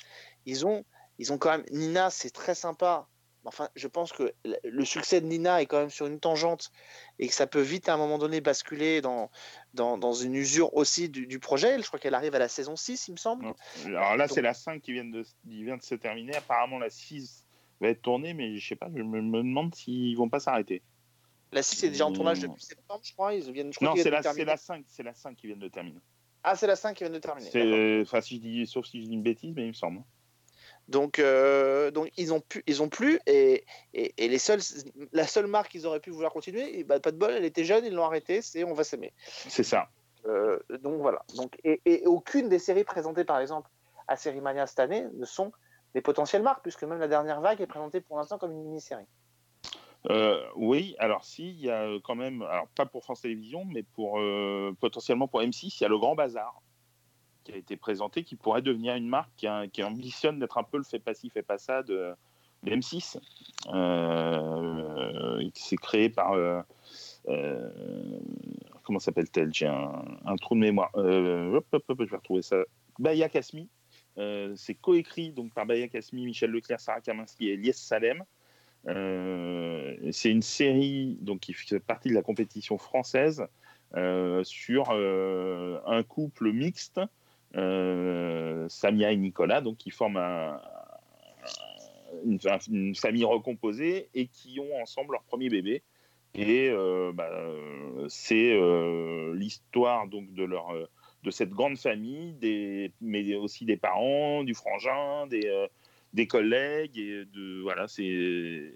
ils 0.44 0.66
ont, 0.66 0.84
ils 1.18 1.32
ont 1.32 1.38
quand 1.38 1.50
même 1.50 1.64
Nina, 1.70 2.10
c'est 2.10 2.30
très 2.30 2.54
sympa. 2.54 3.08
Enfin, 3.46 3.68
je 3.76 3.88
pense 3.88 4.12
que 4.12 4.32
le- 4.64 4.84
succès 4.84 5.20
de 5.20 5.26
Nina 5.26 5.60
est 5.60 5.66
quand 5.66 5.78
même 5.78 5.90
sur 5.90 6.06
une 6.06 6.18
tangente 6.20 6.72
et 7.18 7.28
que 7.28 7.34
ça 7.34 7.46
peut 7.46 7.60
vite 7.60 7.88
à 7.88 7.94
un 7.94 7.96
moment 7.96 8.18
donné 8.18 8.40
basculer 8.40 9.00
dans, 9.00 9.30
dans, 9.74 9.98
dans 9.98 10.12
une 10.14 10.34
usure 10.34 10.74
aussi 10.74 11.08
du, 11.08 11.26
du 11.26 11.38
projet. 11.38 11.80
Je 11.80 11.86
crois 11.86 11.98
qu'elle 11.98 12.14
arrive 12.14 12.34
à 12.34 12.38
la 12.38 12.48
saison 12.48 12.76
6, 12.76 13.08
il 13.08 13.12
me 13.12 13.16
semble. 13.18 13.46
Alors 13.86 14.16
là, 14.16 14.28
c'est 14.28 14.42
la 14.42 14.54
5 14.54 14.80
qui 14.80 14.92
vient, 14.92 15.04
de, 15.04 15.22
qui 15.42 15.62
vient 15.64 15.76
de 15.76 15.82
se 15.82 15.94
terminer. 15.94 16.34
Apparemment, 16.36 16.78
la 16.78 16.90
6 16.90 17.44
va 17.80 17.88
être 17.88 18.02
tournée, 18.02 18.32
mais 18.34 18.56
je 18.56 18.66
sais 18.66 18.76
pas, 18.76 18.88
je 18.94 19.02
me, 19.02 19.20
me 19.20 19.38
demande 19.38 19.74
s'ils 19.74 20.16
vont 20.16 20.28
pas 20.28 20.40
s'arrêter. 20.40 20.82
La 21.52 21.62
6 21.62 21.84
est 21.84 21.90
déjà 21.90 22.06
en 22.06 22.12
tournage 22.12 22.40
depuis 22.40 22.64
septembre, 22.64 23.00
je 23.04 23.12
crois. 23.12 23.34
Ils 23.34 23.52
viennent, 23.52 23.72
je 23.72 23.76
crois 23.78 23.88
Non, 23.88 23.94
c'est 24.02 24.10
la, 24.10 24.22
la 24.22 24.56
5, 24.56 24.84
c'est 24.88 25.02
la 25.02 25.14
5 25.14 25.36
qui 25.36 25.46
vient 25.46 25.56
de 25.56 25.68
terminer. 25.68 26.00
Ah, 26.42 26.56
c'est 26.56 26.66
la 26.66 26.76
5 26.76 26.96
qui 26.96 27.04
vient 27.04 27.12
de 27.12 27.18
terminer. 27.18 27.50
D'accord. 27.50 28.02
Enfin, 28.02 28.20
si 28.20 28.36
je 28.36 28.40
dis, 28.40 28.66
sauf 28.66 28.86
si 28.86 29.00
je 29.02 29.06
dis 29.06 29.14
une 29.14 29.22
bêtise, 29.22 29.54
mais 29.54 29.62
il 29.62 29.68
me 29.68 29.72
semble. 29.72 30.02
Donc, 30.88 31.18
euh, 31.18 31.90
donc 31.90 32.10
ils 32.16 32.32
ont 32.32 32.40
pu, 32.40 32.62
ils 32.66 32.82
ont 32.82 32.88
plus 32.88 33.18
et, 33.26 33.64
et, 33.94 34.14
et 34.18 34.28
les 34.28 34.38
seuls, 34.38 34.60
la 35.12 35.26
seule 35.26 35.46
marque 35.46 35.70
qu'ils 35.70 35.86
auraient 35.86 36.00
pu 36.00 36.10
vouloir 36.10 36.32
continuer, 36.32 36.78
et 36.78 36.84
bah, 36.84 37.00
pas 37.00 37.10
de 37.10 37.16
bol, 37.16 37.32
elle 37.32 37.44
était 37.44 37.64
jeune, 37.64 37.84
ils 37.86 37.94
l'ont 37.94 38.04
arrêtée, 38.04 38.42
c'est 38.42 38.64
On 38.64 38.74
va 38.74 38.84
s'aimer. 38.84 39.12
C'est 39.26 39.62
ça. 39.62 39.88
Euh, 40.26 40.58
donc 40.82 41.00
voilà. 41.00 41.24
Donc, 41.36 41.58
et, 41.64 41.80
et 41.86 42.06
aucune 42.06 42.48
des 42.48 42.58
séries 42.58 42.84
présentées 42.84 43.24
par 43.24 43.40
exemple 43.40 43.70
à 44.08 44.16
Série 44.16 44.42
Mania 44.42 44.66
cette 44.66 44.80
année 44.80 45.06
ne 45.14 45.24
sont 45.24 45.52
des 45.94 46.02
potentielles 46.02 46.42
marques, 46.42 46.62
puisque 46.62 46.84
même 46.84 46.98
la 46.98 47.08
dernière 47.08 47.40
vague 47.40 47.60
est 47.60 47.66
présentée 47.66 48.00
pour 48.00 48.18
l'instant 48.18 48.36
comme 48.36 48.52
une 48.52 48.64
mini-série. 48.64 49.06
Euh, 50.10 50.44
oui, 50.54 50.94
alors 50.98 51.24
si, 51.24 51.48
il 51.48 51.60
y 51.60 51.70
a 51.70 51.88
quand 52.04 52.14
même, 52.14 52.42
alors 52.42 52.66
pas 52.76 52.84
pour 52.84 53.04
France 53.04 53.22
Télévisions, 53.22 53.64
mais 53.64 53.82
pour 53.82 54.20
potentiellement 54.80 55.28
pour 55.28 55.40
M6, 55.40 55.78
il 55.78 55.82
y 55.82 55.84
a 55.86 55.88
le 55.88 55.96
Grand 55.96 56.14
Bazar 56.14 56.60
qui 57.44 57.52
a 57.52 57.56
été 57.56 57.76
présenté, 57.76 58.24
qui 58.24 58.36
pourrait 58.36 58.62
devenir 58.62 58.94
une 58.94 59.08
marque 59.08 59.30
qui, 59.36 59.82
ambitionne 59.82 60.38
d'être 60.38 60.58
un 60.58 60.64
peu 60.64 60.78
le 60.78 60.84
fait 60.84 60.98
pas 60.98 61.14
ci, 61.14 61.30
fait 61.30 61.42
pas 61.42 61.58
ça 61.58 61.82
de, 61.82 62.14
de 62.64 62.70
M6, 62.70 63.18
euh, 63.72 65.50
qui 65.50 65.62
s'est 65.62 65.76
créé 65.76 66.08
par 66.08 66.32
euh, 66.32 66.60
euh, 67.28 67.70
comment 68.82 68.98
s'appelle-t-elle? 68.98 69.52
J'ai 69.52 69.66
un, 69.66 70.36
trou 70.40 70.54
de 70.54 70.60
mémoire. 70.60 70.90
Euh, 70.96 71.54
hop, 71.54 71.66
hop, 71.72 71.84
hop, 71.88 71.98
je 72.00 72.10
vais 72.10 72.16
retrouver 72.16 72.42
ça. 72.42 72.56
Baya 72.98 73.28
Kasmi. 73.28 73.68
C'est 74.16 74.74
coécrit 74.74 75.32
donc 75.32 75.52
par 75.52 75.66
Baya 75.66 75.88
Kasmi, 75.88 76.24
Michel 76.24 76.50
Leclerc, 76.50 76.80
Sarah 76.80 77.00
Kaminski 77.00 77.48
et 77.48 77.54
Elias 77.54 77.74
Salem. 77.74 78.24
C'est 78.86 80.30
une 80.30 80.42
série 80.42 81.18
donc, 81.20 81.40
qui 81.40 81.52
fait 81.52 81.80
partie 81.80 82.10
de 82.10 82.14
la 82.14 82.22
compétition 82.22 82.78
française 82.78 83.44
sur 84.44 84.90
un 84.90 86.02
couple 86.04 86.52
mixte, 86.52 87.00
Samia 87.54 89.12
et 89.12 89.16
Nicolas, 89.16 89.60
donc 89.60 89.78
qui 89.78 89.90
forment 89.90 90.18
un- 90.18 90.60
une, 92.24 92.94
famille 92.94 93.24
recomposée 93.24 94.08
et 94.14 94.26
qui 94.26 94.60
ont 94.60 94.80
ensemble 94.80 95.12
leur 95.12 95.22
premier 95.24 95.48
bébé. 95.48 95.82
Et 96.34 96.68
euh, 96.68 97.12
bah, 97.12 97.28
euh, 97.30 98.06
c'est 98.08 98.52
euh, 98.54 99.34
l'histoire 99.34 100.08
donc 100.08 100.32
de 100.34 100.44
leur 100.44 100.70
euh, 100.74 100.86
de 101.22 101.30
cette 101.30 101.50
grande 101.50 101.78
famille, 101.78 102.90
mais 103.00 103.34
aussi 103.36 103.64
des 103.64 103.76
parents, 103.76 104.44
du 104.44 104.52
frangin, 104.52 105.26
des, 105.28 105.46
euh, 105.46 105.66
des 106.14 106.26
collègues 106.26 106.96
et 106.98 107.24
voilà 107.62 107.86
c'est 107.88 108.72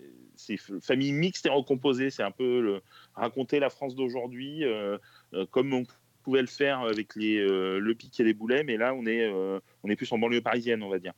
famille 0.82 1.12
mixte 1.12 1.46
et 1.46 1.50
recomposée 1.50 2.10
c'est 2.10 2.22
un 2.22 2.32
peu 2.32 2.60
le, 2.60 2.82
raconter 3.14 3.60
la 3.60 3.70
France 3.70 3.94
d'aujourd'hui 3.94 4.64
euh, 4.64 4.98
euh, 5.34 5.46
comme 5.50 5.72
on 5.72 5.84
pouvait 6.28 6.42
le 6.42 6.46
faire 6.46 6.80
avec 6.80 7.14
les 7.16 7.38
euh, 7.38 7.78
le 7.78 7.94
pic 7.94 8.20
et 8.20 8.24
les 8.24 8.34
boulets 8.34 8.62
mais 8.62 8.76
là 8.76 8.92
on 8.94 9.06
est 9.06 9.24
euh, 9.24 9.60
on 9.82 9.88
est 9.88 9.96
plus 9.96 10.12
en 10.12 10.18
banlieue 10.18 10.42
parisienne 10.42 10.82
on 10.82 10.90
va 10.90 10.98
dire 10.98 11.14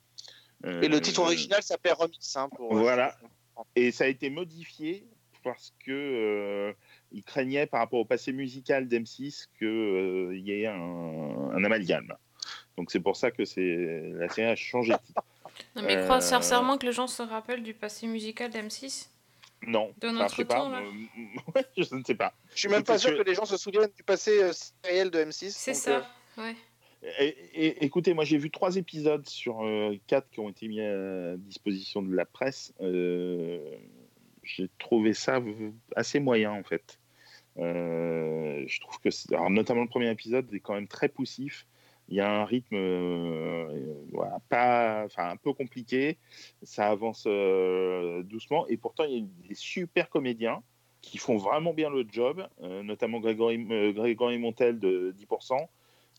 Et 0.64 0.86
le 0.88 0.96
Euh, 0.96 1.00
titre 1.00 1.20
original 1.22 1.60
s'appelle 1.64 1.94
Remix. 1.94 2.36
hein, 2.36 2.48
pour, 2.56 2.72
voilà. 2.76 3.16
et 3.74 3.90
ça 3.90 4.04
a 4.04 4.06
été 4.06 4.30
modifié 4.30 5.04
parce 5.42 5.72
que 5.84 5.90
euh, 5.90 6.72
ils 7.10 7.24
craignaient 7.24 7.66
par 7.66 7.80
rapport 7.80 7.98
au 7.98 8.04
passé 8.04 8.32
musical 8.32 8.86
d'M6 8.86 9.46
qu'il 9.58 10.38
y 10.46 10.52
ait 10.52 10.66
un, 10.66 10.74
un 11.56 11.64
amalgame. 11.64 12.12
Donc 12.76 12.90
c'est 12.92 13.00
pour 13.00 13.16
ça 13.16 13.30
que 13.32 13.44
c'est 13.44 14.12
la 14.14 14.28
série 14.28 14.48
a 14.48 14.54
changé 14.56 14.92
de 14.92 14.98
titre. 14.98 15.22
Non, 15.74 15.82
mais 15.82 15.96
Euh, 15.96 16.04
crois 16.04 16.20
sincèrement 16.20 16.78
que 16.78 16.86
les 16.86 16.92
gens 16.92 17.08
se 17.08 17.22
rappellent 17.22 17.62
du 17.64 17.74
passé 17.74 18.06
musical 18.06 18.50
d'M6 18.50 19.08
Non, 19.66 19.92
De 20.00 20.08
enfin, 20.08 20.12
notre 20.18 20.30
je 20.30 20.36
sais 20.36 20.44
pas. 20.46 20.54
temps, 20.54 20.70
là 20.70 20.80
euh, 20.80 21.52
ouais, 21.54 21.64
je 21.76 21.94
ne 21.94 22.02
sais 22.02 22.14
pas. 22.14 22.32
Je 22.54 22.60
suis 22.60 22.68
même 22.68 22.82
pas 22.82 22.98
sûr 22.98 23.10
que- 23.10 23.22
que 23.22 23.28
les 23.28 23.34
gens 23.34 23.44
se 23.44 23.56
souviennent 23.58 23.90
du 23.94 24.02
passé 24.02 24.42
euh, 24.42 24.52
réel 24.84 25.10
de 25.10 25.18
M6. 25.24 25.50
C'est 25.50 25.74
ça, 25.74 26.06
euh, 26.38 26.42
ouais. 26.42 26.54
Et- 27.18 27.28
et- 27.54 27.84
écoutez, 27.84 28.12
moi 28.14 28.24
j'ai 28.24 28.36
vu 28.38 28.50
trois 28.50 28.76
épisodes 28.76 29.26
sur 29.28 29.64
euh, 29.64 29.94
quatre 30.06 30.28
qui 30.30 30.40
ont 30.40 30.48
été 30.50 30.68
mis 30.68 30.80
à 30.80 31.36
disposition 31.36 32.02
de 32.02 32.14
la 32.14 32.24
presse. 32.26 32.72
Euh, 32.80 33.58
j'ai 34.42 34.68
trouvé 34.78 35.12
ça 35.14 35.40
assez 35.96 36.20
moyen 36.20 36.52
en 36.52 36.62
fait. 36.62 36.98
Euh, 37.58 38.64
je 38.66 38.80
trouve 38.80 38.98
que, 39.00 39.08
alors, 39.34 39.50
notamment 39.50 39.82
le 39.82 39.88
premier 39.88 40.10
épisode 40.10 40.52
est 40.54 40.60
quand 40.60 40.74
même 40.74 40.88
très 40.88 41.08
poussif. 41.08 41.66
Il 42.10 42.16
y 42.16 42.20
a 42.20 42.28
un 42.28 42.44
rythme 42.44 42.74
euh, 42.74 43.94
voilà, 44.12 44.40
un 45.16 45.36
peu 45.36 45.52
compliqué. 45.52 46.18
Ça 46.62 46.88
avance 46.88 47.24
euh, 47.26 48.22
doucement 48.24 48.66
et 48.66 48.76
pourtant 48.76 49.04
il 49.04 49.16
y 49.16 49.20
a 49.20 49.48
des 49.48 49.54
super 49.54 50.10
comédiens 50.10 50.62
qui 51.02 51.18
font 51.18 51.36
vraiment 51.36 51.72
bien 51.72 51.90
le 51.90 52.04
job, 52.10 52.46
euh, 52.62 52.82
notamment 52.82 53.20
euh, 53.24 53.92
Grégory 53.92 54.38
Montel 54.38 54.78
de 54.78 55.14
10%. 55.18 55.66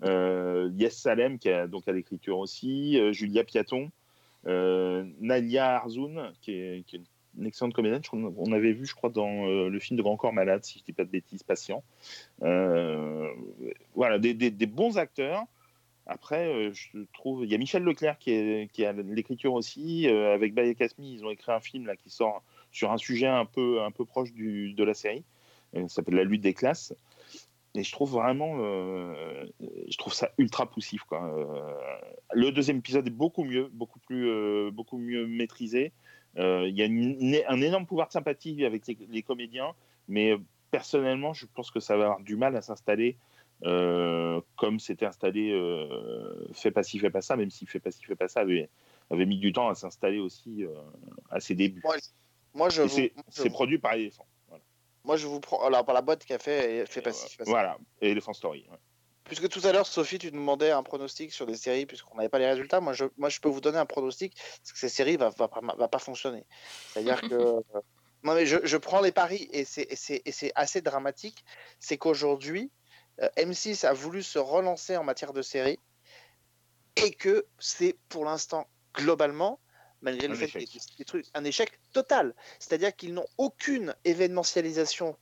Euh, 0.03 0.71
Yes 0.75 0.97
Salem, 0.97 1.37
qui 1.37 1.49
a 1.49 1.67
donc 1.67 1.87
à 1.87 1.91
l'écriture 1.91 2.39
aussi, 2.39 2.99
Julia 3.13 3.43
Piaton, 3.43 3.91
Nalia 4.45 5.75
Arzoun, 5.75 6.33
qui 6.41 6.53
est, 6.53 6.83
une 7.37 7.45
excellente 7.45 7.73
comédienne. 7.73 8.01
On 8.11 8.51
avait 8.51 8.73
vu, 8.73 8.85
je 8.85 8.95
crois, 8.95 9.09
dans 9.09 9.45
le 9.45 9.79
film 9.79 9.97
de 9.97 10.01
Grand 10.01 10.17
Corps 10.17 10.33
Malade, 10.33 10.63
si 10.65 10.79
je 10.79 10.83
ne 10.83 10.85
dis 10.87 10.93
pas 10.93 11.05
de 11.05 11.11
bêtises, 11.11 11.43
Patient. 11.43 11.83
Voilà, 12.39 14.17
des 14.17 14.65
bons 14.65 14.97
acteurs. 14.97 15.45
Après, 16.07 16.47
euh, 16.47 16.71
je 16.73 16.99
trouve, 17.13 17.45
il 17.45 17.51
y 17.51 17.55
a 17.55 17.57
Michel 17.57 17.83
Leclerc 17.83 18.17
qui 18.17 18.85
à 18.85 18.91
l'écriture 18.93 19.53
aussi. 19.53 20.07
euh, 20.07 20.33
avec 20.33 20.53
Baye 20.53 20.75
Kasmi, 20.75 21.13
ils 21.13 21.25
ont 21.25 21.29
écrit 21.29 21.51
un 21.51 21.59
film 21.59 21.85
là 21.85 21.95
qui 21.95 22.09
sort 22.09 22.43
sur 22.71 22.91
un 22.91 22.97
sujet 22.97 23.27
un 23.27 23.45
peu, 23.45 23.81
un 23.81 23.91
peu 23.91 24.05
proche 24.05 24.33
de 24.33 24.83
la 24.83 24.93
série. 24.93 25.23
Euh, 25.75 25.87
Ça 25.87 25.95
s'appelle 25.95 26.15
La 26.15 26.23
lutte 26.23 26.41
des 26.41 26.53
classes. 26.53 26.93
Et 27.73 27.83
je 27.83 27.91
trouve 27.93 28.11
vraiment, 28.11 28.57
je 29.61 29.97
trouve 29.97 30.11
ça 30.11 30.31
ultra 30.37 30.69
poussif. 30.69 31.03
Quoi. 31.03 31.33
Le 32.33 32.51
deuxième 32.51 32.79
épisode 32.79 33.07
est 33.07 33.11
beaucoup 33.11 33.45
mieux, 33.45 33.69
beaucoup 33.71 33.99
plus, 33.99 34.69
beaucoup 34.71 34.97
mieux 34.97 35.25
maîtrisé. 35.25 35.93
Il 36.35 36.73
y 36.75 36.83
a 36.83 37.49
un 37.49 37.61
énorme 37.61 37.85
pouvoir 37.85 38.07
de 38.07 38.11
sympathie 38.11 38.65
avec 38.65 38.87
les, 38.87 39.21
comédiens, 39.21 39.73
mais 40.09 40.35
personnellement, 40.69 41.31
je 41.31 41.45
pense 41.45 41.71
que 41.71 41.79
ça 41.79 41.95
va 41.95 42.03
avoir 42.07 42.19
du 42.19 42.35
mal 42.35 42.57
à 42.57 42.61
s'installer 42.61 43.15
euh, 43.65 44.41
comme 44.57 44.79
c'était 44.79 45.05
installé 45.05 45.51
euh, 45.51 46.47
Fais 46.53 46.71
pas 46.71 46.83
ci, 46.83 46.99
fais 46.99 47.09
pas 47.09 47.21
ça, 47.21 47.35
même 47.35 47.49
si 47.51 47.65
Fais 47.65 47.79
pas 47.79 47.91
ci, 47.91 48.03
fais 48.03 48.15
pas 48.15 48.27
ça 48.27 48.41
avait, 48.41 48.69
avait 49.09 49.25
mis 49.25 49.37
du 49.37 49.53
temps 49.53 49.69
à 49.69 49.75
s'installer 49.75 50.19
aussi 50.19 50.63
euh, 50.63 50.69
à 51.29 51.39
ses 51.39 51.55
débuts. 51.55 51.81
Moi, 51.83 51.95
Moi, 52.53 52.69
je 52.69 52.87
c'est 52.87 53.13
vous- 53.43 53.49
produit 53.49 53.77
par 53.77 53.93
Elephant. 53.93 54.25
Voilà. 54.47 54.63
moi, 55.03 55.15
je 55.17 55.27
vous 55.27 55.39
prends. 55.39 55.63
Alors, 55.65 55.85
par 55.85 55.93
la 55.95 56.01
boîte 56.01 56.25
qui 56.25 56.33
a 56.33 56.39
fait, 56.39 56.85
fait 56.85 57.01
pas 57.01 57.11
ci, 57.13 57.29
fait 57.29 57.37
pas 57.37 57.45
ça. 57.45 57.51
Voilà, 57.51 57.77
et 58.01 58.11
Elephant 58.11 58.33
Story. 58.33 58.65
ouais. 58.71 58.77
Puisque 59.25 59.47
tout 59.47 59.61
à 59.65 59.71
l'heure, 59.71 59.85
Sophie, 59.87 60.17
tu 60.17 60.27
nous 60.31 60.39
demandais 60.39 60.71
un 60.71 60.83
pronostic 60.83 61.31
sur 61.31 61.45
des 61.45 61.55
séries, 61.55 61.85
puisqu'on 61.85 62.17
n'avait 62.17 62.27
pas 62.27 62.39
les 62.39 62.47
résultats. 62.47 62.81
Moi 62.81 62.91
je, 62.91 63.05
moi, 63.17 63.29
je 63.29 63.39
peux 63.39 63.47
vous 63.47 63.61
donner 63.61 63.77
un 63.77 63.85
pronostic, 63.85 64.35
c'est 64.63 64.73
que 64.73 64.79
ces 64.79 64.89
séries 64.89 65.13
ne 65.13 65.19
va, 65.19 65.29
va, 65.29 65.47
pas- 65.47 65.61
va 65.77 65.87
pas 65.87 65.99
fonctionner. 65.99 66.43
C'est-à-dire 66.89 67.21
que. 67.21 67.27
non, 68.23 68.33
mais 68.35 68.45
je, 68.45 68.57
je 68.63 68.77
prends 68.77 68.99
les 68.99 69.11
paris, 69.13 69.47
et 69.53 69.63
c'est- 69.63 70.51
assez 70.55 70.81
dramatique. 70.81 71.45
C'est 71.79 71.97
qu'aujourd'hui, 71.97 72.71
M6 73.37 73.85
a 73.85 73.93
voulu 73.93 74.23
se 74.23 74.39
relancer 74.39 74.97
en 74.97 75.03
matière 75.03 75.33
de 75.33 75.41
séries, 75.41 75.79
et 76.95 77.11
que 77.11 77.45
c'est 77.59 77.95
pour 78.09 78.25
l'instant, 78.25 78.67
globalement, 78.95 79.59
malgré 80.01 80.27
le 80.27 80.33
Un 80.33 80.37
fait 80.37 80.45
échec. 80.45 80.65
qu'il 80.67 80.75
y 80.75 80.77
ait 80.77 80.79
des- 80.79 80.95
des 80.97 81.05
trucs, 81.05 81.25
un 81.33 81.43
échec 81.43 81.79
total. 81.93 82.35
C'est-à-dire 82.59 82.95
qu'ils 82.95 83.13
n'ont 83.13 83.27
aucune 83.37 83.95
événementialisation 84.03 85.17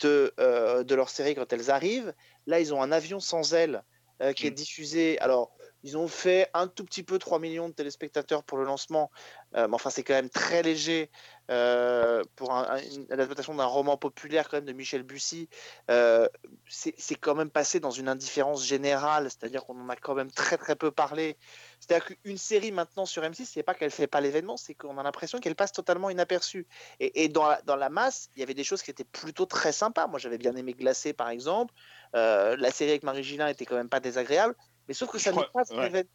de, 0.00 0.34
euh, 0.40 0.82
de 0.82 0.94
leurs 0.94 1.10
séries 1.10 1.34
quand 1.34 1.52
elles 1.52 1.70
arrivent. 1.70 2.14
Là, 2.46 2.58
ils 2.60 2.74
ont 2.74 2.82
un 2.82 2.90
avion 2.92 3.20
sans 3.20 3.54
aile 3.54 3.84
euh, 4.20 4.32
qui 4.32 4.46
est 4.46 4.50
Mm. 4.50 4.54
diffusé. 4.54 5.18
Alors, 5.20 5.52
ils 5.82 5.96
ont 5.98 6.08
fait 6.08 6.48
un 6.54 6.68
tout 6.68 6.84
petit 6.84 7.02
peu 7.02 7.18
3 7.18 7.38
millions 7.38 7.68
de 7.68 7.74
téléspectateurs 7.74 8.44
pour 8.44 8.58
le 8.58 8.64
lancement, 8.64 9.10
euh, 9.56 9.66
mais 9.68 9.74
enfin, 9.74 9.90
c'est 9.90 10.02
quand 10.04 10.14
même 10.14 10.30
très 10.30 10.62
léger 10.62 11.10
euh, 11.50 12.22
pour 12.36 12.52
un- 12.52 12.76
un- 12.76 12.82
une 12.82 13.12
adaptation 13.12 13.54
d'un 13.54 13.64
roman 13.64 13.96
populaire 13.96 14.48
quand 14.48 14.58
même 14.58 14.64
de 14.64 14.72
Michel 14.72 15.02
Bussy. 15.02 15.48
Euh, 15.90 16.28
c'est 16.68 17.14
quand 17.16 17.34
même 17.34 17.50
passé 17.50 17.80
dans 17.80 17.90
une 17.90 18.08
indifférence 18.08 18.64
générale, 18.64 19.24
c'est-à-dire 19.24 19.64
qu'on 19.64 19.78
en 19.80 19.88
a 19.88 19.96
quand 19.96 20.14
même 20.14 20.30
très 20.30 20.56
très 20.56 20.76
peu 20.76 20.90
parlé. 20.90 21.36
C'est-à-dire 21.80 22.06
qu'une 22.06 22.38
série 22.38 22.70
maintenant 22.72 23.04
sur 23.06 23.22
M6, 23.24 23.44
c'est 23.46 23.62
pas 23.62 23.74
qu'elle 23.74 23.90
fait 23.90 24.06
pas 24.06 24.20
l'événement, 24.20 24.56
c'est 24.56 24.74
qu'on 24.74 24.96
a 24.98 25.02
l'impression 25.02 25.38
qu'elle 25.40 25.56
passe 25.56 25.72
totalement 25.72 26.10
inaperçue. 26.10 26.66
Et, 27.00 27.28
dans, 27.28 27.46
la, 27.66 27.88
masse, 27.90 28.28
il 28.36 28.40
y 28.40 28.42
avait 28.42 28.54
des 28.54 28.64
choses 28.64 28.82
qui 28.82 28.90
étaient 28.90 29.04
plutôt 29.04 29.46
très 29.46 29.72
sympas. 29.72 30.06
Moi, 30.06 30.18
j'avais 30.18 30.38
bien 30.38 30.54
aimé 30.54 30.74
Glacé, 30.74 31.12
par 31.12 31.28
exemple. 31.28 31.74
La 32.14 32.70
série 32.70 32.90
avec 32.90 33.02
Marie 33.02 33.24
Gillin 33.24 33.48
était 33.48 33.64
quand 33.64 33.76
même 33.76 33.88
pas 33.88 34.00
désagréable. 34.00 34.54
Mais 34.88 34.94
sauf 34.94 35.10
que 35.10 35.18
ça 35.18 35.32
n'est 35.32 35.38
pas 35.52 35.62
un 35.70 35.78
ouais. 35.78 35.86
événement. 35.86 36.08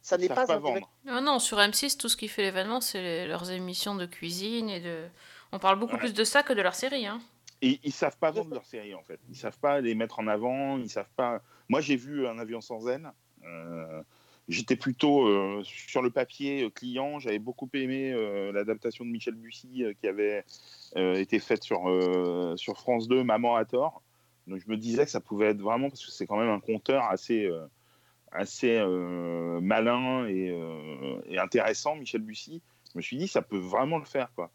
Ça 0.00 0.16
Ils 0.16 0.20
n'est 0.22 0.26
savent 0.28 0.36
pas, 0.36 0.46
pas 0.46 0.54
un 0.54 0.58
événement. 0.60 0.74
vendre. 1.04 1.18
Ah 1.18 1.20
non, 1.20 1.38
sur 1.38 1.58
M6, 1.58 1.96
tout 1.96 2.08
ce 2.08 2.16
qui 2.16 2.28
fait 2.28 2.42
l'événement, 2.42 2.80
c'est 2.80 3.00
les- 3.02 3.26
leurs 3.26 3.50
émissions 3.50 3.94
de 3.94 4.06
cuisine 4.06 4.68
et 4.68 4.80
de. 4.80 5.04
On 5.52 5.58
parle 5.58 5.78
beaucoup 5.78 5.94
Ouais. 5.94 5.98
plus 6.00 6.14
de 6.14 6.24
ça 6.24 6.42
que 6.42 6.52
de 6.52 6.60
leur 6.62 6.74
série. 6.74 7.06
Hein. 7.06 7.20
Et 7.62 7.80
ils 7.84 7.92
savent 7.92 8.18
pas 8.18 8.30
vendre 8.30 8.52
leur 8.52 8.66
série 8.66 8.94
en 8.94 9.02
fait. 9.02 9.18
Ils 9.30 9.36
savent 9.36 9.58
pas 9.58 9.80
les 9.80 9.94
mettre 9.94 10.18
en 10.18 10.26
avant. 10.26 10.76
Ils 10.78 10.90
savent 10.90 11.08
pas. 11.16 11.40
Moi 11.68 11.80
j'ai 11.80 11.96
vu 11.96 12.26
un 12.26 12.38
avion 12.38 12.60
sans 12.60 12.86
aile. 12.88 13.10
Euh, 13.44 14.02
J'étais 14.46 14.76
plutôt 14.76 15.26
euh, 15.26 15.62
sur 15.64 16.02
le 16.02 16.10
papier 16.10 16.64
euh, 16.64 16.68
client. 16.70 17.18
J'avais 17.18 17.38
beaucoup 17.38 17.66
aimé 17.72 18.12
euh, 18.12 18.52
l'adaptation 18.52 19.06
de 19.06 19.10
Michel 19.10 19.32
Bussy 19.36 19.84
euh, 19.84 19.94
qui 19.98 20.06
avait 20.06 20.44
euh, 20.96 21.14
été 21.14 21.38
faite 21.38 21.62
sur, 21.62 21.88
euh, 21.88 22.54
sur 22.58 22.76
France 22.76 23.08
2, 23.08 23.24
Maman 23.24 23.56
à 23.56 23.64
tort. 23.64 24.02
Donc 24.46 24.60
je 24.60 24.70
me 24.70 24.76
disais 24.76 25.06
que 25.06 25.10
ça 25.10 25.20
pouvait 25.20 25.46
être 25.46 25.62
vraiment 25.62 25.88
parce 25.88 26.04
que 26.04 26.10
c'est 26.12 26.26
quand 26.26 26.36
même 26.36 26.50
un 26.50 26.60
conteur 26.60 27.04
assez 27.04 27.46
euh, 27.46 27.64
assez 28.34 28.76
euh, 28.76 29.60
malin 29.60 30.26
et, 30.26 30.50
euh, 30.50 31.20
et 31.26 31.38
intéressant, 31.38 31.96
Michel 31.96 32.20
Bussy. 32.20 32.60
Je 32.92 32.98
me 32.98 33.02
suis 33.02 33.16
dit 33.16 33.28
ça 33.28 33.42
peut 33.42 33.58
vraiment 33.58 33.98
le 33.98 34.04
faire 34.04 34.32
quoi. 34.34 34.50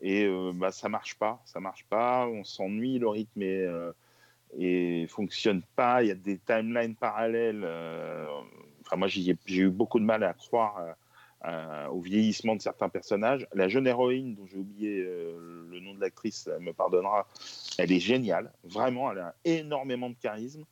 Et 0.00 0.24
euh, 0.24 0.52
bah, 0.54 0.70
ça 0.70 0.88
marche 0.88 1.14
pas, 1.14 1.40
ça 1.44 1.58
marche 1.58 1.86
pas, 1.88 2.26
on 2.26 2.44
s'ennuie, 2.44 2.98
le 2.98 3.08
rythme 3.08 3.42
est, 3.42 3.66
et 4.58 5.06
fonctionne 5.08 5.62
pas, 5.76 6.02
il 6.02 6.08
y 6.08 6.10
a 6.10 6.14
des 6.14 6.38
timelines 6.38 6.94
parallèles. 6.94 7.66
moi, 8.94 9.08
j'ai 9.08 9.36
eu 9.48 9.70
beaucoup 9.70 9.98
de 9.98 10.04
mal 10.04 10.22
à 10.24 10.34
croire 10.34 10.96
au 11.90 12.00
vieillissement 12.00 12.56
de 12.56 12.60
certains 12.60 12.88
personnages. 12.88 13.46
La 13.54 13.68
jeune 13.68 13.86
héroïne, 13.86 14.34
dont 14.34 14.46
j'ai 14.46 14.58
oublié 14.58 15.02
le 15.02 15.80
nom 15.80 15.94
de 15.94 16.00
l'actrice, 16.00 16.50
me 16.60 16.72
pardonnera, 16.72 17.28
elle 17.78 17.92
est 17.92 18.00
géniale, 18.00 18.52
vraiment, 18.64 19.12
elle 19.12 19.20
a 19.20 19.34
énormément 19.44 20.10
de 20.10 20.16
charisme. 20.20 20.64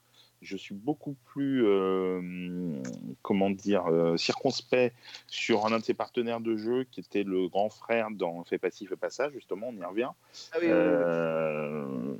Je 0.43 0.57
suis 0.57 0.75
beaucoup 0.75 1.17
plus, 1.27 1.67
euh, 1.67 2.81
comment 3.23 3.51
dire, 3.51 3.87
euh, 3.87 4.17
circonspect 4.17 4.95
sur 5.27 5.67
un 5.67 5.79
de 5.79 5.85
ses 5.85 5.95
partenaires 5.95 6.41
de 6.41 6.57
jeu 6.57 6.85
qui 6.91 7.01
était 7.01 7.25
le 7.25 7.49
grand 7.49 7.69
frère 7.69 8.11
dans 8.11 8.43
Fais 8.45 8.59
pas 8.59 8.71
ci, 8.71 8.87
fais 8.87 8.97
pas 8.97 9.11
ça, 9.11 9.31
justement, 9.31 9.69
on 9.69 9.77
y 9.77 9.85
revient. 9.85 10.11
Ah 10.53 10.57
oui. 10.61 10.69
Euh, 10.69 12.15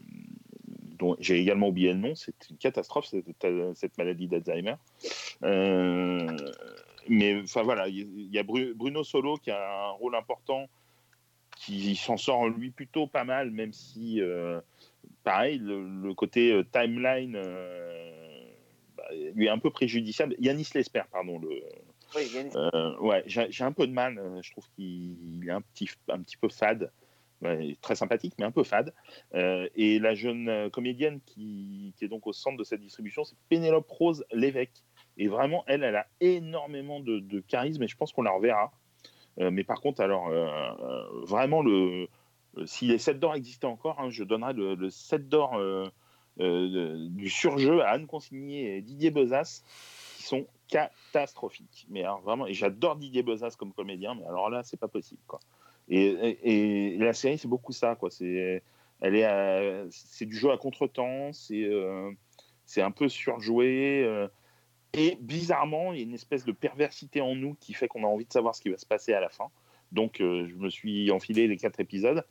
dont 0.99 1.17
j'ai 1.19 1.41
également 1.41 1.69
oublié 1.69 1.95
le 1.95 1.99
nom, 1.99 2.15
c'est 2.15 2.35
une 2.51 2.59
catastrophe 2.59 3.07
cette, 3.07 3.47
cette 3.75 3.97
maladie 3.97 4.29
d'Alzheimer. 4.29 4.75
Mais 7.09 7.41
enfin 7.43 7.63
voilà, 7.63 7.89
il 7.89 8.31
y 8.31 8.39
a 8.39 8.43
Bru- 8.43 8.75
Bruno 8.75 9.03
Solo 9.03 9.39
qui 9.39 9.51
a 9.51 9.89
un 9.89 9.91
rôle 9.93 10.15
important, 10.15 10.69
qui 11.57 11.97
s'en 11.97 12.19
sort 12.19 12.49
lui 12.49 12.71
plutôt 12.71 13.07
pas 13.07 13.25
mal, 13.25 13.51
même 13.51 13.73
si 13.73 14.21
euh, 14.21 14.61
pareil, 15.25 15.59
le, 15.59 15.87
le 15.87 16.15
côté 16.15 16.53
euh, 16.53 16.65
timeline 16.73 17.35
euh, 17.37 18.45
bah, 18.97 19.05
lui 19.35 19.47
est 19.47 19.51
un 19.51 19.59
peu 19.59 19.71
préjudiciable. 19.71 20.35
Yanis 20.39 20.69
Lesper, 20.75 21.03
pardon, 21.11 21.39
le, 21.39 21.49
Oui, 22.17 22.23
il 22.27 22.35
y 22.35 22.39
a 22.39 22.41
une- 22.43 22.57
euh, 22.75 22.99
ouais, 22.99 23.23
j'ai 23.27 23.65
un 23.65 23.73
peu 23.73 23.87
de 23.87 23.93
mal. 23.93 24.19
euh, 24.19 24.41
Je 24.43 24.51
trouve 24.53 24.65
qu'il 24.75 25.45
est 25.47 25.51
un 25.51 25.61
petit, 25.61 25.89
un 26.09 26.21
petit 26.23 26.37
peu 26.37 26.49
fade. 26.49 26.91
Ouais, 27.43 27.75
très 27.81 27.95
sympathique, 27.95 28.35
mais 28.39 28.45
un 28.45 28.51
peu 28.51 28.65
fade. 28.65 28.93
Euh, 29.35 29.67
et 29.75 29.99
la 29.99 30.15
jeune 30.15 30.69
comédienne 30.71 31.21
qui, 31.25 31.95
qui 31.97 32.05
est 32.05 32.09
donc 32.09 32.27
au 32.27 32.35
centre 32.35 32.59
de 32.59 32.65
cette 32.65 32.83
distribution, 32.83 33.25
c'est 33.25 33.37
Pénélope 33.49 33.89
Rose 33.89 34.27
Lévesque. 34.31 34.83
Et 35.17 35.27
vraiment, 35.27 35.65
elle, 35.67 35.83
elle 35.83 35.97
a 35.97 36.07
énormément 36.21 37.01
de, 37.01 37.19
de 37.19 37.41
charisme 37.41 37.83
et 37.83 37.89
je 37.89 37.97
pense 37.97 38.13
qu'on 38.13 38.21
la 38.23 38.31
reverra. 38.33 38.73
Euh, 39.39 39.51
mais 39.51 39.65
par 39.65 39.81
contre, 39.81 40.03
alors, 40.03 40.29
vraiment, 41.25 41.63
le- 41.63 42.09
si 42.67 42.87
les 42.87 42.99
7 42.99 43.19
d'or 43.19 43.35
existaient 43.35 43.67
encore, 43.67 44.01
hein, 44.01 44.11
je 44.11 44.25
donnerais 44.25 44.53
le, 44.53 44.75
le 44.75 44.91
7 44.91 45.29
d'or 45.29 45.57
euh, 45.57 45.89
euh, 46.41 47.09
du 47.11 47.29
surjeu 47.29 47.83
à 47.83 47.91
Anne 47.91 48.07
Consigny 48.07 48.59
et 48.59 48.81
Didier 48.83 49.11
Bezas, 49.11 49.63
qui 50.17 50.23
sont 50.23 50.47
catastrophiques. 50.69 51.87
Mais 51.91 52.03
alors, 52.03 52.21
vraiment, 52.21 52.47
j'adore 52.49 52.97
Didier 52.97 53.23
Bezas 53.23 53.55
comme 53.59 53.73
comédien, 53.73 54.15
mais 54.15 54.25
alors 54.27 54.51
là, 54.51 54.63
c'est 54.63 54.79
pas 54.79 54.89
possible. 54.89 55.21
Et, 55.89 56.97
la 56.99 57.13
série, 57.13 57.39
c'est 57.39 57.49
beaucoup 57.49 57.73
ça. 57.73 57.97
Quoi. 57.97 58.11
C'est 58.11 58.63
Elle 59.01 59.17
est, 59.17 59.87
c'est 59.91 60.27
du 60.27 60.37
jeu 60.37 60.51
à 60.51 60.57
contretemps, 60.57 61.33
c'est, 61.33 61.65
euh, 61.65 62.11
c'est 62.65 62.83
un 62.83 62.93
peu 62.93 63.09
surjoué. 63.09 64.05
euh, 64.05 64.29
et 64.93 65.17
bizarrement, 65.21 65.93
il 65.93 65.99
y 65.99 66.01
a 66.01 66.05
une 66.05 66.15
espèce 66.15 66.45
de 66.45 66.53
perversité 66.53 67.21
en 67.21 67.35
nous 67.35 67.55
qui 67.55 67.75
fait 67.75 67.87
qu'on 67.87 68.03
a 68.05 68.09
envie 68.09 68.25
de 68.25 68.33
savoir 68.33 68.55
ce 68.55 68.61
qui 68.61 68.71
va 68.71 68.79
se 68.79 68.87
passer 68.87 69.13
à 69.13 69.21
la 69.21 69.29
fin. 69.29 69.47
Donc, 69.93 70.21
euh, 70.21 70.47
je 70.49 70.55
me 70.55 70.69
suis 70.69 71.11
enfilé 71.11 71.47
les 71.47 71.57
quatre 71.57 71.81
épisodes. 71.81 72.25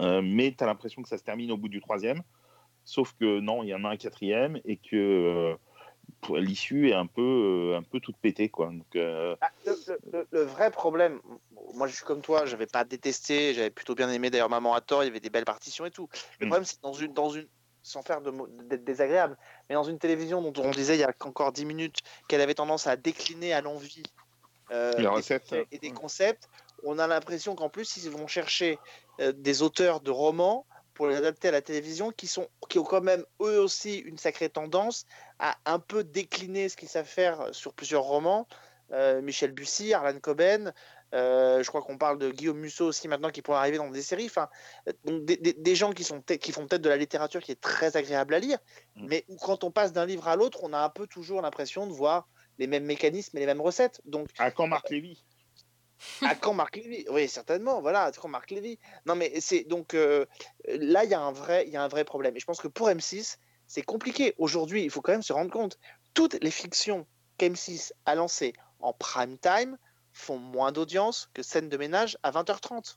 Euh, 0.00 0.22
mais 0.22 0.54
tu 0.56 0.62
as 0.64 0.66
l'impression 0.66 1.02
que 1.02 1.08
ça 1.08 1.18
se 1.18 1.22
termine 1.24 1.50
au 1.52 1.56
bout 1.56 1.68
du 1.68 1.80
troisième. 1.80 2.22
Sauf 2.84 3.14
que 3.18 3.40
non, 3.40 3.62
il 3.62 3.68
y 3.68 3.74
en 3.74 3.84
a 3.84 3.88
un 3.88 3.96
quatrième 3.96 4.60
et 4.64 4.76
que 4.76 5.56
euh, 6.30 6.38
l'issue 6.38 6.90
est 6.90 6.94
un 6.94 7.06
peu, 7.06 7.22
euh, 7.72 7.78
un 7.78 7.82
peu 7.82 8.00
toute 8.00 8.16
pétée. 8.18 8.48
Quoi. 8.48 8.66
Donc, 8.66 8.86
Ah, 8.94 9.50
le, 9.66 9.76
le- 9.86 10.00
le- 10.12 10.28
le 10.30 10.40
vrai 10.42 10.70
problème, 10.70 11.20
moi 11.74 11.86
je 11.86 11.94
suis 11.96 12.04
comme 12.04 12.22
toi, 12.22 12.46
j'avais 12.46 12.66
pas 12.66 12.84
détesté, 12.84 13.54
j'avais 13.54 13.70
plutôt 13.70 13.94
bien 13.94 14.10
aimé 14.10 14.30
d'ailleurs 14.30 14.50
Maman 14.50 14.74
à 14.74 14.80
tort, 14.80 15.02
il 15.02 15.06
y 15.06 15.10
avait 15.10 15.20
des 15.20 15.30
belles 15.30 15.44
partitions 15.44 15.86
et 15.86 15.90
tout. 15.90 16.08
Le 16.40 16.46
Mm. 16.46 16.50
problème, 16.50 16.64
c'est 16.64 16.82
dans 16.82 16.92
une, 16.92 17.12
dans 17.12 17.30
une, 17.30 17.48
sans 17.82 18.02
faire 18.02 18.20
d'être 18.20 18.84
désagréable, 18.84 19.36
mais 19.68 19.74
dans 19.74 19.84
une 19.84 19.98
télévision 19.98 20.40
dont 20.42 20.62
on 20.62 20.70
disait 20.70 20.96
il 20.96 21.00
y 21.00 21.04
a 21.04 21.12
encore 21.20 21.52
10 21.52 21.64
minutes 21.66 21.98
qu'elle 22.28 22.40
avait 22.40 22.54
tendance 22.54 22.86
à 22.86 22.96
décliner 22.96 23.52
à 23.52 23.60
l'envie 23.60 24.02
euh, 24.72 24.94
des 24.94 25.06
recettes, 25.06 25.54
et 25.70 25.78
des 25.78 25.88
ouais. 25.88 25.94
concepts, 25.94 26.48
on 26.84 26.98
a 26.98 27.06
l'impression 27.06 27.54
qu'en 27.54 27.68
plus 27.68 27.96
ils 27.96 28.10
vont 28.10 28.26
chercher 28.26 28.78
euh, 29.20 29.32
des 29.32 29.62
auteurs 29.62 30.00
de 30.00 30.10
romans 30.10 30.66
pour 30.94 31.08
les 31.08 31.16
adapter 31.16 31.48
à 31.48 31.50
la 31.50 31.62
télévision 31.62 32.12
qui, 32.12 32.26
sont, 32.28 32.48
qui 32.68 32.78
ont 32.78 32.84
quand 32.84 33.00
même 33.00 33.24
eux 33.42 33.58
aussi 33.60 33.98
une 33.98 34.16
sacrée 34.18 34.48
tendance 34.48 35.06
à 35.40 35.56
un 35.64 35.80
peu 35.80 36.04
décliner 36.04 36.68
ce 36.68 36.76
qu'ils 36.76 36.88
savent 36.88 37.04
faire 37.06 37.48
sur 37.52 37.74
plusieurs 37.74 38.04
romans. 38.04 38.46
Euh, 38.92 39.22
Michel 39.22 39.50
Bussy, 39.52 39.92
Arlan 39.94 40.20
Coben, 40.20 40.72
euh, 41.14 41.62
je 41.62 41.68
crois 41.68 41.80
qu'on 41.82 41.96
parle 41.96 42.18
de 42.18 42.30
Guillaume 42.30 42.58
Musso 42.58 42.84
aussi 42.84 43.08
maintenant 43.08 43.30
qui 43.30 43.40
pourrait 43.40 43.58
arriver 43.58 43.78
dans 43.78 43.90
des 43.90 44.02
séries. 44.02 44.26
Enfin, 44.26 44.48
donc 45.04 45.24
des, 45.24 45.36
des- 45.36 45.54
des 45.54 45.74
gens 45.74 45.92
qui, 45.92 46.04
sont 46.04 46.20
qui 46.20 46.52
font 46.52 46.66
peut-être 46.66 46.82
de 46.82 46.90
la 46.90 46.96
littérature 46.98 47.40
qui 47.42 47.50
est 47.50 47.60
très 47.60 47.96
agréable 47.96 48.34
à 48.34 48.38
lire, 48.38 48.58
Mm. 48.94 49.06
mais 49.08 49.24
où 49.28 49.36
quand 49.36 49.64
on 49.64 49.70
passe 49.72 49.92
d'un 49.92 50.06
livre 50.06 50.28
à 50.28 50.36
l'autre, 50.36 50.60
on 50.62 50.72
a 50.72 50.78
un 50.78 50.90
peu 50.90 51.06
toujours 51.06 51.40
l'impression 51.42 51.86
de 51.86 51.92
voir 51.92 52.28
les 52.58 52.66
mêmes 52.68 52.84
mécanismes 52.84 53.36
et 53.36 53.40
les 53.40 53.46
mêmes 53.46 53.62
recettes. 53.62 54.00
Donc, 54.04 54.28
à 54.38 54.50
quand 54.52 54.68
Marc 54.68 54.90
Lévy? 54.90 55.24
À 56.22 56.34
quand 56.34 56.54
Marc 56.54 56.76
Lévy? 56.76 57.04
Oui, 57.10 57.28
certainement. 57.28 57.80
Voilà, 57.80 58.04
à 58.04 58.12
quand 58.12 58.28
Marc 58.28 58.50
Lévy? 58.50 58.78
Non, 59.06 59.14
mais 59.14 59.40
c'est 59.40 59.64
donc 59.64 59.94
euh, 59.94 60.26
là, 60.66 61.04
il 61.04 61.10
y 61.10 61.14
a 61.14 61.20
un 61.20 61.32
vrai, 61.32 61.64
il 61.66 61.72
y 61.72 61.76
a 61.76 61.82
un 61.82 61.88
vrai 61.88 62.04
problème. 62.04 62.36
Et 62.36 62.40
je 62.40 62.46
pense 62.46 62.60
que 62.60 62.68
pour 62.68 62.88
M6, 62.88 63.36
c'est 63.66 63.82
compliqué. 63.82 64.34
Aujourd'hui, 64.38 64.82
il 64.84 64.90
faut 64.90 65.00
quand 65.00 65.12
même 65.12 65.22
se 65.22 65.32
rendre 65.32 65.50
compte. 65.50 65.78
Toutes 66.14 66.42
les 66.42 66.50
fictions 66.50 67.06
qu'M6 67.38 67.92
a 68.06 68.14
lancées 68.14 68.52
en 68.80 68.92
prime 68.92 69.38
time 69.38 69.76
font 70.12 70.38
moins 70.38 70.70
d'audience 70.72 71.28
que 71.34 71.42
scène 71.42 71.68
de 71.68 71.76
ménage 71.76 72.16
à 72.22 72.30
20h30. 72.30 72.96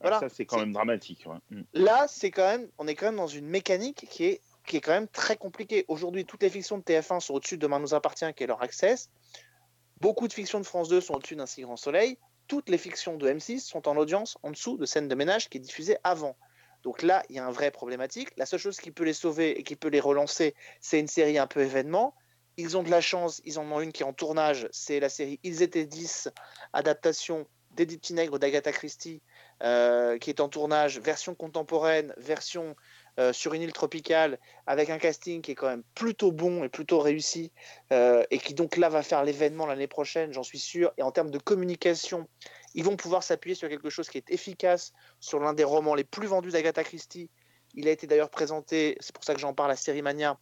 Voilà. 0.00 0.16
Ah, 0.16 0.20
Ça, 0.20 0.28
c'est 0.28 0.46
quand 0.46 0.58
même 0.58 0.72
dramatique. 0.72 1.24
ouais. 1.26 1.36
Mm. 1.50 1.62
Là, 1.74 2.06
c'est 2.08 2.30
quand 2.30 2.46
même, 2.46 2.68
on 2.78 2.86
est 2.86 2.94
quand 2.94 3.06
même 3.06 3.16
dans 3.16 3.26
une 3.26 3.46
mécanique 3.46 4.06
qui 4.10 4.24
est, 4.24 4.40
qui 4.66 4.76
est 4.76 4.80
quand 4.80 4.92
même 4.92 5.08
très 5.08 5.36
compliquée. 5.36 5.84
Aujourd'hui, 5.88 6.24
toutes 6.24 6.42
les 6.42 6.50
fictions 6.50 6.78
de 6.78 6.82
TF1 6.82 7.20
sont 7.20 7.34
au-dessus 7.34 7.56
de 7.56 7.62
Demain 7.62 7.80
nous 7.80 7.94
appartient, 7.94 8.32
qui 8.34 8.44
est 8.44 8.46
leur 8.46 8.62
access. 8.62 9.10
Beaucoup 10.00 10.28
de 10.28 10.32
fictions 10.32 10.60
de 10.60 10.64
France 10.64 10.88
2 10.88 11.00
sont 11.00 11.14
au-dessus 11.14 11.36
d'un 11.36 11.46
si 11.46 11.62
grand 11.62 11.76
soleil. 11.76 12.18
Toutes 12.48 12.68
les 12.68 12.78
fictions 12.78 13.16
de 13.16 13.28
M6 13.28 13.60
sont 13.60 13.86
en 13.86 13.96
audience 13.96 14.38
en 14.42 14.50
dessous 14.50 14.76
de 14.76 14.86
scène 14.86 15.08
de 15.08 15.14
ménage 15.14 15.48
qui 15.48 15.58
est 15.58 15.60
diffusée 15.60 15.98
avant. 16.04 16.36
Donc 16.82 17.02
là, 17.02 17.22
il 17.28 17.36
y 17.36 17.38
a 17.38 17.46
un 17.46 17.50
vrai 17.50 17.70
problématique. 17.70 18.30
La 18.36 18.46
seule 18.46 18.60
chose 18.60 18.78
qui 18.78 18.90
peut 18.90 19.04
les 19.04 19.12
sauver 19.12 19.58
et 19.58 19.62
qui 19.62 19.76
peut 19.76 19.88
les 19.88 20.00
relancer, 20.00 20.54
c'est 20.80 20.98
une 20.98 21.08
série 21.08 21.38
un 21.38 21.46
peu 21.46 21.60
événement. 21.60 22.14
Ils 22.56 22.76
ont 22.76 22.82
de 22.82 22.90
la 22.90 23.00
chance, 23.00 23.42
ils 23.44 23.58
en 23.58 23.70
ont 23.70 23.80
une 23.80 23.92
qui 23.92 24.02
est 24.02 24.06
en 24.06 24.12
tournage, 24.12 24.68
c'est 24.72 25.00
la 25.00 25.08
série 25.08 25.38
Ils 25.42 25.62
étaient 25.62 25.86
10, 25.86 26.30
adaptation 26.72 27.46
Petit 27.76 28.14
Nègre 28.14 28.38
d'Agatha 28.38 28.72
Christie, 28.72 29.22
euh, 29.62 30.18
qui 30.18 30.30
est 30.30 30.40
en 30.40 30.48
tournage, 30.48 30.98
version 30.98 31.34
contemporaine, 31.34 32.12
version 32.16 32.74
euh, 33.20 33.32
sur 33.32 33.54
une 33.54 33.62
île 33.62 33.72
tropicale, 33.72 34.38
avec 34.66 34.90
un 34.90 34.98
casting 34.98 35.42
qui 35.42 35.52
est 35.52 35.54
quand 35.54 35.68
même 35.68 35.84
plutôt 35.94 36.32
bon 36.32 36.64
et 36.64 36.68
plutôt 36.68 36.98
réussi, 36.98 37.52
euh, 37.92 38.24
et 38.30 38.38
qui 38.38 38.54
donc 38.54 38.76
là 38.76 38.88
va 38.88 39.02
faire 39.02 39.22
l'événement 39.22 39.66
l'année 39.66 39.86
prochaine, 39.86 40.32
j'en 40.32 40.42
suis 40.42 40.58
sûr. 40.58 40.90
Et 40.96 41.02
en 41.02 41.12
termes 41.12 41.30
de 41.30 41.38
communication, 41.38 42.26
ils 42.74 42.82
vont 42.82 42.96
pouvoir 42.96 43.22
s'appuyer 43.22 43.54
sur 43.54 43.68
quelque 43.68 43.90
chose 43.90 44.08
qui 44.08 44.18
est 44.18 44.30
efficace, 44.30 44.92
sur 45.20 45.38
l'un 45.38 45.52
des 45.52 45.64
romans 45.64 45.94
les 45.94 46.04
plus 46.04 46.26
vendus 46.26 46.50
d'Agatha 46.50 46.82
Christie. 46.82 47.28
Il 47.74 47.86
a 47.86 47.90
été 47.90 48.06
d'ailleurs 48.06 48.30
présenté, 48.30 48.96
c'est 49.00 49.14
pour 49.14 49.22
ça 49.22 49.34
que 49.34 49.40
j'en 49.40 49.54
parle 49.54 49.70
à 49.70 49.76
Série 49.76 50.02
Mania, 50.02 50.38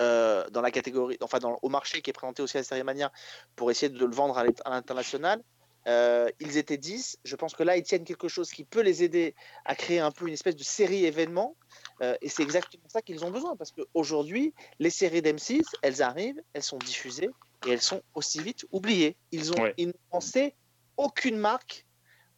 euh, 0.00 0.48
dans 0.50 0.60
la 0.60 0.70
catégorie, 0.70 1.16
enfin 1.22 1.38
dans, 1.38 1.58
au 1.62 1.68
marché 1.68 2.02
qui 2.02 2.10
est 2.10 2.12
présenté 2.12 2.42
aussi 2.42 2.56
à 2.58 2.62
Série 2.62 2.82
Mania 2.82 3.10
pour 3.56 3.70
essayer 3.70 3.90
de 3.90 3.98
le 3.98 4.14
vendre 4.14 4.38
à 4.38 4.44
l'int- 4.44 4.62
à 4.64 4.70
l'international. 4.70 5.42
Euh, 5.86 6.28
ils 6.40 6.56
étaient 6.56 6.76
10. 6.76 7.18
Je 7.24 7.36
pense 7.36 7.54
que 7.54 7.62
là, 7.62 7.76
ils 7.76 7.82
tiennent 7.82 8.04
quelque 8.04 8.28
chose 8.28 8.50
qui 8.50 8.64
peut 8.64 8.80
les 8.80 9.02
aider 9.04 9.34
à 9.64 9.76
créer 9.76 10.00
un 10.00 10.10
peu 10.10 10.26
une 10.26 10.34
espèce 10.34 10.56
de 10.56 10.64
série 10.64 11.04
événement. 11.04 11.56
Euh, 12.02 12.16
et 12.20 12.28
c'est 12.28 12.42
exactement 12.42 12.88
ça 12.88 13.02
qu'ils 13.02 13.24
ont 13.24 13.30
besoin. 13.30 13.56
Parce 13.56 13.72
qu'aujourd'hui, 13.72 14.52
les 14.78 14.90
séries 14.90 15.22
d'M6, 15.22 15.62
elles 15.82 16.02
arrivent, 16.02 16.42
elles 16.54 16.62
sont 16.62 16.78
diffusées 16.78 17.30
et 17.66 17.70
elles 17.70 17.80
sont 17.82 18.02
aussi 18.14 18.42
vite 18.42 18.66
oubliées. 18.72 19.16
Ils 19.30 19.52
ont 19.52 19.62
Ouais. 19.62 19.74
lancé 20.12 20.54
aucune 20.96 21.36
marque, 21.36 21.86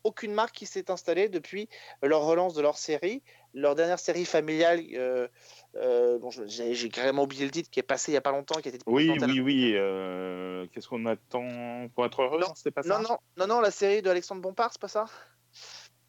aucune 0.04 0.32
marque 0.32 0.54
qui 0.56 0.66
s'est 0.66 0.90
installée 0.90 1.28
depuis 1.28 1.68
leur 2.02 2.22
relance 2.22 2.54
de 2.54 2.62
leur 2.62 2.76
série. 2.76 3.22
Leur 3.54 3.74
dernière 3.74 3.98
série 3.98 4.24
familiale, 4.26 4.82
euh, 4.92 5.26
euh, 5.76 6.18
je- 6.30 6.46
j'ai 6.74 6.88
carrément 6.90 7.22
oublié 7.22 7.44
le 7.46 7.50
titre, 7.50 7.70
qui 7.70 7.80
est 7.80 7.82
passé 7.82 8.10
il 8.12 8.14
n'y 8.14 8.18
a 8.18 8.20
pas 8.20 8.30
longtemps, 8.30 8.60
qui 8.60 8.68
était 8.68 8.78
Oui, 8.86 9.10
oui, 9.20 9.40
oui. 9.40 9.72
euh, 9.74 10.66
Qu'est-ce 10.72 10.88
qu'on 10.88 11.06
attend 11.06 11.88
pour 11.94 12.04
être 12.04 12.22
heureux 12.22 12.40
Non, 12.40 12.48
non, 12.48 12.54
C'était 12.54 12.70
pas 12.70 12.82
ça 12.82 12.88
Non, 12.88 13.02
non, 13.08 13.18
non, 13.38 13.46
non, 13.46 13.60
la 13.60 13.70
série 13.70 14.02
de 14.02 14.10
Alexandre 14.10 14.42
Bompard, 14.42 14.70
c'est 14.72 14.80
pas 14.80 14.88
ça? 14.88 15.06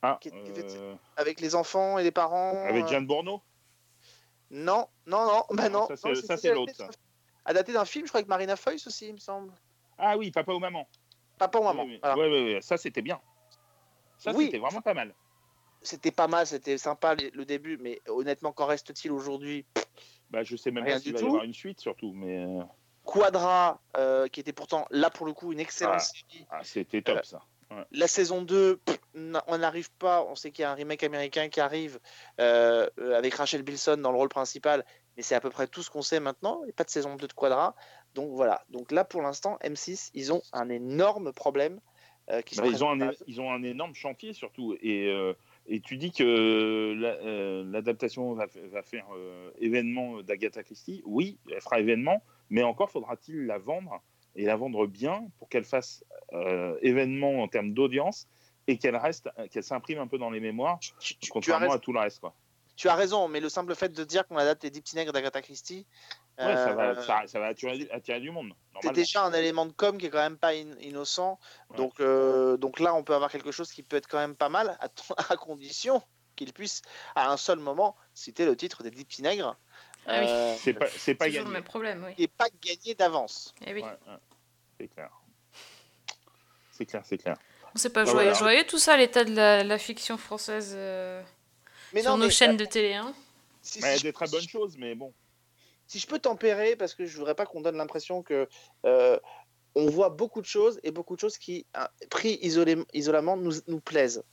Ah, 0.01 0.17
qui- 0.21 0.31
qui 0.31 0.51
fait- 0.53 0.77
Avec 1.15 1.39
les 1.39 1.55
enfants 1.55 1.97
et 1.97 2.03
les 2.03 2.11
parents. 2.11 2.65
avec 2.65 2.87
Jeanne 2.87 3.07
Bourneau? 3.07 3.41
Non, 4.51 4.87
non, 5.05 5.25
non, 5.25 5.43
bah 5.51 5.69
Non, 5.69 5.87
ça, 5.87 5.95
c'est- 5.95 6.37
c'est 6.37 6.53
l'autre, 6.53 6.73
Adapté 7.45 7.73
d'un 7.73 7.85
film, 7.85 8.05
je 8.05 8.11
crois, 8.11 8.19
avec 8.19 8.27
Marina 8.27 8.55
Foïs 8.55 8.85
aussi, 8.85 9.07
il 9.07 9.13
me 9.13 9.17
semble. 9.17 9.51
Ah 9.97 10.17
oui, 10.17 10.29
Papa 10.29 10.51
ou 10.53 10.59
Maman. 10.59 10.87
Papa 11.37 11.57
ou 11.59 11.63
maman. 11.63 11.83
Oui, 11.83 11.93
oui. 11.93 11.99
voilà. 12.03 12.17
Ouais, 12.17 12.59
ça 12.61 12.77
c'était 12.77 13.01
bien. 13.01 13.19
Ça 14.17 14.31
Oui. 14.33 14.45
c'était 14.45 14.59
vraiment 14.59 14.81
pas 14.81 14.93
mal. 14.93 15.15
C'était 15.81 16.11
pas 16.11 16.27
mal, 16.27 16.45
c'était 16.45 16.77
sympa 16.77 17.15
le 17.15 17.45
début, 17.45 17.77
mais 17.77 18.01
honnêtement, 18.07 18.51
qu'en 18.51 18.65
reste-t-il 18.65 19.11
aujourd'hui? 19.11 19.65
Bah, 20.29 20.43
je 20.43 20.55
sais 20.55 20.71
même 20.71 20.83
Rien 20.83 20.95
pas 20.95 20.99
s'il 20.99 21.13
va 21.13 21.21
y 21.21 21.25
avoir 21.25 21.43
une 21.43 21.53
suite 21.53 21.79
surtout, 21.79 22.11
mais 22.13 22.37
euh, 22.45 22.61
Quadra, 23.03 23.81
euh, 23.97 24.27
qui 24.27 24.39
était 24.39 24.53
pourtant 24.53 24.85
là 24.91 25.09
pour 25.09 25.25
le 25.25 25.33
coup 25.33 25.51
une 25.51 25.59
excellente 25.59 25.95
Ah. 25.95 25.99
série. 25.99 26.45
ah, 26.51 26.63
c'était 26.63 27.01
top 27.01 27.17
Euh, 27.17 27.21
ça. 27.23 27.41
La 27.91 28.07
saison 28.07 28.41
2, 28.41 28.77
pff, 28.77 28.97
n'a- 29.13 29.43
on 29.47 29.59
n'arrive 29.59 29.91
pas. 29.93 30.23
On 30.25 30.35
sait 30.35 30.51
qu'il 30.51 30.63
y 30.63 30.65
a 30.65 30.71
un 30.71 30.75
remake 30.75 31.03
américain 31.03 31.49
qui 31.49 31.59
arrive 31.61 31.99
euh, 32.39 32.87
euh, 32.99 33.15
avec 33.15 33.35
Rachel 33.35 33.61
Bilson 33.61 33.97
dans 33.97 34.11
le 34.11 34.17
rôle 34.17 34.29
principal, 34.29 34.83
mais 35.15 35.23
c'est 35.23 35.35
à 35.35 35.39
peu 35.39 35.51
près 35.51 35.67
tout 35.67 35.83
ce 35.83 35.89
qu'on 35.91 36.01
sait 36.01 36.19
maintenant. 36.19 36.59
Il 36.63 36.65
n'y 36.65 36.71
a 36.71 36.73
pas 36.73 36.83
de 36.83 36.89
saison 36.89 37.15
2 37.15 37.27
de 37.27 37.33
Quadra. 37.33 37.75
Donc 38.15 38.31
voilà. 38.31 38.63
Donc 38.69 38.91
là, 38.91 39.05
pour 39.05 39.21
l'instant, 39.21 39.57
M6, 39.63 40.09
ils 40.15 40.33
ont 40.33 40.41
un 40.51 40.69
énorme 40.69 41.31
problème. 41.31 41.79
euh, 42.31 42.41
qui 42.41 42.55
Bah, 42.57 42.67
ils, 42.67 42.83
ont 42.83 42.91
un, 42.91 43.11
ils 43.27 43.39
ont 43.41 43.51
un 43.51 43.63
énorme 43.63 43.93
chantier 43.95 44.33
surtout. 44.33 44.75
Et, 44.81 45.07
euh, 45.07 45.33
et 45.69 45.79
tu 45.81 45.97
dis 45.97 46.11
que 46.11 46.93
la- 46.97 47.15
euh, 47.25 47.63
l'adaptation 47.71 48.33
va, 48.33 48.47
faire 48.47 49.05
euh, 49.15 49.51
événement 49.59 50.21
d'Agatha 50.23 50.63
Christie. 50.63 51.01
Oui, 51.05 51.37
elle 51.51 51.61
fera 51.61 51.79
événement, 51.79 52.21
mais 52.49 52.63
encore 52.63 52.89
faudra-t-il 52.91 53.45
la 53.45 53.57
vendre 53.59 54.01
et 54.35 54.45
la 54.45 54.55
vendre 54.55 54.87
bien 54.87 55.27
pour 55.37 55.47
qu'elle 55.49 55.63
fasse 55.63 56.03
euh, 56.33 56.77
événement 56.81 57.41
en 57.41 57.47
termes 57.47 57.73
d'audience 57.73 58.27
et 58.67 58.77
qu'elle 58.77 58.95
reste, 58.95 59.29
qu'elle 59.51 59.63
s'imprime 59.63 59.99
un 59.99 60.07
peu 60.07 60.17
dans 60.17 60.29
les 60.29 60.39
mémoires, 60.39 60.79
Tu- 60.99 61.15
tu- 61.17 61.29
contrairement 61.31 61.71
à 61.71 61.79
tout 61.79 61.93
le 61.93 61.99
reste. 61.99 62.19
Quoi. 62.19 62.33
tu 62.75 62.87
as 62.87 62.95
raison, 62.95 63.27
mais 63.27 63.39
le 63.39 63.49
simple 63.49 63.73
fait 63.75 63.89
de 63.91 64.03
dire 64.03 64.25
qu'on 64.27 64.37
adapte 64.37 64.63
les 64.63 64.69
Dix 64.69 64.81
petits 64.81 64.95
nègres 64.95 65.11
d'Agatha 65.11 65.41
Christie, 65.41 65.85
Ouais, 66.39 66.55
ça 66.55 66.69
euh, 66.69 66.73
va, 66.93 67.01
ça, 67.03 67.21
ça 67.27 67.39
va 67.39 67.47
attirer, 67.47 67.87
attirer 67.91 68.19
du 68.21 68.31
monde. 68.31 68.53
c'est 68.81 68.93
déjà 68.93 69.23
un 69.25 69.33
élément 69.33 69.65
de 69.65 69.73
com 69.73 69.97
qui 69.97 70.05
est 70.05 70.09
quand 70.09 70.17
même 70.21 70.37
pas 70.37 70.49
in- 70.53 70.79
innocent. 70.79 71.37
Ouais. 71.69 71.77
Donc, 71.77 71.99
euh, 71.99 72.55
donc 72.57 72.79
là, 72.79 72.93
on 72.95 73.03
peut 73.03 73.13
avoir 73.13 73.29
quelque 73.29 73.51
chose 73.51 73.71
qui 73.73 73.83
peut 73.83 73.97
être 73.97 74.07
quand 74.07 74.17
même 74.19 74.35
pas 74.35 74.47
mal, 74.49 74.77
à, 74.79 74.87
condition 75.37 76.01
qu'il 76.37 76.53
puisse, 76.53 76.81
à 77.15 77.29
un 77.31 77.35
seul 77.37 77.59
moment, 77.59 77.95
citer 78.13 78.45
le 78.45 78.55
titre 78.55 78.83
des 78.83 78.91
Dix 78.91 79.03
petits 79.05 79.21
nègres. 79.21 79.57
Ah 80.05 80.19
oui. 80.21 80.27
euh, 80.29 80.55
C'est 80.97 81.13
pas, 81.15 81.29
gagné. 81.29 81.43
même 81.49 81.63
problème, 81.63 82.03
oui. 82.07 82.13
et 82.17 82.29
pas 82.29 82.47
gagné 82.61 82.95
d'avance. 82.95 83.53
Eh 83.65 83.73
oui. 83.73 83.81
Ouais, 83.81 83.87
ouais. 83.89 84.17
C'est 84.79 84.87
clair. 84.87 85.09
C'est 86.71 86.85
clair, 86.85 87.01
c'est 87.05 87.17
clair. 87.17 87.35
C'est 87.75 87.91
pas 87.91 88.05
Bah 88.05 88.11
joyeux, 88.11 88.29
voilà. 88.31 88.39
joyeux 88.39 88.63
tout 88.65 88.79
ça, 88.79 88.95
l'état 88.95 89.25
de 89.25 89.35
la, 89.35 89.63
la 89.65 89.77
fiction 89.77 90.17
française 90.17 90.71
euh, 90.75 91.21
Mais 91.93 92.01
sur 92.01 92.11
non, 92.11 92.17
nos 92.17 92.25
mais, 92.25 92.31
chaînes 92.31 92.55
de 92.57 92.63
télé. 92.65 92.93
Hein. 92.93 93.13
si, 93.61 93.81
Mais 93.81 93.87
il 93.87 93.91
y 93.91 93.93
a 93.93 93.97
si 93.97 94.03
des 94.03 94.09
je- 94.09 94.13
très 94.13 94.27
bonnes 94.27 94.47
choses, 94.47 94.77
mais 94.77 94.95
bon. 94.95 95.13
Si 95.89 95.99
je 95.99 96.07
peux 96.07 96.19
tempérer, 96.19 96.75
parce 96.75 96.93
que 96.95 97.05
je 97.05 97.17
voudrais 97.17 97.35
pas 97.35 97.45
qu'on 97.47 97.61
donne 97.61 97.77
l'impression 97.77 98.23
que 98.23 98.47
euh, 98.85 99.19
on 99.75 99.87
voit 99.87 100.09
beaucoup 100.09 100.41
de 100.41 100.45
choses 100.45 100.79
et 100.83 100.91
beaucoup 100.91 101.15
de 101.15 101.19
choses 101.19 101.37
qui, 101.37 101.65
hein, 101.73 101.89
pris 102.11 102.39
isolé- 102.43 102.85
isolément, 102.93 103.37
nous, 103.37 103.53
nous 103.67 103.81
plaisent. 103.81 104.23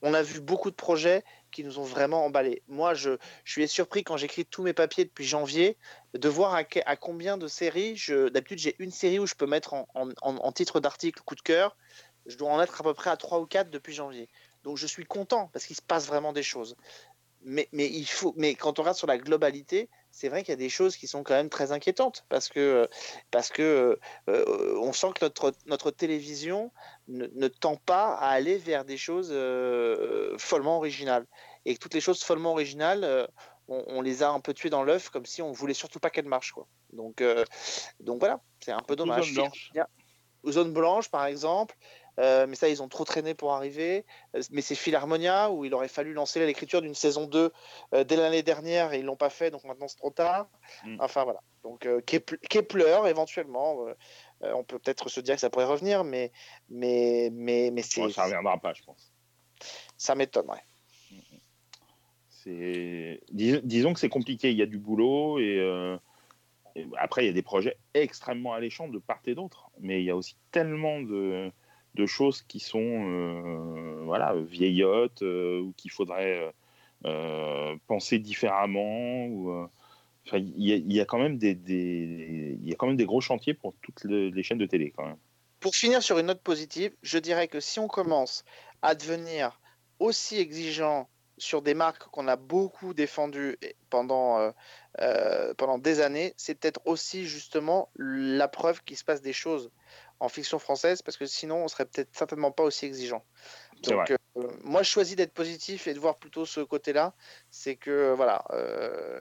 On 0.00 0.14
a 0.14 0.22
vu 0.22 0.40
beaucoup 0.40 0.70
de 0.70 0.74
projets 0.76 1.22
qui 1.52 1.64
nous 1.64 1.78
ont 1.78 1.84
vraiment 1.84 2.24
emballés. 2.24 2.62
Moi, 2.66 2.94
je, 2.94 3.10
je 3.44 3.52
suis 3.52 3.68
surpris 3.68 4.04
quand 4.04 4.16
j'écris 4.16 4.46
tous 4.46 4.62
mes 4.62 4.72
papiers 4.72 5.04
depuis 5.04 5.24
janvier 5.24 5.78
de 6.14 6.28
voir 6.30 6.54
à, 6.54 6.96
combien 6.96 7.36
de 7.38 7.46
séries. 7.46 8.02
D'habitude, 8.08 8.58
j'ai 8.58 8.74
une 8.80 8.90
série 8.90 9.18
où 9.18 9.26
je 9.26 9.34
peux 9.34 9.46
mettre 9.46 9.74
en- 9.74 9.86
en 9.94 10.52
titre 10.52 10.80
d'article 10.80 11.20
coup 11.24 11.36
de 11.36 11.42
cœur. 11.42 11.76
Je 12.26 12.36
dois 12.36 12.50
en 12.50 12.60
être 12.62 12.80
à 12.80 12.84
peu 12.84 12.94
près 12.94 13.10
à 13.10 13.16
3 13.18 13.40
ou 13.40 13.46
4 13.46 13.70
depuis 13.70 13.92
janvier. 13.92 14.28
Donc, 14.64 14.78
je 14.78 14.86
suis 14.86 15.04
content 15.04 15.48
parce 15.52 15.66
qu'il 15.66 15.76
se 15.76 15.82
passe 15.82 16.06
vraiment 16.06 16.32
des 16.32 16.42
choses. 16.42 16.76
mais, 17.42 17.68
mais, 17.72 17.88
il 17.90 18.06
faut, 18.06 18.34
mais 18.36 18.54
quand 18.54 18.78
on 18.78 18.82
regarde 18.82 18.96
sur 18.96 19.06
la 19.08 19.18
globalité, 19.18 19.90
c'est 20.12 20.28
vrai 20.28 20.42
qu'il 20.42 20.52
y 20.52 20.52
a 20.52 20.56
des 20.56 20.68
choses 20.68 20.96
qui 20.96 21.06
sont 21.06 21.22
quand 21.22 21.34
même 21.34 21.48
très 21.48 21.72
inquiétantes 21.72 22.26
parce 22.28 22.50
que, 22.50 22.88
parce 23.30 23.48
que 23.48 23.98
euh, 24.28 24.78
on 24.80 24.92
sent 24.92 25.08
que 25.14 25.24
notre, 25.24 25.54
notre 25.66 25.90
télévision 25.90 26.70
ne, 27.08 27.26
ne, 27.34 27.48
tend 27.48 27.76
pas 27.76 28.14
à 28.14 28.28
aller 28.28 28.58
vers 28.58 28.84
des 28.84 28.98
choses 28.98 29.30
euh, 29.32 30.36
follement 30.38 30.76
originales. 30.76 31.26
Et 31.64 31.74
que 31.74 31.80
toutes 31.80 31.94
les 31.94 32.00
choses 32.00 32.22
follement 32.22 32.52
originales, 32.52 33.04
euh, 33.04 33.26
on, 33.68 33.82
on, 33.86 34.02
les 34.02 34.22
a 34.22 34.28
un 34.30 34.40
peu 34.40 34.52
tuées 34.52 34.70
dans 34.70 34.82
l'œuf 34.82 35.08
comme 35.08 35.24
si 35.24 35.40
on 35.40 35.50
voulait 35.50 35.74
surtout 35.74 35.98
pas 35.98 36.10
qu'elles 36.10 36.26
marchent. 36.26 36.52
Quoi. 36.52 36.66
Donc, 36.92 37.24
donc 38.00 38.20
voilà, 38.20 38.40
c'est 38.60 38.72
un 38.72 38.80
peu 38.80 38.96
dommage. 38.96 39.32
Zone 39.32 39.34
blanche. 39.34 39.72
Zone 40.46 40.72
blanche, 40.74 41.08
par 41.08 41.24
exemple. 41.24 41.74
Euh, 42.18 42.46
mais 42.46 42.56
ça, 42.56 42.68
ils 42.68 42.82
ont 42.82 42.88
trop 42.88 43.04
traîné 43.04 43.34
pour 43.34 43.52
arriver. 43.52 44.04
Euh, 44.34 44.42
mais 44.50 44.60
c'est 44.60 44.74
Philharmonia 44.74 45.50
où 45.50 45.64
il 45.64 45.72
aurait 45.74 45.88
fallu 45.88 46.12
lancer 46.12 46.44
l'écriture 46.44 46.82
d'une 46.82 46.94
saison 46.94 47.26
2 47.26 47.52
euh, 47.94 48.04
dès 48.04 48.16
l'année 48.16 48.42
dernière 48.42 48.92
et 48.92 48.98
ils 48.98 49.04
l'ont 49.04 49.16
pas 49.16 49.30
fait, 49.30 49.50
donc 49.50 49.64
maintenant 49.64 49.88
c'est 49.88 49.96
trop 49.96 50.10
tard. 50.10 50.48
Mm. 50.84 50.96
Enfin 51.00 51.24
voilà. 51.24 51.40
Donc 51.62 51.88
Kepler, 52.04 53.02
éventuellement, 53.06 53.86
on 54.40 54.64
peut 54.64 54.78
peut-être 54.78 55.08
se 55.08 55.20
dire 55.20 55.36
que 55.36 55.40
ça 55.40 55.48
pourrait 55.48 55.64
revenir, 55.64 56.02
mais 56.02 56.32
mais 56.68 57.30
mais 57.32 57.70
mais 57.72 57.82
c'est. 57.82 58.02
Ouais, 58.02 58.10
ça 58.10 58.24
reviendra 58.24 58.58
pas, 58.58 58.72
je 58.74 58.82
pense. 58.82 59.12
Ça 59.96 60.16
m'étonnerait. 60.16 60.64
C'est 62.28 63.20
Dis, 63.30 63.60
disons 63.62 63.92
que 63.92 64.00
c'est 64.00 64.08
compliqué. 64.08 64.50
Il 64.50 64.58
y 64.58 64.62
a 64.62 64.66
du 64.66 64.78
boulot 64.78 65.38
et, 65.38 65.98
et 66.74 66.86
après 66.98 67.22
il 67.22 67.26
y 67.26 67.30
a 67.30 67.32
des 67.32 67.42
projets 67.42 67.76
extrêmement 67.94 68.54
alléchants 68.54 68.88
de 68.88 68.98
part 68.98 69.22
et 69.26 69.36
d'autre, 69.36 69.70
mais 69.78 70.02
il 70.02 70.04
y 70.04 70.10
a 70.10 70.16
aussi 70.16 70.36
tellement 70.50 71.00
de 71.00 71.52
de 71.94 72.06
choses 72.06 72.42
qui 72.42 72.60
sont 72.60 72.78
euh, 72.80 74.02
voilà, 74.04 74.34
vieillottes 74.34 75.22
euh, 75.22 75.60
ou 75.60 75.72
qu'il 75.76 75.90
faudrait 75.90 76.52
euh, 77.04 77.76
penser 77.86 78.18
différemment. 78.18 79.26
Ou, 79.26 79.68
il, 80.34 80.92
y 80.92 81.00
a, 81.00 81.04
quand 81.04 81.18
même 81.18 81.36
des, 81.36 82.56
y 82.60 82.72
a 82.72 82.76
quand 82.76 82.86
même 82.86 82.96
des 82.96 83.06
gros 83.06 83.20
chantiers 83.20 83.54
pour 83.54 83.74
toutes 83.82 84.04
les, 84.04 84.42
chaînes 84.42 84.58
de 84.58 84.66
télé 84.66 84.92
quand 84.96 85.04
même. 85.04 85.16
Pour 85.60 85.74
finir 85.74 86.02
sur 86.02 86.18
une 86.18 86.26
note 86.26 86.42
positive, 86.42 86.92
je 87.02 87.18
dirais 87.18 87.48
que 87.48 87.60
si 87.60 87.78
on 87.80 87.88
commence 87.88 88.44
à 88.82 88.94
devenir 88.94 89.60
aussi 89.98 90.38
exigeant 90.38 91.08
sur 91.38 91.60
des 91.60 91.74
marques 91.74 92.04
qu'on 92.10 92.28
a 92.28 92.36
beaucoup 92.36 92.94
défendues 92.94 93.58
pendant, 93.90 94.52
pendant 95.56 95.78
des 95.78 96.00
années, 96.00 96.34
c'est 96.36 96.54
peut-être 96.54 96.80
aussi 96.84 97.26
justement 97.26 97.90
la 97.96 98.46
preuve 98.46 98.82
qu'il 98.84 98.96
se 98.96 99.04
passe 99.04 99.22
des 99.22 99.32
choses 99.32 99.70
en 100.22 100.28
fiction 100.28 100.60
française, 100.60 101.02
parce 101.02 101.16
que 101.16 101.26
sinon 101.26 101.64
on 101.64 101.68
serait 101.68 101.84
peut-être 101.84 102.10
certainement 102.12 102.52
pas 102.52 102.62
aussi 102.62 102.86
exigeant. 102.86 103.24
Donc, 103.82 104.12
euh, 104.12 104.16
moi, 104.62 104.84
je 104.84 104.88
choisis 104.88 105.16
d'être 105.16 105.32
positif 105.32 105.88
et 105.88 105.94
de 105.94 105.98
voir 105.98 106.16
plutôt 106.16 106.46
ce 106.46 106.60
côté-là. 106.60 107.12
C'est 107.50 107.74
que, 107.74 108.12
voilà, 108.14 108.44
euh, 108.52 109.20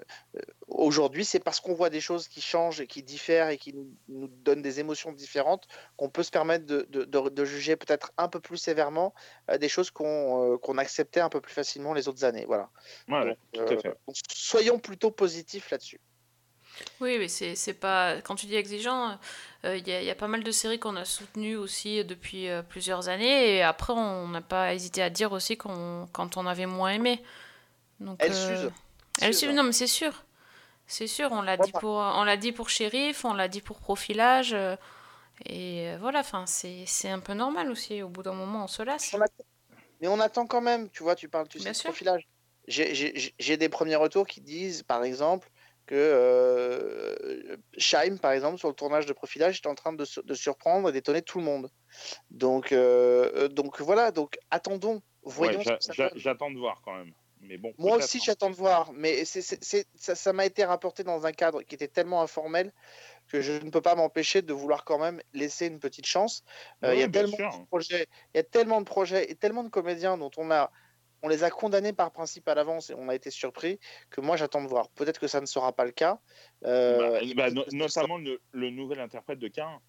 aujourd'hui, 0.68 1.26
c'est 1.26 1.40
parce 1.40 1.60
qu'on 1.60 1.74
voit 1.74 1.90
des 1.90 2.02
choses 2.02 2.28
qui 2.28 2.40
changent 2.40 2.80
et 2.80 2.86
qui 2.86 3.02
diffèrent 3.02 3.50
et 3.50 3.58
qui 3.58 3.74
nous, 3.74 3.90
nous 4.10 4.28
donnent 4.28 4.62
des 4.62 4.80
émotions 4.80 5.12
différentes 5.12 5.68
qu'on 5.98 6.10
peut 6.10 6.22
se 6.22 6.30
permettre 6.30 6.68
de, 6.68 6.86
de, 6.90 7.04
de, 7.06 7.30
de 7.30 7.46
juger 7.46 7.76
peut-être 7.76 8.12
un 8.18 8.28
peu 8.28 8.40
plus 8.40 8.58
sévèrement 8.58 9.16
euh, 9.50 9.58
des 9.58 9.70
choses 9.70 9.90
qu'on 9.90 10.60
qu'on 10.60 10.78
acceptait 10.78 11.22
un 11.22 11.30
peu 11.30 11.42
plus 11.42 11.54
facilement 11.54 11.94
les 11.96 12.08
autres 12.08 12.24
années. 12.24 12.46
Voilà. 12.46 12.70
Ouais, 13.08 13.26
donc, 13.26 13.68
tout 13.68 13.74
à 13.74 13.78
fait. 13.80 13.98
donc, 14.08 14.16
soyons 14.32 14.78
plutôt 14.78 15.10
positifs 15.10 15.72
là-dessus. 15.72 16.00
Oui, 17.00 17.18
mais 17.18 17.28
c'est 17.28 17.74
pas. 17.74 18.22
Quand 18.22 18.36
tu 18.36 18.46
dis 18.46 18.56
exigeant, 18.56 19.18
il 19.64 19.70
euh, 19.70 19.78
y, 19.78 20.06
y, 20.06 20.10
a 20.10 20.16
pas 20.16 20.28
mal 20.28 20.44
de 20.44 20.52
séries 20.52 20.80
qu'on 20.80 20.96
a 20.96 21.06
soutenues 21.06 21.56
aussi 21.56 22.04
depuis 22.04 22.50
euh, 22.50 22.62
plusieurs 22.62 23.10
années, 23.10 23.56
et 23.56 23.64
après, 23.64 23.94
on 23.94 24.28
n'a 24.28 24.42
pas 24.42 24.74
hésité 24.74 25.02
à 25.02 25.10
dire 25.10 25.32
aussi 25.32 25.58
qu 25.58 25.68
quand 26.12 26.38
on 26.38 26.48
avait 26.48 26.66
moins 26.66 26.92
aimé. 26.92 27.22
Donc, 28.00 28.18
elle 28.20 28.32
euh, 28.34 28.64
s'use. 28.64 28.72
Elle 29.22 29.34
s'use, 29.34 29.54
non, 29.54 29.64
mais 29.64 29.72
c'est 29.72 29.88
sûr. 29.88 30.24
C'est 30.88 31.08
sûr, 31.08 31.32
on 31.32 31.42
l'a 31.42 31.58
dit, 31.58 31.72
pour, 31.72 31.96
on 31.96 32.24
l'a 32.24 32.38
dit 32.38 32.52
pour 32.52 32.70
Shérif, 32.70 33.24
on 33.24 33.34
l'a 33.34 33.48
dit 33.48 33.62
pour 33.62 33.80
Profilage, 33.80 34.54
euh, 34.54 34.76
et 35.46 35.96
voilà, 36.00 36.20
enfin, 36.20 36.46
c'est 36.46 37.10
un 37.10 37.20
peu 37.20 37.34
normal 37.34 37.70
aussi. 37.72 38.02
Au 38.02 38.10
bout 38.10 38.24
d'un 38.24 38.34
moment, 38.34 38.66
on 38.66 38.68
se 38.68 38.84
lasse. 38.84 39.14
On 39.14 39.22
attend, 39.22 39.44
mais 40.02 40.08
on 40.08 40.20
attend 40.20 40.46
quand 40.46 40.62
même, 40.62 40.90
tu 40.90 41.04
vois, 41.04 41.16
tu 41.16 41.30
parles, 41.30 41.48
tu 41.48 41.60
sais, 41.60 41.72
de 41.72 41.78
Profilage. 41.84 42.28
J'ai 42.68 43.58
des 43.58 43.70
premiers 43.70 43.96
retours 43.96 44.28
qui 44.28 44.42
disent, 44.42 44.84
par 44.84 45.04
exemple, 45.04 45.50
que 45.86 45.96
euh, 45.96 47.58
Scheim, 47.78 48.18
par 48.20 48.32
exemple, 48.32 48.58
sur 48.58 48.70
le 48.70 48.74
tournage 48.74 49.06
de 49.06 49.14
Profilage, 49.14 49.62
est 49.64 49.68
en 49.68 49.76
train 49.76 49.94
de, 49.94 50.06
de 50.24 50.34
surprendre 50.34 50.90
et 50.90 50.92
d'étonner 50.92 51.22
tout 51.22 51.40
le 51.40 51.46
monde. 51.46 51.70
Donc, 52.30 52.72
euh, 52.72 53.48
donc 53.48 53.82
voilà, 53.82 54.12
donc 54.12 54.38
attendons, 54.52 55.02
voyons. 55.24 55.60
Ouais, 55.60 55.78
J'attends 56.16 56.52
de 56.52 56.58
voir 56.58 56.82
quand 56.84 56.96
même. 56.96 57.12
Mais 57.44 57.58
bon, 57.58 57.74
Moi 57.80 57.98
aussi, 57.98 58.18
hein. 58.18 58.22
j'attends 58.24 58.52
de 58.52 58.56
voir, 58.56 58.94
mais 58.94 59.26
c 59.26 59.40
est, 59.40 59.64
c 59.64 59.80
est, 59.80 60.16
ça 60.16 60.32
m'a 60.34 60.46
été 60.46 60.64
rapporté 60.64 61.04
dans 61.04 61.26
un 61.26 61.32
cadre 61.32 61.64
qui 61.64 61.74
était 61.74 61.88
tellement 61.88 62.22
informel 62.22 62.72
que 63.28 63.42
je 63.42 63.54
ne 63.54 63.72
peux 63.72 63.82
pas 63.82 63.96
m'empêcher 63.96 64.42
de 64.42 64.54
vouloir 64.54 64.86
quand 64.86 65.00
même 65.00 65.22
laisser 65.34 65.68
une 65.68 65.80
petite 65.80 66.06
chance. 66.06 66.44
Euh, 66.84 66.94
il 66.94 67.00
y 67.00 67.04
a 67.04 67.08
tellement 67.08 67.38
de 67.38 67.66
projets, 67.66 68.06
il 68.34 68.38
y 68.38 68.40
a 68.40 68.44
tellement 68.44 68.80
de 68.80 68.86
projets 68.86 69.32
et 69.32 69.36
tellement 69.36 69.64
de 69.64 69.70
comédiens 69.70 70.18
dont 70.18 70.32
on 70.38 70.52
a 70.52 70.72
on 71.24 71.28
les 71.28 71.44
a 71.44 71.50
condamnés 71.50 71.94
par 71.94 72.12
principe 72.12 72.48
à 72.48 72.56
l'avance 72.56 72.90
et 72.90 72.96
on 72.96 73.10
a 73.10 73.16
été 73.16 73.30
surpris 73.30 73.80
que 74.10 74.22
moi 74.22 74.38
j'attends 74.38 74.64
de 74.64 74.68
voir. 74.68 74.90
Peut-être 74.90 75.20
que 75.20 75.28
ça 75.28 75.42
ne 75.42 75.46
sera 75.46 75.74
pas 75.74 75.86
le 75.86 75.92
cas. 75.92 76.20
Euh, 76.66 77.20
bah, 77.36 77.50
bah, 77.50 77.52
no 77.52 77.64
notamment 77.72 78.18
le, 78.18 78.40
le, 78.52 78.70
nouvel 78.70 79.00
interprète 79.00 79.40
de 79.40 79.48
Cain. 79.48 79.80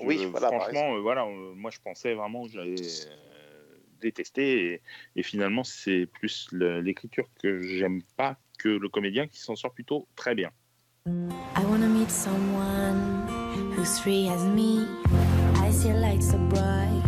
Oui, 0.00 0.24
euh, 0.24 0.28
voilà, 0.28 0.48
franchement, 0.48 0.94
euh, 0.94 1.00
voilà, 1.00 1.26
moi 1.26 1.70
je 1.70 1.78
pensais 1.78 2.14
vraiment 2.14 2.46
que 2.46 2.52
j'allais 2.52 2.80
euh, 2.80 3.76
détester 4.00 4.72
et, 4.72 4.82
et 5.16 5.22
finalement 5.22 5.64
c'est 5.64 6.06
plus 6.06 6.48
l'écriture 6.52 7.28
que 7.42 7.60
j'aime 7.60 8.02
pas 8.16 8.38
que 8.58 8.68
le 8.68 8.88
comédien 8.88 9.26
qui 9.26 9.38
s'en 9.38 9.54
sort 9.54 9.72
plutôt 9.72 10.08
très 10.16 10.34
bien. 10.34 10.50
I 11.06 11.64
wanna 11.68 11.88
meet 11.88 12.10
someone 12.10 13.26
who's 13.76 13.98
free 14.00 14.28
as 14.28 14.44
me. 14.44 14.86
I 15.56 15.70
see 15.70 15.92
lights 15.92 16.30
so 16.30 16.38
bright, 16.38 17.02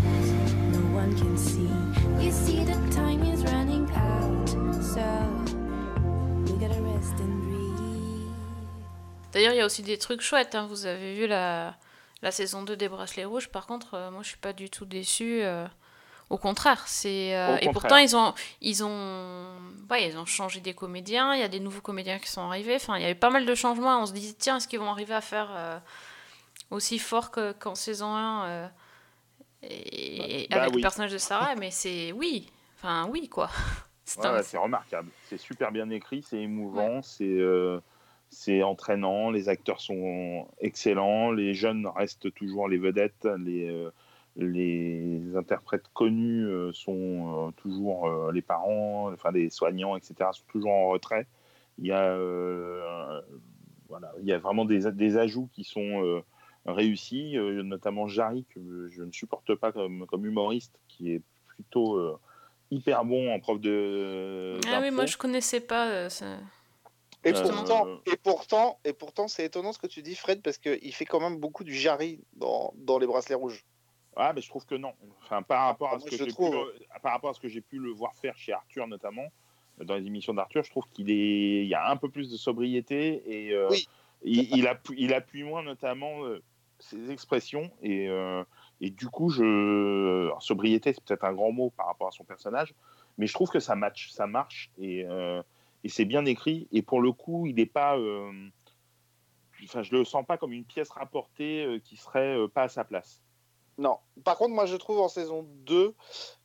no 0.73 0.81
one 0.95 1.15
can 1.17 1.37
see. 1.37 1.84
You 2.25 2.33
see 2.33 2.65
the 2.65 2.73
time 2.91 3.23
is 3.23 3.45
running 3.53 3.87
out, 3.91 4.49
so 4.83 5.05
we 6.47 6.53
gotta 6.59 6.81
rest 6.81 7.21
and 7.21 7.43
breathe. 7.43 8.31
D'ailleurs, 9.35 9.53
il 9.53 9.59
y 9.59 9.61
a 9.61 9.67
aussi 9.67 9.83
des 9.83 9.99
trucs 9.99 10.23
chouettes. 10.23 10.55
Hein. 10.55 10.67
Vous 10.71 10.87
avez 10.87 11.13
vu 11.15 11.27
la, 11.27 11.77
la 12.23 12.31
saison 12.31 12.63
2 12.63 12.77
des 12.77 12.89
Bracelets 12.89 13.27
Rouges. 13.27 13.49
Par 13.51 13.67
contre, 13.67 13.93
euh, 13.93 14.11
moi, 14.11 14.23
je 14.23 14.29
suis 14.29 14.39
pas 14.39 14.55
du 14.55 14.71
tout 14.71 14.87
déçue. 14.87 15.43
Euh, 15.43 15.67
au 16.31 16.39
contraire, 16.39 16.83
c'est 16.87 17.37
euh, 17.37 17.59
et 17.61 17.71
pourtant 17.71 17.99
ils 17.99 18.17
ont 18.17 18.33
ils 18.63 18.83
ont 18.83 19.47
ouais, 19.91 20.09
ils 20.09 20.17
ont 20.17 20.25
changé 20.25 20.61
des 20.61 20.73
comédiens. 20.73 21.35
Il 21.35 21.41
y 21.41 21.45
a 21.45 21.49
des 21.49 21.61
nouveaux 21.61 21.83
comédiens 21.83 22.19
qui 22.19 22.31
sont 22.31 22.41
arrivés. 22.41 22.77
Enfin, 22.77 22.97
il 22.97 23.03
y 23.03 23.05
avait 23.05 23.15
pas 23.15 23.29
mal 23.29 23.45
de 23.45 23.55
changements. 23.55 24.01
On 24.01 24.07
se 24.07 24.15
dit 24.15 24.35
tiens, 24.35 24.57
est-ce 24.57 24.67
qu'ils 24.67 24.79
vont 24.81 24.91
arriver 24.91 25.13
à 25.13 25.21
faire 25.21 25.49
euh, 25.55 25.79
aussi 26.71 26.99
fort 26.99 27.31
qu'en 27.31 27.53
qu 27.53 27.77
saison 27.77 28.15
1 28.15 28.47
euh, 28.47 28.69
et, 29.71 30.47
bah, 30.51 30.63
avec 30.63 30.71
oui. 30.71 30.77
le 30.77 30.83
personnage 30.83 31.13
de 31.13 31.19
Sarah, 31.19 31.55
mais 31.57 31.71
c'est 31.71 32.13
oui, 32.13 32.47
enfin 32.77 33.09
oui 33.11 33.29
quoi. 33.29 33.49
C'est 34.07 34.21
ouais, 34.21 34.59
remarquable, 34.59 35.09
c'est 35.31 35.39
super 35.39 35.73
bien 35.73 35.89
écrit, 35.89 36.23
c'est 36.23 36.37
émouvant, 36.37 36.97
ouais. 36.97 37.03
c'est 37.03 37.25
euh, 37.25 37.81
c'est 38.29 38.63
entraînant, 38.63 39.31
les 39.31 39.49
acteurs 39.49 39.81
sont 39.81 40.47
excellents, 40.61 41.33
les 41.33 41.55
jeunes 41.55 41.87
restent 41.87 42.31
toujours 42.35 42.69
les 42.69 42.77
vedettes, 42.77 43.27
les 43.39 43.67
euh, 43.71 43.91
les 44.37 45.23
interprètes 45.37 45.89
connus 45.95 46.45
euh, 46.45 46.71
sont 46.75 47.55
toujours 47.57 48.31
les 48.31 48.43
parents, 48.43 49.11
enfin 49.11 49.31
les 49.31 49.49
soignants, 49.49 49.97
etc. 49.97 50.15
sont 50.33 50.45
toujours 50.49 50.73
en 50.73 50.89
retrait. 50.89 51.27
Il 51.79 51.87
y 51.87 51.93
a 51.93 52.15
voilà, 53.89 54.13
il 54.21 54.27
y 54.27 54.33
a 54.35 54.39
vraiment 54.39 54.67
des, 54.67 54.93
des 54.93 55.17
ajouts 55.17 55.49
qui 55.55 55.65
sont 55.65 56.23
réussi, 56.67 57.37
euh, 57.37 57.63
notamment 57.63 58.07
Jarry, 58.07 58.45
que 58.55 58.89
je 58.89 59.03
ne 59.03 59.13
supporte 59.13 59.55
pas 59.55 59.73
comme, 59.73 60.07
comme 60.07 60.25
humoriste, 60.27 60.79
qui 60.89 61.13
est 61.13 61.23
plutôt 61.47 61.97
euh, 61.97 62.19
hyper 62.71 63.05
bon 63.05 63.33
en 63.33 63.41
prof 63.41 63.61
de. 63.61 64.59
Ah 64.69 64.81
oui, 64.83 64.91
moi 64.91 65.07
je 65.07 65.17
connaissais 65.17 65.61
pas. 65.61 65.89
Euh, 65.89 66.09
et, 67.25 67.33
pourtant, 67.33 67.87
et 68.07 68.17
pourtant, 68.17 68.79
et 68.85 68.93
pourtant, 68.93 69.29
c'est 69.29 69.45
étonnant 69.45 69.73
ce 69.73 69.79
que 69.79 69.87
tu 69.87 70.03
dis, 70.03 70.15
Fred, 70.15 70.43
parce 70.43 70.59
qu'il 70.59 70.95
fait 70.95 71.07
quand 71.07 71.21
même 71.21 71.39
beaucoup 71.39 71.65
du 71.65 71.75
Jarry 71.75 72.21
dans, 72.35 72.75
dans 72.77 72.99
les 72.99 73.07
bracelets 73.07 73.35
rouges. 73.35 73.65
Ah, 74.17 74.33
mais 74.35 74.43
je 74.43 74.49
trouve 74.49 74.65
que 74.67 74.75
non. 74.75 74.93
Enfin, 75.23 75.43
par 75.43 75.67
rapport 75.67 75.93
à 75.93 75.99
ce 75.99 76.05
que 76.05 76.17
j'ai 76.17 76.27
pu, 76.27 76.51
par 77.03 77.13
rapport 77.13 77.31
à 77.31 77.35
ce 77.35 77.41
que 77.41 77.49
j'ai 77.49 77.61
pu 77.61 77.79
le 77.79 77.91
voir 77.91 78.15
faire 78.15 78.37
chez 78.37 78.53
Arthur 78.53 78.87
notamment, 78.87 79.27
dans 79.83 79.97
les 79.97 80.07
émissions 80.07 80.35
d'Arthur, 80.35 80.63
je 80.63 80.71
trouve 80.71 80.85
qu'il 80.93 81.11
est, 81.11 81.63
il 81.63 81.69
y 81.69 81.75
a 81.75 81.91
un 81.91 81.97
peu 81.97 82.09
plus 82.09 82.31
de 82.31 82.37
sobriété 82.37 83.23
et 83.27 83.53
euh, 83.53 83.69
oui. 83.71 83.89
il, 84.23 84.57
il, 84.57 84.69
appuie, 84.69 84.97
il 84.99 85.13
appuie 85.13 85.43
moins 85.43 85.63
notamment 85.63 86.25
euh, 86.25 86.43
ses 86.79 87.11
expressions 87.11 87.71
et, 87.83 88.09
euh, 88.09 88.45
et 88.81 88.91
du 88.91 89.09
coup 89.09 89.31
je 89.31 90.27
Alors, 90.27 90.43
sobriété 90.43 90.93
c'est 90.93 91.05
peut-être 91.05 91.25
un 91.25 91.33
grand 91.33 91.53
mot 91.53 91.71
par 91.71 91.87
rapport 91.87 92.09
à 92.09 92.11
son 92.11 92.25
personnage 92.25 92.75
mais 93.19 93.27
je 93.27 93.35
trouve 93.35 93.51
que 93.51 93.61
ça 93.61 93.75
match 93.75 94.11
ça 94.11 94.27
marche 94.27 94.71
et, 94.79 95.05
euh, 95.05 95.43
et 95.83 95.89
c'est 95.89 96.05
bien 96.05 96.25
écrit 96.25 96.69
et 96.73 96.83
pour 96.83 97.01
le 97.01 97.13
coup 97.13 97.47
il 97.47 97.57
n'est 97.57 97.67
pas 97.67 97.97
euh... 97.97 98.31
enfin 99.65 99.83
je 99.83 99.95
le 99.95 100.05
sens 100.05 100.25
pas 100.27 100.37
comme 100.37 100.53
une 100.53 100.65
pièce 100.65 100.91
rapportée 100.91 101.65
euh, 101.65 101.79
qui 101.79 101.97
serait 101.97 102.37
pas 102.53 102.65
à 102.65 102.69
sa 102.69 102.85
place. 102.85 103.21
Non. 103.79 103.99
Par 104.25 104.37
contre 104.37 104.55
moi 104.55 104.67
je 104.67 104.77
trouve 104.77 105.01
en 105.01 105.09
saison 105.09 105.47
2 105.67 105.95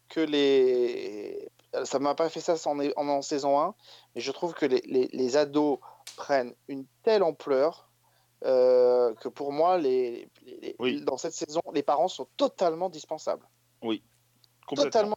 que 0.10 0.22
les 0.22 1.50
ça 1.84 2.00
m'a 2.00 2.16
pas 2.16 2.30
fait 2.30 2.40
ça 2.40 2.56
en, 2.66 2.80
en, 2.80 3.22
saison 3.22 3.60
1, 3.60 3.76
mais 4.16 4.22
je 4.22 4.32
trouve 4.32 4.56
que 4.56 4.66
les, 4.66 4.82
les 4.82 5.38
ados 5.38 5.78
prennent 6.16 6.56
une 6.68 6.86
telle 7.04 7.22
ampleur 7.22 7.89
euh, 8.45 9.14
que 9.16 9.28
pour 9.28 9.52
moi, 9.52 9.78
les, 9.78 10.30
les- 10.45 10.76
Oui. 10.80 11.02
dans 11.02 11.18
cette 11.18 11.34
saison, 11.34 11.61
les 11.74 11.84
parents 11.84 12.07
sont 12.07 12.28
totalement 12.38 12.90
dispensables. 12.90 13.48
Complètement. 13.82 14.84
Totalement, 14.91 15.16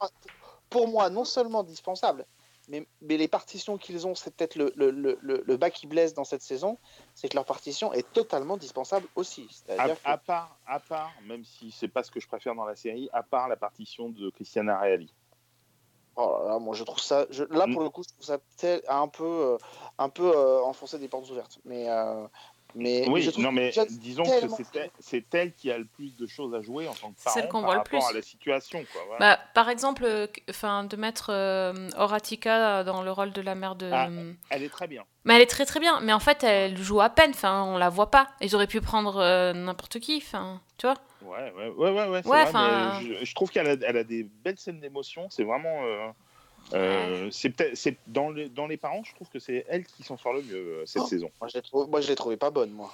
pour 0.71 0.89
moi, 0.89 1.11
non 1.11 1.25
seulement 1.25 1.61
indispensables, 1.61 2.27
mais, 2.69 2.87
mais 3.03 3.19
les 3.19 3.29
partitions 3.29 3.77
qu'ils 3.77 4.07
ont, 4.07 4.15
c'est 4.15 4.35
peut-être 4.35 4.57
le, 4.57 4.73
le, 4.77 4.91
le, 4.91 5.19
le- 5.21 5.45
le 5.47 5.57
bas 5.59 5.69
qui 5.71 5.87
blesse 5.87 6.15
dans 6.15 6.25
cette 6.25 6.41
saison, 6.43 6.79
c'est 7.15 7.29
que 7.29 7.37
leur 7.37 7.45
partition 7.45 7.93
est 7.93 8.11
totalement 8.13 8.57
dispensable 8.57 9.07
aussi. 9.15 9.43
À, 9.43 9.53
C'est-à-dire 9.53 10.03
que- 10.03 10.09
à 10.09 10.17
part, 10.17 10.59
à 10.67 10.81
part, 10.81 11.13
même 11.27 11.45
si 11.45 11.71
c'est 11.71 11.89
pas 11.89 12.03
ce 12.03 12.11
que 12.11 12.19
je 12.21 12.27
préfère 12.27 12.55
dans 12.55 12.65
la 12.65 12.77
série, 12.77 13.11
à 13.13 13.23
part 13.23 13.49
la 13.49 13.57
partition 13.57 14.09
de 14.09 14.31
Christiana 14.31 14.79
Reali. 14.81 15.13
Oh 16.15 16.39
là 16.45 16.53
là, 16.53 16.59
moi 16.59 16.75
je 16.75 16.85
trouve 16.85 17.01
ça. 17.01 17.27
je- 17.31 17.45
là 17.45 17.67
Mm. 17.67 17.73
pour 17.73 17.83
le 17.83 17.89
coup, 17.91 18.03
je 18.03 18.09
trouve 18.13 18.25
ça 18.25 18.39
tel- 18.59 18.83
un 18.87 19.09
peu, 19.09 19.25
euh, 19.25 19.59
un 19.99 20.11
peu 20.11 20.31
euh, 20.37 20.63
enfoncer 20.63 20.99
des 20.99 21.09
portes 21.09 21.29
ouvertes. 21.31 21.59
Mais, 21.65 21.89
euh, 21.91 22.27
mais, 22.75 23.03
mais 23.07 23.09
Oui, 23.13 23.31
non, 23.39 23.53
mais 23.53 23.73
disons 23.91 24.23
que 24.25 24.31
c'est 24.49 24.77
elle, 24.77 24.91
c'est 24.99 25.35
elle 25.35 25.53
qui 25.55 25.71
a 25.71 25.79
le 25.79 25.85
plus 25.85 26.17
de 26.17 26.27
choses 26.27 26.55
à 26.55 26.63
jouer 26.63 26.89
en 26.89 26.95
tant 26.95 27.09
que 27.11 27.15
C'est 27.19 27.25
parent 27.25 27.35
celle 27.35 27.49
qu'on 27.49 27.61
par 27.61 27.65
voit 27.67 27.75
le 27.75 27.79
rapport 27.81 28.01
plus. 28.01 28.11
à 28.11 28.13
la 28.15 28.23
situation. 28.23 28.85
Quoi, 28.93 29.03
voilà. 29.09 29.37
Bah, 29.37 29.43
par 29.55 29.69
exemple, 29.69 30.05
euh, 30.05 30.27
enfin, 30.51 30.85
de 30.85 30.97
mettre 30.97 31.31
euh, 31.31 31.89
Horatica 31.97 32.85
dans 32.85 33.03
le 33.03 33.11
rôle 33.13 33.33
de 33.33 33.41
la 33.43 33.55
mère 33.55 33.75
de. 33.75 33.91
Ah. 33.93 34.09
Elle 34.51 34.63
est 34.63 34.69
très 34.69 34.87
bien. 34.87 35.05
Mais 35.25 35.35
elle 35.37 35.43
est 35.43 35.47
très 35.47 35.65
très 35.67 35.79
bien. 35.81 36.01
Mais 36.01 36.13
en 36.13 36.19
fait, 36.21 36.43
elle 36.45 36.77
joue 36.77 37.01
à 37.01 37.09
peine. 37.11 37.31
Enfin, 37.31 37.63
on 37.65 37.79
la 37.79 37.89
voit 37.89 38.11
pas. 38.11 38.29
Ils 38.41 38.55
auraient 38.55 38.67
pu 38.67 38.81
prendre 38.81 39.17
euh, 39.19 39.53
n'importe 39.53 40.01
qui. 40.01 40.17
Enfin, 40.17 40.61
tu 40.79 40.87
vois. 40.87 40.97
Ouais, 41.23 41.53
ouais, 41.57 41.69
ouais, 41.69 41.91
ouais, 41.93 42.09
ouais, 42.09 42.23
c'est 42.23 42.29
Ouais, 42.29 42.41
vrai, 42.43 42.49
enfin- 42.49 43.01
mais 43.03 43.19
je, 43.21 43.25
je 43.25 43.35
trouve 43.35 43.51
qu'elle 43.51 43.69
a, 43.69 43.77
elle 43.87 43.97
a 43.97 44.05
des 44.05 44.25
belles 44.25 44.59
scènes 44.59 44.81
d'émotion. 44.81 45.29
C'est 45.31 45.45
vraiment. 45.45 45.85
euh, 45.85 46.09
euh, 46.75 47.31
c'est 47.31 47.51
peut-être, 47.51 47.77
c'est 47.77 47.97
dans 48.07 48.31
les, 48.31 48.49
dans 48.49 48.67
les 48.67 48.77
parents, 48.77 49.03
je 49.05 49.15
trouve 49.15 49.29
que 49.29 49.39
c'est 49.39 49.65
elle 49.69 49.85
qui 49.85 50.03
s'en 50.03 50.17
sort 50.17 50.33
le 50.33 50.43
mieux 50.43 50.55
euh, 50.81 50.87
cette 50.87 51.03
Oh. 51.03 51.07
saison. 51.07 51.31
Moi 51.41 51.49
je 51.49 51.59
l'ai 51.59 51.63
trouvé, 51.63 51.87
moi, 51.91 52.01
je 52.01 52.09
l'ai 52.09 52.15
trouvé 52.15 52.37
pas 52.37 52.51
bonne, 52.51 52.71
moi. 52.71 52.93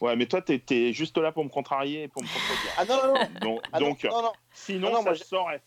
Ouais, 0.00 0.16
mais 0.16 0.26
toi, 0.26 0.42
t'es, 0.42 0.58
t'es 0.58 0.92
juste 0.92 1.16
là 1.18 1.30
pour 1.32 1.44
me 1.44 1.48
contrarier 1.48 2.02
et 2.02 2.08
pour 2.08 2.22
me 2.22 2.28
contredire. 2.28 2.72
Ah 2.76 2.84
non, 2.84 2.96
non, 2.96 3.14
non. 3.14 3.28
Donc, 3.42 3.62
Ah, 3.72 3.80
non, 3.80 3.86
donc 3.88 4.04
non, 4.04 4.22
non, 4.22 4.32
sinon, 4.52 4.88
non, 4.88 4.94
non, 4.94 4.98
ça 4.98 5.04
moi, 5.04 5.14
se 5.14 5.24
saurait. 5.24 5.62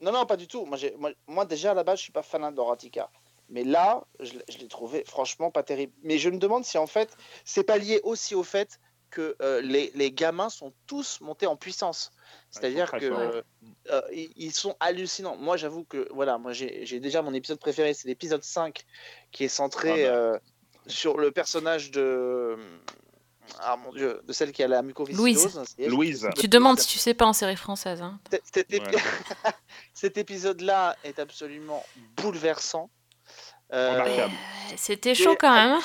non, 0.00 0.12
non, 0.12 0.26
pas 0.26 0.36
du 0.36 0.46
tout. 0.46 0.64
Moi, 0.66 0.76
j'ai- 0.76 0.94
moi, 0.98 1.10
moi, 1.26 1.44
déjà 1.46 1.70
à 1.70 1.74
la 1.74 1.82
base, 1.82 1.98
je 1.98 2.04
suis 2.04 2.12
pas 2.12 2.22
fan 2.22 2.54
d'Horatica. 2.54 3.10
Mais 3.48 3.64
là, 3.64 4.04
je, 4.20 4.34
je 4.48 4.58
l'ai 4.58 4.68
trouvé 4.68 5.02
franchement 5.06 5.50
pas 5.50 5.62
terrible. 5.64 5.92
Mais 6.04 6.18
je 6.18 6.28
me 6.30 6.38
demande 6.38 6.64
si 6.64 6.78
en 6.78 6.86
fait, 6.86 7.16
c'est 7.44 7.64
pas 7.64 7.78
lié 7.78 8.00
aussi 8.04 8.34
au 8.36 8.44
fait 8.44 8.78
que 9.10 9.36
euh, 9.42 9.60
les, 9.60 9.90
les 9.94 10.12
gamins 10.12 10.48
sont 10.48 10.72
tous 10.86 11.20
montés 11.20 11.46
en 11.46 11.56
puissance. 11.56 12.12
C'est-à-dire 12.50 12.86
très 12.86 13.00
que 13.00 13.04
euh, 13.06 13.42
euh, 13.90 14.00
ils, 14.36 14.52
sont 14.52 14.76
hallucinants. 14.80 15.36
Moi, 15.36 15.56
j'avoue 15.56 15.84
que 15.84 16.08
voilà, 16.12 16.38
moi 16.38 16.52
j'ai 16.52 16.84
j'ai 16.86 17.00
déjà 17.00 17.22
mon 17.22 17.34
épisode 17.34 17.58
préféré, 17.58 17.92
c'est 17.94 18.08
l'épisode 18.08 18.42
5 18.42 18.84
qui 19.32 19.44
est 19.44 19.48
centré 19.48 20.06
Ah 20.06 20.10
bah. 20.10 20.16
euh, 20.16 20.38
sur 20.86 21.18
le 21.18 21.30
personnage 21.30 21.90
de 21.90 22.56
ah 23.60 23.76
mon 23.76 23.92
dieu, 23.92 24.20
de 24.26 24.32
celle 24.32 24.52
qui 24.52 24.62
a 24.62 24.68
la 24.68 24.82
mucoviscidose. 24.82 25.60
Elle. 25.78 25.88
Louise. 25.88 26.28
Tu 26.38 26.48
demandes 26.48 26.78
si 26.78 26.86
tu 26.86 26.98
sais 26.98 27.14
pas 27.14 27.26
en 27.26 27.32
série 27.32 27.56
française. 27.56 28.00
Hein. 28.00 28.20
Cet- 28.30 28.42
cet 28.54 28.70
épi- 28.72 28.94
Ouais. 28.94 29.50
Cet 29.94 30.16
épisode-là 30.18 30.96
est 31.04 31.18
absolument 31.18 31.84
bouleversant. 32.16 32.90
Euh, 33.72 33.92
Remarquable. 33.92 34.32
Euh, 34.32 34.74
C'était 34.76 35.14
chaud 35.14 35.36
quand 35.38 35.52
même. 35.52 35.78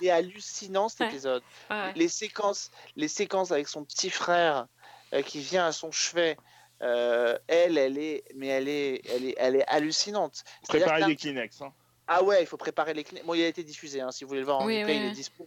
Il 0.00 0.06
est 0.06 0.10
hallucinant 0.10 0.88
cet 0.88 1.00
Ouais. 1.00 1.06
épisode. 1.08 1.42
Ouais, 1.70 1.76
ouais. 1.76 1.92
Les 1.96 2.08
séquences, 2.08 2.70
les 2.96 3.08
séquences 3.08 3.50
avec 3.52 3.68
son 3.68 3.84
petit 3.84 4.10
frère 4.10 4.66
euh, 5.12 5.22
qui 5.22 5.40
vient 5.40 5.66
à 5.66 5.72
son 5.72 5.90
chevet. 5.92 6.36
euh, 6.82 7.38
elle, 7.46 7.78
elle 7.78 7.98
est, 7.98 8.24
mais 8.34 8.48
elle 8.48 8.68
est, 8.68 9.00
elle 9.08 9.24
est, 9.24 9.34
elle 9.38 9.56
est 9.56 9.66
hallucinante. 9.68 10.42
Là- 10.72 11.06
des 11.06 11.16
Kleenex. 11.16 11.62
Hein. 11.62 11.72
Ah 12.06 12.22
ouais, 12.22 12.42
il 12.42 12.46
faut 12.46 12.56
préparer 12.58 12.92
les 12.92 13.04
clés. 13.04 13.22
Bon, 13.24 13.32
il 13.34 13.42
a 13.42 13.46
été 13.46 13.62
diffusé, 13.64 14.00
hein, 14.02 14.10
si 14.10 14.24
vous 14.24 14.28
voulez 14.28 14.40
le 14.40 14.46
voir 14.46 14.60
en 14.60 14.66
Oui, 14.66 14.80
replay, 14.80 14.98
oui, 14.98 15.04
il 15.04 15.06
est 15.06 15.12
dispo. 15.12 15.46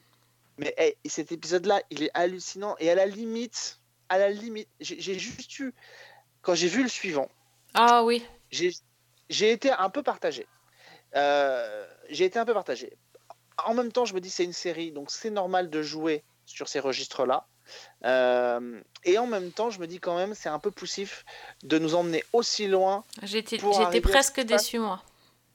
Mais 0.57 0.74
hey, 0.78 0.95
cet 1.06 1.32
épisode-là, 1.32 1.82
il 1.91 2.02
est 2.03 2.10
hallucinant. 2.15 2.76
Et 2.80 2.90
à 2.90 2.95
la 2.95 3.06
limite, 3.06 3.80
à 4.10 4.18
la 4.18 4.30
limite, 4.30 4.68
j'ai 4.80 5.19
juste 5.19 5.60
eu, 5.60 5.72
quand 6.41 6.56
j'ai 6.56 6.68
vu 6.69 6.82
le 6.82 6.90
suivant, 6.90 7.30
Ah 7.76 8.03
oui. 8.03 8.26
j'ai 8.49 8.72
j'ai 9.30 9.52
été 9.52 9.69
un 9.69 9.90
peu 9.91 10.02
partagé. 10.02 10.48
Euh, 11.15 11.86
j'ai 12.10 12.26
été 12.26 12.40
un 12.40 12.45
peu 12.45 12.53
partagé. 12.53 12.98
En 13.65 13.73
même 13.73 13.91
temps, 13.91 14.05
je 14.05 14.13
me 14.13 14.21
dis 14.21 14.29
c'est 14.29 14.43
une 14.43 14.53
série, 14.53 14.91
donc 14.91 15.09
c'est 15.11 15.29
normal 15.29 15.69
de 15.69 15.81
jouer 15.81 16.23
sur 16.45 16.67
ces 16.67 16.79
registres-là. 16.79 17.45
Euh, 18.05 18.79
et 19.03 19.17
en 19.17 19.27
même 19.27 19.51
temps, 19.51 19.69
je 19.69 19.79
me 19.79 19.88
dis 19.88 19.99
quand 19.99 20.15
même 20.15 20.34
c'est 20.35 20.49
un 20.49 20.59
peu 20.59 20.71
poussif 20.71 21.25
de 21.63 21.77
nous 21.79 21.95
emmener 21.95 22.23
aussi 22.34 22.67
loin. 22.67 23.03
J'étais 23.85 24.01
presque 24.11 24.39
déçue 24.41 24.79
moi. 24.79 25.01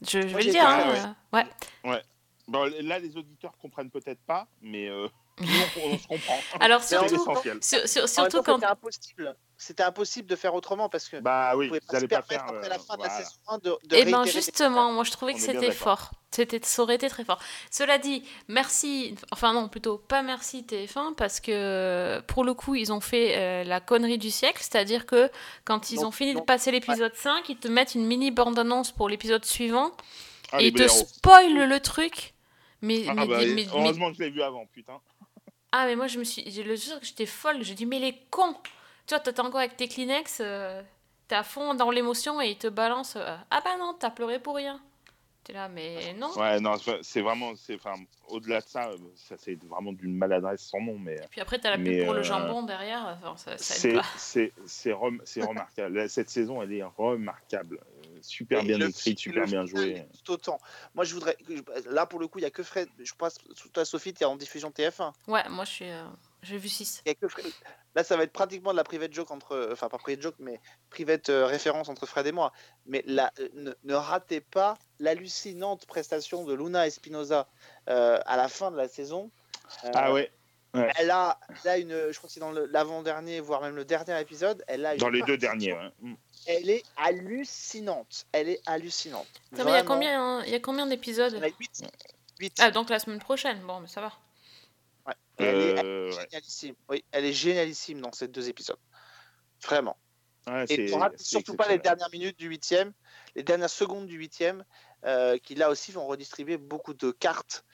Je, 0.02 0.20
je 0.20 0.26
vais 0.36 0.42
le 0.42 0.50
dire. 0.52 0.66
hein, 0.68 1.14
euh, 1.34 1.90
ouais. 1.90 2.02
Bon, 2.48 2.70
là, 2.82 2.98
les 2.98 3.16
auditeurs 3.16 3.56
comprennent 3.62 3.90
peut-être 3.90 4.20
pas, 4.26 4.46
mais 4.60 4.88
euh, 4.88 5.08
nous, 5.40 5.46
on, 5.76 5.90
on 5.92 5.98
se 5.98 6.06
comprend. 6.08 6.40
Alors 6.60 6.82
surtout, 7.08 7.24
sur- 7.62 8.08
surtout 8.08 8.36
temps, 8.38 8.42
quand 8.42 8.58
impossible. 8.72 9.36
C'était 9.64 9.84
impossible 9.84 10.28
de 10.28 10.34
faire 10.34 10.54
autrement 10.54 10.88
parce 10.88 11.08
que 11.08 11.18
Bah 11.18 11.54
oui, 11.56 11.68
vous 11.68 11.78
pas 11.78 11.92
se 11.92 11.96
allez 11.98 12.08
pas 12.08 12.22
permettre 12.22 12.46
faire. 12.46 12.54
après 12.56 12.66
euh, 12.66 12.70
la 12.70 12.78
fin 12.80 12.96
de 12.96 13.02
la 13.04 13.10
saison 13.10 13.30
1 13.46 13.58
de, 13.58 13.70
de 13.84 13.96
Eh 13.96 14.04
ben 14.06 14.24
justement, 14.24 14.90
moi 14.90 15.04
je 15.04 15.12
trouvais 15.12 15.34
que 15.34 15.40
c'était 15.40 15.70
fort. 15.70 16.10
C'était, 16.32 16.60
ça 16.64 16.82
aurait 16.82 16.96
été 16.96 17.08
très 17.08 17.24
fort. 17.24 17.38
Cela 17.70 17.98
dit, 17.98 18.24
merci, 18.48 19.14
enfin 19.30 19.52
non, 19.52 19.68
plutôt 19.68 19.98
pas 19.98 20.22
merci 20.22 20.62
TF1 20.68 21.14
parce 21.14 21.38
que 21.40 22.20
pour 22.26 22.42
le 22.42 22.54
coup, 22.54 22.74
ils 22.74 22.92
ont 22.92 23.00
fait 23.00 23.36
euh, 23.36 23.64
la 23.64 23.80
connerie 23.80 24.18
du 24.18 24.30
siècle, 24.30 24.58
c'est-à-dire 24.62 25.06
que 25.06 25.30
quand 25.64 25.90
ils 25.92 26.00
Non, 26.00 26.06
ont 26.06 26.10
fini 26.10 26.34
non. 26.34 26.40
de 26.40 26.44
passer 26.44 26.70
l'épisode 26.72 27.14
5, 27.14 27.48
ils 27.48 27.56
te 27.58 27.68
mettent 27.68 27.94
une 27.94 28.06
mini 28.06 28.30
bande-annonce 28.32 28.90
pour 28.92 29.08
l'épisode 29.08 29.44
suivant 29.44 29.92
Ah, 30.52 30.60
et 30.60 30.68
ils 30.68 30.72
te 30.72 30.88
spoilent 30.88 31.68
le 31.68 31.80
truc. 31.80 32.34
Mais, 32.80 33.04
Ah, 33.08 33.14
mais- 33.14 33.26
bah, 33.28 33.36
mais- 33.38 33.46
mais- 33.54 33.66
heureusement 33.72 34.10
que 34.10 34.16
je 34.16 34.22
l'ai 34.24 34.30
vu 34.30 34.42
avant, 34.42 34.66
putain. 34.72 34.98
ah 35.70 35.84
mais 35.86 35.94
moi 35.94 36.08
je 36.08 36.18
me 36.18 36.24
suis, 36.24 36.50
je 36.50 36.62
le 36.62 36.74
jure 36.74 36.98
que 36.98 37.06
j'étais 37.06 37.26
folle. 37.26 37.58
J'ai 37.62 37.74
dit 37.74 37.86
mais 37.86 38.00
les 38.00 38.18
cons. 38.30 38.56
Tu 39.06 39.14
vois, 39.14 39.20
t'es 39.20 39.38
encore 39.40 39.60
avec 39.60 39.76
tes 39.76 39.88
Kleenex, 39.88 40.38
euh, 40.40 40.82
t'es 41.28 41.34
à 41.34 41.42
fond 41.42 41.74
dans 41.74 41.90
l'émotion 41.90 42.40
et 42.40 42.50
ils 42.50 42.58
te 42.58 42.68
balancent. 42.68 43.16
euh, 43.16 43.36
ah 43.50 43.60
bah 43.64 43.76
non, 43.78 43.94
t'as 43.98 44.10
pleuré 44.10 44.38
pour 44.38 44.56
rien. 44.56 44.80
T'es 45.44 45.54
là, 45.54 45.68
mais 45.68 46.14
non. 46.14 46.30
Ouais, 46.36 46.60
non, 46.60 46.74
c'est 47.02 47.20
vraiment, 47.20 47.56
c'est, 47.56 47.74
enfin, 47.74 47.94
au-delà 48.28 48.60
de 48.60 48.64
ça, 48.66 48.90
euh, 48.90 48.96
ça 49.16 49.34
c'est 49.36 49.56
vraiment 49.64 49.92
d'une 49.92 50.14
maladresse 50.16 50.60
sans 50.62 50.80
nom, 50.80 50.96
mais 50.96 51.16
Puis 51.32 51.40
après, 51.40 51.58
t'as 51.58 51.70
la 51.70 51.78
pub 51.78 52.04
pour 52.04 52.14
le 52.14 52.20
euh, 52.20 52.22
jambon 52.22 52.62
derrière. 52.62 53.18
Enfin, 53.20 53.36
ça, 53.36 53.58
ça 53.58 53.74
aide 53.74 53.80
c'est, 53.80 53.92
pas. 53.94 54.04
c'est, 54.16 54.52
c'est, 54.66 54.92
rem- 54.92 55.20
remarquable. 55.40 56.08
Cette 56.08 56.30
saison, 56.30 56.62
elle 56.62 56.72
est 56.72 56.84
remarquable, 56.84 57.80
super 58.20 58.60
Et 58.60 58.66
bien 58.66 58.78
écrite, 58.80 59.18
super 59.18 59.42
le 59.42 59.50
bien 59.50 59.66
jouée. 59.66 60.06
Tout 60.24 60.34
autant. 60.34 60.60
Moi, 60.94 61.04
je 61.04 61.14
voudrais. 61.14 61.36
Là, 61.86 62.06
pour 62.06 62.20
le 62.20 62.28
coup, 62.28 62.38
il 62.38 62.42
n'y 62.42 62.46
a 62.46 62.50
que 62.52 62.62
Fred. 62.62 62.88
Je 63.00 63.12
pense, 63.14 63.38
toi, 63.72 63.84
Sophie, 63.84 64.14
tu 64.14 64.22
es 64.22 64.24
en 64.26 64.36
diffusion 64.36 64.70
TF1. 64.70 65.12
Ouais, 65.26 65.48
moi 65.48 65.64
je 65.64 65.70
suis. 65.72 65.90
Euh, 66.42 66.46
J'ai 66.46 66.58
vu 66.58 66.68
6. 66.68 67.02
Il 67.04 67.08
y 67.08 67.12
a 67.12 67.14
que 67.14 67.28
Fred- 67.28 67.46
Là, 67.94 68.02
ça 68.04 68.16
va 68.16 68.22
être 68.22 68.32
pratiquement 68.32 68.70
de 68.72 68.76
la 68.76 68.84
private 68.84 69.12
joke 69.12 69.30
entre. 69.30 69.68
Enfin, 69.72 69.88
pas 69.88 69.98
private 69.98 70.22
joke, 70.22 70.34
mais 70.38 70.58
private 70.88 71.28
euh, 71.28 71.44
référence 71.46 71.88
entre 71.90 72.06
Fred 72.06 72.26
et 72.26 72.32
moi. 72.32 72.52
Mais 72.86 73.02
là, 73.06 73.30
euh, 73.38 73.48
ne, 73.54 73.72
ne 73.84 73.94
ratez 73.94 74.40
pas 74.40 74.78
l'hallucinante 74.98 75.84
prestation 75.86 76.44
de 76.44 76.54
Luna 76.54 76.86
Espinosa 76.86 77.48
euh, 77.90 78.18
à 78.24 78.36
la 78.38 78.48
fin 78.48 78.70
de 78.70 78.76
la 78.78 78.88
saison. 78.88 79.30
Euh, 79.84 79.90
Ah 79.94 80.10
ouais, 80.12 80.32
Elle 80.96 81.10
a, 81.10 81.38
elle 81.64 81.70
a 81.70 81.76
une. 81.78 81.90
Je 82.10 82.16
crois 82.16 82.28
que 82.28 82.32
c'est 82.32 82.40
dans 82.40 82.52
l'avant-dernier, 82.52 83.40
voire 83.40 83.60
même 83.60 83.76
le 83.76 83.84
dernier 83.84 84.18
épisode. 84.18 84.64
Elle 84.68 84.86
a 84.86 84.94
une 84.94 85.00
dans 85.00 85.10
les 85.10 85.20
deux 85.22 85.36
derniers. 85.36 85.74
ouais. 85.74 85.90
Mm. 86.00 86.14
Elle 86.46 86.70
est 86.70 86.82
hallucinante. 86.96 88.26
Elle 88.32 88.48
est 88.48 88.60
hallucinante. 88.66 89.26
Il 89.52 89.58
y 89.58 89.60
a 89.70 89.82
combien, 89.82 90.20
hein, 90.38 90.42
il 90.46 90.52
y 90.52 90.54
a 90.54 90.60
combien 90.60 90.86
d'épisodes? 90.86 91.32
Y 91.34 91.36
en 91.36 91.42
a 91.42 91.48
huit. 91.58 91.84
Huit. 92.40 92.54
Ah, 92.58 92.70
donc 92.70 92.88
la 92.88 92.98
semaine 92.98 93.18
prochaine. 93.20 93.60
Bon, 93.66 93.80
mais 93.80 93.86
ça 93.88 94.00
va. 94.00 94.12
Et 95.42 95.46
elle 95.46 95.60
est 95.78 95.84
Euh, 95.84 96.10
ouais. 96.10 96.22
génialissime. 96.30 96.74
Oui, 96.88 97.04
elle 97.12 97.24
est 97.24 97.32
génialissime 97.32 98.00
dans 98.00 98.12
ces 98.12 98.28
deux 98.28 98.48
épisodes. 98.48 98.78
Vraiment. 99.64 99.96
Ouais, 100.46 100.64
Et 100.68 100.86
tu 100.86 100.92
surtout 101.18 101.54
pas 101.54 101.68
les 101.68 101.78
dernières 101.78 102.10
minutes 102.10 102.38
du 102.38 102.48
huitième, 102.48 102.92
les 103.36 103.42
dernières 103.44 103.70
secondes 103.70 104.06
du 104.06 104.16
huitième, 104.16 104.64
euh, 105.04 105.38
qui 105.38 105.54
là 105.54 105.70
aussi 105.70 105.92
vont 105.92 106.06
redistribuer 106.06 106.56
beaucoup 106.56 106.94
de 106.94 107.12
cartes 107.12 107.64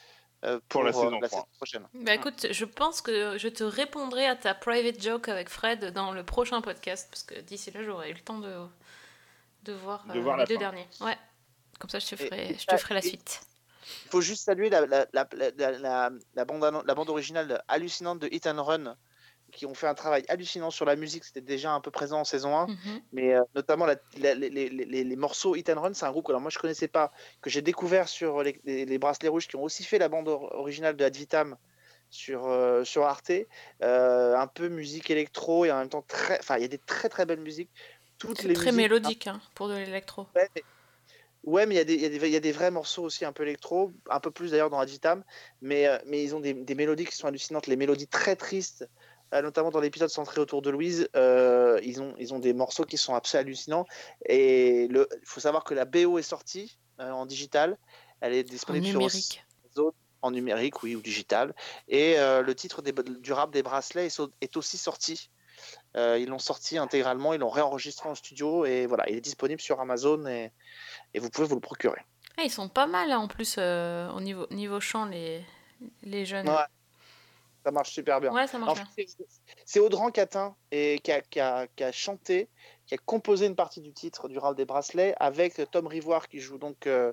euh, 0.44 0.60
pour, 0.68 0.82
Pour 0.82 0.84
la 0.84 0.90
euh, 0.90 1.20
saison 1.28 1.46
prochaine. 1.56 1.88
Bah 1.94 2.14
écoute, 2.14 2.46
je 2.50 2.64
pense 2.64 3.00
que 3.00 3.38
je 3.38 3.48
te 3.48 3.64
répondrai 3.64 4.26
à 4.26 4.36
ta 4.36 4.54
private 4.54 5.02
joke 5.02 5.28
avec 5.28 5.48
Fred 5.48 5.86
dans 5.92 6.12
le 6.12 6.22
prochain 6.24 6.60
podcast. 6.60 7.08
Parce 7.10 7.22
que 7.24 7.40
d'ici 7.40 7.70
là, 7.70 7.82
j'aurai 7.82 8.10
eu 8.10 8.14
le 8.14 8.20
temps 8.20 8.38
de, 8.38 8.54
de 9.64 9.72
voir, 9.72 10.04
De 10.06 10.18
euh, 10.18 10.20
voir 10.22 10.36
les 10.36 10.44
deux 10.44 10.54
fin. 10.54 10.60
derniers. 10.60 10.86
Ouais. 11.00 11.16
Comme 11.80 11.90
ça, 11.90 11.98
je 12.00 12.06
te 12.06 12.16
ferai, 12.16 12.50
et 12.52 12.58
je 12.58 12.66
te 12.66 12.76
ferai 12.76 12.94
la 12.94 13.00
et- 13.04 13.08
suite. 13.08 13.40
Il 14.06 14.10
faut 14.10 14.20
juste 14.20 14.44
saluer 14.44 14.70
la, 14.70 14.86
la, 14.86 15.06
la, 15.12 15.28
la, 16.34 16.44
bande, 16.44 16.64
annon- 16.64 16.82
la 16.86 16.94
bande 16.94 17.10
originale 17.10 17.62
hallucinante 17.68 18.18
de 18.20 18.28
Hit 18.30 18.46
and 18.46 18.62
Run, 18.62 18.96
qui 19.52 19.64
ont 19.66 19.74
fait 19.74 19.86
un 19.86 19.94
travail 19.94 20.24
hallucinant 20.28 20.70
sur 20.70 20.84
la 20.84 20.94
musique. 20.96 21.24
C'était 21.24 21.40
déjà 21.40 21.72
un 21.72 21.80
peu 21.80 21.90
présent 21.90 22.20
en 22.20 22.24
saison 22.24 22.56
1. 22.56 22.66
Mhm. 22.66 23.00
mais 23.12 23.34
euh, 23.34 23.42
notamment 23.54 23.86
les, 23.86 24.34
les- 24.34 24.50
les- 24.50 25.04
les 25.04 25.16
morceaux 25.16 25.56
Hit 25.56 25.70
and 25.70 25.80
Run, 25.80 25.94
c'est 25.94 26.04
un 26.06 26.10
groupe 26.10 26.26
que 26.26 26.32
alors 26.32 26.40
moi 26.42 26.50
je 26.50 26.58
connaissais 26.58 26.88
pas, 26.88 27.12
que 27.40 27.48
j'ai 27.50 27.62
découvert 27.62 28.08
sur 28.08 28.42
les, 28.42 28.98
bracelets 28.98 29.28
rouges 29.28 29.48
qui 29.48 29.56
ont 29.56 29.62
aussi 29.62 29.84
fait 29.84 29.98
la 29.98 30.08
bande 30.08 30.28
or- 30.28 30.54
originale 30.54 30.96
de 30.96 31.04
Ad 31.04 31.16
Vitam 31.16 31.56
sur, 32.10 32.46
euh, 32.46 32.84
sur 32.84 33.04
Arte, 33.04 33.32
Euh, 33.82 34.36
un 34.36 34.46
peu 34.46 34.68
musique 34.68 35.10
électro 35.10 35.64
et 35.64 35.70
en 35.72 35.78
même 35.78 35.88
temps 35.88 36.02
très, 36.02 36.38
enfin 36.40 36.56
il 36.56 36.62
y 36.62 36.64
a 36.64 36.68
des 36.68 36.78
très 36.78 37.08
très 37.08 37.24
belles 37.26 37.40
musiques. 37.40 37.70
Toutes 38.18 38.42
les 38.42 38.52
très 38.54 38.72
musiques- 38.72 38.76
mélodique 38.76 39.26
hein, 39.28 39.40
pour 39.54 39.68
de 39.68 39.74
l'électro. 39.74 40.26
Ouais, 40.34 40.48
Ouais, 41.48 41.64
mais 41.64 41.76
il 41.76 41.78
y, 41.78 41.80
a 41.80 41.84
des- 41.84 41.94
il 41.94 42.26
y, 42.26 42.30
y 42.30 42.36
a 42.36 42.40
des 42.40 42.52
vrais 42.52 42.70
morceaux 42.70 43.02
aussi 43.04 43.24
un 43.24 43.32
peu 43.32 43.42
électro, 43.42 43.90
un 44.10 44.20
peu 44.20 44.30
plus 44.30 44.50
d'ailleurs 44.50 44.68
dans 44.68 44.78
Agitam, 44.78 45.24
mais, 45.62 45.86
euh, 45.86 45.98
mais 46.04 46.22
ils 46.22 46.34
ont 46.36 46.40
des, 46.40 46.52
des 46.52 46.74
mélodies 46.74 47.06
qui 47.06 47.16
sont 47.16 47.26
hallucinantes, 47.26 47.66
les 47.66 47.76
mélodies 47.76 48.06
très 48.06 48.36
tristes, 48.36 48.86
euh, 49.32 49.40
notamment 49.40 49.70
dans 49.70 49.80
l'épisode 49.80 50.10
centré 50.10 50.42
autour 50.42 50.60
de 50.60 50.68
Louise, 50.68 51.08
euh, 51.16 51.80
ils, 51.82 52.02
ont, 52.02 52.14
ils 52.18 52.34
ont 52.34 52.38
des 52.38 52.52
morceaux 52.52 52.84
qui 52.84 52.98
sont 52.98 53.14
absolument 53.14 53.46
hallucinants. 53.46 53.86
Et 54.26 54.84
il 54.84 55.06
faut 55.24 55.40
savoir 55.40 55.64
que 55.64 55.72
la 55.72 55.86
BO 55.86 56.18
est 56.18 56.22
sortie 56.22 56.78
euh, 57.00 57.10
en 57.10 57.24
digital, 57.24 57.78
elle 58.20 58.34
est 58.34 58.46
En 58.46 58.50
disponible 58.50 58.84
sur 58.86 58.98
numérique. 59.00 59.42
en 60.20 60.30
numérique, 60.30 60.82
oui, 60.82 60.96
ou 60.96 61.00
digital. 61.00 61.54
Et 61.88 62.18
euh, 62.18 62.42
le 62.42 62.54
titre 62.54 62.82
des, 62.82 62.92
du 62.92 63.32
rap 63.32 63.52
des 63.52 63.62
bracelets 63.62 64.06
est, 64.06 64.20
est 64.42 64.56
aussi 64.58 64.76
sorti. 64.76 65.30
Ils 65.96 66.26
l'ont 66.28 66.38
sorti 66.38 66.78
intégralement, 66.78 67.34
ils 67.34 67.40
l'ont 67.40 67.48
réenregistré 67.48 68.08
en 68.08 68.14
studio 68.14 68.64
et 68.64 68.86
voilà, 68.86 69.08
il 69.08 69.16
est 69.16 69.20
disponible 69.20 69.60
sur 69.60 69.80
Amazon 69.80 70.24
et, 70.26 70.52
et 71.14 71.18
vous 71.20 71.30
pouvez 71.30 71.46
vous 71.46 71.54
le 71.54 71.60
procurer. 71.60 72.00
Ah, 72.36 72.42
ils 72.44 72.50
sont 72.50 72.68
pas 72.68 72.86
mal 72.86 73.10
hein, 73.10 73.18
en 73.18 73.28
plus 73.28 73.56
euh, 73.58 74.08
au 74.10 74.20
niveau, 74.20 74.46
niveau 74.50 74.80
chant, 74.80 75.06
les, 75.06 75.44
les 76.02 76.24
jeunes. 76.24 76.48
Ouais, 76.48 76.54
ça 77.64 77.70
marche 77.72 77.90
super 77.90 78.20
bien. 78.20 78.32
Ouais, 78.32 78.46
ça 78.46 78.58
marche 78.58 78.72
En 78.72 78.74
bien. 78.74 79.06
c'est- 79.64 79.80
Audran 79.80 80.10
Catin 80.10 80.54
et 80.70 81.00
qui, 81.02 81.10
a, 81.12 81.20
qui 81.20 81.40
a- 81.40 81.66
qui 81.74 81.82
a 81.84 81.90
chanté, 81.92 82.48
qui 82.86 82.94
a 82.94 82.98
composé 82.98 83.46
une 83.46 83.56
partie 83.56 83.80
du 83.80 83.92
titre 83.92 84.28
du 84.28 84.38
rap 84.38 84.56
des 84.56 84.64
bracelets 84.64 85.14
avec 85.18 85.60
Tom 85.72 85.86
Rivoire 85.88 86.28
qui 86.28 86.38
joue 86.38 86.58
donc. 86.58 86.86
euh, 86.86 87.12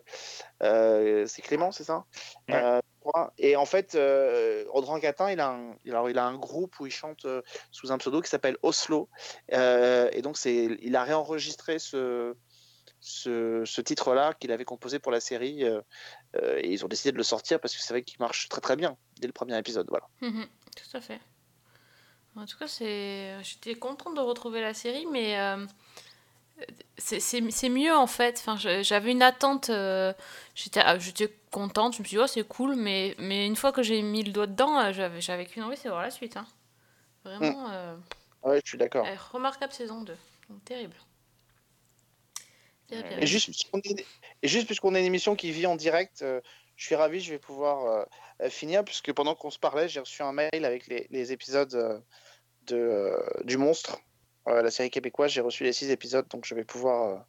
euh, 0.63 1.25
c'est 1.27 1.41
Clément, 1.41 1.71
c'est 1.71 1.83
ça? 1.83 2.05
Ouais. 2.47 2.55
Euh. 2.55 2.79
Et 3.37 3.55
en 3.55 3.65
fait, 3.65 3.93
euh, 3.93 4.65
Audran 4.73 4.99
Catin, 4.99 5.29
il 5.29 5.39
a, 5.39 5.49
un, 5.49 5.75
il, 5.85 5.93
a, 5.93 6.03
il 6.09 6.17
a 6.17 6.25
un 6.25 6.35
groupe 6.35 6.79
où 6.79 6.87
il 6.87 6.91
chante 6.91 7.27
sous 7.71 7.91
un 7.91 7.99
pseudo 7.99 8.19
qui 8.19 8.29
s'appelle 8.29 8.57
Oslo. 8.63 9.09
Euh, 9.53 10.09
et 10.11 10.23
donc, 10.23 10.37
c'est, 10.37 10.75
il 10.81 10.95
a 10.95 11.03
réenregistré 11.03 11.77
ce. 11.77 12.35
Ce, 13.07 13.61
ce 13.65 13.81
titre-là 13.81 14.33
qu'il 14.33 14.51
avait 14.51 14.65
composé 14.65 14.97
pour 14.97 15.11
la 15.11 15.19
série 15.19 15.63
euh, 15.63 15.79
euh, 16.37 16.57
et 16.63 16.73
ils 16.73 16.83
ont 16.83 16.87
décidé 16.87 17.11
de 17.11 17.17
le 17.17 17.23
sortir 17.23 17.59
parce 17.59 17.75
que 17.75 17.79
c'est 17.81 17.93
vrai 17.93 18.01
qu'il 18.01 18.19
marche 18.19 18.49
très 18.49 18.61
très 18.61 18.75
bien 18.75 18.97
dès 19.19 19.27
le 19.27 19.33
premier 19.33 19.55
épisode 19.59 19.85
voilà 19.89 20.07
Mhm, 20.21 20.47
tout 20.75 20.97
à 20.97 21.01
fait. 21.01 21.19
En 22.35 22.45
tout 22.47 22.57
cas, 22.57 22.67
c'est... 22.67 23.35
j'étais 23.43 23.75
contente 23.75 24.15
de 24.15 24.21
retrouver 24.21 24.59
la 24.59 24.73
série, 24.73 25.05
mais 25.05 25.39
euh, 25.39 25.65
c'est, 26.97 27.19
c'est- 27.19 27.51
c'est 27.51 27.69
mieux 27.69 27.95
en 27.95 28.07
fait. 28.07 28.37
Enfin, 28.39 28.57
je- 28.57 28.81
j'avais 28.83 29.11
une 29.11 29.21
attente, 29.21 29.69
euh, 29.69 30.13
j'étais, 30.55 30.81
ah, 30.83 30.97
j'étais 30.97 31.33
contente, 31.51 31.93
je 31.95 31.99
me 31.99 32.05
suis 32.05 32.17
dit, 32.17 32.21
oh, 32.23 32.27
c'est 32.27 32.43
cool, 32.47 32.75
mais, 32.75 33.15
mais 33.19 33.45
une 33.45 33.55
fois 33.55 33.71
que 33.71 33.83
j'ai 33.83 34.01
mis 34.01 34.23
le 34.23 34.31
doigt 34.31 34.47
dedans, 34.47 34.91
j'avais, 34.91 35.21
j'avais 35.21 35.45
qu'une 35.45 35.63
envie, 35.63 35.77
c'est 35.77 35.89
voir 35.89 36.01
la 36.01 36.11
suite. 36.11 36.37
hein. 36.37 36.45
Vraiment, 37.23 37.69
euh, 37.71 37.95
ouais 38.43 38.61
je 38.63 38.69
suis 38.69 38.77
d'accord 38.77 39.07
remarquable 39.31 39.73
saison 39.73 40.01
2. 40.01 40.17
Donc, 40.49 40.63
terrible. 40.65 40.95
Et 42.91 43.25
juste, 43.25 43.47
puisqu'on 43.47 43.81
est, 44.93 44.95
a 44.97 44.99
une 44.99 45.05
émission 45.05 45.35
qui 45.35 45.51
vit 45.51 45.65
en 45.65 45.75
direct, 45.75 46.21
euh, 46.21 46.41
je 46.75 46.85
suis 46.85 46.95
ravi, 46.95 47.19
je 47.19 47.31
vais 47.31 47.39
pouvoir 47.39 47.85
euh, 47.85 48.03
euh, 48.41 48.49
finir, 48.49 48.83
puisque 48.83 49.11
pendant 49.13 49.33
qu'on 49.35 49.49
se 49.49 49.59
parlait, 49.59 49.87
j'ai 49.87 49.99
reçu 49.99 50.21
un 50.21 50.33
mail 50.33 50.49
avec 50.65 50.87
les, 50.87 51.07
les 51.09 51.31
épisodes 51.31 51.73
euh, 51.73 51.99
de, 52.67 53.13
du 53.43 53.57
Monstre, 53.57 53.99
la 54.45 54.69
série 54.69 54.89
québécoise. 54.91 55.31
J'ai 55.31 55.41
reçu 55.41 55.63
les 55.63 55.73
six 55.73 55.89
épisodes, 55.89 56.27
donc 56.29 56.45
je 56.45 56.53
vais 56.53 56.63
pouvoir 56.63 57.25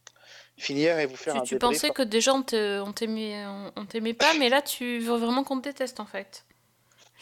finir 0.59 0.99
et 0.99 1.07
vous 1.07 1.17
faire 1.17 1.35
Tu, 1.35 1.39
un 1.39 1.43
tu 1.45 1.55
débrief. 1.55 1.81
pensais 1.81 1.91
que 1.91 2.03
déjà 2.03 2.35
on 2.35 2.43
t'aimait 2.43 4.15
pas, 4.15 4.35
mais 4.35 4.49
là 4.49 4.61
tu 4.63 4.99
veux 4.99 5.17
vraiment 5.17 5.45
qu'on 5.45 5.59
te 5.59 5.69
déteste 5.69 6.01
en 6.01 6.07
fait. 6.07 6.45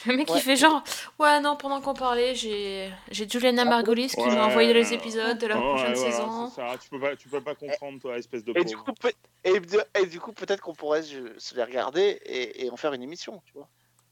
Le 0.06 0.16
mec 0.16 0.28
Ouais. 0.28 0.38
il 0.38 0.42
fait 0.42 0.56
genre, 0.56 0.82
ouais 1.20 1.40
non, 1.40 1.56
pendant 1.56 1.80
qu'on 1.80 1.94
parlait, 1.94 2.34
j'ai, 2.34 2.92
j'ai 3.10 3.28
Juliana 3.28 3.62
Ah, 3.62 3.64
Margolis 3.64 4.08
qui 4.08 4.20
Ouais. 4.20 4.34
m'a 4.34 4.46
envoyé 4.46 4.72
les 4.74 4.92
épisodes 4.92 5.38
de 5.38 5.46
la 5.46 5.56
Ouais, 5.56 5.62
prochaine 5.62 5.94
voilà, 5.94 6.10
saison. 6.10 6.50
ça. 6.50 6.76
Tu 6.82 6.88
peux 6.90 7.00
pas, 7.00 7.14
tu 7.16 7.28
peux 7.28 7.40
pas 7.40 7.54
comprendre, 7.54 8.00
toi, 8.00 8.18
espèce 8.18 8.42
de 8.44 8.52
Et 8.56 8.64
du 8.64 8.76
coup, 8.76 8.92
peut- 8.94 9.12
et, 9.44 9.60
de- 9.60 9.84
et 10.00 10.06
du 10.06 10.18
coup, 10.20 10.32
peut-être 10.32 10.60
qu'on 10.60 10.74
pourrait 10.74 11.02
se 11.04 11.54
les 11.54 11.62
regarder 11.62 12.20
et, 12.26 12.64
et 12.66 12.70
en 12.70 12.76
faire 12.76 12.92
une 12.92 13.02
émission, 13.02 13.40
tu 13.46 13.52
vois. 13.54 13.68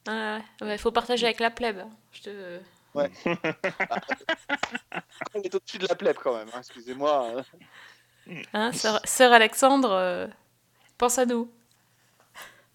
Ouais, 0.09 0.38
ouais, 0.62 0.78
faut 0.78 0.92
partager 0.92 1.26
avec 1.26 1.40
la 1.40 1.50
plèbe. 1.50 1.82
Je 2.12 2.22
te... 2.22 2.60
On 5.34 5.40
est 5.42 5.54
au-dessus 5.54 5.78
de 5.78 5.86
la 5.88 5.94
plèbe 5.94 6.16
quand 6.22 6.36
même, 6.36 6.48
hein, 6.54 6.59
excusez-moi. 6.59 7.32
hein. 8.28 8.42
Hein, 8.52 8.72
sœur, 8.72 9.00
sœur 9.04 9.32
Alexandre, 9.32 9.90
euh, 9.92 10.26
pense 10.98 11.18
à 11.18 11.26
nous. 11.26 11.50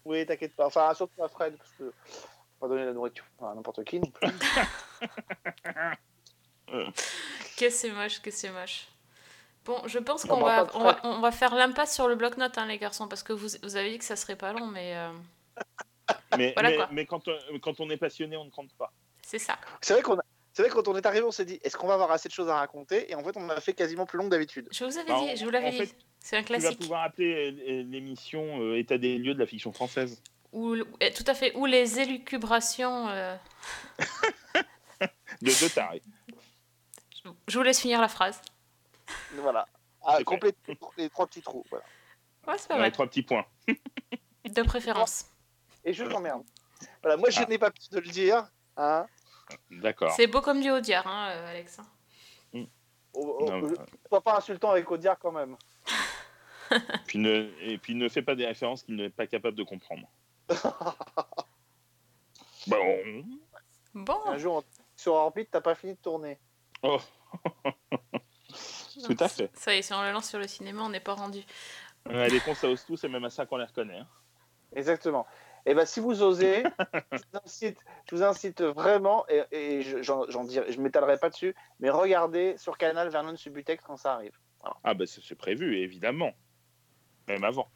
Oui, 0.04 0.26
t'inquiète 0.26 0.54
pas. 0.54 0.66
Enfin, 0.66 0.92
surtout 0.94 1.22
à 1.22 1.28
Fred, 1.28 1.56
parce 1.56 1.70
que 1.78 1.92
on 2.60 2.66
va 2.66 2.74
donner 2.74 2.86
la 2.86 2.92
nourriture 2.92 3.24
à 3.40 3.54
n'importe 3.54 3.84
qui 3.84 4.00
non 4.00 4.10
plus. 4.10 4.28
Qu'est-ce 7.56 7.56
que 7.58 7.70
c'est 7.70 7.90
moche, 7.90 8.20
qu'est-ce 8.20 8.42
que 8.42 8.48
c'est 8.48 8.50
moche. 8.52 8.86
Bon, 9.64 9.82
je 9.86 9.98
pense 9.98 10.24
On 10.24 10.28
qu'on 10.28 10.40
va 10.40 10.64
va, 10.64 10.64
pas 10.66 10.78
on 10.78 10.84
va, 10.84 11.00
on 11.04 11.20
va 11.20 11.30
faire 11.30 11.54
l'impasse 11.54 11.94
sur 11.94 12.08
le 12.08 12.14
bloc-notes, 12.16 12.56
hein, 12.58 12.66
les 12.66 12.78
garçons, 12.78 13.06
parce 13.08 13.22
que 13.22 13.32
vous, 13.32 13.48
vous 13.62 13.76
avez 13.76 13.90
dit 13.90 13.98
que 13.98 14.04
ça 14.04 14.16
serait 14.16 14.36
pas 14.36 14.52
long, 14.52 14.66
mais 14.66 14.96
euh, 14.96 15.12
Mais, 16.38 16.52
Voilà, 16.54 16.70
mais, 16.70 16.76
quoi. 16.76 16.88
mais 16.92 17.06
quand, 17.06 17.28
euh, 17.28 17.38
quand 17.60 17.78
on 17.80 17.90
est 17.90 17.96
passionné, 17.98 18.36
on 18.36 18.44
ne 18.46 18.50
compte 18.50 18.72
pas. 18.74 18.92
c'est 19.22 19.38
ça. 19.38 19.58
C'est 19.82 19.92
vrai 19.92 20.02
qu'on 20.02 20.18
a- 20.18 20.22
c'est 20.54 20.62
vrai 20.62 20.70
que 20.70 20.74
quand 20.74 20.88
on 20.88 20.96
est 20.96 21.04
arrivé, 21.06 21.24
on 21.24 21.30
s'est 21.30 21.44
dit 21.44 21.60
est-ce 21.62 21.76
qu'on 21.76 21.86
va 21.86 21.94
avoir 21.94 22.10
assez 22.10 22.28
de 22.28 22.32
choses 22.34 22.48
à 22.48 22.56
raconter? 22.56 23.10
Et 23.10 23.14
en 23.14 23.22
fait, 23.22 23.36
on 23.36 23.48
a 23.50 23.60
fait 23.60 23.74
quasiment 23.74 24.06
plus 24.06 24.16
long 24.18 24.24
que 24.24 24.30
d'habitude. 24.30 24.66
Je 24.72 24.84
vous 24.84 24.98
avais 24.98 25.12
Bah, 25.12 25.20
dit, 25.20 25.36
je 25.36 25.44
vous 25.44 25.50
l'avais 25.50 25.70
dit. 25.70 25.94
C'est 26.18 26.36
un 26.36 26.42
Tu 26.42 26.52
vas 26.54 26.58
classique. 26.60 26.80
pouvoir 26.80 27.02
appeler 27.04 27.52
euh, 27.52 27.82
l'émission 27.84 28.60
euh, 28.62 28.76
État 28.78 28.98
des 28.98 29.18
lieux 29.18 29.34
de 29.34 29.38
la 29.38 29.46
fiction 29.46 29.70
française. 29.72 30.20
Ou, 30.52 30.76
eh, 31.00 31.12
tout 31.12 31.24
à 31.26 31.34
fait. 31.34 31.54
Ou 31.56 31.66
les 31.66 32.00
élucubrations. 32.00 33.08
euh, 33.08 33.36
De 35.42 35.60
deux 35.60 35.68
tarés. 35.70 36.02
Je 37.46 37.56
vous 37.58 37.62
laisse 37.62 37.80
finir 37.80 38.00
la 38.00 38.08
phrase. 38.08 38.40
Voilà. 39.34 39.66
Ah, 40.04 40.18
complète 40.24 40.56
les 40.96 41.08
trois 41.10 41.26
petits 41.26 41.42
trous. 41.42 41.64
Voilà. 41.70 41.84
Ouais, 42.46 42.56
c'est 42.58 42.68
pas 42.68 42.78
mal. 42.78 42.90
trois 42.92 43.06
petits 43.06 43.22
points. 43.22 43.44
De 44.44 44.62
préférence. 44.62 45.26
Et 45.84 45.92
je 45.92 46.04
t'emmerde. 46.04 46.42
Voilà, 47.02 47.16
moi, 47.18 47.28
je 47.30 47.40
Ah. 47.42 47.46
n'ai 47.46 47.58
pas 47.58 47.70
pu 47.70 47.80
te 47.80 47.96
le 47.96 48.08
dire. 48.08 48.48
Hein. 48.76 49.06
D'accord. 49.70 50.12
C'est 50.12 50.26
beau 50.26 50.40
comme 50.40 50.60
du 50.60 50.70
Audiard, 50.70 51.06
hein, 51.06 51.30
euh, 51.30 51.50
Alex. 51.50 51.78
Oh, 52.54 52.66
oh, 53.40 53.46
Non, 53.50 53.64
euh, 53.64 53.68
mais- 53.70 53.76
Sois 54.08 54.22
pas 54.22 54.36
insultant 54.38 54.70
avec 54.70 54.90
Audiard 54.90 55.18
quand 55.18 55.32
même. 55.32 55.56
Puis 57.06 57.18
ne, 57.18 57.50
et 57.62 57.78
puis 57.78 57.94
ne 57.94 58.08
fais 58.08 58.20
pas 58.22 58.34
des 58.34 58.46
références 58.46 58.82
qu'il 58.82 58.96
n'est 58.96 59.08
pas 59.10 59.26
capable 59.26 59.56
de 59.56 59.62
comprendre. 59.62 60.06
bon. 62.66 63.24
Bon. 63.94 64.18
Un 64.26 64.38
jour, 64.38 64.64
sur 64.96 65.14
Orbite, 65.14 65.48
t'as 65.50 65.60
pas 65.60 65.74
fini 65.74 65.94
de 65.94 65.98
tourner. 65.98 66.38
Oh. 66.82 66.98
Tout 69.04 69.16
à 69.20 69.28
fait. 69.28 69.50
Ça 69.54 69.74
y 69.74 69.78
est, 69.78 69.82
si 69.82 69.92
on 69.92 70.02
le 70.02 70.12
lance 70.12 70.28
sur 70.28 70.38
le 70.38 70.46
cinéma, 70.46 70.82
on 70.82 70.90
n'est 70.90 71.00
pas 71.00 71.14
rendu. 71.14 71.40
Ouais, 72.06 72.28
les 72.28 72.40
cons, 72.40 72.54
ça 72.54 72.68
ose 72.68 72.84
tout, 72.84 72.96
c'est 72.96 73.08
même 73.08 73.24
à 73.24 73.30
ça 73.30 73.46
qu'on 73.46 73.56
les 73.56 73.64
reconnaît. 73.64 73.98
hein. 73.98 74.08
Exactement. 74.74 75.26
Et 75.66 75.74
ben 75.74 75.84
si 75.84 76.00
vous 76.00 76.22
osez, 76.22 76.62
je 77.12 77.18
vous 77.18 77.38
incite, 77.44 77.78
je 78.08 78.16
vous 78.16 78.22
incite 78.22 78.62
vraiment, 78.62 79.26
et, 79.28 79.42
et 79.50 79.82
je, 79.82 80.02
j'en, 80.02 80.28
j'en 80.30 80.44
dirai- 80.44 80.70
je 80.72 80.80
m'étalerai 80.80 81.18
pas 81.18 81.28
dessus, 81.30 81.54
mais 81.80 81.90
regardez 81.90 82.56
sur 82.56 82.78
Canal 82.78 83.08
Vernon 83.10 83.36
Subutex 83.36 83.82
quand 83.84 83.96
ça 83.96 84.14
arrive. 84.14 84.36
Ah 84.84 84.94
bah 84.94 85.04
c'est 85.06 85.22
c'est 85.22 85.34
prévu, 85.34 85.78
évidemment. 85.78 86.32
Même 87.28 87.44
avant. 87.44 87.68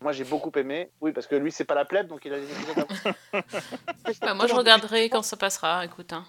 Moi 0.00 0.12
j'ai 0.12 0.24
beaucoup 0.24 0.52
aimé, 0.58 0.90
oui 1.00 1.12
parce 1.12 1.26
que 1.26 1.34
lui 1.36 1.50
c'est 1.50 1.64
pas 1.64 1.74
la 1.74 1.84
plèbe 1.86 2.06
donc 2.08 2.24
il 2.24 2.32
a 2.32 2.38
des 2.40 2.50
épisodes. 2.50 2.86
Bah, 4.20 4.34
moi, 4.34 4.46
je 4.46 4.54
regarderai 4.54 5.08
quand 5.10 5.22
ça 5.22 5.36
passera. 5.36 5.84
Écoute, 5.84 6.12
hein. 6.12 6.24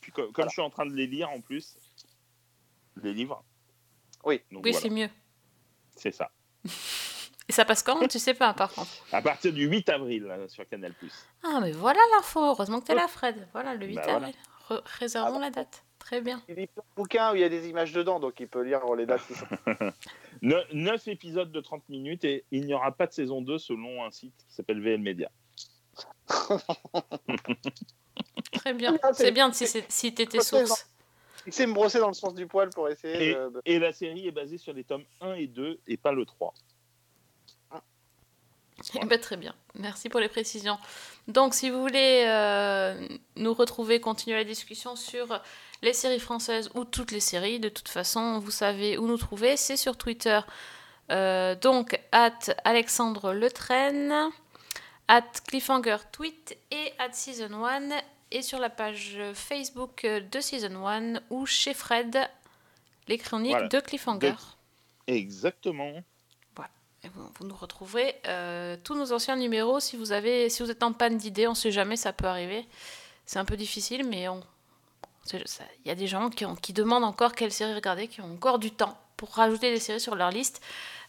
Puis 0.00 0.12
co- 0.12 0.30
comme 0.32 0.46
je 0.46 0.50
suis 0.52 0.60
en 0.62 0.70
train 0.70 0.84
de 0.86 0.92
les 0.92 1.06
lire 1.06 1.30
en 1.30 1.40
plus, 1.40 1.76
les 3.02 3.12
livres. 3.14 3.42
Oui. 4.24 4.42
Donc 4.52 4.64
Oui, 4.64 4.72
voilà, 4.72 4.82
c'est 4.82 4.90
mieux. 4.90 5.08
c'est 5.96 6.12
ça. 6.12 6.30
Et 7.48 7.52
ça 7.52 7.64
passe 7.64 7.82
quand 7.82 8.06
Tu 8.08 8.18
sais 8.18 8.34
pas, 8.34 8.52
par 8.54 8.70
contre? 8.72 8.90
À 9.12 9.20
partir 9.22 9.52
du 9.52 9.66
8 9.66 9.88
avril 9.88 10.22
là, 10.24 10.46
sur 10.48 10.68
Canal+. 10.68 10.94
Ah, 11.42 11.58
mais 11.60 11.72
voilà 11.72 12.00
l'info. 12.16 12.40
Heureusement 12.40 12.80
que 12.80 12.86
t'es 12.86 12.94
là, 12.94 13.08
Fred. 13.08 13.48
Voilà, 13.52 13.74
le 13.74 13.86
8 13.86 13.94
Bah, 13.96 14.02
avril. 14.16 14.34
Réservons 15.00 15.28
Ah 15.36 15.38
bah. 15.38 15.44
la 15.46 15.50
date. 15.50 15.82
Très 16.00 16.20
bien. 16.20 16.42
Il 16.48 16.56
lit 16.56 16.66
plein 16.66 16.82
de 16.82 16.94
bouquins 16.96 17.30
où 17.32 17.36
il 17.36 17.40
y 17.40 17.44
a 17.44 17.48
des 17.48 17.68
images 17.68 17.92
dedans 17.92 18.18
donc 18.18 18.40
il 18.40 18.48
peut 18.48 18.62
lire 18.62 18.80
les 18.96 19.06
dates. 19.06 19.20
sont- 19.22 19.92
9 20.42 21.06
épisodes 21.08 21.52
de 21.52 21.60
30 21.60 21.88
minutes 21.88 22.24
et 22.24 22.44
il 22.50 22.66
n'y 22.66 22.74
aura 22.74 22.90
pas 22.90 23.06
de 23.06 23.12
saison 23.12 23.40
2 23.42 23.58
selon 23.58 24.04
un 24.04 24.10
site 24.10 24.34
qui 24.48 24.54
s'appelle 24.54 24.80
VL 24.80 25.00
Media. 25.00 25.30
Très 28.52 28.74
bien. 28.74 28.96
Ah, 29.02 29.12
c'est- 29.12 29.30
bien 29.32 29.52
si 29.52 29.66
si 29.88 30.14
t'étais 30.14 30.40
source. 30.40 30.86
Il 31.46 31.52
sait 31.52 31.66
me 31.66 31.72
brosser 31.72 31.98
dans 32.00 32.08
le 32.08 32.12
sens 32.14 32.34
du 32.34 32.46
poil 32.46 32.68
pour 32.70 32.88
essayer 32.88 33.30
Et, 33.30 33.34
de. 33.34 33.48
de- 33.50 33.62
et 33.64 33.78
la 33.78 33.92
série 33.92 34.26
est 34.26 34.30
basée 34.32 34.58
sur 34.58 34.72
les 34.74 34.84
tomes 34.84 35.04
1 35.20 35.34
et 35.34 35.46
2 35.46 35.80
et 35.86 35.96
pas 35.96 36.12
le 36.12 36.24
3. 36.26 36.52
Eh 38.94 39.04
ben, 39.04 39.20
très 39.20 39.36
bien. 39.36 39.54
Merci 39.74 40.08
pour 40.08 40.20
les 40.20 40.28
précisions. 40.30 40.78
Donc, 41.28 41.52
si 41.54 41.68
vous 41.68 41.80
voulez 41.82 42.24
euh, 42.26 43.06
nous 43.36 43.52
retrouver, 43.52 44.00
continuer 44.00 44.36
la 44.38 44.44
discussion 44.44 44.96
sur 44.96 45.40
les 45.82 45.92
séries 45.92 46.20
françaises 46.20 46.70
ou 46.74 46.84
toutes 46.84 47.10
les 47.12 47.20
séries, 47.20 47.60
de 47.60 47.68
toute 47.68 47.88
façon, 47.88 48.38
vous 48.38 48.50
savez 48.50 48.98
où 48.98 49.06
nous 49.06 49.16
trouver. 49.16 49.56
C'est 49.56 49.76
sur 49.76 49.96
Twitter. 49.96 50.40
Euh, 51.10 51.54
donc, 51.54 51.98
at 52.12 52.38
Alexandre 52.64 53.32
Letraine, 53.32 54.30
at 55.08 55.22
Cliffhanger 55.48 55.96
Tweet 56.12 56.56
et 56.70 56.92
at 56.98 57.12
Season 57.12 57.64
1. 57.64 57.88
Et 58.32 58.42
sur 58.42 58.60
la 58.60 58.70
page 58.70 59.18
Facebook 59.34 60.06
de 60.06 60.40
Season 60.40 60.86
1 60.86 61.20
ou 61.30 61.46
chez 61.46 61.74
Fred, 61.74 62.16
les 63.08 63.18
chroniques 63.18 63.50
Voilà. 63.50 63.68
de 63.68 63.80
Cliffhanger. 63.80 64.34
Exactement. 65.08 66.02
Et 67.02 67.08
vous, 67.08 67.22
vous 67.38 67.46
nous 67.46 67.56
retrouverez 67.56 68.14
euh, 68.26 68.76
tous 68.84 68.94
nos 68.94 69.12
anciens 69.12 69.34
numéros 69.34 69.80
si 69.80 69.96
vous 69.96 70.12
avez, 70.12 70.50
si 70.50 70.62
vous 70.62 70.70
êtes 70.70 70.82
en 70.82 70.92
panne 70.92 71.16
d'idées. 71.16 71.48
On 71.48 71.54
sait 71.54 71.70
jamais, 71.72 71.96
ça 71.96 72.12
peut 72.12 72.26
arriver. 72.26 72.66
C'est 73.24 73.38
un 73.38 73.46
peu 73.46 73.56
difficile, 73.56 74.04
mais 74.04 74.28
on, 74.28 74.42
il 75.32 75.86
y 75.86 75.90
a 75.90 75.94
des 75.94 76.06
gens 76.06 76.30
qui, 76.30 76.44
ont- 76.44 76.56
qui 76.56 76.72
demandent 76.72 77.04
encore 77.04 77.32
quelle 77.34 77.52
série 77.52 77.74
regarder, 77.74 78.08
qui 78.08 78.20
ont 78.20 78.32
encore 78.32 78.58
du 78.58 78.70
temps 78.70 78.96
pour 79.16 79.30
rajouter 79.34 79.70
des 79.70 79.78
séries 79.80 80.00
sur 80.00 80.14
leur 80.14 80.30
liste. 80.30 80.62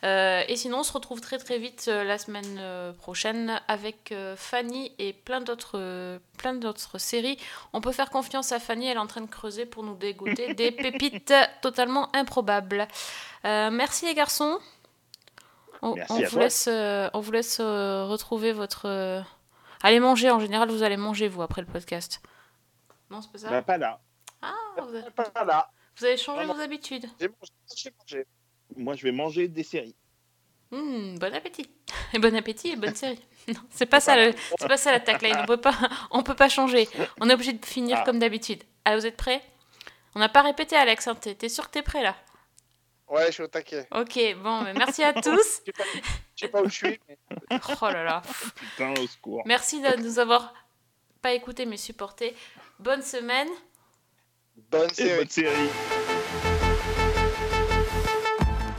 Euh, 0.03 0.43
et 0.47 0.55
sinon, 0.55 0.79
on 0.79 0.83
se 0.83 0.91
retrouve 0.91 1.21
très 1.21 1.37
très 1.37 1.59
vite 1.59 1.85
euh, 1.87 2.03
la 2.03 2.17
semaine 2.17 2.57
euh, 2.59 2.91
prochaine 2.91 3.61
avec 3.67 4.13
Fanny 4.35 4.91
et 4.99 5.13
plein 5.13 5.41
d'autres 5.41 6.19
plein 6.37 6.53
d'autres 6.53 6.97
séries. 6.97 7.37
On 7.71 7.81
peut 7.81 7.91
faire 7.91 8.09
confiance 8.09 8.51
à 8.51 8.59
Fanny, 8.59 8.87
elle 8.87 8.97
est 8.97 8.99
en 8.99 9.07
train 9.07 9.21
de 9.21 9.29
creuser 9.29 9.65
pour 9.65 9.83
nous 9.83 9.95
dégoûter 9.95 10.53
des 10.55 10.71
pépites 10.71 11.33
totalement 11.61 12.13
improbables. 12.15 12.87
Merci 13.43 14.05
les 14.05 14.13
garçons. 14.13 14.59
On, 15.83 15.91
vous 15.95 16.29
toi. 16.29 16.39
laisse, 16.41 16.67
on 17.13 17.19
vous 17.19 17.31
laisse 17.31 17.59
retrouver 17.59 18.51
votre. 18.53 19.23
Allez 19.83 19.99
manger, 19.99 20.29
en 20.29 20.39
général, 20.39 20.69
vous 20.69 20.83
allez 20.83 20.97
manger 20.97 21.27
vous 21.27 21.41
après 21.41 21.61
le 21.61 21.67
podcast. 21.67 22.21
Non, 23.11 23.21
c'est 23.21 23.31
pas 23.31 23.37
ça 23.37 23.49
Bah, 23.49 23.61
pas 23.61 23.77
là. 23.77 23.99
Ah, 24.41 24.53
vous 24.81 24.95
avez, 24.95 25.11
Pas 25.11 25.45
là. 25.45 25.69
vous 25.97 26.05
avez 26.05 26.17
changé 26.17 26.45
vos 26.45 26.59
habitudes. 26.59 27.05
J'ai 27.19 27.27
mangé. 27.27 27.51
J'ai 27.75 27.91
mangé. 27.99 28.25
Moi, 28.77 28.95
je 28.95 29.03
vais 29.03 29.11
manger 29.11 29.47
des 29.47 29.63
séries. 29.63 29.95
Hmm, 30.71 31.17
bon 31.19 31.35
appétit. 31.35 31.69
Et 32.13 32.19
bon 32.19 32.33
appétit 32.35 32.69
et 32.69 32.75
bonne 32.75 32.95
série. 32.95 33.19
Non, 33.47 33.59
c'est 33.71 33.87
pas 33.87 33.99
ça 33.99 34.15
le, 34.15 34.33
c'est 34.59 34.67
pas 34.67 34.77
ça 34.77 34.91
la 34.91 34.99
tagline. 34.99 35.35
On 35.41 35.45
peut 35.47 35.57
pas, 35.57 35.75
on 36.11 36.21
peut 36.23 36.35
pas 36.35 36.47
changer. 36.47 36.87
On 37.19 37.27
est 37.29 37.33
obligé 37.33 37.53
de 37.53 37.65
finir 37.65 37.97
Ah. 37.99 38.03
comme 38.05 38.19
d'habitude. 38.19 38.63
Allez, 38.85 38.97
vous 38.99 39.05
êtes 39.07 39.17
prêts? 39.17 39.41
On 40.15 40.19
n'a 40.19 40.29
pas 40.29 40.41
répété, 40.43 40.75
Alex. 40.75 41.07
hein. 41.07 41.15
T'es 41.15 41.33
t'es 41.35 41.49
sûr 41.49 41.65
que 41.67 41.71
t'es 41.71 41.81
prêt 41.81 42.03
là? 42.03 42.15
Ouais, 43.09 43.25
je 43.27 43.31
suis 43.31 43.43
au 43.43 43.47
taquet. 43.47 43.87
Ok, 43.91 44.17
bon, 44.43 44.61
mais 44.61 44.73
merci 44.73 45.03
à 45.03 45.11
tous. 45.13 45.61
Je 45.65 45.65
sais 45.65 45.71
pas, 45.73 45.83
je 46.35 46.39
sais 46.45 46.47
pas 46.49 46.61
où 46.61 46.69
je 46.69 46.75
suis. 46.75 46.99
mais- 47.09 47.17
Oh 47.81 47.85
là 47.89 48.03
là. 48.03 48.21
Putain, 48.55 48.93
au 49.01 49.07
secours. 49.07 49.41
Merci 49.45 49.81
de 49.81 49.97
nous 50.01 50.19
avoir 50.19 50.53
pas 51.21 51.33
écoutés 51.33 51.65
mais 51.65 51.77
supportés. 51.77 52.35
Bonne 52.79 53.01
semaine. 53.01 53.47
Bonne 54.71 54.89
série. 54.89 55.17
bonne 55.17 55.29
série. 55.29 55.69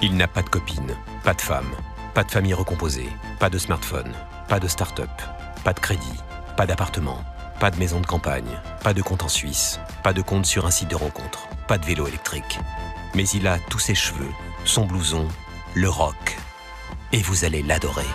Il 0.03 0.17
n'a 0.17 0.27
pas 0.27 0.43
de 0.43 0.49
copine, 0.49 0.97
pas 1.23 1.35
de 1.35 1.41
femme, 1.41 1.71
pas 2.15 2.25
de 2.25 2.31
famille 2.31 2.55
recomposée, 2.55 3.09
pas 3.39 3.49
de 3.49 3.59
smartphone, 3.59 4.13
pas 4.49 4.59
de 4.59 4.67
start-up, 4.67 5.11
pas 5.65 5.73
de 5.73 5.79
crédit, 5.79 6.19
pas 6.57 6.67
d'appartement, 6.67 7.23
pas 7.61 7.71
de 7.71 7.79
maison 7.79 8.01
de 8.01 8.07
campagne, 8.07 8.61
pas 8.83 8.95
de 8.95 9.03
compte 9.03 9.23
en 9.23 9.29
Suisse, 9.29 9.79
pas 10.03 10.13
de 10.13 10.21
compte 10.21 10.45
sur 10.45 10.67
un 10.67 10.73
site 10.73 10.91
de 10.91 10.97
rencontre, 10.97 11.47
pas 11.69 11.79
de 11.79 11.87
vélo 11.87 12.09
électrique. 12.09 12.59
Mais 13.15 13.29
il 13.29 13.47
a 13.47 13.59
tous 13.71 13.79
ses 13.79 13.95
cheveux, 13.95 14.31
son 14.65 14.87
blouson, 14.87 15.29
le 15.75 15.89
rock. 15.89 16.37
Et 17.13 17.19
vous 17.19 17.45
allez 17.45 17.63
l'adorer. 17.63 18.07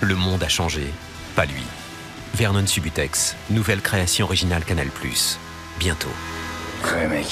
Le 0.00 0.14
monde 0.14 0.42
a 0.42 0.48
changé, 0.48 0.92
pas 1.36 1.44
lui. 1.44 1.62
Vernon 2.34 2.66
Subutex, 2.66 3.36
nouvelle 3.50 3.82
création 3.82 4.24
originale 4.24 4.64
Canal+. 4.64 4.88
Bientôt. 5.78 6.08
Ouais. 6.84 7.24